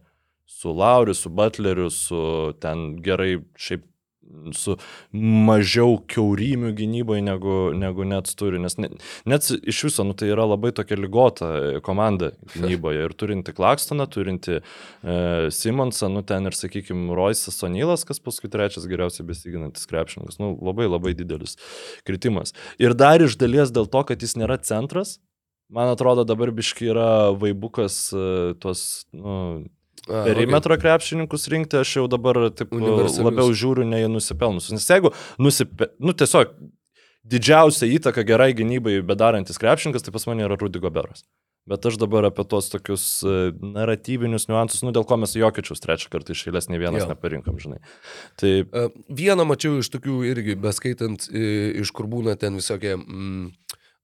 su 0.53 0.75
Lauriu, 0.77 1.15
su 1.15 1.31
Butleriu, 1.33 1.89
su 1.91 2.53
ten 2.63 3.01
gerai 3.03 3.41
šiaip 3.59 3.87
su 4.57 4.77
mažiau 5.13 5.97
keurimių 6.11 6.73
gynyboje 6.77 7.23
negu, 7.25 7.57
negu 7.77 8.07
net 8.09 8.31
turi, 8.39 8.61
nes 8.63 8.77
net, 8.81 8.95
net 9.29 9.49
iš 9.59 9.83
viso, 9.89 10.07
nu, 10.07 10.17
tai 10.19 10.31
yra 10.33 10.47
labai 10.49 10.73
tokia 10.75 10.99
lygota 10.99 11.51
komanda 11.85 12.33
gynyboje 12.55 13.07
ir 13.07 13.17
turinti 13.19 13.55
Klakstoną, 13.57 14.07
turinti 14.13 14.59
e, 14.59 14.63
Simonsą, 15.55 16.11
nu 16.13 16.25
ten 16.27 16.49
ir, 16.49 16.57
sakykime, 16.57 17.13
Roisas 17.17 17.61
Onylas, 17.67 18.07
kas 18.09 18.23
paskui 18.23 18.51
trečias 18.53 18.89
geriausiai 18.91 19.27
besiginantis 19.29 19.89
krepšininkas, 19.91 20.41
nu 20.43 20.55
labai 20.63 20.89
labai 20.91 21.15
didelis 21.19 21.59
kritimas. 22.09 22.57
Ir 22.83 22.97
dar 22.99 23.23
iš 23.23 23.37
dalies 23.41 23.75
dėl 23.75 23.91
to, 23.91 24.05
kad 24.09 24.25
jis 24.25 24.37
nėra 24.41 24.59
centras, 24.65 25.19
man 25.73 25.93
atrodo 25.93 26.27
dabar 26.29 26.53
biški 26.55 26.91
yra 26.93 27.13
vaibukas 27.37 28.05
e, 28.17 28.27
tuos, 28.63 29.05
nu, 29.17 29.37
perimetro 30.07 30.77
okay. 30.77 30.83
krepšininkus 30.87 31.49
rinkti, 31.53 31.83
aš 31.83 31.97
jau 32.01 32.07
dabar 32.11 32.49
taip 32.57 32.73
labiau 32.75 33.53
žiūriu 33.55 33.87
ne 33.89 34.03
į 34.05 34.11
nusipelnus. 34.13 34.71
Nes 34.75 34.89
jeigu 34.89 35.13
nusipe, 35.43 35.93
nu, 36.03 36.15
tiesiog 36.17 36.57
didžiausia 37.23 37.91
įtaka 37.99 38.25
gerai 38.27 38.51
gynybai 38.59 38.99
bedarantis 39.07 39.61
krepšininkas, 39.63 40.05
tai 40.05 40.15
pas 40.15 40.27
mane 40.27 40.47
yra 40.47 40.59
Rudy 40.59 40.83
Goberas. 40.83 41.23
Bet 41.71 41.87
aš 41.87 41.95
dabar 41.95 42.27
apie 42.27 42.43
tos 42.51 42.73
tokius 42.73 43.05
e, 43.23 43.53
naratyvinius 43.55 44.49
niuansus, 44.51 44.81
nu 44.83 44.91
dėl 44.95 45.05
ko 45.07 45.21
mes 45.23 45.37
jokiečius 45.39 45.79
trečią 45.85 46.11
kartą 46.11 46.35
iš 46.35 46.49
eilės 46.51 46.67
ne 46.67 46.81
vienas 46.83 47.05
Jo. 47.05 47.13
neparinkom, 47.13 47.61
žinai. 47.63 47.79
Tai 48.41 48.51
A, 48.67 48.89
Vieną 49.07 49.47
mačiau 49.47 49.79
iš 49.79 49.93
tokių 49.95 50.25
irgi, 50.27 50.59
beskaitant, 50.59 51.29
i, 51.31 51.45
iš 51.85 51.95
kur 51.95 52.11
būna 52.11 52.35
ten 52.41 52.59
visokie 52.59 52.97
mm, 52.97 53.53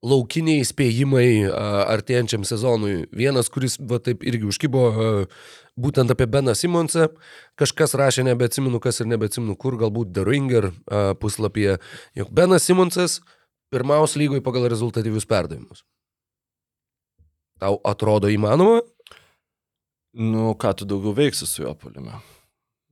laukiniai 0.06 0.62
spėjimai 0.62 1.50
artėjančiam 1.50 2.46
sezonui. 2.46 3.08
Vienas, 3.10 3.50
kuris 3.50 3.74
va 3.82 3.98
taip 3.98 4.22
irgi 4.22 4.46
užkybo 4.46 4.84
būtent 5.78 6.10
apie 6.12 6.26
Beną 6.30 6.55
Simonsą. 6.59 7.09
Kažkas 7.59 7.94
rašė, 7.98 8.26
nebeatsimenu 8.28 8.80
kas 8.82 9.00
ir 9.02 9.10
nebeatsimenu 9.10 9.56
kur, 9.60 9.78
galbūt 9.80 10.12
The 10.16 10.26
Ringer 10.26 10.70
puslapyje, 11.22 11.78
jog 12.18 12.32
Benas 12.34 12.66
Simonsas 12.68 13.20
pirmaus 13.72 14.16
lygoj 14.18 14.42
pagal 14.44 14.68
rezultatyvius 14.72 15.28
perdavimus. 15.28 15.84
Tau 17.59 17.78
atrodo 17.86 18.30
įmanoma? 18.30 18.82
Nu, 20.18 20.52
ką 20.59 20.72
tu 20.78 20.86
daugiau 20.88 21.14
veiksi 21.14 21.46
su 21.46 21.62
juo 21.62 21.74
palime. 21.78 22.18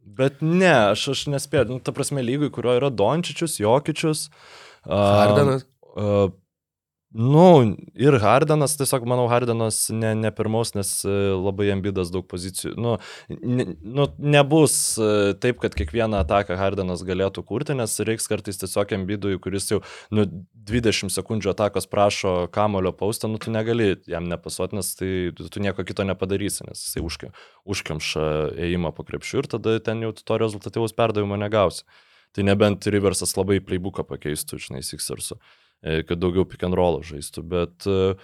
Bet 0.06 0.42
ne, 0.42 0.70
aš, 0.92 1.08
aš 1.14 1.22
nespėjau, 1.32 1.66
nu, 1.72 1.78
ta 1.82 1.94
prasme, 1.94 2.22
lygui, 2.22 2.50
kurio 2.54 2.76
yra 2.78 2.90
Dončičius, 2.94 3.56
Jokičius. 3.58 4.28
a, 4.86 4.98
Hardenas? 5.22 5.64
a, 5.96 6.28
Nu, 7.16 7.76
ir 7.97 8.12
Hardenas, 8.20 8.74
tiesiog 8.76 9.06
manau, 9.09 9.24
Hardenas 9.32 9.86
ne, 9.88 10.10
ne 10.18 10.28
pirmaus, 10.36 10.74
nes 10.76 10.90
e, 11.09 11.14
labai 11.32 11.70
ambidas 11.72 12.10
daug 12.12 12.26
pozicijų. 12.28 12.74
Nu, 12.76 12.93
ne, 13.32 13.64
nu, 13.80 14.05
nebus 14.20 14.74
e, 15.01 15.32
taip, 15.40 15.56
kad 15.62 15.72
kiekvieną 15.78 16.20
ataką 16.20 16.59
Hardenas 16.60 17.01
galėtų 17.09 17.40
kurti, 17.48 17.72
nes 17.78 17.97
reiks 18.05 18.28
kartais 18.28 18.60
tiesiog 18.60 18.93
ambidui, 18.98 19.38
kuris 19.40 19.70
jau 19.72 19.80
nu, 20.12 20.26
20 20.68 21.14
sekundžių 21.16 21.55
atakos 21.55 21.88
prašo 21.88 22.36
kamulio 22.52 22.93
paustą, 22.93 23.32
nu, 23.32 23.40
tu 23.40 23.55
negali 23.55 23.94
jam 24.05 24.28
nepasuoti, 24.28 24.76
nes 24.76 24.93
tai 25.01 25.12
tu 25.32 25.64
nieko 25.64 25.88
kito 25.88 26.05
nepadarysi, 26.05 26.66
nes 26.68 26.84
jisai 26.84 27.06
užkim, 27.06 27.36
užkimša 27.64 28.26
ėjimą 28.68 28.93
po 28.93 29.09
krepšių 29.09 29.40
ir 29.40 29.55
tada 29.56 29.78
ten 29.80 30.05
jau 30.05 30.12
to 30.20 30.43
rezultatyvaus 30.44 30.93
perdavimo 30.93 31.40
negausi. 31.40 31.86
Tai 32.36 32.44
nebent 32.44 32.84
Riversas 32.93 33.32
labai 33.38 33.62
playbooką 33.64 34.05
pakeistų, 34.05 34.59
žinai, 34.60 34.84
Sixers'u. 34.84 35.38
E, 35.40 35.65
kad 35.82 36.18
daugiau 36.20 36.46
pick 36.48 36.64
and 36.66 36.76
roll 36.76 37.00
žaistų. 37.04 37.44
Bet, 37.50 37.86
e, 37.86 38.16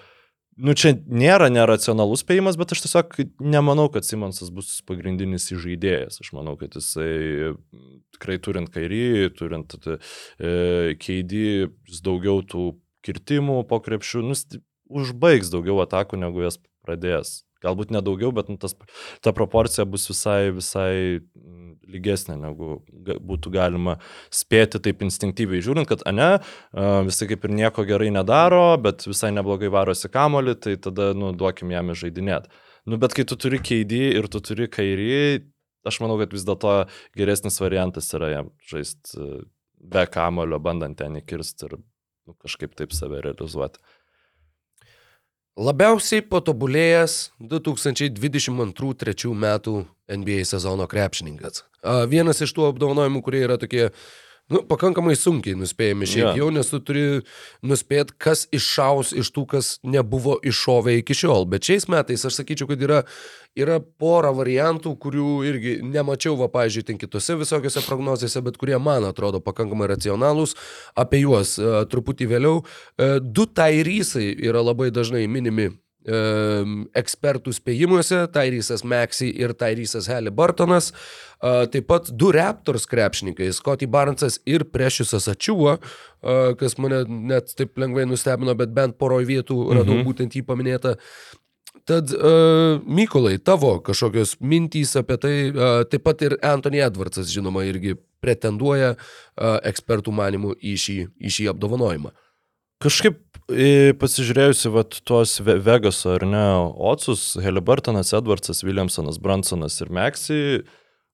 nu, 0.57 0.75
čia 0.79 0.95
nėra 1.07 1.51
neracionalus 1.53 2.25
spėjimas, 2.25 2.59
bet 2.61 2.75
aš 2.75 2.85
tiesiog 2.87 3.19
nemanau, 3.41 3.89
kad 3.93 4.07
Simonsas 4.09 4.53
bus 4.55 4.75
pagrindinis 4.89 5.51
žaidėjas. 5.53 6.21
Aš 6.25 6.33
manau, 6.37 6.57
kad 6.61 6.75
jisai 6.79 7.55
tikrai 8.17 8.39
turint 8.43 8.73
kairį, 8.73 9.31
turint 9.39 9.79
e, 9.85 9.99
keidį, 11.03 11.47
jis 11.91 12.03
daugiau 12.05 12.43
tų 12.47 12.73
kirtimų 13.03 13.63
po 13.71 13.81
krepšių, 13.83 14.27
nu, 14.29 14.37
užbaigs 14.93 15.51
daugiau 15.53 15.81
atakų, 15.83 16.21
negu 16.23 16.45
jas 16.45 16.61
pradės. 16.85 17.43
Galbūt 17.63 17.93
nedaugiau, 17.95 18.33
bet 18.35 18.51
nu, 18.51 18.59
tas, 18.61 18.75
ta 19.23 19.33
proporcija 19.37 19.87
bus 19.89 20.09
visai, 20.11 20.51
visai 20.55 21.21
lygesnė, 21.93 22.37
negu 22.41 22.81
būtų 23.23 23.53
galima 23.55 23.97
spėti 24.33 24.81
taip 24.83 25.03
instinktyviai 25.07 25.63
žiūrint, 25.65 25.89
kad 25.91 26.05
ne, 26.15 26.35
visi 27.07 27.29
kaip 27.31 27.47
ir 27.47 27.55
nieko 27.55 27.87
gerai 27.89 28.11
nedaro, 28.15 28.77
bet 28.83 29.07
visai 29.09 29.33
neblogai 29.35 29.71
varosi 29.73 30.11
kamolį, 30.13 30.57
tai 30.67 30.77
tada, 30.83 31.13
nu, 31.17 31.33
duokim 31.37 31.73
jam 31.75 31.95
žaidinėti. 31.97 32.53
Nu, 32.89 32.99
bet 32.99 33.15
kai 33.15 33.27
tu 33.29 33.39
turi 33.39 33.61
keidį 33.63 34.03
ir 34.19 34.29
tu 34.31 34.43
turi 34.43 34.67
kairį, 34.71 35.15
aš 35.87 36.01
manau, 36.03 36.19
kad 36.19 36.35
vis 36.35 36.47
dėlto 36.47 36.75
geresnis 37.19 37.61
variantas 37.63 38.11
yra 38.17 38.33
jam 38.37 38.53
žaisti 38.71 39.43
be 39.83 40.05
kamolio, 40.11 40.59
bandant 40.63 40.99
ten 40.99 41.19
įkirsti 41.19 41.69
ir 41.69 41.77
nu, 41.79 42.35
kažkaip 42.43 42.75
taip 42.79 42.95
save 42.95 43.23
realizuoti. 43.25 43.83
Labiausiai 45.53 46.23
patobulėjęs 46.25 47.15
2022-2023 47.45 49.35
metų 49.37 49.75
NBA 50.09 50.47
sezono 50.49 50.87
krepšininkas. 50.89 51.67
Vienas 52.09 52.41
iš 52.41 52.55
tų 52.57 52.71
apdovanojimų, 52.71 53.21
kurie 53.21 53.43
yra 53.45 53.59
tokie 53.61 53.91
nu, 54.53 54.63
pakankamai 54.69 55.15
sunkiai 55.19 55.57
nuspėjami 55.59 56.09
šiaip 56.09 56.25
yeah. 56.25 56.39
jau, 56.43 56.49
nes 56.55 56.69
tu 56.71 56.81
turi 56.85 57.05
nuspėti, 57.67 58.17
kas 58.21 58.45
iššaus 58.55 59.13
iš 59.19 59.33
tų, 59.35 59.47
kas 59.55 59.71
nebuvo 59.83 60.37
iššovę 60.49 60.99
iki 61.01 61.17
šiol. 61.17 61.47
Bet 61.51 61.69
šiais 61.69 61.89
metais 61.93 62.25
aš 62.29 62.39
sakyčiau, 62.41 62.69
kad 62.71 62.83
yra, 62.85 63.03
yra 63.59 63.79
pora 63.81 64.33
variantų, 64.37 64.95
kurių 65.03 65.29
irgi 65.49 65.77
nemačiau, 65.87 66.37
va, 66.41 66.51
pažiūrėjau, 66.53 66.91
ten 66.93 67.01
kitose 67.01 67.39
visokiose 67.41 67.85
prognozėse, 67.87 68.43
bet 68.45 68.59
kurie 68.61 68.79
man 68.83 69.09
atrodo 69.09 69.43
pakankamai 69.45 69.91
racionalūs. 69.93 70.57
Apie 70.99 71.23
juos 71.25 71.57
uh, 71.61 71.83
truputį 71.89 72.29
vėliau. 72.37 72.63
Uh, 72.63 73.17
du 73.23 73.49
tairysai 73.49 74.31
yra 74.37 74.65
labai 74.65 74.93
dažnai 74.95 75.25
minimi 75.31 75.73
ekspertų 76.03 77.53
spėjimuose, 77.55 78.25
Tyrysas 78.35 78.83
Maxi 78.89 79.29
ir 79.39 79.55
Tyrysas 79.59 80.09
Halliburtonas, 80.11 80.93
taip 81.43 81.87
pat 81.91 82.11
du 82.11 82.33
Raptors 82.35 82.89
krepšininkai, 82.91 83.53
Scotty 83.55 83.87
Barnesas 83.91 84.41
ir 84.47 84.65
Preciusas 84.71 85.29
Ačiuo, 85.31 85.77
kas 86.59 86.79
mane 86.83 87.05
net 87.09 87.55
taip 87.59 87.79
lengvai 87.79 88.09
nustebino, 88.11 88.57
bet 88.59 88.75
bent 88.75 88.99
poroj 88.99 89.27
vietų 89.31 89.61
radau 89.77 89.99
mhm. 90.01 90.09
būtent 90.09 90.39
jį 90.39 90.43
paminėtą. 90.49 90.97
Tad, 91.85 92.13
uh, 92.15 92.79
Mykolai, 92.87 93.39
tavo 93.43 93.81
kažkokios 93.83 94.37
mintys 94.39 94.95
apie 95.01 95.17
tai, 95.19 95.35
uh, 95.51 95.83
taip 95.91 96.05
pat 96.07 96.21
ir 96.23 96.37
Anthony 96.47 96.79
Edwardsas, 96.85 97.33
žinoma, 97.33 97.65
irgi 97.67 97.97
pretenduoja 98.23 98.93
uh, 98.95 99.57
ekspertų 99.67 100.15
manimų 100.15 100.55
į 100.63 100.77
šį, 100.79 100.99
į 101.19 101.33
šį 101.37 101.49
apdovanojimą. 101.55 102.13
Kažkaip 102.83 103.21
pasižiūrėjusi 104.01 104.71
vat, 104.73 104.99
tuos 105.07 105.37
Vegaso 105.45 106.15
ar 106.17 106.25
ne, 106.27 106.45
Otsus, 106.91 107.37
Helibartonas, 107.43 108.13
Edwardsas, 108.17 108.63
Williamsonas, 108.67 109.19
Bransonas 109.23 109.81
ir 109.83 109.91
Meksy, 109.93 110.39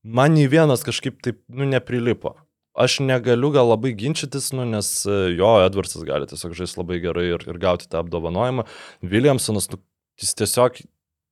man 0.04 0.36
nei 0.36 0.48
vienas 0.50 0.84
kažkaip 0.86 1.20
taip, 1.24 1.40
nu, 1.48 1.66
neprilipo. 1.68 2.36
Aš 2.78 3.00
negaliu 3.02 3.50
gal 3.50 3.72
labai 3.72 3.90
ginčytis, 3.98 4.52
nu, 4.54 4.66
nes 4.68 4.90
jo, 5.04 5.50
Edwardsas 5.64 6.04
gali 6.06 6.28
tiesiog 6.30 6.54
žaisti 6.54 6.78
labai 6.78 7.00
gerai 7.02 7.26
ir, 7.32 7.42
ir 7.48 7.58
gauti 7.58 7.88
tą 7.90 8.04
apdovanojimą. 8.04 8.68
Williamsonas, 9.02 9.66
nu, 9.72 9.80
jis 10.20 10.36
tiesiog, 10.38 10.78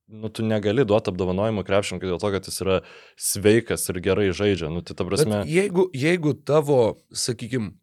nu, 0.07 0.31
tu 0.33 0.43
negali 0.43 0.83
duoti 0.87 1.13
apdovanojimą 1.13 1.63
krepšininkui 1.67 2.11
dėl 2.11 2.19
to, 2.19 2.33
kad 2.35 2.49
jis 2.49 2.61
yra 2.65 2.81
sveikas 3.15 3.87
ir 3.93 4.01
gerai 4.03 4.27
žaidžia. 4.35 4.73
Nu, 4.73 4.83
tai 4.83 4.97
ta 4.97 5.07
prasme. 5.07 5.45
Bet 5.45 5.53
jeigu, 5.53 5.87
jeigu 5.95 6.35
tavo, 6.47 6.97
sakykime, 7.15 7.77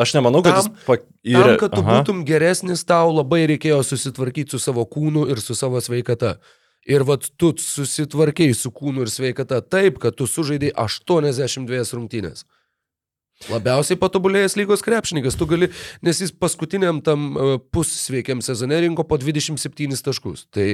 Aš 0.00 0.14
nemanau, 0.16 0.40
kad 0.44 0.56
tam, 0.56 0.70
jis 0.70 0.86
pa... 0.86 0.96
yra... 1.26 1.44
Tam, 1.44 1.58
kad 1.60 1.74
tu 1.76 1.82
Aha. 1.84 1.98
būtum 1.98 2.22
geresnis, 2.28 2.86
tau 2.88 3.12
labai 3.12 3.42
reikėjo 3.50 3.82
susitvarkyti 3.84 4.56
su 4.56 4.62
savo 4.62 4.86
kūnu 4.88 5.26
ir 5.32 5.42
su 5.42 5.56
savo 5.58 5.82
sveikata. 5.84 6.38
Ir 6.88 7.04
vad 7.04 7.26
tu 7.36 7.52
susitvarkiai 7.60 8.54
su 8.56 8.72
kūnu 8.72 9.04
ir 9.04 9.12
sveikata 9.12 9.60
taip, 9.60 10.00
kad 10.00 10.16
tu 10.16 10.28
sužaidai 10.30 10.72
82 10.72 11.92
rungtynės. 11.98 12.46
Labiausiai 13.48 13.96
patobulėjęs 13.96 14.52
lygos 14.58 14.82
krepšininkas, 14.84 15.36
tu 15.40 15.46
gali, 15.48 15.70
nes 16.04 16.18
jis 16.20 16.28
paskutiniam 16.36 16.98
tam 17.04 17.22
uh, 17.32 17.54
pussveikiam 17.72 18.42
sezone 18.44 18.76
rinko 18.84 19.06
po 19.08 19.16
27 19.16 19.96
taškus. 20.04 20.44
Tai 20.52 20.66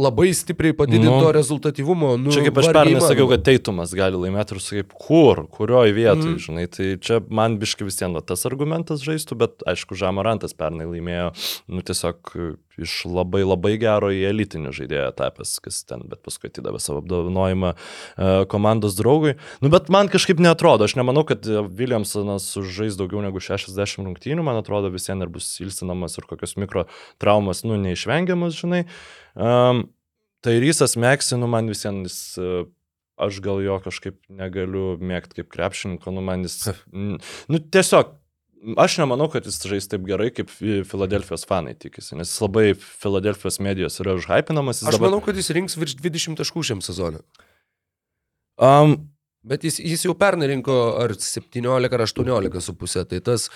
labai 0.00 0.30
stipriai 0.32 0.72
padidinto 0.78 1.18
nu, 1.20 1.34
rezultatyvumo. 1.36 2.14
Nu, 2.16 2.32
čia 2.32 2.46
kaip 2.46 2.62
aš 2.62 2.70
pernai 2.72 3.02
sakiau, 3.04 3.28
kad 3.28 3.44
teitumas 3.44 3.92
gali 3.98 4.16
laimėti 4.22 4.56
ir 4.56 4.64
sakai, 4.64 4.86
kur, 4.88 5.44
kurioj 5.52 5.92
vietoj, 5.92 6.30
mm. 6.30 6.40
žinai, 6.46 6.64
tai 6.72 6.94
čia 7.04 7.20
man 7.28 7.58
biški 7.60 7.84
vis 7.84 8.00
vien 8.00 8.16
tas 8.24 8.48
argumentas 8.48 9.04
žaistų, 9.04 9.38
bet 9.44 9.68
aišku, 9.68 9.98
Žamarantas 10.00 10.56
pernai 10.56 10.88
laimėjo, 10.88 11.28
nu 11.68 11.84
tiesiog 11.84 12.32
iš 12.80 12.94
labai 13.08 13.42
labai 13.44 13.74
gero 13.80 14.10
į 14.14 14.24
elitinį 14.30 14.72
žaidėją 14.76 15.08
tapęs, 15.18 15.56
kas 15.64 15.82
ten, 15.88 16.04
bet 16.10 16.22
paskui 16.26 16.50
atidavė 16.50 16.80
savo 16.82 17.02
apdovanojimą 17.02 17.72
e, 17.74 17.78
komandos 18.50 18.98
draugui. 18.98 19.36
Nu, 19.64 19.70
bet 19.74 19.90
man 19.94 20.10
kažkaip 20.12 20.42
netrodo, 20.42 20.88
aš 20.88 20.96
nemanau, 20.98 21.26
kad 21.28 21.46
Williamsonas 21.46 22.50
žais 22.74 22.98
daugiau 23.00 23.24
negu 23.24 23.42
60 23.42 24.04
rungtynių, 24.04 24.46
man 24.46 24.60
atrodo 24.60 24.92
visien 24.94 25.22
ir 25.24 25.32
bus 25.32 25.48
silsinamas 25.56 26.18
ir 26.18 26.28
kokios 26.30 26.56
mikro 26.60 26.86
traumas, 27.22 27.64
nu, 27.66 27.78
neišvengiamas, 27.80 28.56
žinai. 28.58 28.84
Um, 29.34 29.86
tai 30.44 30.58
Rysas 30.62 30.98
Meksi, 31.00 31.38
nu, 31.40 31.50
man 31.50 31.70
visiems 31.70 32.04
jis 32.04 32.72
aš 33.16 33.38
gal 33.40 33.62
jo 33.62 33.78
kažkaip 33.82 34.18
negaliu 34.32 34.94
mėgti 34.98 35.40
kaip 35.40 35.50
krepšininko, 35.54 36.14
nu 36.14 36.24
man 36.24 36.44
jis, 36.46 36.70
nu 37.52 37.60
tiesiog 37.62 38.16
Aš 38.80 38.98
nemanau, 39.02 39.28
kad 39.32 39.44
jis 39.44 39.58
žais 39.68 39.88
taip 39.90 40.06
gerai, 40.08 40.30
kaip 40.32 40.52
Filadelfijos 40.88 41.44
fanai 41.48 41.74
tikisi, 41.76 42.16
nes 42.16 42.30
labai 42.40 42.70
Filadelfijos 42.80 43.60
medijos 43.64 44.00
yra 44.00 44.16
užhypinamas. 44.16 44.84
Aš 44.84 44.96
dabar... 44.96 45.10
manau, 45.10 45.20
kad 45.24 45.36
jis 45.36 45.52
rinks 45.56 45.76
virš 45.76 45.98
20 46.00 46.40
taškų 46.40 46.64
šiam 46.70 46.84
sezonui. 46.84 47.20
Um, 48.62 49.02
Bet 49.44 49.64
jis, 49.66 49.76
jis 49.76 50.06
jau 50.06 50.14
pernai 50.16 50.46
rinko 50.48 50.74
ar 51.02 51.12
17 51.20 51.68
ar 51.68 52.02
18 52.06 52.62
su 52.64 52.72
pusė, 52.80 53.02
tai 53.04 53.18
tas 53.20 53.50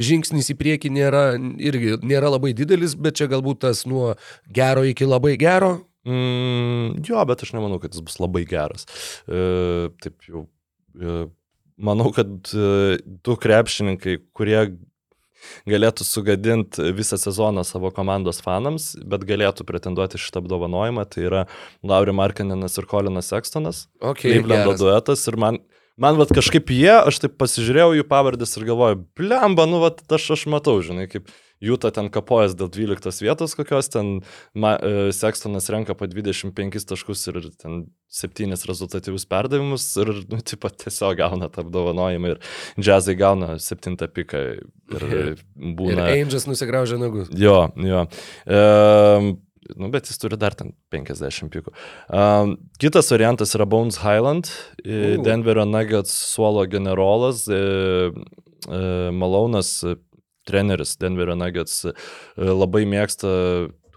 žingsnis 0.00 0.48
į 0.54 0.56
priekį 0.56 0.92
nėra, 0.96 1.24
irgi 1.60 1.98
nėra 2.00 2.30
labai 2.32 2.54
didelis, 2.56 2.94
bet 2.96 3.18
čia 3.20 3.28
galbūt 3.28 3.60
tas 3.66 3.84
nuo 3.84 4.14
gero 4.48 4.86
iki 4.88 5.04
labai 5.04 5.34
gero. 5.40 5.74
Mm, 6.08 7.04
jo, 7.04 7.20
bet 7.28 7.44
aš 7.44 7.52
nemanau, 7.56 7.76
kad 7.82 7.92
jis 7.92 8.04
bus 8.04 8.16
labai 8.20 8.46
geras. 8.48 8.88
E, 9.28 9.92
taip 10.00 10.24
jau 10.24 10.46
e, 10.96 11.26
manau, 11.76 12.10
kad 12.14 12.28
e, 12.54 12.98
du 13.04 13.36
krepšininkai, 13.40 14.18
kurie 14.36 14.66
galėtų 15.68 16.06
sugadinti 16.06 16.92
visą 16.96 17.18
sezoną 17.20 17.64
savo 17.68 17.90
komandos 17.94 18.40
fanams, 18.44 18.92
bet 19.04 19.26
galėtų 19.28 19.66
pretenduoti 19.68 20.20
šitą 20.20 20.42
apdovanojimą, 20.42 21.04
tai 21.10 21.26
yra 21.28 21.44
Lauri 21.84 22.14
Markaninas 22.16 22.78
ir 22.80 22.88
Kolinas 22.90 23.30
Sekstonas. 23.32 23.86
Okay, 24.00 24.38
Clevelando 24.38 24.76
duetas 24.80 25.24
ir 25.28 25.38
man, 25.40 25.60
man 26.00 26.20
vat 26.20 26.32
kažkaip 26.34 26.72
jie, 26.74 26.94
aš 26.96 27.20
taip 27.24 27.36
pasižiūrėjau 27.40 27.98
jų 27.98 28.06
pavardės 28.10 28.56
ir 28.58 28.68
galvoju, 28.70 29.02
blemba, 29.18 29.68
nu 29.70 29.82
vat 29.84 30.00
aš, 30.08 30.30
aš 30.38 30.46
matau, 30.52 30.78
žinai, 30.84 31.08
kaip 31.12 31.28
Jūta 31.64 31.90
ten 31.94 32.10
kapojas 32.12 32.56
dėl 32.58 32.68
12 32.72 33.24
vietos 33.24 33.56
kokios, 33.56 33.88
ten 33.92 34.18
ma, 34.52 34.74
e, 34.76 35.12
Sekstonas 35.16 35.70
renka 35.72 35.96
po 35.96 36.08
25 36.10 36.88
taškus 36.90 37.24
ir 37.32 37.40
ten 37.60 37.86
7 38.12 38.54
rezultatyvius 38.68 39.24
perdavimus 39.30 39.86
ir, 40.02 40.12
nu, 40.30 40.40
tipo, 40.44 40.70
tiesiog 40.70 41.16
gauna 41.22 41.48
tą 41.52 41.64
apdovanojimą 41.64 42.34
ir 42.34 42.42
džiazai 42.78 43.16
gauna 43.18 43.56
7 43.62 43.96
piką 44.14 44.44
ir 44.54 45.08
būna... 45.80 45.96
Ir 45.96 46.20
Angels 46.20 46.46
nusigraužia 46.50 47.00
nagus. 47.00 47.32
Jo, 47.38 47.70
jo. 47.80 48.04
Um, 48.44 49.34
nu, 49.80 49.90
bet 49.92 50.10
jis 50.10 50.20
turi 50.20 50.38
dar 50.40 50.54
ten 50.58 50.74
50 50.94 51.50
pikų. 51.54 51.72
Um, 52.12 52.56
kitas 52.82 53.10
variantas 53.14 53.54
yra 53.56 53.66
Bones 53.68 54.00
Highland, 54.04 54.50
uh. 54.84 55.16
Denverio 55.24 55.66
Nuggets 55.68 56.12
suolo 56.34 56.66
generolas, 56.70 57.46
e, 57.48 57.60
e, 58.68 58.82
Malonas 59.14 59.78
treneris 60.48 60.96
Denverio 61.00 61.36
Nuggets 61.38 61.84
e, 61.88 61.94
labai 62.36 62.84
mėgsta 62.88 63.32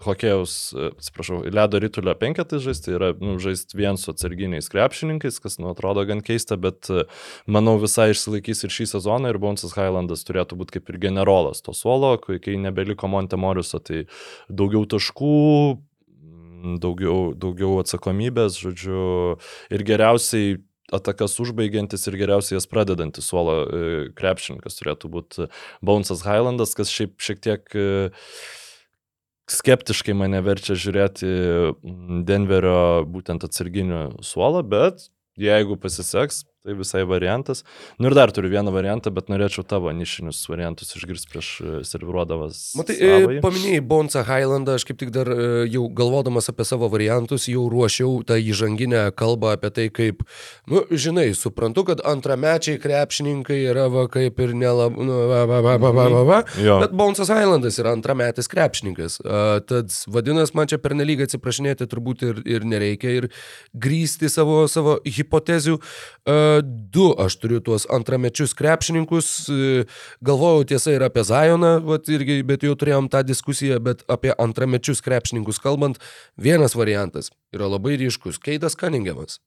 hokėjaus, 0.04 0.54
e, 0.74 0.90
atsiprašau, 0.96 1.40
ledo 1.54 1.80
rytulio 1.82 2.14
penketą 2.18 2.60
žaisti, 2.62 2.88
tai 2.88 2.96
yra 2.98 3.10
nu, 3.18 3.36
žaisti 3.42 3.78
vien 3.78 3.98
su 3.98 4.12
atsarginiais 4.12 4.70
krepšininkais, 4.72 5.40
kas 5.42 5.58
nu, 5.62 5.70
atrodo 5.72 6.04
gan 6.08 6.22
keista, 6.24 6.58
bet 6.60 6.90
e, 6.92 7.04
manau 7.50 7.78
visai 7.82 8.10
išsilaikys 8.12 8.64
ir 8.64 8.74
šį 8.74 8.88
sezoną 8.94 9.32
ir 9.32 9.40
Bonesas 9.42 9.74
Highlandas 9.76 10.24
turėtų 10.28 10.58
būti 10.60 10.78
kaip 10.78 10.92
ir 10.92 11.00
generolas 11.08 11.62
to 11.64 11.74
suolo, 11.76 12.14
kai, 12.22 12.38
nebeliko 12.60 13.10
Montemoriuso, 13.10 13.82
tai 13.82 14.06
daugiau 14.48 14.86
taškų, 14.88 15.34
daugiau, 16.82 17.34
daugiau 17.38 17.78
atsakomybės, 17.82 18.58
žodžiu, 18.62 19.38
ir 19.74 19.86
geriausiai 19.86 20.58
atakas 20.94 21.36
užbaigiantis 21.42 22.06
ir 22.08 22.16
geriausiai 22.20 22.56
jas 22.56 22.68
pradedantis 22.70 23.28
suolo 23.28 23.58
e, 23.64 23.82
krepšininkas 24.18 24.78
turėtų 24.80 25.10
būti 25.12 25.48
Bonesas 25.84 26.24
Highlandas, 26.26 26.74
kas 26.78 26.92
šiaip 26.92 27.18
šiek 27.22 27.42
tiek 27.44 27.76
e, 27.76 28.08
skeptiškai 29.48 30.16
mane 30.16 30.40
verčia 30.44 30.76
žiūrėti 30.78 31.28
Denverio 32.28 33.04
būtent 33.08 33.46
atsarginių 33.48 34.20
suolą, 34.24 34.64
bet 34.64 35.08
jeigu 35.38 35.78
pasiseks, 35.80 36.42
tai 36.68 36.76
visai 36.76 37.04
variantas. 37.08 37.64
Nu 37.96 38.10
ir 38.10 38.14
dar 38.14 38.30
turiu 38.30 38.50
vieną 38.52 38.72
variantą, 38.74 39.10
bet 39.14 39.30
norėčiau 39.32 39.64
tavo 39.64 39.88
nišinius 39.96 40.42
variantus 40.50 40.92
išgirsti 40.98 41.30
prieš 41.32 41.48
e, 41.60 41.76
serviruodamas. 41.88 42.60
Matai, 42.76 42.96
e, 42.98 43.12
savąjį. 43.22 43.40
paminėjai 43.44 43.84
Bonsą 43.88 44.24
Highlandą, 44.28 44.76
aš 44.76 44.84
kaip 44.88 45.00
tik 45.00 45.12
dar 45.14 45.30
e, 45.32 45.46
jau 45.72 45.86
galvodamas 45.88 46.50
apie 46.52 46.66
savo 46.68 46.90
variantus, 46.92 47.48
jau 47.48 47.64
ruošiau 47.72 48.20
tą 48.28 48.36
įžanginę 48.36 49.06
kalbą 49.16 49.54
apie 49.56 49.70
tai, 49.72 49.86
kaip, 49.94 50.24
nu, 50.68 50.84
žinai, 50.92 51.30
suprantu, 51.38 51.86
kad 51.88 52.04
antramečiai 52.04 52.80
krepšininkai 52.82 53.62
yra 53.70 53.88
va 53.92 54.04
kaip 54.12 54.42
ir 54.44 54.52
nelab... 54.58 54.98
Nu, 54.98 55.22
va, 55.30 55.44
va, 55.48 55.62
va, 55.64 55.76
va, 55.80 55.94
va, 55.94 56.08
va, 56.12 56.22
va. 56.28 56.38
Bet 56.84 56.92
Bonsas 56.98 57.32
Highlandas 57.32 57.80
yra 57.80 57.94
antrametis 57.96 58.50
krepšininkas. 58.52 59.20
Tad 59.68 59.94
vadinasi, 60.10 60.56
man 60.58 60.68
čia 60.68 60.80
pernelyg 60.82 61.24
atsiprašinėti 61.24 61.88
turbūt 61.88 62.26
ir, 62.28 62.44
ir 62.58 62.68
nereikia 62.68 63.14
ir 63.22 63.30
grįsti 63.72 64.28
savo, 64.32 64.60
savo 64.68 64.98
hipotezių. 65.06 65.78
A, 66.28 66.57
du 66.62 67.10
aš 67.18 67.38
turiu 67.42 67.60
tuos 67.64 67.86
antramečius 67.90 68.54
krepšininkus. 68.58 69.48
e, 69.48 69.84
Galvojau 70.24 70.64
tiesa 70.64 70.94
ir 70.94 71.04
apie 71.06 71.24
Zajoną, 71.24 71.78
irgi, 72.08 72.40
bet 72.46 72.66
jau 72.66 72.76
turėjom 72.78 73.10
tą 73.12 73.24
diskusiją, 73.26 73.80
bet 73.82 74.04
apie 74.08 74.32
antramečius 74.38 75.04
krepšininkus 75.04 75.60
kalbant, 75.62 76.00
vienas 76.36 76.74
variantas 76.78 77.30
yra 77.54 77.68
labai 77.68 77.96
ryškus- 78.00 78.40
Keidas 78.46 78.76
Kaningiamas 78.76 79.40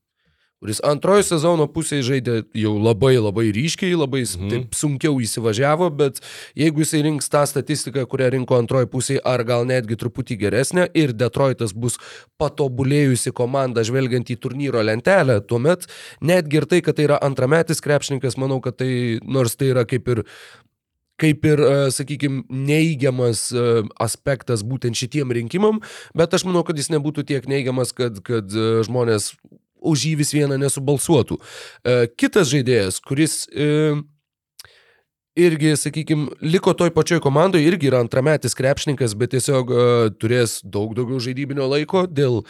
kuris 0.61 0.77
antrojo 0.85 1.23
sezono 1.25 1.65
pusėje 1.73 2.03
žaidė 2.05 2.35
jau 2.53 2.75
labai 2.77 3.15
labai 3.17 3.47
ryškiai, 3.55 3.95
labai 3.97 4.21
mhm. 4.27 4.49
taip 4.51 4.77
sunkiau 4.77 5.17
įsivažiavo, 5.25 5.87
bet 5.97 6.21
jeigu 6.57 6.83
jisai 6.83 7.01
rinks 7.07 7.31
tą 7.33 7.41
statistiką, 7.49 8.05
kurią 8.09 8.29
rinko 8.35 8.59
antrojo 8.61 8.89
pusėje, 8.93 9.23
ar 9.25 9.41
gal 9.47 9.65
netgi 9.65 9.97
truputį 9.97 10.37
geresnę, 10.43 10.85
ir 10.93 11.15
Detroitas 11.17 11.73
bus 11.73 11.97
patobulėjusi 12.41 13.33
komanda 13.33 13.81
žvelgiant 13.87 14.29
į 14.29 14.37
turnyro 14.41 14.83
lentelę, 14.85 15.39
tuomet 15.49 15.87
netgi 16.21 16.61
ir 16.61 16.67
tai, 16.69 16.83
kad 16.85 16.99
tai 16.99 17.07
yra 17.09 17.17
antrametis 17.25 17.81
krepšininkas, 17.81 18.37
manau, 18.37 18.59
kad 18.61 18.77
tai, 18.77 19.17
nors 19.25 19.57
tai 19.57 19.73
yra 19.73 19.87
kaip 19.89 20.13
ir 20.13 20.25
kaip 21.21 21.45
ir, 21.45 21.61
sakykime, 21.93 22.47
neįgiamas 22.49 23.43
e, 23.53 23.65
aspektas 24.01 24.63
būtent 24.65 24.97
šitiem 24.97 25.29
rinkimam, 25.37 25.77
bet 26.17 26.33
aš 26.33 26.47
manau, 26.47 26.63
kad 26.65 26.79
jis 26.81 26.89
nebūtų 26.89 27.27
tiek 27.29 27.45
neigiamas, 27.49 27.93
kad, 27.93 28.17
kad 28.25 28.49
e, 28.49 28.81
žmonės 28.87 29.35
už 29.81 30.07
jį 30.07 30.15
vis 30.21 30.33
vieną 30.37 30.59
nesubalsuotų. 30.61 31.37
E, 31.37 31.99
Kitas 32.15 32.51
žaidėjas, 32.53 33.01
kuris 33.03 33.43
e, 33.49 33.97
irgi, 35.35 35.75
sakykime, 35.77 36.35
liko 36.41 36.73
toj 36.77 36.91
pačioj 36.93 37.21
komandoje, 37.23 37.65
irgi 37.67 37.89
yra 37.89 38.01
antrametis 38.03 38.55
krepšininkas, 38.57 39.15
bet 39.17 39.33
tiesiog 39.35 39.71
uh, 39.71 40.11
turės 40.19 40.59
daug 40.63 40.93
daugiau 40.97 41.21
žaidybinio 41.23 41.69
laiko 41.71 42.03
dėl, 42.07 42.41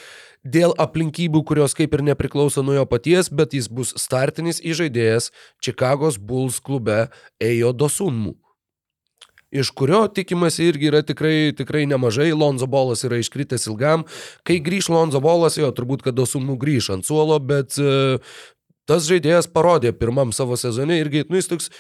dėl 0.42 0.74
aplinkybių, 0.82 1.44
kurios 1.46 1.78
kaip 1.78 1.94
ir 1.94 2.06
nepriklauso 2.12 2.66
nuo 2.66 2.80
jo 2.80 2.86
paties, 2.90 3.30
bet 3.30 3.54
jis 3.58 3.70
bus 3.70 3.94
startinis 4.02 4.62
įžaidėjas 4.66 5.30
Čikagos 5.62 6.18
Bulls 6.18 6.62
klube 6.64 7.06
Ejo 7.42 7.74
Dosunmu. 7.74 8.41
Iš 9.52 9.74
kurio 9.76 10.06
tikimasi 10.08 10.70
irgi 10.72 10.88
yra 10.88 11.02
tikrai, 11.04 11.52
tikrai 11.58 11.84
nemažai. 11.92 12.30
Lonzo 12.32 12.70
Bolas 12.72 13.04
yra 13.08 13.20
iškritęs 13.20 13.68
ilgam. 13.68 14.06
Kai 14.48 14.62
grįž 14.64 14.88
Lonzo 14.94 15.20
Bolas, 15.24 15.60
jo 15.60 15.68
turbūt, 15.76 16.06
kad 16.08 16.16
Dosunmu 16.16 16.56
grįž 16.62 16.94
ant 16.96 17.08
suolo, 17.08 17.36
bet 17.44 17.76
uh, 17.84 18.22
tas 18.88 19.10
žaidėjas 19.12 19.52
parodė 19.52 19.92
pirmam 19.96 20.32
savo 20.36 20.56
sezone 20.60 21.02
irgi, 21.04 21.26
nu 21.30 21.40
jis 21.40 21.52
toks 21.52 21.72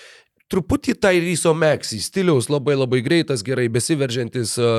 truputį 0.51 0.95
Tairyso 0.99 1.53
Meksy 1.55 2.01
stiliaus, 2.03 2.49
labai 2.51 2.75
labai 2.75 2.99
greitas, 3.05 3.43
gerai 3.45 3.69
besiveržiantis, 3.71 4.57
a, 4.59 4.71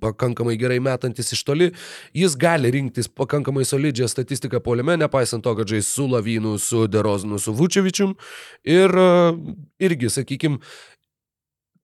pakankamai 0.00 0.56
gerai 0.60 0.78
metantis 0.82 1.34
iš 1.36 1.42
toli. 1.44 1.70
Jis 2.16 2.36
gali 2.40 2.72
rinktis 2.72 3.10
pakankamai 3.12 3.66
solidžią 3.68 4.08
statistiką 4.10 4.62
poliame, 4.64 4.96
nepaisant 5.00 5.44
to, 5.44 5.52
kad 5.58 5.68
žais 5.68 5.90
su 5.92 6.08
Lavinu, 6.08 6.56
su 6.58 6.86
Deroznu, 6.88 7.38
su 7.38 7.52
Vučevičium. 7.56 8.16
Ir 8.64 8.96
a, 8.96 9.10
irgi, 9.82 10.12
sakykime, 10.16 10.62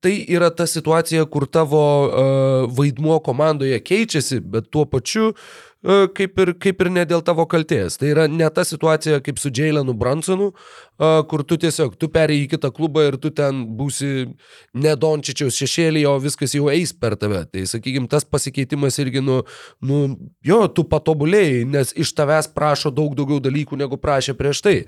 tai 0.05 0.16
yra 0.28 0.51
ta 0.55 0.66
situacija, 0.66 1.24
kur 1.31 1.47
tavo 1.47 1.85
uh, 2.06 2.74
vaidmuo 2.77 3.18
komandoje 3.24 3.78
keičiasi, 3.81 4.40
bet 4.40 4.68
tuo 4.70 4.85
pačiu 4.89 5.31
uh, 5.32 6.05
kaip, 6.14 6.36
ir, 6.43 6.52
kaip 6.60 6.82
ir 6.85 6.90
ne 6.93 7.05
dėl 7.09 7.23
tavo 7.24 7.47
kalties. 7.48 7.97
Tai 8.01 8.10
yra 8.12 8.27
ne 8.31 8.48
ta 8.52 8.64
situacija 8.66 9.23
kaip 9.24 9.40
su 9.40 9.51
Jailenu 9.55 9.94
Bransonu, 9.97 10.51
uh, 10.52 11.23
kur 11.31 11.44
tu 11.48 11.59
tiesiog, 11.62 11.97
tu 12.01 12.10
perėjai 12.12 12.44
į 12.44 12.51
kitą 12.55 12.70
klubą 12.77 13.06
ir 13.09 13.16
tu 13.23 13.32
ten 13.35 13.64
būsi 13.78 14.28
nedončičiaus 14.77 15.56
šešėlį, 15.62 16.05
o 16.10 16.16
viskas 16.23 16.55
jau 16.59 16.68
eis 16.73 16.93
per 16.93 17.16
tave. 17.20 17.47
Tai 17.51 17.64
sakykime, 17.73 18.10
tas 18.12 18.28
pasikeitimas 18.28 19.01
irgi, 19.02 19.24
nu, 19.24 19.40
nu, 19.81 20.02
jo, 20.44 20.60
tu 20.68 20.85
patobulėjai, 20.90 21.64
nes 21.73 21.97
iš 21.97 22.12
tavęs 22.20 22.52
prašo 22.55 22.93
daug 22.94 23.16
daugiau 23.18 23.40
dalykų, 23.43 23.81
negu 23.81 23.98
prašė 24.01 24.36
prieš 24.39 24.62
tai. 24.66 24.78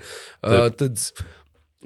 Uh, 0.43 0.69
tad, 0.69 1.01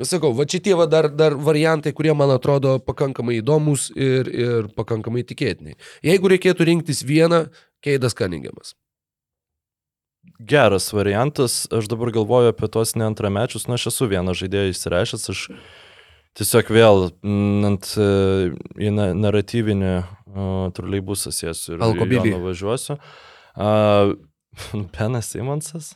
Sakau, 0.02 0.32
va 0.34 0.45
šitie 0.49 0.74
va 0.74 0.88
dar, 0.90 1.06
dar 1.14 1.36
variantai, 1.38 1.91
kurie 1.94 2.15
man 2.18 2.32
atrodo 2.34 2.80
pakankamai 2.82 3.36
įdomus 3.44 3.91
ir, 3.94 4.30
ir 4.34 4.70
pakankamai 4.74 5.22
tikėtini. 5.30 5.78
Jeigu 6.02 6.32
reikėtų 6.34 6.65
rinktis 6.65 7.03
vieną, 7.06 7.44
Keidas 7.84 8.18
Kaningiamas. 8.18 8.74
Geras 10.40 10.90
variantas, 10.95 11.68
aš 11.70 11.91
dabar 11.91 12.10
galvoju 12.15 12.49
apie 12.49 12.72
tos 12.74 12.95
neantramečius, 12.98 13.68
nu 13.68 13.78
aš 13.78 13.91
esu 13.91 14.10
vieną 14.10 14.34
žaidėją 14.40 14.74
įsireišęs, 14.74 15.30
aš 15.30 15.45
tiesiog 16.40 16.72
vėl 16.74 17.10
mm, 17.22 17.65
ant 17.70 17.90
e, 18.02 18.07
į 18.82 18.94
na- 18.95 19.11
naratyvinį 19.14 19.91
uh, 19.94 20.70
troleibusą 20.74 21.30
sėsiu 21.36 21.76
ir 21.76 21.84
Alkobilį. 21.86 22.34
nuvažiuosiu. 22.34 22.98
Uh, 23.53 24.15
Benas 24.95 25.30
Simonsas? 25.36 25.94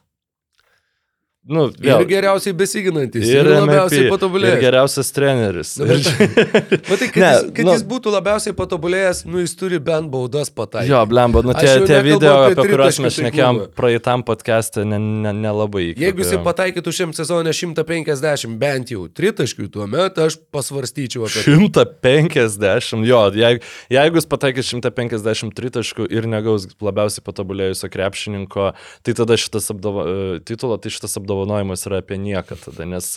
Nu, 1.48 1.70
Ir 1.80 2.02
geriausiai 2.10 2.52
besiginantis. 2.60 3.24
Ir, 3.24 3.46
Ir 3.46 3.48
labiausiai 3.62 4.02
MVP, 4.02 4.06
Ir 4.06 4.12
patobulėjęs. 4.12 4.60
geriausias 4.60 5.12
treneris. 5.16 5.70
Nu, 5.80 5.86
bet- 5.88 6.10
Matai, 6.92 7.08
kad, 7.08 7.22
Ne, 7.24 7.30
jis, 7.32 7.46
kad 7.56 7.66
nu- 7.70 7.76
jis 7.78 7.84
būtų 7.88 8.12
labiausiai 8.12 8.56
patobulėjęs, 8.58 9.22
nu 9.32 9.40
jis 9.40 9.54
turi 9.56 9.80
bent 9.80 10.10
baudas 10.12 10.52
pataikyti. 10.52 10.92
Jo, 10.92 11.06
blemba, 11.08 11.40
nu 11.48 11.56
tie, 11.56 11.78
tie 11.88 12.02
video, 12.04 12.34
apie 12.50 12.58
apie 12.58 12.66
kuriuos 12.68 12.98
tritaškių 13.00 13.06
mes 13.06 13.16
šnekėjom 13.22 13.62
praeitam 13.80 14.26
podcast'e, 14.28 14.84
nelabai 14.84 15.00
ne, 15.00 15.00
ne 15.24 15.34
nelabai 15.48 15.86
Jeigu 15.96 16.20
jisai 16.26 16.36
įkvėpė. 16.36 16.44
pataikytų 16.50 16.94
šiam 17.00 17.16
sezonė 17.16 17.56
150 17.56 18.58
bent 18.60 18.92
jau 18.92 19.08
tritaškių, 19.08 19.70
tuomet 19.72 20.20
aš 20.28 20.36
pasvarstyčiau 20.52 21.30
apie 21.30 21.46
tai. 21.48 21.56
150, 21.56 23.06
jo, 23.08 23.22
jeigu, 23.40 23.64
jeigu 23.94 24.20
jis 24.20 24.28
pataikys 24.36 24.74
150 24.76 25.56
tritaškų 25.58 26.10
ir 26.12 26.28
negaus 26.28 26.68
labiausiai 26.84 27.24
patobulėjusio 27.24 27.88
krepšininko, 27.94 28.74
tai 29.08 29.16
tada 29.18 29.40
šitas 29.40 29.72
apdova, 29.72 30.04
e, 30.12 30.40
titulo, 30.44 30.76
tai 30.82 30.92
šitas 30.92 31.16
apdovanojimas 31.16 31.37
yra 31.90 32.02
apie 32.02 32.18
nieką 32.22 32.58
tada, 32.64 32.88
nes, 32.90 33.12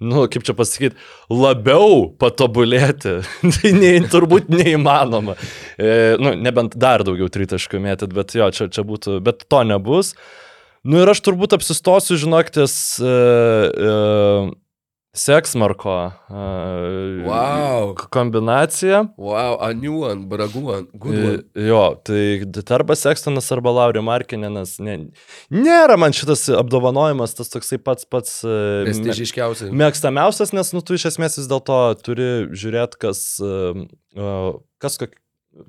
nu, 0.00 0.24
kaip 0.32 0.46
čia 0.46 0.54
pasakyti, 0.56 0.96
labiau 1.32 2.08
patobulėti, 2.20 3.18
tai 3.58 3.74
ne, 3.76 3.92
turbūt 4.12 4.48
neįmanoma. 4.52 5.36
E, 5.76 6.16
nu, 6.22 6.34
nebent 6.40 6.78
dar 6.80 7.04
daugiau 7.06 7.28
tritaškų 7.32 7.82
mėtyt, 7.84 8.14
bet 8.16 8.36
jo, 8.38 8.48
čia, 8.54 8.70
čia 8.72 8.86
būtų, 8.86 9.20
bet 9.26 9.44
to 9.50 9.62
nebus. 9.68 10.14
Nu 10.86 11.02
ir 11.02 11.10
aš 11.10 11.20
turbūt 11.26 11.56
apsistosiu, 11.56 12.14
žinok, 12.20 12.52
ties 12.54 12.76
uh, 13.02 13.66
uh, 13.66 14.52
Seksmarko 15.16 15.94
uh, 16.28 17.26
Wow. 17.26 17.94
kombinacija. 18.12 19.02
Wow, 19.16 19.56
a 19.60 19.72
new 19.72 20.02
one, 20.04 20.26
bragu 20.28 20.60
one, 20.64 20.86
good 20.94 21.14
E, 21.14 21.24
one. 21.26 21.66
Jo, 21.68 21.82
tai 22.04 22.74
arba 22.76 22.94
Sekstonas, 22.98 23.48
arba 23.54 23.72
Laurė 23.72 24.02
Markinenas. 24.04 24.76
Ne, 24.84 24.98
nėra 25.50 25.96
man 25.98 26.12
šitas 26.16 26.46
apdovanojimas, 26.60 27.34
tas 27.38 27.48
toksai 27.52 27.78
pats 27.82 28.04
pats 28.04 28.42
e, 28.44 28.56
Prestižiškiausiai. 28.88 29.72
mėgstamiausias, 29.72 30.52
nes 30.56 30.72
nu, 30.76 30.84
tu 30.84 30.94
iš 30.98 31.08
esmės 31.14 31.40
vis 31.40 31.48
dėlto 31.50 31.80
turi 32.04 32.30
žiūrėti, 32.52 33.00
kas, 33.06 33.24
e, 33.40 33.86
kas 34.82 35.00
kok- 35.00 35.16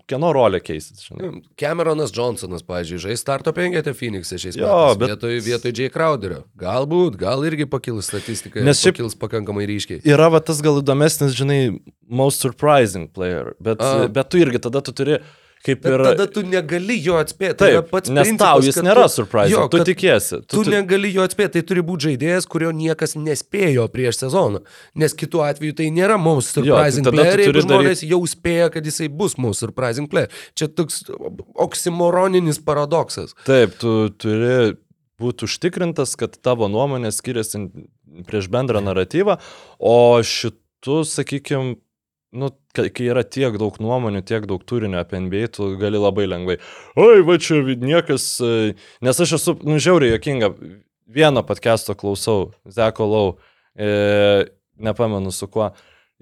kieno 0.07 0.30
rolė 0.35 0.59
keisis, 0.64 1.03
žinai. 1.07 1.41
Cameronas 1.59 2.11
Johnsonas, 2.15 2.64
pavyzdžiui, 2.68 2.99
žais 3.05 3.22
starto 3.23 3.53
penketę 3.55 3.93
Phoenix'e 3.95 4.38
šiais 4.39 4.57
Jo, 4.59 4.68
metais. 4.68 4.97
bet- 4.97 5.09
Vietoj, 5.14 5.39
vietoj 5.45 5.72
Jay 5.80 5.89
Crowderio. 5.93 6.43
Galbūt, 6.57 7.18
gal 7.18 7.43
irgi 7.47 7.65
pakils 7.69 8.07
statistika. 8.11 8.61
Nes 8.64 8.81
šiaip- 8.84 8.97
pakils 8.97 9.15
pakankamai 9.15 9.65
ryškiai. 9.68 10.01
Yra 10.05 10.30
va 10.31 10.39
tas 10.39 10.61
gal 10.61 10.81
įdomesnis, 10.81 11.35
žinai, 11.35 11.80
most 12.09 12.41
surprising 12.41 13.07
player, 13.14 13.53
bet, 13.61 13.81
A. 13.81 14.07
bet 14.07 14.30
tu 14.30 14.38
irgi 14.38 14.59
tada 14.59 14.81
tu 14.81 14.91
turi 14.91 15.19
kaip 15.65 15.81
Bet 15.84 15.93
ir... 15.93 16.03
tada 16.05 16.27
tu 16.31 16.43
negali 16.45 16.97
jo 17.03 17.17
atspėti. 17.21 17.57
Tai 17.61 17.69
Taip, 17.73 17.89
pats 17.91 18.11
nes 18.13 18.27
principas, 18.27 18.43
tau 18.43 18.63
jis 18.65 18.79
nėra 18.85 19.05
tu- 19.07 19.13
surprising, 19.15 19.55
jo, 19.55 19.65
tu 19.73 19.81
tikiesi. 19.88 20.41
Tu, 20.45 20.61
tu 20.61 20.73
negali 20.73 21.11
jo 21.15 21.25
atspėti, 21.27 21.57
tai 21.57 21.65
turi 21.71 21.84
būti 21.88 22.09
žaidėjas, 22.09 22.47
kurio 22.49 22.73
niekas 22.75 23.15
nespėjo 23.19 23.88
prieš 23.93 24.21
sezoną. 24.23 24.63
Nes 24.99 25.15
kitu 25.17 25.43
atveju 25.45 25.77
tai 25.81 25.89
nėra 25.93 26.19
most 26.21 26.59
Jo, 26.61 26.79
tai 26.79 26.91
tu 26.95 27.13
player, 27.13 27.43
turi 27.49 27.63
žmonės 27.65 28.03
jau 28.07 28.21
spėja, 28.29 28.71
kad 28.73 28.85
jisai 28.88 29.09
bus 29.13 29.38
most 29.41 29.63
surprising 29.63 30.09
player. 30.11 30.34
Čia 30.57 30.69
toks 30.69 31.03
oksimoroninis 31.67 32.59
paradoksas. 32.63 33.35
Taip, 33.47 33.77
tu 33.81 34.09
turi 34.17 34.75
būti 35.17 35.47
užtikrintas, 35.47 36.13
kad 36.19 36.38
tavo 36.45 36.69
nuomonė 36.71 37.11
skiriasi 37.13 37.63
prieš 38.27 38.49
bendrą 38.53 38.81
naratyvą, 38.85 39.38
o 39.79 39.95
šitų, 40.25 41.01
sakykime, 41.09 41.77
nu, 42.31 42.49
kai 42.75 43.07
yra 43.07 43.23
tiek 43.23 43.55
daug 43.59 43.77
nuomonių, 43.81 44.21
tiek 44.27 44.47
daug 44.49 44.63
turinio 44.67 44.99
apie 45.01 45.21
NBA, 45.23 45.47
tu 45.55 45.69
gali 45.79 45.99
labai 46.01 46.27
lengvai. 46.27 46.57
Oi, 46.99 47.21
va 47.27 47.37
čia 47.41 47.61
niekas, 47.63 48.27
e, 48.43 48.73
nes 49.05 49.21
aš 49.23 49.37
esu, 49.39 49.55
nu, 49.67 49.79
žiauriai 49.81 50.15
jokinga, 50.15 50.51
vieno 51.07 51.43
podcast'o 51.47 51.95
klausau, 51.97 52.51
Zeko 52.67 53.07
Lau, 53.07 53.29
e, 53.79 54.47
nepamenu 54.77 55.31
su 55.31 55.47
kuo. 55.51 55.71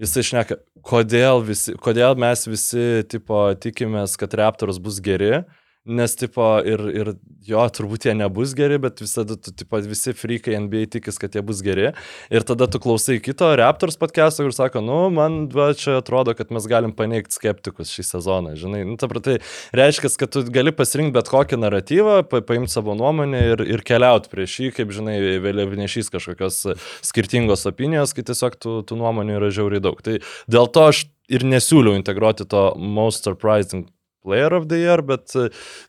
Jisai 0.02 0.26
išneka, 0.26 0.58
kodėl, 0.84 1.40
visi, 1.48 1.74
kodėl 1.80 2.18
mes 2.20 2.44
visi, 2.50 3.06
tipo, 3.08 3.48
tikimės, 3.64 4.18
kad 4.20 4.34
Raptors 4.36 4.80
bus 4.84 5.00
geri, 5.04 5.46
nes, 5.86 6.16
tipo, 6.18 6.44
ir, 6.66 6.82
ir 6.90 7.12
jo, 7.46 7.62
turbūt 7.78 8.08
jie 8.08 8.16
nebus 8.18 8.56
geri, 8.58 8.80
bet 8.82 9.02
visada, 9.04 9.38
tu, 9.38 9.54
tipo, 9.54 9.78
visi 9.86 10.16
freakai 10.18 10.58
NBA 10.66 10.88
tikis, 10.96 11.20
kad 11.22 11.36
jie 11.38 11.44
bus 11.46 11.62
geri. 11.66 11.92
Ir 12.34 12.46
tada 12.48 12.68
tu 12.72 12.82
klausai 12.82 13.20
kito 13.24 13.52
Raptors 13.60 14.00
podcast'o 14.02 14.48
ir 14.48 14.56
sako, 14.58 14.82
nu, 14.86 14.98
man 15.14 15.46
va, 15.54 15.70
čia 15.78 16.00
atrodo, 16.00 16.34
kad 16.38 16.54
mes 16.56 16.66
galim 16.70 16.96
paneigti 16.98 17.38
skeptikus 17.38 17.94
šį 17.94 18.08
sezoną, 18.10 18.56
žinai. 18.60 18.82
Nu, 18.90 18.98
ta 19.02 19.10
pratai, 19.12 19.38
reiškia, 19.78 20.12
kad 20.20 20.34
tu 20.34 20.46
gali 20.50 20.74
pasirinkti 20.76 21.16
bet 21.16 21.30
kokį 21.32 21.62
naratyvą, 21.62 22.20
pa, 22.32 22.42
paimti 22.46 22.74
savo 22.74 22.98
nuomonę 22.98 23.44
ir, 23.54 23.66
ir 23.78 23.86
keliauti 23.86 24.32
prieš 24.34 24.60
jį, 24.64 24.72
kaip, 24.80 24.94
žinai, 24.96 25.20
vėliavnešys 25.46 26.10
kažkokios 26.14 26.64
skirtingos 27.06 27.68
opinijos, 27.70 28.16
kai 28.18 28.26
tiesiog 28.26 28.58
tų, 28.58 28.80
tų 28.90 29.02
nuomonių 29.04 29.38
yra 29.38 29.54
žiauriai 29.54 29.86
daug. 29.86 30.02
Tai 30.06 30.18
dėl 30.50 30.72
to 30.74 30.90
aš 30.90 31.06
ir 31.32 31.46
nesiūliau 31.46 31.98
integruoti 31.98 32.46
to 32.50 32.72
most 32.78 33.26
surprising 33.26 33.86
player 34.26 34.54
of 34.58 34.68
the 34.72 34.82
year, 34.82 35.06
bet, 35.06 35.36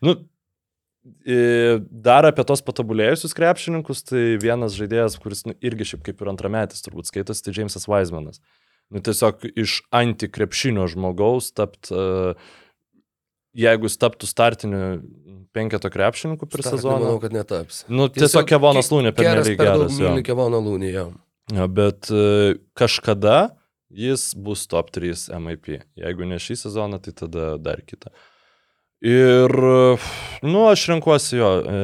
nu, 0.04 0.18
dar 2.06 2.26
apie 2.26 2.44
tos 2.46 2.62
patobulėjusius 2.66 3.34
krepšininkus, 3.36 4.04
tai 4.10 4.24
vienas 4.42 4.76
žaidėjas, 4.78 5.18
kuris 5.22 5.44
nu, 5.46 5.54
irgi 5.64 5.92
šiaip 5.92 6.04
kaip 6.06 6.22
ir 6.22 6.30
antrametis 6.32 6.82
turbūt 6.84 7.10
skaitosi, 7.10 7.44
tai 7.46 7.54
Jamesas 7.56 7.86
Weismanas. 7.90 8.40
Nu, 8.92 9.02
tiesiog 9.02 9.42
iš 9.58 9.80
antikrepšinio 9.94 10.86
žmogaus 10.90 11.50
tapt, 11.54 11.90
uh, 11.94 12.38
jeigu 13.56 13.88
jis 13.88 13.98
taptų 14.02 14.28
startiniu 14.30 14.82
penketo 15.56 15.90
krepšininkų 15.92 16.48
per 16.50 16.62
Startą 16.62 16.78
sezoną. 16.78 16.98
Manau, 17.02 17.20
kad 17.22 17.34
netaps. 17.34 17.84
Nu, 17.88 18.10
tiesiog 18.12 18.46
Kevonas 18.48 18.90
Lūnė 18.92 19.14
per 19.16 19.30
geras 19.30 19.48
daug 19.48 19.62
geras. 19.62 19.98
myli 19.98 20.26
Kevoną 20.26 20.60
Lūnį, 20.62 20.90
jo. 20.92 21.06
Jo, 21.54 21.68
bet 21.70 22.10
e, 22.10 22.56
kažkada 22.78 23.56
jis 23.90 24.30
bus 24.34 24.66
top 24.70 24.90
3 24.94 25.28
MIP. 25.42 25.76
Jeigu 25.98 26.28
ne 26.28 26.40
šį 26.42 26.58
sezoną, 26.66 27.00
tai 27.02 27.14
tada 27.16 27.54
dar 27.58 27.82
kitą. 27.86 28.12
Ir, 29.06 29.52
nu, 30.42 30.62
aš 30.70 30.86
renkuosi 30.88 31.36
jo 31.36 31.50
e, 31.60 31.80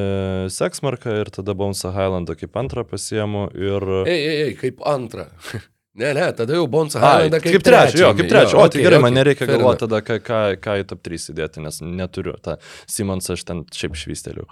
Seksmarką 0.50 1.18
ir 1.20 1.28
tada 1.34 1.52
Bonesą 1.54 1.92
Highlandą 1.92 2.38
kaip 2.40 2.56
antrą 2.56 2.86
pasiemu 2.88 3.50
ir... 3.52 3.84
Ei, 4.06 4.16
ei, 4.16 4.38
ei, 4.46 4.56
kaip 4.58 4.80
antrą. 4.88 5.28
Ne, 5.92 6.14
ne, 6.16 6.32
tada 6.32 6.56
jau 6.56 6.64
Bonsa 6.72 7.00
Highlandą 7.02 7.36
kaip, 7.36 7.58
kaip 7.58 7.64
trečią, 7.66 7.98
jo, 8.00 8.12
kaip 8.16 8.28
trečią. 8.30 8.56
O, 8.56 8.62
tai 8.64 8.78
okay, 8.78 8.84
gerai, 8.86 8.96
okay, 8.96 9.04
man 9.04 9.12
nereikia 9.18 9.48
galvoti 9.50 9.84
tada, 9.84 9.98
ką, 10.00 10.16
ką, 10.24 10.38
ką 10.64 10.76
į 10.80 10.86
top 10.88 11.02
3 11.04 11.26
įdėti, 11.34 11.60
nes 11.60 11.82
neturiu. 11.84 12.32
Ta 12.40 12.54
Simons 12.88 13.28
aš 13.34 13.44
ten 13.44 13.60
šiaip 13.76 13.98
švysteliu. 14.00 14.46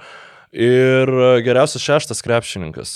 Ir 0.53 1.09
e, 1.09 1.31
geriausias 1.47 1.87
šeštas 1.87 2.21
krepšininkas. 2.27 2.93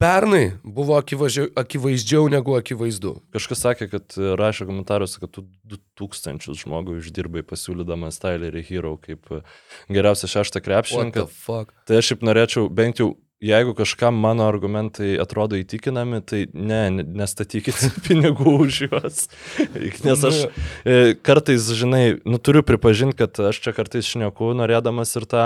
Pernai 0.00 0.54
buvo 0.64 0.94
akivaizdžiau, 0.96 1.50
akivaizdžiau 1.60 2.28
negu 2.32 2.54
akivaizdu. 2.56 3.18
Kažkas 3.36 3.60
sakė, 3.66 3.88
kad 3.92 4.16
e, 4.16 4.30
rašė 4.40 4.64
komentaruose, 4.70 5.18
kad 5.20 5.34
tu 5.34 5.44
2000 5.68 6.56
žmogų 6.62 6.96
uždirbai 7.02 7.42
pasiūlydamas 7.44 8.16
Tylerį 8.22 8.62
Hero 8.70 8.94
kaip 9.02 9.28
e, 9.28 9.42
geriausią 9.92 10.30
šeštą 10.32 10.62
krepšininką. 10.64 11.26
Tai 11.84 11.98
aš 12.00 12.14
šiaip 12.14 12.24
norėčiau, 12.24 12.70
bent 12.72 13.02
jau, 13.02 13.10
jeigu 13.44 13.74
kažkam 13.76 14.16
mano 14.20 14.46
argumentai 14.48 15.18
atrodo 15.20 15.60
įtikinami, 15.60 16.22
tai 16.24 16.46
ne, 16.56 16.80
ne- 16.96 17.04
nestatykit 17.20 17.84
pinigų 18.08 18.56
už 18.64 18.80
juos. 18.86 19.26
Nes 20.06 20.24
aš 20.32 20.46
e, 20.48 21.12
kartais, 21.20 21.68
žinai, 21.76 22.22
nu 22.24 22.40
turiu 22.40 22.64
pripažinti, 22.64 23.18
kad 23.20 23.36
aš 23.52 23.60
čia 23.66 23.76
kartais 23.76 24.08
šneku, 24.08 24.54
norėdamas 24.56 25.12
ir 25.20 25.28
tą 25.28 25.44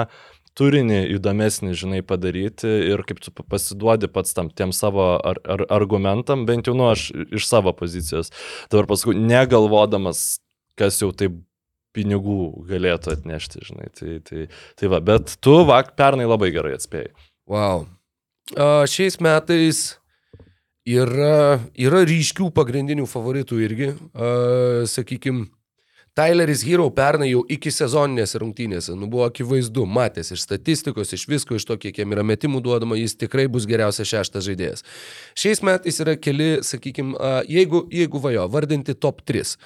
turinį 0.58 1.00
įdomesnį, 1.16 1.72
žinai, 1.78 2.02
padaryti 2.06 2.68
ir 2.92 3.02
kaip 3.06 3.20
tu 3.24 3.32
pa- 3.34 3.46
pasiduodi 3.54 4.10
pats 4.12 4.36
tam 4.36 4.50
tiem 4.50 4.72
savo 4.74 5.06
ar, 5.18 5.40
ar, 5.44 5.64
argumentam, 5.74 6.46
bent 6.46 6.70
jau, 6.70 6.76
nu, 6.78 6.86
aš 6.92 7.08
iš 7.34 7.48
savo 7.50 7.74
pozicijos. 7.76 8.30
Dabar 8.72 8.88
paskui, 8.90 9.16
negalvodamas, 9.18 10.38
kas 10.78 11.00
jau 11.02 11.10
taip 11.14 11.36
pinigų 11.94 12.66
galėtų 12.70 13.12
atnešti, 13.14 13.64
žinai. 13.68 13.90
Tai, 13.94 14.14
tai, 14.26 14.46
tai 14.78 14.90
va, 14.90 15.02
bet 15.04 15.36
tu 15.42 15.60
vak 15.66 15.94
pernai 15.98 16.26
labai 16.26 16.50
gerai 16.54 16.74
atspėjai. 16.78 17.12
Wow. 17.50 17.86
A, 18.54 18.86
šiais 18.90 19.20
metais 19.22 19.84
yra, 20.86 21.60
yra 21.78 22.02
ryškių 22.06 22.50
pagrindinių 22.54 23.06
favoritų 23.10 23.60
irgi. 23.64 23.90
Sakykime, 24.90 25.46
Tyleris 26.14 26.62
Hero 26.62 26.86
pernai 26.94 27.32
jau 27.32 27.40
iki 27.50 27.72
sezoninėse 27.74 28.38
rungtynėse, 28.38 28.94
nu 28.94 29.08
buvo 29.10 29.24
akivaizdu, 29.26 29.82
matęs 29.90 30.30
iš 30.36 30.44
statistikos, 30.46 31.10
iš 31.16 31.24
visko, 31.26 31.58
iš 31.58 31.66
to, 31.66 31.76
kiek 31.82 31.98
jam 31.98 32.14
yra 32.14 32.22
metimų 32.22 32.60
duodama, 32.62 32.94
jis 33.00 33.16
tikrai 33.18 33.48
bus 33.50 33.66
geriausias 33.66 34.12
šeštas 34.12 34.46
žaidėjas. 34.46 34.86
Šiais 35.34 35.64
metais 35.66 35.98
yra 36.04 36.14
keli, 36.14 36.48
sakykime, 36.62 37.18
jeigu, 37.50 37.82
jeigu 37.90 38.22
vajo, 38.22 38.46
vardinti 38.54 38.94
top 38.94 39.24
3. 39.26 39.56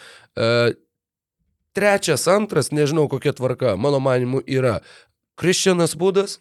Trečias, 1.76 2.24
antras, 2.32 2.72
nežinau 2.72 3.04
kokia 3.12 3.36
tvarka, 3.36 3.76
mano 3.76 4.00
manimu, 4.00 4.40
yra 4.48 4.78
Kristianas 5.38 5.92
Būdas, 6.00 6.40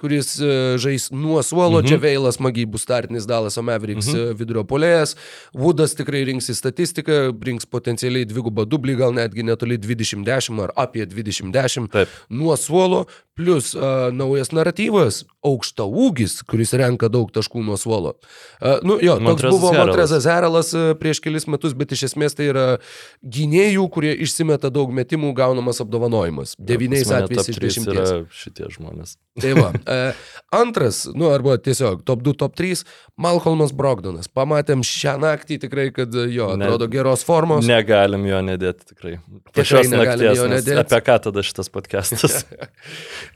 kuris 0.00 0.36
e, 0.40 0.78
žais 0.78 1.08
nuo 1.10 1.42
suolo, 1.42 1.78
Mhm. 1.78 1.84
mhm. 1.84 1.88
čia 1.88 1.98
Veilas 1.98 2.38
magiai 2.38 2.66
bus 2.66 2.82
startinis 2.86 3.26
Dalaso 3.26 3.62
Mavericks 3.62 4.06
Mhm. 4.06 4.18
mhm. 4.18 4.36
vidurio 4.38 4.64
polėjas, 4.64 5.16
Vudas 5.54 5.94
tikrai 5.98 6.24
rinks 6.24 6.48
į 6.48 6.54
statistiką, 6.54 7.34
rinks 7.44 7.66
potencialiai 7.66 8.24
dvigubą 8.26 8.64
dublį, 8.64 8.96
gal 8.96 9.12
netgi 9.12 9.42
netoli 9.42 9.78
20-10 9.78 10.60
ar 10.62 10.70
apie 10.76 11.06
20-10 11.06 11.88
Taip. 11.90 12.08
nuo 12.30 12.56
suolo, 12.56 13.06
plus 13.38 13.72
uh, 13.74 14.10
naujas 14.10 14.50
naratyvas, 14.50 15.24
aukšta 15.46 15.84
ūgis, 15.86 16.42
kuris 16.42 16.72
renka 16.74 17.06
daug 17.08 17.30
taškų 17.30 17.62
nuo 17.64 17.76
suolo. 17.78 18.14
Uh, 18.60 18.80
nu, 18.82 18.96
jo, 18.98 19.14
toks 19.14 19.22
Montrezas 19.22 19.60
buvo. 19.60 19.72
Montrezas 19.78 20.22
Zerelas 20.26 20.72
uh, 20.74 20.94
prieš 20.98 21.20
kelis 21.22 21.46
metus, 21.46 21.72
bet 21.78 21.92
iš 21.94 22.02
esmės 22.10 22.34
tai 22.34 22.48
yra 22.50 22.78
gynėjų, 23.22 23.84
kurie 23.94 24.10
išsimeta 24.26 24.70
daug 24.74 24.90
metimų, 24.90 25.30
gaunamas 25.38 25.78
apdovanojimas. 25.84 26.56
Devyniais 26.58 27.10
atvejais 27.14 27.48
iš 27.54 27.60
dešimties. 27.62 28.12
Šitie 28.34 28.66
žmonės. 28.74 29.14
Tai 29.40 29.52
va. 29.54 29.70
E, 29.88 30.12
antras, 30.52 31.06
nu 31.16 31.30
arba 31.32 31.56
tiesiog 31.60 32.02
top 32.04 32.22
2, 32.26 32.34
top 32.40 32.54
3, 32.56 32.82
Malcolmas 33.20 33.72
Brogdonas. 33.76 34.28
Pamatėm 34.28 34.82
šią 34.84 35.14
naktį 35.22 35.58
tikrai, 35.64 35.86
kad 35.96 36.12
e, 36.12 36.26
jo, 36.34 36.50
Ne- 36.56 36.68
atrodo 36.68 36.88
geros 36.92 37.24
formos. 37.26 37.64
Negalim 37.68 38.26
jo 38.28 38.40
nedėti 38.44 38.90
tikrai. 38.92 39.14
Po 39.52 39.64
šios 39.64 39.88
negalim 39.92 40.28
nakties, 40.28 40.38
jo 40.42 40.46
nes 40.52 40.62
nedėt. 40.62 40.80
Apie 40.84 41.00
ką 41.08 41.18
tada 41.28 41.44
šitas 41.46 41.72
podcastas? 41.72 42.38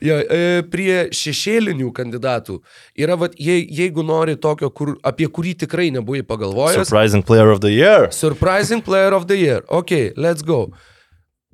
Jo, 0.03 0.17
e, 0.19 0.63
prie 0.73 1.09
šešėlinių 1.15 1.93
kandidatų 1.95 2.57
yra, 2.99 3.15
vat, 3.21 3.37
je, 3.39 3.55
jeigu 3.71 4.03
nori 4.07 4.35
tokio, 4.41 4.71
kur, 4.75 4.97
apie 5.07 5.29
kurį 5.31 5.53
tikrai 5.65 5.91
nebuvai 5.95 6.25
pagalvojęs. 6.27 6.89
Surprising 6.89 7.23
player 7.27 7.53
of 7.53 7.61
the 7.63 7.71
year. 7.71 8.09
Surprising 8.15 8.83
player 8.83 9.15
of 9.15 9.29
the 9.31 9.39
year. 9.39 9.63
Ok, 9.69 10.13
let's 10.17 10.43
go. 10.43 10.67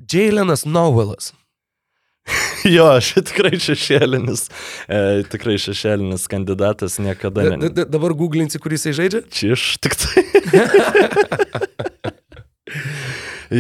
Jailenas 0.09 0.65
Novelas. 0.65 1.33
Jo, 2.77 2.89
aš 2.99 3.13
tikrai 3.29 3.59
šešėlinis, 3.63 4.47
e, 4.91 5.01
tikrai 5.31 5.57
šešėlinis 5.63 6.27
kandidatas 6.31 6.99
niekada 7.03 7.47
Da, 7.49 7.71
da, 7.71 7.87
dabar 7.89 8.15
googlinsi, 8.19 8.61
kurį 8.63 8.79
jisai 8.79 8.95
žaidžia? 8.99 9.21
Čiš, 9.33 9.67
tik 9.85 9.95
tai. 10.01 10.25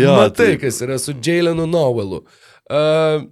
jo, 0.03 0.15
Matai, 0.19 0.53
kas 0.61 0.83
yra 0.85 0.97
su 1.01 1.15
Jailenu 1.15 1.67
Novelu. 1.71 2.25
Uh, 2.69 3.25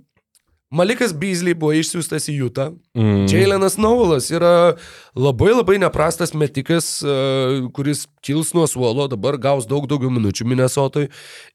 Malikas 0.77 1.15
Beasley 1.17 1.57
buvo 1.57 1.73
išsiųstas 1.77 2.29
į 2.29 2.37
Jutą. 2.43 2.67
Mm. 2.97 3.25
Jailenas 3.31 3.79
Novalas 3.81 4.29
yra 4.35 4.77
labai 5.17 5.55
labai 5.55 5.79
neprastas 5.81 6.35
metikas, 6.37 6.99
e, 7.01 7.15
kuris 7.77 8.05
kils 8.27 8.53
nuo 8.57 8.67
suolo, 8.69 9.07
dabar 9.09 9.39
gaus 9.41 9.69
daug 9.71 9.87
daugiau 9.89 10.13
minučių 10.13 10.49
Minnesotoj 10.51 11.09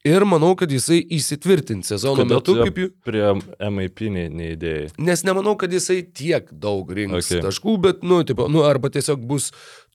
ir 0.07 0.25
manau, 0.25 0.55
kad 0.57 0.73
jisai 0.73 1.01
įsitvirtins 1.17 1.93
sezono 1.93 2.23
Kodėl 2.23 2.39
metu 2.39 2.57
kaip 2.63 2.81
jų. 2.81 2.89
prie 3.05 3.23
MIP 3.69 4.03
neįdėjai? 4.15 4.89
Nes 5.05 5.25
nemanau, 5.27 5.53
kad 5.59 5.73
jisai 5.73 6.01
tiek 6.01 6.49
daug 6.51 6.89
rinks 6.89 7.29
okay. 7.29 7.45
taškų, 7.45 7.77
bet, 7.85 8.03
nu, 8.07 8.23
tipo, 8.25 8.49
nu, 8.49 8.65
arba 8.65 8.89
tiesiog 8.93 9.21
bus 9.29 9.51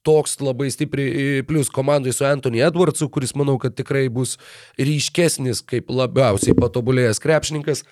toks 0.06 0.38
labai 0.38 0.70
stipriai, 0.70 1.42
plus 1.48 1.70
komandai 1.72 2.14
su 2.14 2.26
Anthony 2.28 2.62
Edwardsu, 2.62 3.10
kuris 3.10 3.34
manau, 3.34 3.58
kad 3.58 3.74
tikrai 3.74 4.06
bus 4.12 4.36
ryškesnis 4.78 5.64
kaip 5.66 5.90
labiausiai 5.90 6.54
patobulėjęs 6.58 7.22
krepšininkas. 7.22 7.82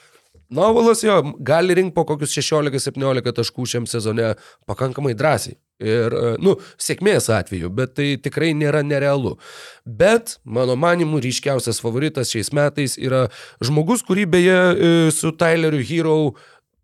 Novalas 0.51 1.03
jo 1.05 1.21
gali 1.39 1.75
rinkti 1.75 1.95
po 1.97 2.05
kokius 2.09 2.35
16-17 2.37 3.35
taškų 3.39 3.69
šiam 3.69 3.87
sezone 3.91 4.35
pakankamai 4.69 5.15
drąsiai. 5.19 5.57
Ir, 5.83 6.15
e, 6.15 6.35
nu, 6.39 6.55
sėkmės 6.79 7.27
atveju, 7.35 7.69
bet 7.75 7.97
tai 7.99 8.13
tikrai 8.23 8.53
nėra 8.55 8.85
nerealu. 8.87 9.35
Bet, 9.85 10.37
mano 10.47 10.77
manimu, 10.79 11.19
ryškiausias 11.25 11.83
favoritas 11.83 12.31
šiais 12.31 12.53
metais 12.55 12.95
yra 12.95 13.27
žmogus, 13.65 14.05
kurį 14.07 14.29
beje 14.37 14.59
e, 14.59 14.93
su 15.15 15.35
Tyleriu 15.35 15.83
Hero 15.83 16.17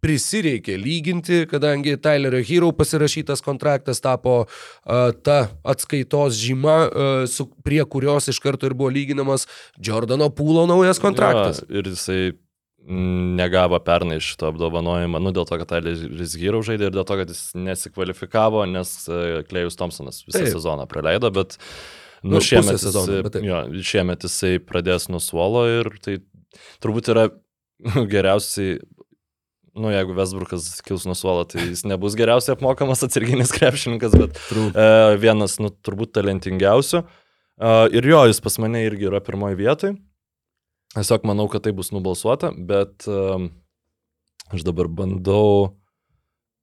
prisireikė 0.01 0.77
lyginti, 0.81 1.45
kadangi 1.51 1.97
Tylerio 2.01 2.41
Hero 2.45 2.71
pasirašytas 2.77 3.45
kontraktas 3.45 4.01
tapo 4.01 4.37
uh, 4.45 5.11
ta 5.25 5.41
atskaitos 5.61 6.39
žyma, 6.41 6.77
uh, 6.89 7.25
su, 7.29 7.51
prie 7.65 7.83
kurios 7.85 8.31
iš 8.33 8.41
karto 8.41 8.69
ir 8.69 8.77
buvo 8.77 8.91
lyginamas 8.95 9.47
Jordano 9.77 10.31
Pūlo 10.33 10.65
naujas 10.71 11.03
kontraktas. 11.03 11.61
Jo, 11.67 11.83
ir 11.83 11.93
jisai 11.93 12.23
negavo 12.89 13.79
pernai 13.85 14.19
šito 14.25 14.49
apdovanojimą, 14.51 15.21
nu 15.21 15.33
dėl 15.37 15.45
to, 15.49 15.59
kad 15.61 15.69
Tyleris 15.69 16.35
Gyro 16.41 16.63
žaidė 16.65 16.89
ir 16.89 16.95
dėl 16.97 17.05
to, 17.07 17.17
kad 17.21 17.29
jis 17.29 17.51
nesikvalifikavo, 17.55 18.65
nes 18.71 18.93
Klejus 19.51 19.77
Thompsonas 19.77 20.23
visą 20.27 20.41
Taip. 20.41 20.55
Sezoną 20.57 20.87
praleido, 20.91 21.31
bet 21.35 21.59
Nu, 22.23 22.35
nu, 22.37 22.41
šiemet, 22.45 22.77
sezono, 22.83 23.07
jisai- 23.09 23.23
bet 23.25 23.33
taip. 23.33 23.45
jo, 23.49 23.59
šiemet 23.81 24.25
jisai 24.27 24.59
pradės 24.61 25.07
nuo 25.09 25.21
suolo 25.25 25.63
ir 25.73 25.89
tai 26.05 26.19
turbūt 26.85 27.09
yra 27.15 27.23
geriausiai, 28.13 28.75
nu 29.81 29.89
jeigu 29.89 30.13
Vesbrukas 30.19 30.67
kils 30.85 31.07
nuo 31.09 31.15
suolo, 31.17 31.47
tai 31.49 31.63
jis 31.71 31.87
nebus 31.89 32.17
geriausiai 32.21 32.59
apmokamas 32.59 33.01
atsarginis 33.07 33.55
krepšininkas, 33.57 34.13
bet 34.21 34.37
True. 34.51 34.69
e, 34.75 35.17
vienas, 35.23 35.57
nu, 35.65 35.71
turbūt 35.73 36.13
talentingiausių. 36.19 37.01
E, 37.07 37.73
ir 37.97 38.11
jo, 38.13 38.21
jis 38.29 38.41
pas 38.45 38.59
mane 38.61 38.83
irgi 38.85 39.09
yra 39.09 39.23
pirmoji 39.25 39.57
vietoj. 39.63 39.97
Tiesiog 40.97 41.27
manau, 41.29 41.47
kad 41.51 41.63
tai 41.63 41.73
bus 41.77 41.93
nubalsuota, 41.95 42.51
bet 42.57 43.07
um, 43.11 43.51
aš 44.51 44.65
dabar 44.67 44.89
bandau. 44.91 45.77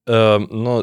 Um, 0.08 0.48
nu, 0.52 0.74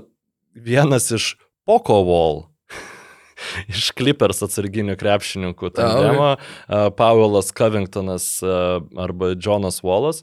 vienas 0.56 1.10
iš 1.12 1.34
Poko 1.68 1.98
Wall, 2.08 2.40
iš 3.72 3.90
Clippers 3.96 4.40
atsarginių 4.44 4.96
krepšininkų, 5.00 5.72
tandemo, 5.76 6.30
uh, 6.36 6.88
Pavelas 6.96 7.52
Covingtonas 7.56 8.30
uh, 8.44 8.80
arba 9.00 9.34
Jonas 9.36 9.82
Wallas. 9.84 10.22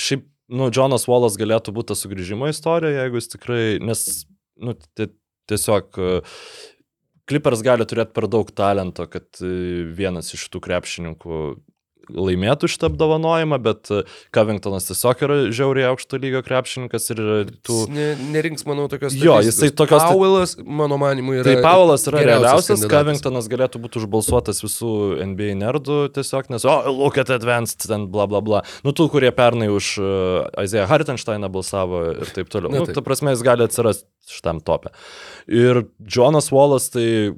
Šiaip, 0.00 0.26
nu, 0.50 0.72
Jonas 0.74 1.06
Wallas 1.10 1.38
galėtų 1.38 1.74
būti 1.76 1.98
sugrįžimo 1.98 2.50
istorija, 2.50 3.04
jeigu 3.04 3.22
jis 3.22 3.30
tikrai, 3.36 3.62
nes, 3.82 4.04
nu, 4.58 4.74
ti- 4.98 5.12
tiesiog 5.50 6.02
uh, 6.02 6.38
Clippers 7.30 7.62
gali 7.62 7.86
turėti 7.86 8.10
per 8.16 8.26
daug 8.26 8.48
talento, 8.58 9.04
kad 9.06 9.38
e, 9.38 9.50
vienas 9.94 10.32
iš 10.34 10.48
tų 10.50 10.58
krepšininkų 10.64 11.36
laimėtų 12.14 12.70
šitą 12.70 12.90
apdovanojimą, 12.90 13.58
bet 13.62 13.90
e, 13.94 14.02
Covingtonas 14.34 14.88
tiesiog 14.90 15.24
yra 15.26 15.38
žiauriai 15.54 15.88
aukšto 15.90 16.20
lygio 16.20 16.42
krepšininkas 16.46 17.10
ir 17.14 17.22
tų... 17.66 17.78
Ne, 17.94 18.08
nerinks, 18.34 18.66
manau, 18.68 18.88
tokios 18.92 19.16
Jo, 19.18 19.38
jisai 19.44 19.70
tokios 19.76 20.04
Pauelas, 20.04 20.56
mano 20.64 20.98
manimu, 21.00 21.38
yra. 21.38 21.46
Tai 21.46 21.64
Paulas 21.64 22.06
yra 22.10 22.24
realiausias, 22.26 22.82
kandidatas. 22.82 22.94
Covingtonas 22.94 23.50
galėtų 23.52 23.82
būti 23.84 24.02
užbalsuotas 24.02 24.62
visų 24.64 24.92
NBA 25.30 25.54
nerdų 25.60 26.00
tiesiog, 26.16 26.50
nes, 26.54 26.66
o, 26.66 26.74
oh, 26.74 26.90
look 27.04 27.20
at 27.22 27.32
advanced, 27.34 27.86
ten 27.86 28.08
bla 28.12 28.26
bla 28.30 28.42
bla. 28.44 28.64
Nu, 28.86 28.94
tų, 28.96 29.10
kurie 29.12 29.30
pernai 29.36 29.70
už 29.72 29.92
uh, 30.02 30.48
Isaiah 30.62 30.90
Hartensteiną 30.90 31.50
balsavo 31.52 32.04
ir 32.16 32.34
taip 32.34 32.50
toliau. 32.52 32.72
Na, 32.72 32.80
Nu, 32.80 32.88
taip. 32.88 32.96
ta 32.96 33.04
prasme, 33.04 33.34
jis 33.34 33.44
gali 33.44 33.66
atsirasti 33.66 34.08
šitam 34.30 34.62
topė. 34.64 34.94
Ir 35.52 35.84
Jonas 36.00 36.48
Wallas, 36.54 36.88
tai, 36.94 37.34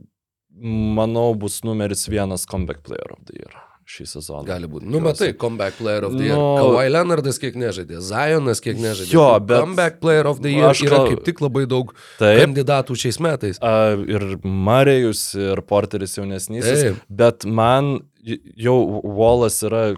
manau, 0.63 1.33
bus 1.39 1.63
numeris 1.67 2.07
vienas 2.13 2.47
comeback 2.47 2.85
player 2.87 3.15
of 3.17 3.25
the 3.27 3.41
year 3.41 3.63
šį 3.89 4.07
sezoną. 4.09 4.45
Gali 4.47 4.69
būti. 4.71 4.87
Nu, 4.89 5.01
matai, 5.03 5.33
comeback 5.35 5.75
player 5.79 6.05
of 6.07 6.13
the 6.17 6.25
year. 6.29 6.37
Nu- 6.39 6.57
Kawhi 6.61 6.89
Leonardas 6.93 7.39
kiek 7.43 7.55
nežaidė, 7.59 7.99
Zionas 8.01 8.61
kiek 8.63 8.77
nežaidė. 8.79 9.11
Jo, 9.13 9.41
bet- 9.41 9.61
Comeback 9.61 10.01
player 10.01 10.27
of 10.27 10.41
the 10.41 10.51
year 10.51 10.71
Aš 10.71 10.83
yra 10.87 11.03
kaip 11.09 11.25
tik 11.25 11.41
labai 11.41 11.67
daug 11.67 11.93
Taip. 12.19 12.39
kandidatų 12.45 12.97
šiais 12.97 13.19
metais. 13.21 13.59
A, 13.61 13.93
ir 13.97 14.39
Marėjus, 14.45 15.35
ir 15.35 15.63
Porteris 15.63 16.17
jaunesnysis, 16.17 16.83
Taip. 16.83 16.97
bet 17.11 17.45
man 17.45 18.01
jau 18.25 18.79
Wallas 19.03 19.61
yra 19.63 19.97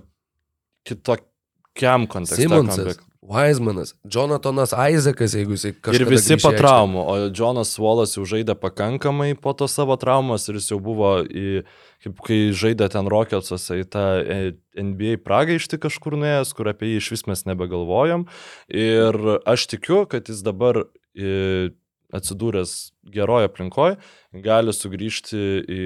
kitokiam 0.89 2.06
kontekste. 2.06 2.43
Simonsas. 2.48 2.98
Weizmanas, 3.24 3.94
Jonathanas 4.05 4.74
Isaacas, 4.77 5.32
jeigu 5.32 5.56
jisai 5.56 5.70
kažkas. 5.81 5.97
Ir 5.97 6.05
visi 6.05 6.36
po 6.43 6.51
traumų, 6.52 7.05
o 7.09 7.15
Jonas 7.32 7.70
Wallas 7.81 8.12
jau 8.19 8.24
žaidė 8.28 8.52
pakankamai 8.61 9.31
po 9.40 9.55
to 9.56 9.65
savo 9.65 9.97
traumas 9.97 10.44
ir 10.52 10.59
jis 10.61 10.69
jau 10.74 10.77
buvo 10.85 11.24
į, 11.24 11.62
kaip 12.05 12.20
kai 12.26 12.39
žaidė 12.56 12.90
ten 12.93 13.09
Rocketsuose 13.10 13.81
į 13.81 13.86
tą 13.93 14.05
e, 14.20 14.39
NBA 14.81 15.18
pragaištį 15.24 15.81
kažkur 15.86 16.18
nuėjęs, 16.20 16.52
kur 16.56 16.68
apie 16.70 16.93
jį 16.93 17.01
iš 17.01 17.10
vis 17.14 17.24
mes 17.31 17.44
nebegalvojom. 17.48 18.26
Ir 18.68 19.18
aš 19.48 19.68
tikiu, 19.72 20.02
kad 20.10 20.28
jis 20.28 20.44
dabar 20.44 20.85
e, 20.85 21.70
atsidūręs 22.14 22.74
geroje 23.14 23.48
aplinkoje 23.51 23.97
gali 24.44 24.74
sugrįžti 24.76 25.44
į, 25.64 25.82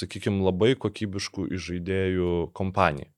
sakykime, 0.00 0.42
labai 0.44 0.74
kokybiškų 0.80 1.48
žaidėjų 1.54 2.32
kompaniją. 2.56 3.10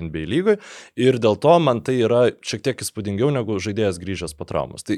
NBA 0.00 0.26
lygoje 0.30 0.60
ir 0.96 1.18
dėl 1.20 1.36
to 1.40 1.56
man 1.60 1.82
tai 1.84 1.98
yra 2.00 2.30
šiek 2.46 2.62
tiek 2.64 2.84
įspūdingiau 2.84 3.32
negu 3.34 3.58
žaidėjas 3.60 3.98
grįžęs 4.00 4.32
po 4.38 4.46
traumos. 4.48 4.86
Tai 4.86 4.96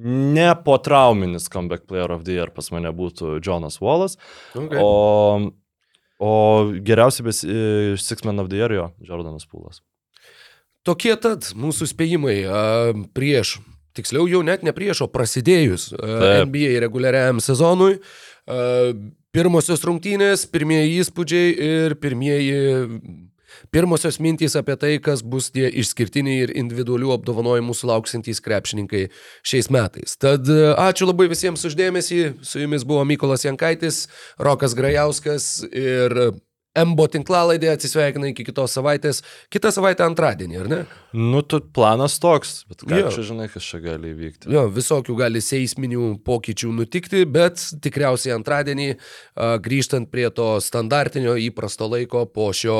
ne 0.00 0.46
po 0.64 0.76
trauminis 0.78 1.48
comeback 1.50 1.88
player 1.90 2.12
of 2.14 2.22
the 2.28 2.36
year 2.38 2.52
pas 2.54 2.70
mane 2.70 2.92
būtų 2.94 3.40
Jonas 3.44 3.80
Wallas, 3.82 4.16
Okay. 4.54 4.78
o, 4.78 5.50
o 6.20 6.32
geriausiai 6.84 7.26
bes 7.26 7.42
e, 7.44 7.60
Six 8.00 8.26
Man 8.28 8.42
of 8.42 8.50
the 8.52 8.60
Year 8.60 8.74
jo 8.76 8.90
Jordanas 9.08 9.48
Pūlas. 9.48 9.80
Tokie 10.86 11.14
tad 11.20 11.50
mūsų 11.56 11.90
spėjimai 11.90 12.36
a, 12.48 12.60
prieš, 13.16 13.58
tiksliau 13.96 14.28
jau 14.30 14.42
net 14.44 14.64
ne 14.64 14.72
prieš, 14.76 15.04
o 15.04 15.10
prasidėjus 15.12 15.90
a, 15.92 15.96
Taip. 16.00 16.50
NBA 16.50 16.76
reguliariam 16.84 17.40
sezonui. 17.44 17.98
A, 18.48 18.92
Pirmosios 19.30 19.84
rungtynės, 19.86 20.42
pirmieji 20.50 20.96
įspūdžiai 21.04 21.50
ir 21.62 21.92
pirmieji 22.02 22.54
Pirmosios 23.70 24.18
mintys 24.18 24.56
apie 24.58 24.74
tai, 24.74 24.96
kas 24.98 25.22
bus 25.22 25.52
tie 25.54 25.68
išskirtiniai 25.82 26.44
ir 26.44 26.52
individualių 26.58 27.12
apdovanojimų 27.14 27.76
sulauksintys 27.78 28.42
krepšininkai 28.42 29.04
šiais 29.46 29.70
metais. 29.70 30.16
Tad 30.18 30.50
e, 30.50 30.72
ačiū 30.74 31.06
labai 31.06 31.28
visiems 31.30 31.62
uždėmesį. 31.68 32.20
Su 32.42 32.64
jumis 32.64 32.82
buvo 32.82 33.04
Mykolas 33.06 33.46
Jankaitis, 33.46 34.08
Rokas 34.42 34.74
Grajauskas 34.74 35.52
ir 35.70 36.18
MBO 36.78 37.08
tinklalaidė 37.10 37.72
atsisveikina 37.72 38.28
iki 38.30 38.44
kitos 38.46 38.76
savaitės. 38.76 39.24
Kitą 39.50 39.72
savaitę 39.74 40.04
antradienį, 40.06 40.58
ar 40.60 40.68
ne? 40.70 40.78
Nu, 41.10 41.42
tu 41.42 41.58
planas 41.74 42.14
toks, 42.22 42.60
bet 42.70 42.84
ką 42.86 43.00
čia 43.10 43.24
žinai, 43.26 43.48
kas 43.50 43.66
čia 43.66 43.80
gali 43.82 44.12
įvykti. 44.12 44.46
Jo, 44.54 44.68
visokių 44.70 45.16
gali 45.18 45.42
seisminių 45.42 46.12
pokyčių 46.26 46.70
nutikti, 46.78 47.24
bet 47.26 47.58
tikriausiai 47.82 48.36
antradienį 48.36 48.88
a, 48.94 49.56
grįžtant 49.62 50.12
prie 50.14 50.28
to 50.30 50.52
standartinio 50.62 51.34
įprasto 51.42 51.90
laiko 51.90 52.22
po 52.30 52.52
šio 52.54 52.78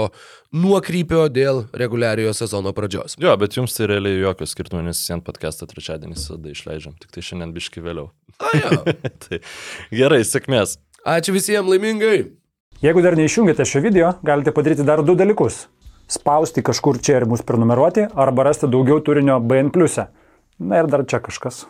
nuokrypio 0.54 1.26
dėl 1.26 1.64
reguliariojo 1.74 2.36
sezono 2.44 2.70
pradžios. 2.76 3.18
Jo, 3.18 3.34
bet 3.42 3.58
jums 3.58 3.74
tai 3.74 3.90
realiai 3.90 4.22
jokio 4.22 4.46
skirtumo, 4.50 4.84
nes 4.86 5.02
vien 5.10 5.24
podcastą 5.26 5.66
trečiadienį 5.70 6.14
visada 6.14 6.54
išleidžiam, 6.54 6.94
tik 7.02 7.10
tai 7.16 7.26
šiandien 7.26 7.58
biški 7.58 7.82
vėliau. 7.82 8.12
A, 8.38 8.54
jo. 8.54 8.84
tai 9.26 9.42
gerai, 9.90 10.22
sėkmės. 10.22 10.78
Ačiū 11.10 11.34
visiems 11.34 11.66
laimingai. 11.66 12.39
Jeigu 12.80 13.02
dar 13.04 13.12
neišjungėte 13.12 13.66
šio 13.68 13.82
video, 13.84 14.14
galite 14.24 14.54
padaryti 14.56 14.86
dar 14.88 15.02
du 15.04 15.12
dalykus. 15.12 15.66
Spausti 16.08 16.62
kažkur 16.64 16.96
čia 17.04 17.18
ir 17.18 17.26
mus 17.28 17.42
prenumeruoti, 17.44 18.06
arba 18.16 18.46
rasti 18.48 18.70
daugiau 18.72 19.02
turinio 19.04 19.36
BN. 19.36 19.68
Na 20.64 20.80
ir 20.80 20.88
dar 20.88 21.04
čia 21.04 21.20
kažkas. 21.20 21.66